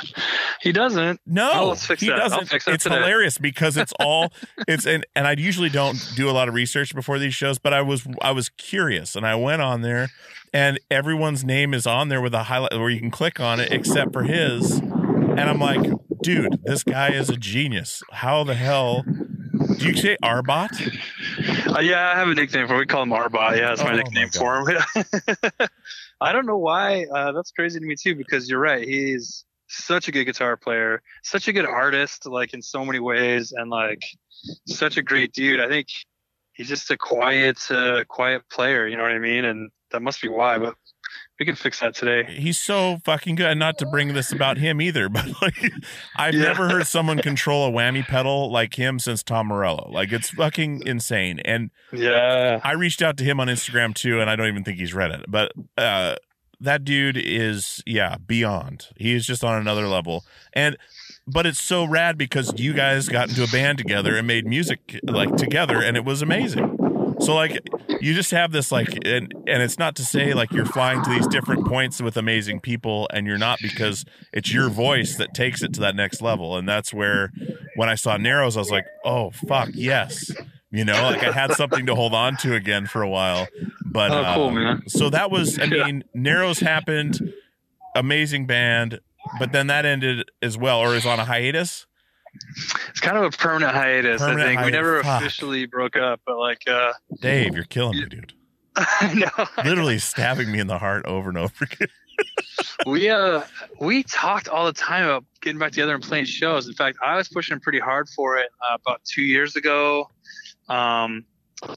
He 0.59 0.73
doesn't. 0.73 1.21
No, 1.25 1.49
Oh, 1.53 1.67
let's 1.69 1.85
fix 1.85 2.01
he 2.01 2.09
that. 2.09 2.19
I'll 2.19 2.29
doesn't. 2.31 2.47
fix 2.49 2.65
that 2.65 2.73
it's 2.73 2.83
today. 2.83 2.95
hilarious 2.97 3.37
because 3.37 3.77
it's 3.77 3.93
all 3.97 4.33
it's 4.67 4.85
and 4.85 5.05
and 5.15 5.25
I 5.25 5.35
usually 5.37 5.69
don't 5.69 5.97
do 6.17 6.29
a 6.29 6.33
lot 6.33 6.49
of 6.49 6.53
research 6.53 6.93
before 6.93 7.17
these 7.17 7.33
shows, 7.33 7.59
but 7.59 7.73
I 7.73 7.81
was 7.81 8.05
I 8.21 8.31
was 8.31 8.49
curious 8.49 9.15
and 9.15 9.25
I 9.25 9.35
went 9.35 9.61
on 9.61 9.83
there 9.83 10.09
and 10.53 10.81
everyone's 10.91 11.45
name 11.45 11.73
is 11.73 11.87
on 11.87 12.09
there 12.09 12.19
with 12.19 12.33
a 12.33 12.43
highlight 12.43 12.73
where 12.73 12.89
you 12.89 12.99
can 12.99 13.09
click 13.09 13.39
on 13.39 13.61
it 13.61 13.71
except 13.71 14.11
for 14.11 14.23
his, 14.23 14.79
and 14.79 15.39
I'm 15.39 15.59
like, 15.59 15.89
dude, 16.21 16.59
this 16.65 16.83
guy 16.83 17.11
is 17.13 17.29
a 17.29 17.37
genius. 17.37 18.03
How 18.11 18.43
the 18.43 18.55
hell? 18.55 19.05
Do 19.79 19.87
you 19.87 19.95
say 19.95 20.17
Arbot? 20.23 20.97
Uh, 21.69 21.79
yeah, 21.79 22.09
I 22.09 22.15
have 22.17 22.27
a 22.27 22.33
nickname 22.33 22.67
for 22.67 22.73
him. 22.73 22.79
We 22.79 22.85
call 22.85 23.03
him 23.03 23.09
Arbot. 23.11 23.55
Yeah, 23.57 23.69
that's 23.69 23.81
Oh, 23.81 23.85
my 23.85 23.91
my 23.91 23.97
nickname 23.97 24.29
for 24.29 24.69
him. 24.69 24.77
I 26.21 26.33
don't 26.33 26.45
know 26.45 26.57
why. 26.57 27.05
Uh, 27.05 27.31
that's 27.31 27.51
crazy 27.51 27.79
to 27.79 27.85
me 27.85 27.95
too, 27.95 28.15
because 28.15 28.49
you're 28.49 28.59
right. 28.59 28.85
He's 28.85 29.45
such 29.67 30.07
a 30.07 30.11
good 30.11 30.25
guitar 30.25 30.57
player, 30.57 31.01
such 31.23 31.47
a 31.47 31.53
good 31.53 31.65
artist, 31.65 32.25
like 32.25 32.53
in 32.53 32.61
so 32.61 32.83
many 32.83 32.99
ways, 32.99 33.53
and 33.55 33.69
like 33.69 34.01
such 34.67 34.97
a 34.97 35.01
great 35.01 35.31
dude. 35.31 35.59
I 35.59 35.69
think 35.69 35.87
he's 36.53 36.67
just 36.67 36.89
a 36.91 36.97
quiet, 36.97 37.59
uh, 37.71 38.03
quiet 38.09 38.41
player. 38.51 38.87
You 38.87 38.97
know 38.97 39.03
what 39.03 39.11
I 39.13 39.19
mean? 39.19 39.45
And 39.45 39.69
that 39.91 40.01
must 40.01 40.21
be 40.21 40.27
why. 40.27 40.57
But 40.57 40.75
we 41.39 41.45
can 41.45 41.55
fix 41.55 41.79
that 41.79 41.95
today. 41.95 42.25
He's 42.31 42.59
so 42.59 42.99
fucking 43.05 43.35
good. 43.35 43.47
And 43.47 43.59
not 43.59 43.77
to 43.79 43.85
bring 43.85 44.13
this 44.13 44.31
about 44.31 44.57
him 44.57 44.81
either, 44.81 45.07
but 45.09 45.25
like 45.41 45.71
I've 46.15 46.33
Yeah. 46.35 46.41
never 46.43 46.69
heard 46.69 46.85
someone 46.87 47.19
control 47.19 47.67
a 47.67 47.71
whammy 47.71 48.03
pedal 48.05 48.51
like 48.51 48.75
him 48.75 48.99
since 48.99 49.23
Tom 49.23 49.47
Morello. 49.47 49.89
Like 49.91 50.11
it's 50.11 50.29
fucking 50.31 50.83
insane. 50.85 51.39
And 51.45 51.71
Yeah. 51.93 52.59
I 52.63 52.73
reached 52.73 53.01
out 53.01 53.17
to 53.17 53.23
him 53.23 53.39
on 53.39 53.47
Instagram 53.47 53.95
too, 53.95 54.19
and 54.21 54.29
I 54.29 54.35
don't 54.35 54.47
even 54.47 54.63
think 54.63 54.77
he's 54.79 54.93
read 54.93 55.11
it. 55.11 55.25
But 55.27 55.53
uh, 55.77 56.15
that 56.59 56.83
dude 56.83 57.15
is, 57.17 57.81
yeah, 57.85 58.17
beyond. 58.17 58.87
He 58.97 59.13
is 59.13 59.25
just 59.25 59.43
on 59.43 59.59
another 59.61 59.87
level. 59.87 60.25
And 60.53 60.75
but 61.31 61.45
it's 61.45 61.61
so 61.61 61.85
rad 61.85 62.17
because 62.17 62.59
you 62.59 62.73
guys 62.73 63.07
got 63.07 63.29
into 63.29 63.43
a 63.43 63.47
band 63.47 63.77
together 63.77 64.17
and 64.17 64.25
made 64.25 64.47
music 64.47 64.99
like 65.03 65.35
together, 65.35 65.79
and 65.81 65.95
it 65.95 66.03
was 66.03 66.21
amazing. 66.23 66.75
So 67.19 67.35
like 67.35 67.59
you 67.99 68.13
just 68.13 68.31
have 68.31 68.51
this 68.51 68.71
like 68.71 68.87
and 69.05 69.33
and 69.47 69.61
it's 69.61 69.77
not 69.77 69.95
to 69.97 70.05
say 70.05 70.33
like 70.33 70.51
you're 70.51 70.65
flying 70.65 71.03
to 71.03 71.09
these 71.09 71.27
different 71.27 71.65
points 71.67 72.01
with 72.01 72.15
amazing 72.17 72.59
people 72.61 73.07
and 73.13 73.27
you're 73.27 73.37
not 73.37 73.59
because 73.61 74.05
it's 74.31 74.53
your 74.53 74.69
voice 74.69 75.17
that 75.17 75.33
takes 75.33 75.61
it 75.61 75.73
to 75.73 75.81
that 75.81 75.95
next 75.95 76.21
level 76.21 76.57
and 76.57 76.67
that's 76.67 76.93
where 76.93 77.31
when 77.75 77.89
I 77.89 77.95
saw 77.95 78.17
Narrows 78.17 78.55
I 78.55 78.59
was 78.59 78.71
like, 78.71 78.85
"Oh 79.03 79.31
fuck, 79.31 79.69
yes." 79.73 80.31
You 80.71 80.85
know, 80.85 80.93
like 81.03 81.23
I 81.23 81.31
had 81.31 81.53
something 81.53 81.87
to 81.87 81.95
hold 81.95 82.13
on 82.13 82.37
to 82.37 82.53
again 82.53 82.85
for 82.85 83.01
a 83.01 83.09
while. 83.09 83.47
But 83.85 84.11
Oh, 84.11 84.33
cool, 84.35 84.47
uh, 84.47 84.51
man. 84.51 84.81
So 84.87 85.09
that 85.09 85.31
was 85.31 85.59
I 85.59 85.65
mean, 85.67 86.03
Narrows 86.13 86.59
happened, 86.59 87.33
amazing 87.95 88.45
band, 88.45 88.99
but 89.39 89.51
then 89.51 89.67
that 89.67 89.85
ended 89.85 90.29
as 90.41 90.57
well 90.57 90.79
or 90.79 90.95
is 90.95 91.05
on 91.05 91.19
a 91.19 91.25
hiatus. 91.25 91.85
It's 92.89 92.99
kind 92.99 93.17
of 93.17 93.23
a 93.23 93.31
permanent 93.31 93.75
hiatus. 93.75 94.21
Permanent 94.21 94.41
I 94.41 94.55
think 94.55 94.65
we 94.65 94.71
never 94.71 95.03
Fuck. 95.03 95.21
officially 95.21 95.65
broke 95.65 95.95
up, 95.95 96.21
but 96.25 96.37
like, 96.37 96.67
uh, 96.67 96.93
Dave, 97.21 97.55
you're 97.55 97.63
killing 97.65 97.99
me, 97.99 98.05
dude. 98.05 98.33
I 98.75 99.13
know. 99.13 99.45
Literally 99.63 99.99
stabbing 99.99 100.51
me 100.51 100.59
in 100.59 100.67
the 100.67 100.77
heart 100.77 101.05
over 101.05 101.29
and 101.29 101.37
over 101.37 101.65
again. 101.65 101.87
we 102.85 103.09
uh 103.09 103.41
we 103.79 104.03
talked 104.03 104.49
all 104.49 104.65
the 104.65 104.73
time 104.73 105.05
about 105.05 105.25
getting 105.41 105.59
back 105.59 105.71
together 105.71 105.93
and 105.93 106.03
playing 106.03 106.25
shows. 106.25 106.67
In 106.67 106.73
fact, 106.73 106.97
I 107.03 107.15
was 107.15 107.29
pushing 107.29 107.59
pretty 107.59 107.79
hard 107.79 108.09
for 108.09 108.37
it 108.37 108.49
uh, 108.61 108.75
about 108.75 109.01
two 109.05 109.21
years 109.21 109.55
ago. 109.55 110.09
Um, 110.67 111.25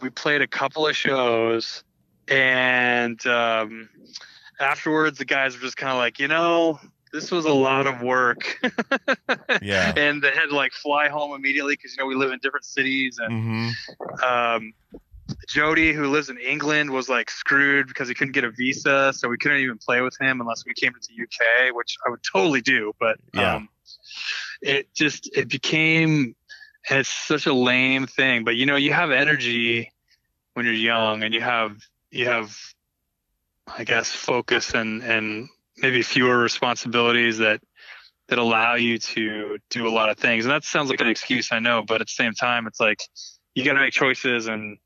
we 0.01 0.11
played 0.11 0.43
a 0.43 0.47
couple 0.47 0.87
of 0.87 0.97
shows, 0.97 1.85
and 2.29 3.25
um, 3.27 3.89
afterwards, 4.61 5.19
the 5.19 5.25
guys 5.25 5.55
were 5.55 5.61
just 5.61 5.77
kind 5.77 5.93
of 5.93 5.99
like, 5.99 6.19
you 6.19 6.29
know, 6.29 6.79
this 7.13 7.31
was 7.31 7.45
a 7.45 7.53
lot 7.53 7.87
of 7.87 8.03
work, 8.03 8.59
Yeah. 9.63 9.93
and 9.97 10.23
they 10.23 10.31
had 10.33 10.47
to 10.47 10.57
like 10.57 10.73
fly 10.73 11.09
home 11.09 11.35
immediately 11.35 11.75
because 11.75 11.95
you 11.95 12.03
know 12.03 12.07
we 12.07 12.15
live 12.15 12.33
in 12.33 12.39
different 12.43 12.65
cities 12.65 13.19
and 13.23 13.33
hmm 13.33 13.69
um, 14.25 14.75
Jody, 15.49 15.93
who 15.93 16.09
lives 16.09 16.29
in 16.31 16.39
England, 16.39 16.91
was 16.91 17.09
like 17.09 17.31
screwed 17.31 17.87
because 17.89 18.09
he 18.09 18.15
couldn't 18.15 18.33
get 18.33 18.45
a 18.45 18.51
visa, 18.51 19.13
so 19.15 19.29
we 19.29 19.39
couldn't 19.39 19.59
even 19.61 19.79
play 19.79 20.01
with 20.01 20.17
him 20.21 20.41
unless 20.41 20.65
we 20.67 20.75
came 20.75 20.93
to 20.93 21.01
the 21.09 21.23
UK, 21.23 21.75
which 21.75 21.97
I 22.07 22.11
would 22.11 22.23
totally 22.23 22.61
do. 22.61 22.93
But 22.99 23.19
Yeah. 23.35 23.57
um, 23.57 23.69
it 24.61 24.93
just 24.95 25.31
it 25.37 25.49
became 25.49 26.35
it's 26.91 27.09
such 27.09 27.47
a 27.47 27.55
lame 27.55 28.07
thing. 28.07 28.45
But 28.45 28.57
you 28.57 28.67
know, 28.67 28.77
you 28.77 28.93
have 28.93 29.11
energy 29.11 29.93
when 30.55 30.67
you're 30.67 30.75
young, 30.75 31.23
and 31.23 31.33
you 31.35 31.41
have 31.41 31.77
you 32.11 32.27
have, 32.27 32.57
I 33.67 33.85
guess, 33.85 34.11
focus 34.11 34.75
and 34.75 35.03
and 35.03 35.49
maybe 35.83 36.03
fewer 36.03 36.39
responsibilities 36.39 37.39
that 37.39 37.61
that 38.29 38.39
allow 38.39 38.75
you 38.77 38.99
to 38.99 39.59
do 39.69 39.87
a 39.87 39.91
lot 39.91 40.09
of 40.09 40.17
things. 40.17 40.45
And 40.47 40.53
that 40.53 40.65
sounds 40.65 40.89
like 40.89 41.01
an 41.01 41.09
excuse, 41.09 41.51
I 41.53 41.59
know, 41.59 41.83
but 41.87 42.01
at 42.01 42.07
the 42.07 42.13
same 42.13 42.33
time, 42.33 42.67
it's 42.67 42.81
like 42.81 43.03
you 43.55 43.65
got 43.65 43.75
to 43.75 43.81
make 43.81 43.93
choices. 43.93 44.47
And 44.47 44.79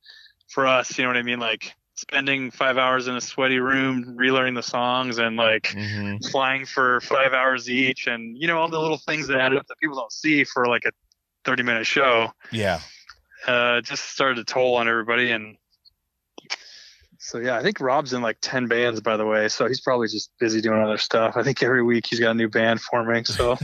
for 0.48 0.66
us, 0.66 0.98
you 0.98 1.05
know 1.05 1.10
what 1.10 1.16
I 1.16 1.23
mean? 1.23 1.39
Like 1.39 1.73
spending 1.94 2.51
five 2.51 2.77
hours 2.78 3.09
in 3.09 3.14
a 3.14 3.20
sweaty 3.20 3.59
room 3.59 4.16
relearning 4.18 4.55
the 4.55 4.62
songs 4.62 5.18
and 5.18 5.36
like 5.36 5.73
hmm 5.74 6.16
flying 6.32 6.64
for 6.64 7.01
five 7.02 7.35
hours 7.35 7.70
each 7.70 8.06
and, 8.06 8.36
you 8.36 8.48
know, 8.48 8.59
all 8.59 8.68
the 8.68 8.81
little 8.81 8.98
things 8.98 9.28
that 9.28 9.39
add 9.39 9.55
up 9.55 9.66
that 9.66 9.78
people 9.78 9.97
don't 9.97 10.12
see 10.12 10.44
for 10.44 10.66
like 10.66 10.85
a 10.86 10.90
30 11.44 11.62
minute 11.62 11.86
show 11.86 12.32
Yeah. 12.51 12.81
uh, 13.47 13.81
just 13.82 14.10
started 14.10 14.44
to 14.47 14.52
toll 14.52 14.77
on 14.77 14.89
everybody. 14.89 15.31
And 15.31 15.56
so, 17.26 17.38
yeah, 17.38 17.56
I 17.56 17.62
think 17.62 17.80
Rob's 17.80 18.12
in 18.12 18.22
like 18.22 18.38
10 18.40 18.68
bands, 18.68 19.00
by 19.00 19.16
the 19.16 19.26
way. 19.26 19.48
So 19.48 19.66
he's 19.66 19.80
probably 19.80 20.06
just 20.06 20.30
busy 20.38 20.60
doing 20.60 20.80
other 20.80 20.96
stuff. 20.96 21.36
I 21.36 21.42
think 21.42 21.60
every 21.60 21.82
week 21.82 22.06
he's 22.06 22.20
got 22.20 22.30
a 22.30 22.34
new 22.34 22.48
band 22.48 22.80
forming. 22.80 23.24
So, 23.24 23.58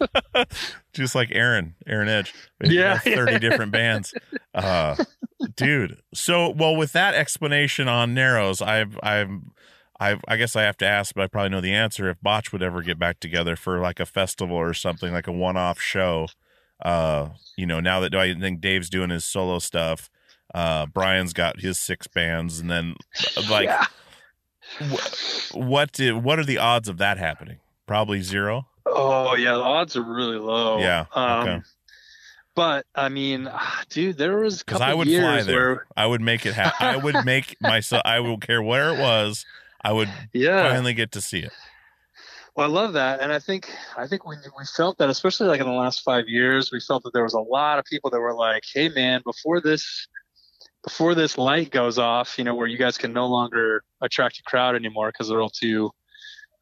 Just 0.92 1.16
like 1.16 1.30
Aaron, 1.32 1.74
Aaron 1.88 2.08
Edge. 2.08 2.32
Yeah, 2.62 2.98
30 2.98 3.32
yeah. 3.32 3.38
different 3.40 3.72
bands. 3.72 4.14
Uh, 4.54 4.94
dude. 5.56 6.00
So, 6.14 6.50
well, 6.50 6.76
with 6.76 6.92
that 6.92 7.14
explanation 7.14 7.88
on 7.88 8.14
Narrows, 8.14 8.62
I've, 8.62 8.96
I've, 9.02 9.30
I've, 9.98 10.20
I 10.28 10.36
guess 10.36 10.54
I 10.54 10.62
have 10.62 10.76
to 10.76 10.86
ask, 10.86 11.16
but 11.16 11.24
I 11.24 11.26
probably 11.26 11.50
know 11.50 11.60
the 11.60 11.74
answer. 11.74 12.08
If 12.08 12.22
Botch 12.22 12.52
would 12.52 12.62
ever 12.62 12.82
get 12.82 12.96
back 12.96 13.18
together 13.18 13.56
for 13.56 13.80
like 13.80 13.98
a 13.98 14.06
festival 14.06 14.56
or 14.56 14.72
something, 14.72 15.12
like 15.12 15.26
a 15.26 15.32
one-off 15.32 15.80
show, 15.80 16.28
uh, 16.84 17.30
you 17.56 17.66
know, 17.66 17.80
now 17.80 17.98
that 17.98 18.14
I 18.14 18.38
think 18.38 18.60
Dave's 18.60 18.88
doing 18.88 19.10
his 19.10 19.24
solo 19.24 19.58
stuff, 19.58 20.08
Uh, 20.54 20.86
Brian's 20.86 21.32
got 21.32 21.60
his 21.60 21.78
six 21.78 22.06
bands, 22.06 22.58
and 22.60 22.70
then 22.70 22.94
like, 23.50 23.66
Yeah. 23.66 23.84
wh- 24.90 25.54
what 25.56 25.92
did 25.92 26.22
what 26.22 26.38
are 26.38 26.44
the 26.44 26.58
odds 26.58 26.88
of 26.88 26.98
that 26.98 27.18
happening? 27.18 27.58
Probably 27.86 28.22
zero. 28.22 28.66
Oh 28.86 29.34
yeah, 29.34 29.52
the 29.52 29.60
odds 29.62 29.96
are 29.96 30.02
really 30.02 30.38
low. 30.38 30.78
Yeah, 30.78 31.06
Um, 31.12 31.48
okay. 31.48 31.62
But 32.54 32.86
I 32.94 33.08
mean, 33.08 33.48
dude, 33.90 34.18
there 34.18 34.38
was 34.38 34.62
a 34.62 34.64
Because 34.64 34.78
couple 34.78 34.90
I 34.92 34.94
would 34.94 35.06
years 35.06 35.22
fly 35.22 35.42
there. 35.42 35.56
where 35.74 35.86
I 35.96 36.06
would 36.06 36.20
make 36.20 36.44
it 36.46 36.54
happen. 36.54 36.86
I 36.86 36.96
would 36.96 37.24
make 37.24 37.56
myself. 37.60 38.02
I 38.04 38.18
would 38.18 38.40
care 38.40 38.62
where 38.62 38.92
it 38.92 38.98
was. 38.98 39.44
I 39.80 39.92
would 39.92 40.08
yeah. 40.32 40.68
finally 40.68 40.92
get 40.94 41.12
to 41.12 41.20
see 41.20 41.40
it. 41.40 41.52
Well, 42.56 42.66
I 42.68 42.70
love 42.72 42.94
that, 42.94 43.20
and 43.20 43.32
I 43.32 43.38
think 43.38 43.70
I 43.96 44.08
think 44.08 44.26
we 44.26 44.34
we 44.58 44.64
felt 44.76 44.98
that, 44.98 45.08
especially 45.08 45.46
like 45.46 45.60
in 45.60 45.66
the 45.68 45.72
last 45.72 46.02
five 46.02 46.26
years, 46.28 46.72
we 46.72 46.80
felt 46.80 47.04
that 47.04 47.12
there 47.12 47.22
was 47.22 47.34
a 47.34 47.40
lot 47.40 47.78
of 47.78 47.84
people 47.84 48.10
that 48.10 48.18
were 48.18 48.34
like, 48.34 48.64
"Hey, 48.74 48.88
man, 48.88 49.20
before 49.24 49.60
this, 49.60 50.08
before 50.84 51.14
this 51.14 51.36
light 51.38 51.70
goes 51.70 51.98
off, 51.98 52.38
you 52.38 52.44
know, 52.44 52.54
where 52.54 52.66
you 52.66 52.78
guys 52.78 52.96
can 52.98 53.12
no 53.12 53.26
longer 53.26 53.82
attract 54.00 54.38
a 54.38 54.42
crowd 54.44 54.74
anymore 54.76 55.10
because 55.10 55.28
they're 55.28 55.40
all 55.40 55.50
too 55.50 55.90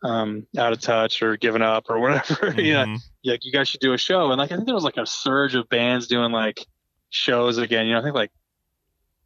um, 0.04 0.46
out 0.58 0.72
of 0.72 0.80
touch 0.80 1.22
or 1.22 1.36
given 1.36 1.62
up 1.62 1.84
or 1.88 1.98
whatever. 1.98 2.54
yeah, 2.60 2.84
Mhm. 2.84 2.98
like 3.24 3.44
you 3.44 3.52
guys 3.52 3.68
should 3.68 3.80
do 3.80 3.92
a 3.92 3.98
show." 3.98 4.30
And 4.30 4.38
like 4.38 4.52
I 4.52 4.56
think 4.56 4.66
there 4.66 4.74
was 4.74 4.84
like 4.84 4.96
a 4.98 5.06
surge 5.06 5.54
of 5.54 5.68
bands 5.68 6.06
doing 6.06 6.32
like 6.32 6.64
shows 7.10 7.58
again. 7.58 7.86
You 7.86 7.94
know, 7.94 8.00
I 8.00 8.02
think 8.02 8.14
like 8.14 8.30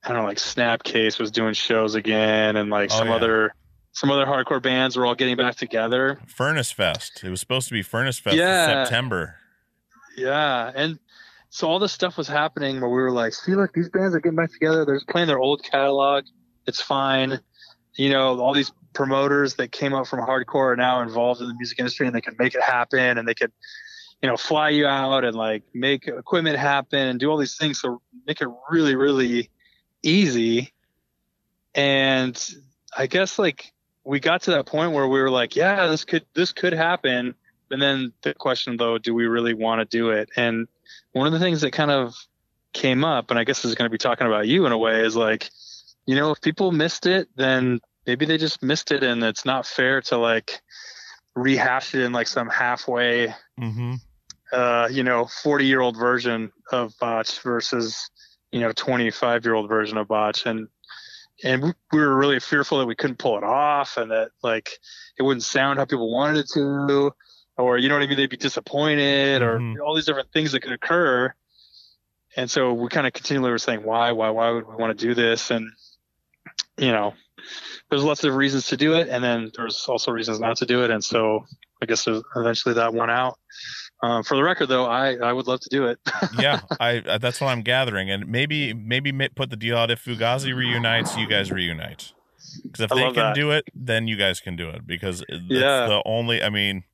I 0.05 0.09
don't 0.09 0.19
know, 0.23 0.25
like 0.29 0.39
Snapcase 0.39 1.19
was 1.19 1.31
doing 1.31 1.55
shows 1.55 1.95
again, 1.95 2.57
and 2.57 2.71
like 2.71 2.91
Oh, 2.93 2.99
some 2.99 3.09
yeah. 3.09 3.15
other 3.17 3.55
some 3.93 4.11
other 4.11 4.25
hardcore 4.27 4.63
bands 4.63 4.97
were 4.97 5.05
all 5.07 5.17
getting 5.17 5.37
back 5.37 5.57
together. 5.57 6.21
Furnace 6.29 6.71
Fest. 6.73 7.23
It 7.25 7.29
was 7.31 7.41
supposed 7.41 7.67
to 7.69 7.75
be 7.75 7.83
Furnace 7.83 8.19
Fest 8.21 8.37
Yeah. 8.37 8.81
in 8.81 8.87
September. 8.87 9.37
Yeah, 10.17 10.71
and 10.75 10.99
so 11.51 11.69
all 11.69 11.81
this 11.81 11.93
stuff 11.93 12.17
was 12.17 12.29
happening 12.29 12.81
where 12.81 12.89
we 12.89 13.03
were 13.03 13.11
like, 13.11 13.35
see, 13.35 13.57
look, 13.57 13.73
these 13.75 13.89
bands 13.89 14.15
are 14.15 14.21
getting 14.21 14.37
back 14.37 14.53
together. 14.53 14.85
They're 14.85 15.01
playing 15.09 15.27
their 15.27 15.41
old 15.41 15.65
catalog. 15.65 16.25
It's 16.67 16.81
fine. 16.81 17.41
You 17.97 18.11
know, 18.11 18.41
all 18.41 18.55
these 18.55 18.71
promoters 18.95 19.55
that 19.57 19.73
came 19.73 19.93
up 19.93 20.07
from 20.07 20.21
hardcore 20.21 20.73
are 20.73 20.77
now 20.77 21.03
involved 21.03 21.41
in 21.41 21.49
the 21.49 21.55
music 21.55 21.81
industry, 21.81 22.07
and 22.07 22.15
they 22.15 22.21
can 22.21 22.37
make 22.39 22.55
it 22.55 22.63
happen, 22.63 23.19
and 23.19 23.27
they 23.27 23.35
could, 23.35 23.51
you 24.23 24.29
know, 24.29 24.37
fly 24.37 24.69
you 24.69 24.87
out 24.87 25.25
and 25.25 25.35
like 25.35 25.65
make 25.75 26.07
equipment 26.07 26.57
happen 26.57 27.01
and 27.01 27.19
do 27.19 27.29
all 27.29 27.37
these 27.37 27.57
things. 27.57 27.81
So 27.81 28.01
make 28.29 28.41
it 28.41 28.49
really, 28.71 28.95
really 28.95 29.51
easy. 30.05 30.73
And 31.75 32.39
I 32.97 33.09
guess 33.09 33.41
like 33.41 33.73
we 34.05 34.21
got 34.21 34.43
to 34.43 34.53
that 34.53 34.67
point 34.67 34.93
where 34.93 35.09
we 35.09 35.21
were 35.21 35.31
like, 35.31 35.57
yeah, 35.57 35.89
this 35.89 36.05
could 36.05 36.25
this 36.35 36.53
could 36.53 36.73
happen. 36.73 37.35
And 37.73 37.83
then 37.83 38.13
the 38.23 38.35
question 38.35 38.77
though, 38.77 38.99
do 38.99 39.15
we 39.15 39.27
really 39.27 39.55
want 39.55 39.81
to 39.81 39.85
do 39.85 40.11
it? 40.11 40.29
And 40.37 40.69
one 41.13 41.27
of 41.27 41.33
the 41.33 41.39
things 41.39 41.61
that 41.63 41.73
kind 41.73 41.91
of 41.91 42.15
came 42.73 43.05
up, 43.05 43.31
and 43.31 43.39
I 43.39 43.45
guess 43.45 43.65
is 43.65 43.75
going 43.75 43.89
to 43.89 43.93
be 43.93 43.99
talking 43.99 44.27
about 44.27 44.47
you 44.47 44.67
in 44.67 44.73
a 44.73 44.79
way, 44.79 45.05
is 45.05 45.17
like, 45.17 45.51
you 46.07 46.15
know, 46.15 46.31
if 46.31 46.41
people 46.41 46.73
missed 46.73 47.07
it, 47.07 47.29
then 47.37 47.81
maybe 48.07 48.27
they 48.27 48.39
just 48.39 48.63
missed 48.63 48.93
it, 48.93 49.03
and 49.03 49.23
it's 49.23 49.45
not 49.45 49.67
fair 49.67 50.01
to 50.03 50.17
like 50.17 50.61
rehash 51.35 51.95
it 51.95 52.03
in 52.03 52.13
like 52.13 52.27
some 52.27 52.49
halfway, 52.49 53.35
Mm-hmm. 53.61 53.95
uh, 54.53 54.89
you 54.91 55.03
know, 55.03 55.27
40 55.43 55.67
year 55.67 55.81
old 55.81 55.97
version 55.97 56.51
of 56.73 56.97
botch 56.99 57.41
versus, 57.41 58.11
you 58.53 58.61
know, 58.61 58.73
25 58.73 59.45
year 59.45 59.55
old 59.55 59.69
version 59.69 59.99
of 59.99 60.09
botch. 60.09 60.47
And, 60.47 60.69
and 61.45 61.75
we 61.93 61.99
were 61.99 62.17
really 62.17 62.41
fearful 62.41 62.79
that 62.79 62.87
we 62.87 62.95
couldn't 62.95 63.19
pull 63.19 63.37
it 63.39 63.45
off 63.45 63.97
and 63.97 64.11
that 64.11 64.31
like 64.43 64.79
it 65.19 65.23
wouldn't 65.23 65.43
sound 65.45 65.79
how 65.79 65.85
people 65.85 66.13
wanted 66.13 66.39
it 66.39 66.49
to, 66.55 67.13
or, 67.63 67.79
you 67.79 67.89
know 67.89 67.95
what 67.97 68.03
I 68.03 68.07
mean? 68.07 68.17
They'd 68.17 68.31
be 68.31 68.37
disappointed 68.37 69.43
or 69.43 69.61
all 69.85 69.95
these 69.95 70.07
different 70.07 70.33
things 70.33 70.53
that 70.53 70.61
could 70.61 70.73
occur. 70.73 71.33
And 72.37 72.51
so 72.51 72.73
we 72.73 72.89
kind 72.89 73.07
of 73.07 73.13
continually 73.13 73.51
were 73.51 73.59
saying, 73.59 73.83
why, 73.83 74.13
why, 74.13 74.31
why 74.31 74.51
would 74.51 74.67
we 74.67 74.75
want 74.77 74.97
to 74.99 75.07
do 75.07 75.15
this? 75.15 75.51
And, 75.51 75.71
you 76.79 76.93
know, 76.93 77.15
there's 77.91 78.05
lots 78.05 78.23
of 78.25 78.35
reasons 78.35 78.69
to 78.69 78.77
do 78.77 78.95
it. 78.95 79.09
And 79.09 79.23
then 79.23 79.51
there's 79.57 79.87
also 79.89 80.13
reasons 80.13 80.39
not 80.39 80.57
to 80.59 80.67
do 80.67 80.85
it. 80.85 80.91
And 80.91 81.03
so 81.03 81.47
I 81.83 81.87
guess 81.87 82.07
eventually 82.37 82.75
that 82.75 82.95
won 82.95 83.11
out. 83.11 83.39
Um, 84.03 84.23
for 84.23 84.35
the 84.37 84.43
record, 84.43 84.67
though, 84.69 84.87
I, 84.87 85.17
I 85.17 85.33
would 85.33 85.47
love 85.47 85.61
to 85.61 85.69
do 85.69 85.87
it. 85.87 85.99
yeah, 86.39 86.61
I 86.79 87.19
that's 87.21 87.39
what 87.39 87.49
I'm 87.49 87.61
gathering, 87.61 88.11
and 88.11 88.27
maybe 88.27 88.73
maybe 88.73 89.13
put 89.29 89.51
the 89.51 89.57
deal 89.57 89.77
out 89.77 89.91
if 89.91 90.03
Fugazi 90.03 90.57
reunites, 90.57 91.19
you 91.19 91.27
guys 91.29 91.51
reunite. 91.51 92.15
Because 92.63 92.81
if 92.81 92.93
I 92.93 92.95
they 92.95 93.03
can 93.03 93.15
that. 93.17 93.35
do 93.35 93.51
it, 93.51 93.65
then 93.75 94.09
you 94.09 94.17
guys 94.17 94.41
can 94.41 94.57
do 94.57 94.71
it. 94.71 94.87
Because 94.87 95.23
that's 95.29 95.43
Yeah. 95.49 95.87
the 95.87 96.03
only. 96.07 96.43
I 96.43 96.49
mean, 96.49 96.85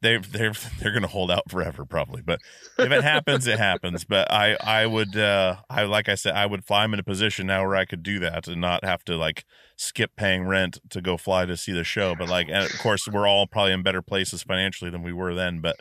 they 0.00 0.18
they're 0.18 0.52
they're 0.80 0.92
gonna 0.92 1.06
hold 1.08 1.30
out 1.30 1.50
forever 1.50 1.84
probably, 1.84 2.22
but 2.22 2.40
if 2.78 2.90
it 2.92 3.02
happens, 3.02 3.46
it 3.46 3.58
happens. 3.58 4.04
But 4.04 4.30
I 4.30 4.56
I 4.62 4.86
would 4.86 5.16
uh 5.16 5.56
I 5.68 5.84
like 5.84 6.08
I 6.08 6.14
said 6.14 6.34
I 6.34 6.46
would 6.46 6.64
fly. 6.64 6.84
I'm 6.84 6.94
in 6.94 7.00
a 7.00 7.04
position 7.04 7.46
now 7.46 7.66
where 7.66 7.76
I 7.76 7.84
could 7.84 8.02
do 8.02 8.18
that 8.20 8.46
and 8.48 8.60
not 8.60 8.84
have 8.84 9.04
to 9.06 9.16
like 9.16 9.44
skip 9.76 10.12
paying 10.16 10.44
rent 10.44 10.78
to 10.90 11.00
go 11.00 11.16
fly 11.16 11.46
to 11.46 11.56
see 11.56 11.72
the 11.72 11.84
show. 11.84 12.14
But 12.16 12.28
like, 12.28 12.48
and 12.48 12.64
of 12.64 12.78
course, 12.78 13.06
we're 13.08 13.26
all 13.26 13.46
probably 13.46 13.72
in 13.72 13.82
better 13.82 14.02
places 14.02 14.42
financially 14.42 14.90
than 14.90 15.02
we 15.02 15.12
were 15.12 15.34
then. 15.34 15.60
But 15.60 15.76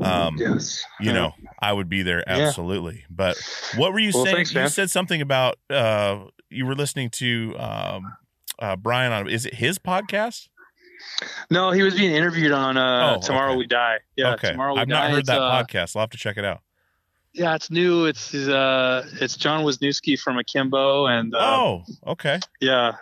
um, 0.00 0.36
yes. 0.38 0.84
you 1.00 1.12
know, 1.12 1.32
I 1.60 1.72
would 1.72 1.88
be 1.88 2.02
there 2.02 2.22
Yeah. 2.26 2.38
absolutely. 2.46 3.04
But 3.10 3.36
what 3.76 3.92
were 3.92 3.98
you 3.98 4.12
Well, 4.14 4.24
saying? 4.24 4.36
thanks, 4.36 4.54
you 4.54 4.68
said 4.68 4.90
something 4.90 5.20
about 5.20 5.56
uh 5.68 6.24
you 6.48 6.66
were 6.66 6.74
listening 6.74 7.10
to 7.10 7.56
um 7.58 8.16
uh 8.58 8.76
Brian 8.76 9.12
on 9.12 9.28
is 9.28 9.46
it 9.46 9.54
his 9.54 9.78
podcast? 9.78 10.48
No, 11.50 11.70
he 11.70 11.82
was 11.82 11.94
being 11.94 12.12
interviewed 12.14 12.52
on 12.52 12.76
uh, 12.76 13.16
Oh, 13.16 13.20
Tomorrow 13.20 13.50
okay. 13.50 13.58
We 13.58 13.66
Die. 13.66 13.98
Yeah, 14.16 14.32
okay. 14.34 14.50
Tomorrow 14.52 14.74
We 14.74 14.80
I've 14.80 14.88
Die. 14.88 14.94
not 14.94 15.10
heard 15.10 15.18
It's, 15.20 15.28
that 15.28 15.40
uh, 15.40 15.62
podcast. 15.64 15.96
I'll 15.96 16.00
have 16.02 16.10
to 16.10 16.18
check 16.18 16.36
it 16.36 16.44
out. 16.44 16.60
Yeah, 17.32 17.54
it's 17.54 17.70
new. 17.70 18.06
It's 18.06 18.34
uh, 18.34 19.06
it's 19.20 19.36
Jon 19.36 19.64
Weisnewski 19.64 20.18
from 20.18 20.38
Akimbo, 20.38 21.06
and 21.06 21.32
uh, 21.34 21.38
oh, 21.40 21.84
okay. 22.08 22.40
yeah, 22.60 22.92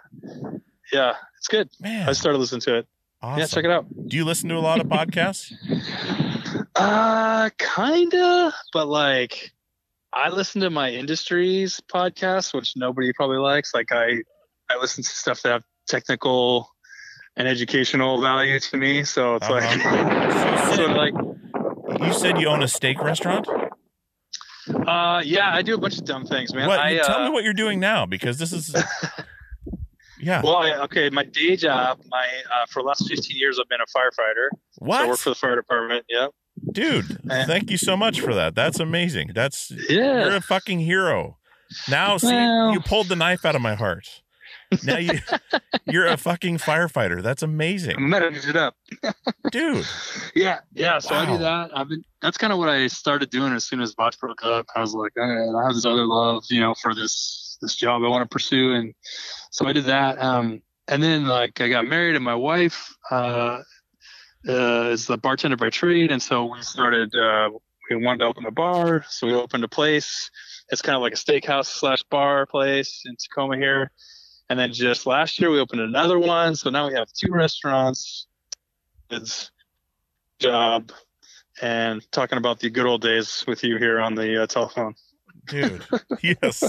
yeah, 0.93 1.15
it's 1.39 1.49
good. 1.49 1.71
Man. 1.81 2.07
I 2.09 2.13
started 2.13 2.37
listening 2.39 2.61
to 2.63 2.77
it. 2.79 2.87
awesome. 3.23 3.41
Yeah, 3.41 3.47
check 3.47 3.65
it 3.65 3.71
out. 3.71 3.87
Do 4.09 4.17
you 4.17 4.27
listen 4.27 4.49
to 4.51 4.57
a 4.57 4.61
lot 4.61 4.81
of 4.81 4.87
podcasts? 4.87 5.53
Uh, 6.75 7.51
kinda, 7.59 8.53
but 8.73 8.87
like, 8.87 9.53
I 10.13 10.29
listen 10.29 10.61
to 10.61 10.71
my 10.71 10.91
industries 10.91 11.81
podcast, 11.93 12.55
which 12.55 12.75
nobody 12.77 13.13
probably 13.13 13.39
likes. 13.39 13.75
Like, 13.75 13.91
I 13.91 14.23
I 14.71 14.79
listen 14.81 15.03
to 15.03 15.11
stuff 15.11 15.43
that 15.43 15.51
have 15.51 15.63
technical 15.89 16.71
and 17.39 17.49
educational 17.49 18.21
value 18.21 18.61
to 18.61 18.77
me. 18.77 19.05
So 19.05 19.37
it's 19.37 19.49
like, 19.49 19.63
Uh-huh. 19.65 20.75
so 20.77 20.87
like, 20.93 21.15
you 22.07 22.13
said 22.13 22.39
you 22.39 22.49
own 22.49 22.63
a 22.63 22.69
steak 22.69 23.01
restaurant? 23.03 23.49
uh, 24.87 25.23
yeah, 25.25 25.51
I 25.55 25.63
do 25.63 25.75
a 25.75 25.79
bunch 25.79 25.97
of 25.99 26.05
dumb 26.05 26.27
things, 26.27 26.53
man. 26.55 26.69
what 26.69 26.79
I, 26.79 26.99
tell 26.99 27.21
uh, 27.21 27.25
me 27.27 27.31
what 27.31 27.43
you're 27.45 27.55
doing 27.55 27.81
now 27.81 28.05
because 28.05 28.39
this 28.39 28.53
is 28.53 28.75
Yeah. 30.21 30.43
Well, 30.43 30.57
I, 30.57 30.73
okay, 30.83 31.11
my 31.11 31.23
day 31.23 31.55
job, 31.55 32.01
my 32.11 32.27
uh, 32.53 32.67
for 32.69 32.83
the 32.83 32.89
last 32.89 33.09
15 33.09 33.37
years, 33.39 33.59
I've 33.61 33.69
been 33.69 33.79
a 33.81 33.87
firefighter. 33.97 34.49
So 34.73 34.91
I 34.91 35.07
work 35.07 35.19
for 35.19 35.29
the 35.31 35.37
fire 35.37 35.55
department. 35.55 36.07
Yep. 36.09 36.31
Dude, 36.73 37.19
Eh. 37.31 37.45
thank 37.47 37.71
you 37.71 37.77
so 37.79 37.97
much 37.97 38.21
for 38.21 38.35
that. 38.35 38.57
That's 38.57 38.81
amazing. 38.81 39.31
That's 39.33 39.71
Yeah. 39.89 40.25
You're 40.25 40.35
a 40.37 40.41
fucking 40.41 40.81
hero. 40.81 41.39
Now, 41.89 42.17
see, 42.17 42.27
Well- 42.33 42.73
you 42.73 42.81
pulled 42.81 43.07
the 43.09 43.15
knife 43.15 43.45
out 43.45 43.55
of 43.55 43.63
my 43.63 43.75
heart. 43.77 44.23
Now 44.85 44.99
you, 44.99 45.19
you're 45.87 46.07
a 46.07 46.17
fucking 46.17 46.59
firefighter. 46.59 47.23
That's 47.23 47.43
amazing, 47.43 47.97
I'm 47.97 48.11
gonna 48.11 48.27
it 48.33 48.57
up. 48.57 48.77
dude. 49.51 49.87
Yeah, 50.35 50.61
yeah. 50.75 50.99
So 50.99 51.15
I 51.15 51.25
Wow. 51.25 51.33
do 51.37 51.39
that. 51.39 51.71
I've 51.75 51.89
been. 51.89 52.03
That's 52.23 52.37
kind 52.39 52.53
of 52.53 52.59
what 52.59 52.69
I 52.69 52.87
started 52.89 53.31
doing 53.31 53.53
as 53.53 53.65
soon 53.65 53.81
as 53.81 53.95
Botch 53.95 54.19
broke 54.19 54.45
up. 54.45 54.67
I 54.75 54.81
was 54.81 54.95
like, 54.95 55.13
right, 55.17 55.49
I 55.57 55.67
have 55.67 55.75
this 55.75 55.85
other 55.85 56.05
love, 56.07 56.45
you 56.51 56.61
know, 56.61 56.75
for 56.75 56.95
this 56.95 57.57
this 57.61 57.75
job 57.77 58.03
I 58.05 58.09
want 58.09 58.29
to 58.29 58.33
pursue, 58.33 58.75
and 58.75 58.95
so 59.51 59.67
I 59.67 59.73
did 59.73 59.85
that. 59.87 60.21
Um, 60.21 60.63
and 60.89 61.03
then 61.03 61.27
like 61.27 61.61
I 61.61 61.69
got 61.69 61.87
married, 61.87 62.15
and 62.17 62.25
my 62.25 62.35
wife 62.35 62.95
uh, 63.11 63.61
uh, 64.49 64.89
is 64.93 65.07
the 65.07 65.17
bartender 65.19 65.57
by 65.57 65.71
trade, 65.71 66.11
and 66.13 66.23
so 66.23 66.45
we 66.47 66.63
started. 66.63 67.15
Uh, 67.15 67.51
we 67.91 67.97
wanted 67.97 68.19
to 68.19 68.25
open 68.27 68.45
a 68.45 68.51
bar, 68.51 69.03
so 69.09 69.27
we 69.27 69.33
opened 69.33 69.65
a 69.65 69.69
place. 69.69 70.31
It's 70.71 70.83
kind 70.83 70.95
of 70.95 71.01
like 71.01 71.15
a 71.15 71.17
steakhouse 71.17 71.67
slash 71.67 72.03
bar 72.11 72.45
place 72.45 73.03
in 73.07 73.17
Tacoma 73.17 73.57
here. 73.57 73.91
And 74.51 74.59
then 74.59 74.73
just 74.73 75.07
last 75.07 75.39
year 75.39 75.51
we 75.51 75.61
opened 75.61 75.83
another 75.83 76.19
one, 76.19 76.57
so 76.57 76.71
now 76.71 76.89
we 76.89 76.95
have 76.95 77.09
two 77.13 77.31
restaurants. 77.33 78.27
It's 79.11 79.51
job 80.39 80.93
and 81.61 82.11
talking 82.13 82.39
about 82.39 82.61
the 82.61 82.71
good 82.71 82.87
old 82.87 83.03
days 83.03 83.45
with 83.47 83.63
you 83.65 83.77
here 83.79 84.01
on 84.01 84.15
the 84.15 84.43
uh, 84.43 84.47
telephone. 84.47 84.95
Dude, 85.47 85.85
yes. 86.23 86.63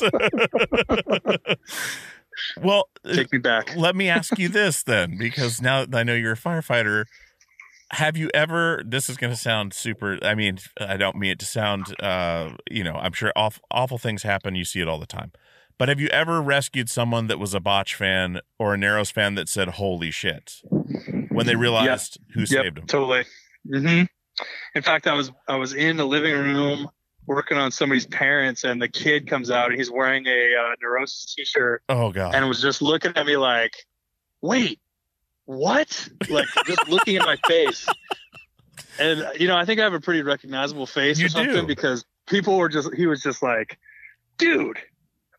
well, 2.62 2.90
Take 3.14 3.32
me 3.32 3.40
back. 3.40 3.76
let 3.76 3.96
me 3.96 4.10
ask 4.10 4.38
you 4.40 4.50
this 4.50 4.84
then, 4.84 5.18
because 5.18 5.62
now 5.62 5.86
that 5.86 5.96
I 5.96 6.04
know 6.04 6.14
you're 6.14 6.34
a 6.34 6.38
firefighter, 6.38 7.06
have 7.92 8.16
you 8.16 8.30
ever? 8.34 8.82
This 8.86 9.10
is 9.10 9.18
going 9.18 9.34
to 9.34 9.40
sound 9.40 9.74
super. 9.74 10.18
I 10.22 10.36
mean, 10.36 10.60
I 10.80 10.96
don't 10.96 11.18
mean 11.18 11.32
it 11.32 11.40
to 11.40 11.46
sound. 11.46 12.00
Uh, 12.02 12.52
you 12.70 12.84
know, 12.84 12.94
I'm 12.96 13.14
sure 13.14 13.34
awful, 13.36 13.64
awful 13.72 13.98
things 13.98 14.24
happen. 14.24 14.56
You 14.56 14.64
see 14.66 14.80
it 14.80 14.88
all 14.88 15.00
the 15.00 15.08
time. 15.08 15.32
But 15.80 15.90
have 15.90 16.00
you 16.00 16.10
ever 16.10 16.42
rescued 16.42 16.90
someone 16.90 17.26
that 17.28 17.40
was 17.40 17.54
a 17.56 17.60
Botch 17.60 17.96
fan 17.96 18.42
or 18.60 18.74
a 18.76 18.78
Narrows 18.78 19.10
fan 19.10 19.34
that 19.36 19.50
said 19.50 19.70
"Holy 19.70 20.12
shit" 20.12 20.62
when 21.30 21.48
they 21.48 21.56
realized 21.56 22.20
who 22.36 22.46
saved 22.46 22.78
them? 22.78 22.86
Totally. 22.86 23.24
hmm 23.68 24.04
In 24.76 24.82
fact, 24.84 25.08
I 25.08 25.14
was 25.14 25.32
I 25.48 25.56
was 25.56 25.74
in 25.74 25.98
the 25.98 26.06
living 26.06 26.34
room 26.34 26.88
working 27.26 27.58
on 27.58 27.72
somebody's 27.72 28.06
parents, 28.08 28.64
and 28.66 28.82
the 28.82 28.90
kid 28.90 29.26
comes 29.28 29.50
out 29.50 29.70
and 29.72 29.78
he's 29.80 29.90
wearing 29.90 30.26
a 30.28 30.30
uh, 30.56 30.76
Neurosis 30.82 31.34
T-shirt 31.34 31.82
Oh 31.88 32.12
god. 32.12 32.36
and 32.36 32.48
was 32.48 32.62
just 32.62 32.82
looking 32.82 33.14
at 33.16 33.26
me 33.26 33.38
like, 33.38 33.74
"Wait, 34.42 34.80
what?" 35.46 36.10
Like 36.30 36.48
just 36.68 36.90
looking 36.90 37.16
at 37.16 37.24
my 37.26 37.38
face. 37.48 37.88
And 39.00 39.26
you 39.40 39.48
know, 39.48 39.56
I 39.56 39.64
think 39.64 39.80
I 39.80 39.84
have 39.84 39.94
a 39.94 40.02
pretty 40.02 40.24
recognizable 40.24 40.86
face 40.88 41.20
You 41.20 41.28
or 41.28 41.30
something 41.30 41.56
do. 41.62 41.68
because 41.68 42.04
people 42.28 42.58
were 42.58 42.68
just 42.68 42.94
he 42.96 43.06
was 43.06 43.24
just 43.24 43.42
like, 43.42 43.78
"Dude, 44.38 44.78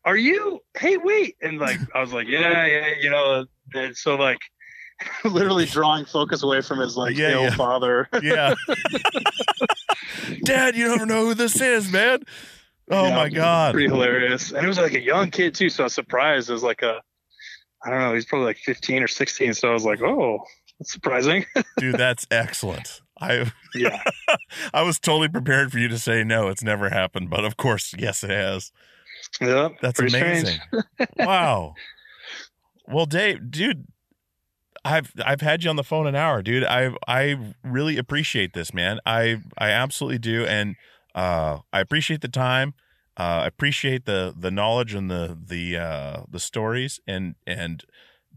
are 0.05 0.17
you? 0.17 0.59
Hey, 0.77 0.97
wait!" 0.97 1.35
And 1.41 1.59
like 1.59 1.79
I 1.95 2.01
was 2.01 2.13
like, 2.13 2.27
"Yeah, 2.27 2.65
yeah," 2.65 2.87
you 2.99 3.09
know. 3.09 3.45
And 3.73 3.95
so 3.95 4.15
like, 4.15 4.39
literally 5.23 5.65
drawing 5.65 6.05
focus 6.05 6.43
away 6.43 6.61
from 6.61 6.79
his 6.79 6.97
like 6.97 7.15
Yeah, 7.15 7.31
ill 7.31 7.43
yeah. 7.43 7.55
father. 7.55 8.09
yeah. 8.21 8.53
Dad, 10.43 10.75
you 10.75 10.87
never 10.87 11.05
know 11.05 11.25
who 11.25 11.33
this 11.33 11.59
is, 11.61 11.91
man. 11.91 12.23
Oh 12.89 13.07
Yeah, 13.07 13.15
my 13.15 13.29
god. 13.29 13.73
pretty 13.73 13.87
hilarious. 13.89 14.51
And 14.51 14.63
it 14.63 14.67
was 14.67 14.77
like 14.77 14.93
a 14.93 15.01
young 15.01 15.31
kid 15.31 15.55
too, 15.55 15.69
so 15.69 15.83
I 15.83 15.85
was 15.85 15.93
surprised. 15.93 16.49
It 16.49 16.53
was 16.53 16.63
like 16.63 16.81
a, 16.81 17.01
I 17.85 17.89
don't 17.89 17.99
know, 17.99 18.13
he's 18.13 18.25
probably 18.25 18.47
like 18.47 18.57
15 18.57 19.03
or 19.03 19.07
16. 19.07 19.53
So 19.53 19.69
I 19.69 19.73
was 19.73 19.85
like, 19.85 20.01
oh, 20.01 20.43
that's 20.79 20.91
surprising. 20.91 21.45
Dude, 21.77 21.95
that's 21.97 22.27
excellent. 22.31 23.01
I 23.19 23.51
yeah, 23.75 24.01
I 24.73 24.81
was 24.81 24.99
totally 24.99 25.29
prepared 25.29 25.71
for 25.71 25.77
you 25.77 25.87
to 25.89 25.99
say 25.99 26.23
no, 26.23 26.47
it's 26.47 26.63
never 26.63 26.89
happened, 26.89 27.29
but 27.29 27.45
of 27.45 27.55
course, 27.55 27.93
yes 27.97 28.23
it 28.23 28.31
has. 28.31 28.71
Yeah, 29.41 29.69
That's 29.81 29.99
amazing. 29.99 30.59
wow. 31.17 31.73
Well, 32.87 33.05
Dave, 33.05 33.51
dude, 33.51 33.85
I've 34.83 35.11
I've 35.23 35.41
had 35.41 35.63
you 35.63 35.69
on 35.69 35.75
the 35.75 35.83
phone 35.83 36.07
an 36.07 36.15
hour, 36.15 36.41
dude. 36.41 36.63
I 36.63 36.91
I 37.07 37.53
really 37.63 37.97
appreciate 37.97 38.53
this, 38.53 38.73
man. 38.73 38.99
I 39.05 39.41
I 39.57 39.69
absolutely 39.69 40.19
do, 40.19 40.45
and 40.45 40.75
uh, 41.15 41.59
I 41.71 41.79
appreciate 41.79 42.21
the 42.21 42.27
time. 42.27 42.73
Uh, 43.17 43.41
I 43.43 43.47
appreciate 43.47 44.05
the 44.05 44.33
the 44.37 44.51
knowledge 44.51 44.93
and 44.93 45.09
the 45.09 45.37
the 45.39 45.77
uh, 45.77 46.21
the 46.29 46.39
stories, 46.39 46.99
and 47.07 47.35
and 47.45 47.83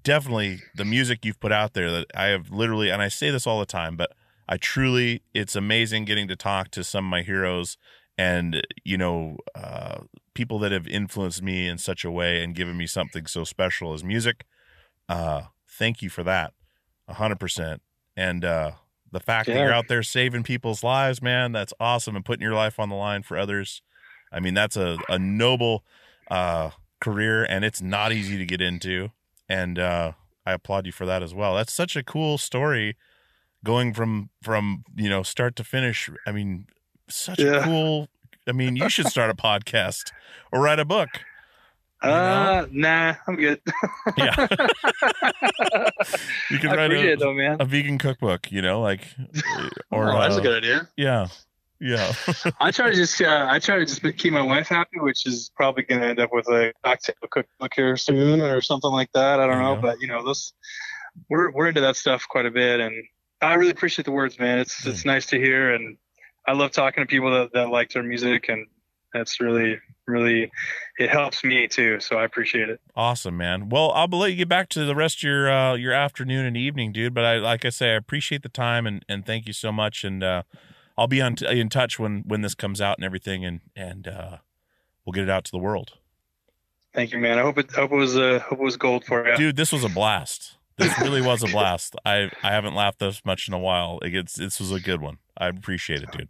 definitely 0.02 0.60
the 0.74 0.84
music 0.84 1.24
you've 1.24 1.40
put 1.40 1.52
out 1.52 1.72
there. 1.72 1.90
That 1.90 2.06
I 2.14 2.26
have 2.26 2.50
literally, 2.50 2.90
and 2.90 3.00
I 3.00 3.08
say 3.08 3.30
this 3.30 3.46
all 3.46 3.58
the 3.58 3.66
time, 3.66 3.96
but 3.96 4.12
I 4.48 4.58
truly, 4.58 5.22
it's 5.32 5.56
amazing 5.56 6.04
getting 6.04 6.28
to 6.28 6.36
talk 6.36 6.70
to 6.72 6.84
some 6.84 7.06
of 7.06 7.10
my 7.10 7.22
heroes, 7.22 7.78
and 8.18 8.66
you 8.84 8.98
know, 8.98 9.38
uh, 9.54 10.00
people 10.34 10.58
that 10.58 10.72
have 10.72 10.86
influenced 10.86 11.42
me 11.42 11.66
in 11.68 11.78
such 11.78 12.04
a 12.04 12.10
way 12.10 12.42
and 12.42 12.54
given 12.54 12.76
me 12.76 12.86
something 12.86 13.26
so 13.26 13.44
special 13.44 13.92
as 13.94 14.04
music. 14.04 14.44
Uh, 15.08 15.42
thank 15.68 16.02
you 16.02 16.10
for 16.10 16.22
that, 16.22 16.52
a 17.08 17.14
hundred 17.14 17.40
percent. 17.40 17.82
And 18.16 18.44
uh, 18.44 18.72
the 19.12 19.20
fact 19.20 19.46
that 19.46 19.56
you're 19.56 19.72
out 19.72 19.88
there 19.88 20.02
saving 20.02 20.42
people's 20.42 20.82
lives, 20.82 21.22
man, 21.22 21.52
that's 21.52 21.72
awesome, 21.80 22.16
and 22.16 22.24
putting 22.24 22.42
your 22.42 22.54
life 22.54 22.78
on 22.78 22.88
the 22.88 22.96
line 22.96 23.22
for 23.22 23.38
others. 23.38 23.82
I 24.32 24.40
mean, 24.40 24.54
that's 24.54 24.76
a 24.76 24.98
a 25.08 25.18
noble 25.18 25.84
uh, 26.30 26.70
career, 27.00 27.44
and 27.44 27.64
it's 27.64 27.80
not 27.80 28.12
easy 28.12 28.36
to 28.38 28.44
get 28.46 28.60
into. 28.60 29.10
And 29.48 29.78
uh, 29.78 30.12
I 30.46 30.52
applaud 30.52 30.86
you 30.86 30.92
for 30.92 31.06
that 31.06 31.22
as 31.22 31.34
well. 31.34 31.54
That's 31.54 31.72
such 31.72 31.96
a 31.96 32.02
cool 32.02 32.38
story, 32.38 32.96
going 33.62 33.94
from 33.94 34.30
from 34.42 34.84
you 34.96 35.08
know 35.08 35.22
start 35.22 35.54
to 35.56 35.64
finish. 35.64 36.10
I 36.26 36.32
mean, 36.32 36.66
such 37.08 37.38
a 37.60 37.62
cool. 37.62 38.08
I 38.46 38.52
mean, 38.52 38.76
you 38.76 38.88
should 38.88 39.06
start 39.06 39.30
a 39.30 39.34
podcast 39.34 40.12
or 40.52 40.60
write 40.60 40.78
a 40.78 40.84
book. 40.84 41.08
You 42.02 42.10
Uh, 42.10 42.66
nah, 42.70 43.14
I'm 43.26 43.36
good. 43.36 43.60
Yeah. 44.18 44.46
You 46.50 46.58
can 46.58 46.70
I 46.70 46.76
write 46.76 46.84
appreciate 46.86 47.12
it 47.12 47.14
a, 47.14 47.24
though, 47.24 47.32
man. 47.32 47.56
a 47.60 47.64
vegan 47.64 47.98
cookbook, 47.98 48.52
you 48.52 48.60
know, 48.62 48.80
like 48.80 49.02
or 49.90 50.12
oh, 50.12 50.20
that's 50.20 50.36
uh, 50.36 50.40
a 50.40 50.42
good 50.42 50.62
idea. 50.64 50.88
yeah, 50.96 51.28
yeah. 51.80 52.12
I 52.60 52.70
try 52.70 52.90
to 52.90 52.94
just, 52.94 53.20
uh, 53.20 53.48
I 53.50 53.58
try 53.58 53.78
to 53.78 53.86
just 53.86 54.02
keep 54.18 54.32
my 54.32 54.42
wife 54.42 54.68
happy, 54.68 55.00
which 55.00 55.26
is 55.26 55.50
probably 55.56 55.84
going 55.84 56.00
to 56.02 56.06
end 56.06 56.20
up 56.20 56.30
with 56.32 56.46
a 56.48 56.72
cocktail 56.84 57.14
cookbook 57.30 57.72
here 57.74 57.96
soon 57.96 58.40
or 58.42 58.60
something 58.60 58.90
like 58.90 59.10
that. 59.12 59.40
I 59.40 59.46
don't 59.46 59.56
There 59.56 59.62
you 59.62 59.62
know, 59.62 59.80
but 59.80 60.00
you 60.00 60.06
know, 60.08 60.26
this 60.26 60.52
we're 61.30 61.50
we're 61.52 61.68
into 61.68 61.80
that 61.80 61.96
stuff 61.96 62.26
quite 62.28 62.46
a 62.46 62.50
bit, 62.50 62.80
and 62.80 62.92
I 63.40 63.54
really 63.54 63.70
appreciate 63.72 64.04
the 64.04 64.12
words, 64.12 64.38
man. 64.38 64.58
It's 64.58 64.82
Hmm. 64.84 64.90
it's 64.90 65.04
nice 65.04 65.26
to 65.26 65.38
hear, 65.38 65.74
and 65.74 65.96
I 66.46 66.52
love 66.52 66.72
talking 66.72 67.02
to 67.02 67.06
people 67.06 67.30
that, 67.32 67.52
that 67.54 67.70
like 67.70 67.90
their 67.90 68.02
music, 68.02 68.48
and 68.48 68.66
that's 69.12 69.40
really 69.40 69.78
really 70.06 70.50
it 70.98 71.10
helps 71.10 71.42
me 71.44 71.66
too. 71.66 72.00
So 72.00 72.16
I 72.16 72.24
appreciate 72.24 72.68
it. 72.68 72.80
Awesome, 72.94 73.36
man. 73.36 73.68
Well, 73.68 73.90
I'll 73.92 74.08
let 74.08 74.30
you 74.30 74.36
get 74.36 74.48
back 74.48 74.68
to 74.70 74.84
the 74.84 74.94
rest 74.94 75.18
of 75.18 75.22
your 75.22 75.50
uh, 75.50 75.74
your 75.74 75.92
afternoon 75.92 76.44
and 76.44 76.56
evening, 76.56 76.92
dude. 76.92 77.14
But 77.14 77.24
I, 77.24 77.36
like 77.38 77.64
I 77.64 77.70
say, 77.70 77.92
I 77.92 77.94
appreciate 77.94 78.42
the 78.42 78.48
time 78.48 78.86
and, 78.86 79.04
and 79.08 79.24
thank 79.24 79.46
you 79.46 79.52
so 79.52 79.72
much. 79.72 80.04
And 80.04 80.22
uh, 80.22 80.42
I'll 80.96 81.08
be 81.08 81.20
on 81.20 81.36
in 81.44 81.68
touch 81.68 81.98
when 81.98 82.24
when 82.26 82.42
this 82.42 82.54
comes 82.54 82.80
out 82.80 82.98
and 82.98 83.04
everything, 83.04 83.44
and 83.44 83.60
and 83.74 84.06
uh, 84.06 84.36
we'll 85.04 85.12
get 85.12 85.24
it 85.24 85.30
out 85.30 85.44
to 85.44 85.50
the 85.50 85.58
world, 85.58 85.92
Thank 86.94 87.12
you, 87.12 87.18
man. 87.18 87.38
I 87.38 87.42
hope 87.42 87.58
it 87.58 87.72
hope 87.72 87.90
it 87.92 87.96
was 87.96 88.16
uh, 88.16 88.38
hope 88.38 88.60
it 88.60 88.64
was 88.64 88.76
gold 88.76 89.04
for 89.04 89.28
you. 89.28 89.36
dude. 89.36 89.56
This 89.56 89.72
was 89.72 89.82
a 89.82 89.88
blast. 89.88 90.56
This 90.76 90.98
really 91.00 91.22
was 91.22 91.42
a 91.42 91.46
blast. 91.46 91.96
I 92.04 92.30
I 92.42 92.50
haven't 92.50 92.74
laughed 92.74 92.98
this 92.98 93.24
much 93.24 93.48
in 93.48 93.54
a 93.54 93.58
while. 93.58 93.98
It 94.02 94.10
gets 94.10 94.34
this 94.34 94.60
was 94.60 94.72
a 94.72 94.80
good 94.80 95.00
one. 95.00 95.18
I 95.36 95.48
appreciate 95.48 96.02
it, 96.02 96.10
dude. 96.12 96.28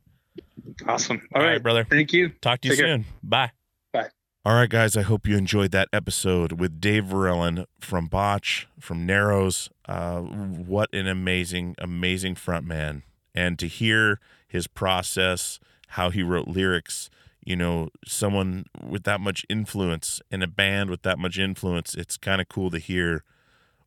Awesome. 0.86 1.26
All 1.34 1.40
All 1.40 1.46
right, 1.46 1.54
right, 1.54 1.62
brother. 1.62 1.84
Thank 1.84 2.12
you. 2.12 2.30
Talk 2.40 2.60
to 2.62 2.68
you 2.68 2.74
Take 2.74 2.84
care. 2.84 2.94
soon. 2.94 3.04
Bye. 3.22 3.52
Bye. 3.92 4.08
All 4.44 4.54
right, 4.54 4.68
guys. 4.68 4.96
I 4.96 5.02
hope 5.02 5.26
you 5.26 5.36
enjoyed 5.36 5.70
that 5.72 5.88
episode 5.92 6.52
with 6.52 6.80
Dave 6.80 7.04
Verellen 7.04 7.66
from 7.80 8.06
Botch, 8.06 8.66
from 8.80 9.06
Narrows. 9.06 9.70
Uh, 9.86 10.20
what 10.20 10.92
an 10.94 11.06
amazing, 11.06 11.74
amazing 11.78 12.34
frontman. 12.34 13.02
And 13.34 13.58
to 13.58 13.66
hear 13.68 14.20
his 14.48 14.66
process, 14.66 15.58
how 15.88 16.10
he 16.10 16.22
wrote 16.22 16.48
lyrics, 16.48 17.10
you 17.44 17.56
know, 17.56 17.90
someone 18.06 18.64
with 18.82 19.04
that 19.04 19.20
much 19.20 19.44
influence 19.48 20.20
in 20.30 20.42
a 20.42 20.46
band 20.46 20.88
with 20.88 21.02
that 21.02 21.18
much 21.18 21.38
influence, 21.38 21.94
it's 21.94 22.16
kind 22.16 22.40
of 22.40 22.48
cool 22.48 22.70
to 22.70 22.78
hear 22.78 23.22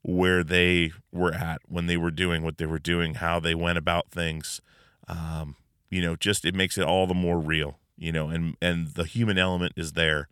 where 0.02 0.44
they 0.44 0.92
were 1.12 1.34
at 1.34 1.62
when 1.68 1.88
they 1.88 1.98
were 1.98 2.12
doing 2.12 2.44
what 2.44 2.58
they 2.58 2.66
were 2.66 2.80
doing, 2.80 3.16
how 3.16 3.40
they 3.40 3.56
went 3.56 3.78
about 3.78 4.10
things. 4.10 4.62
Um, 5.08 5.56
you 5.90 6.02
know, 6.02 6.16
just 6.16 6.46
it 6.46 6.56
makes 6.56 6.78
it 6.78 6.84
all 6.84 7.08
the 7.08 7.14
more 7.14 7.40
real, 7.40 7.80
you 7.98 8.12
know, 8.12 8.30
and 8.30 8.56
and 8.62 8.90
the 8.90 9.06
human 9.06 9.38
element 9.38 9.74
is 9.76 9.94
there. 9.94 10.28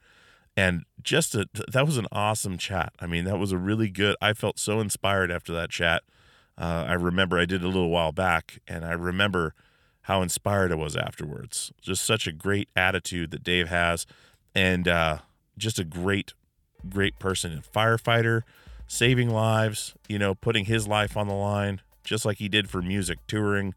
And 0.58 0.86
just 1.02 1.36
a, 1.36 1.48
that 1.72 1.86
was 1.86 1.98
an 1.98 2.08
awesome 2.12 2.58
chat. 2.58 2.94
I 3.00 3.08
mean, 3.08 3.26
that 3.26 3.38
was 3.38 3.52
a 3.52 3.58
really 3.58 3.90
good. 3.90 4.16
I 4.22 4.34
felt 4.34 4.58
so 4.58 4.80
inspired 4.80 5.30
after 5.32 5.54
that 5.54 5.70
chat. 5.70 6.04
Uh, 6.58 6.86
I 6.88 6.94
remember 6.94 7.38
I 7.38 7.46
did 7.46 7.62
a 7.62 7.68
little 7.68 7.90
while 7.90 8.14
back, 8.14 8.60
and 8.68 8.86
I 8.86 8.94
remember 8.94 9.54
how 10.04 10.22
inspired 10.22 10.72
I 10.72 10.76
was 10.76 10.96
afterwards. 10.96 11.74
Just 11.82 12.06
such 12.06 12.28
a 12.28 12.32
great 12.32 12.70
attitude 12.76 13.32
that 13.32 13.44
Dave 13.44 13.68
has, 13.68 14.06
and 14.54 14.88
uh, 14.88 15.18
just 15.58 15.80
a 15.80 15.84
great, 15.84 16.34
great 16.88 17.20
person, 17.20 17.52
and 17.52 17.64
firefighter, 17.64 18.44
saving 18.88 19.30
lives. 19.30 19.94
You 20.08 20.20
know, 20.20 20.36
putting 20.36 20.66
his 20.66 20.88
life 20.88 21.18
on 21.18 21.28
the 21.28 21.34
line, 21.34 21.82
just 22.04 22.26
like 22.26 22.38
he 22.38 22.50
did 22.50 22.70
for 22.70 22.82
music, 22.82 23.20
touring. 23.28 23.74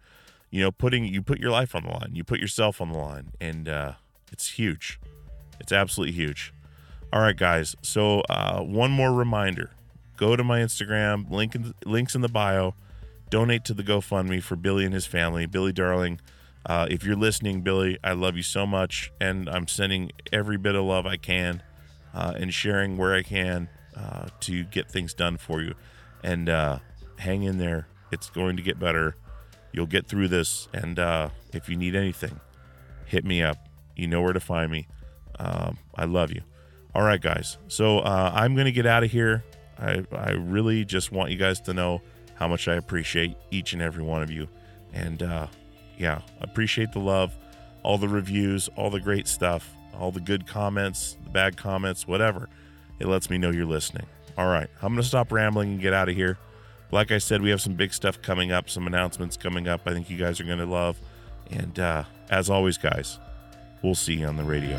You 0.50 0.62
know, 0.62 0.70
putting 0.70 1.04
you 1.04 1.22
put 1.22 1.38
your 1.38 1.50
life 1.50 1.74
on 1.74 1.84
the 1.84 1.90
line, 1.90 2.10
you 2.14 2.24
put 2.24 2.40
yourself 2.40 2.80
on 2.80 2.90
the 2.90 2.98
line, 2.98 3.32
and 3.40 3.68
uh, 3.68 3.92
it's 4.32 4.52
huge. 4.52 4.98
It's 5.60 5.72
absolutely 5.72 6.14
huge. 6.14 6.54
All 7.12 7.20
right, 7.20 7.36
guys. 7.36 7.76
So 7.82 8.20
uh, 8.30 8.60
one 8.62 8.90
more 8.90 9.12
reminder: 9.12 9.70
go 10.16 10.36
to 10.36 10.44
my 10.44 10.60
Instagram. 10.60 11.30
Link 11.30 11.54
in, 11.54 11.74
links 11.84 12.14
in 12.14 12.22
the 12.22 12.28
bio. 12.28 12.74
Donate 13.30 13.62
to 13.66 13.74
the 13.74 13.82
GoFundMe 13.82 14.42
for 14.42 14.56
Billy 14.56 14.86
and 14.86 14.94
his 14.94 15.04
family. 15.04 15.44
Billy 15.44 15.70
Darling, 15.70 16.18
uh, 16.64 16.86
if 16.90 17.04
you're 17.04 17.14
listening, 17.14 17.60
Billy, 17.60 17.98
I 18.02 18.12
love 18.12 18.36
you 18.36 18.42
so 18.42 18.66
much, 18.66 19.12
and 19.20 19.50
I'm 19.50 19.68
sending 19.68 20.12
every 20.32 20.56
bit 20.56 20.74
of 20.74 20.84
love 20.84 21.04
I 21.04 21.18
can 21.18 21.62
uh, 22.14 22.32
and 22.36 22.54
sharing 22.54 22.96
where 22.96 23.14
I 23.14 23.22
can 23.22 23.68
uh, 23.98 24.28
to 24.40 24.64
get 24.64 24.90
things 24.90 25.14
done 25.14 25.36
for 25.36 25.60
you. 25.60 25.74
And 26.22 26.48
uh, 26.48 26.78
hang 27.18 27.42
in 27.42 27.58
there. 27.58 27.88
It's 28.10 28.30
going 28.30 28.56
to 28.56 28.62
get 28.62 28.78
better. 28.78 29.16
You'll 29.72 29.86
get 29.86 30.06
through 30.06 30.28
this. 30.28 30.68
And 30.72 30.98
uh, 30.98 31.30
if 31.52 31.68
you 31.68 31.76
need 31.76 31.94
anything, 31.94 32.40
hit 33.06 33.24
me 33.24 33.42
up. 33.42 33.68
You 33.96 34.06
know 34.06 34.22
where 34.22 34.32
to 34.32 34.40
find 34.40 34.70
me. 34.70 34.86
Um, 35.38 35.78
I 35.94 36.04
love 36.04 36.32
you. 36.32 36.42
All 36.94 37.02
right, 37.02 37.20
guys. 37.20 37.58
So 37.68 37.98
uh, 37.98 38.32
I'm 38.34 38.54
going 38.54 38.66
to 38.66 38.72
get 38.72 38.86
out 38.86 39.04
of 39.04 39.10
here. 39.10 39.44
I, 39.78 40.04
I 40.12 40.30
really 40.32 40.84
just 40.84 41.12
want 41.12 41.30
you 41.30 41.36
guys 41.36 41.60
to 41.62 41.74
know 41.74 42.02
how 42.34 42.48
much 42.48 42.68
I 42.68 42.74
appreciate 42.74 43.36
each 43.50 43.72
and 43.72 43.82
every 43.82 44.02
one 44.02 44.22
of 44.22 44.30
you. 44.30 44.48
And 44.92 45.22
uh, 45.22 45.46
yeah, 45.96 46.22
appreciate 46.40 46.92
the 46.92 47.00
love, 47.00 47.36
all 47.82 47.98
the 47.98 48.08
reviews, 48.08 48.68
all 48.76 48.90
the 48.90 49.00
great 49.00 49.28
stuff, 49.28 49.74
all 49.98 50.12
the 50.12 50.20
good 50.20 50.46
comments, 50.46 51.16
the 51.24 51.30
bad 51.30 51.56
comments, 51.56 52.06
whatever. 52.06 52.48
It 52.98 53.06
lets 53.06 53.30
me 53.30 53.38
know 53.38 53.50
you're 53.50 53.66
listening. 53.66 54.06
All 54.36 54.48
right, 54.48 54.68
I'm 54.82 54.92
going 54.92 55.02
to 55.02 55.08
stop 55.08 55.32
rambling 55.32 55.72
and 55.72 55.80
get 55.80 55.92
out 55.92 56.08
of 56.08 56.14
here. 56.14 56.38
Like 56.90 57.10
I 57.10 57.18
said, 57.18 57.42
we 57.42 57.50
have 57.50 57.60
some 57.60 57.74
big 57.74 57.92
stuff 57.92 58.22
coming 58.22 58.50
up, 58.50 58.70
some 58.70 58.86
announcements 58.86 59.36
coming 59.36 59.68
up. 59.68 59.82
I 59.86 59.92
think 59.92 60.08
you 60.08 60.16
guys 60.16 60.40
are 60.40 60.44
going 60.44 60.58
to 60.58 60.66
love. 60.66 60.98
And 61.50 61.78
uh, 61.78 62.04
as 62.30 62.48
always, 62.48 62.78
guys, 62.78 63.18
we'll 63.82 63.94
see 63.94 64.14
you 64.14 64.26
on 64.26 64.36
the 64.36 64.44
radio. 64.44 64.78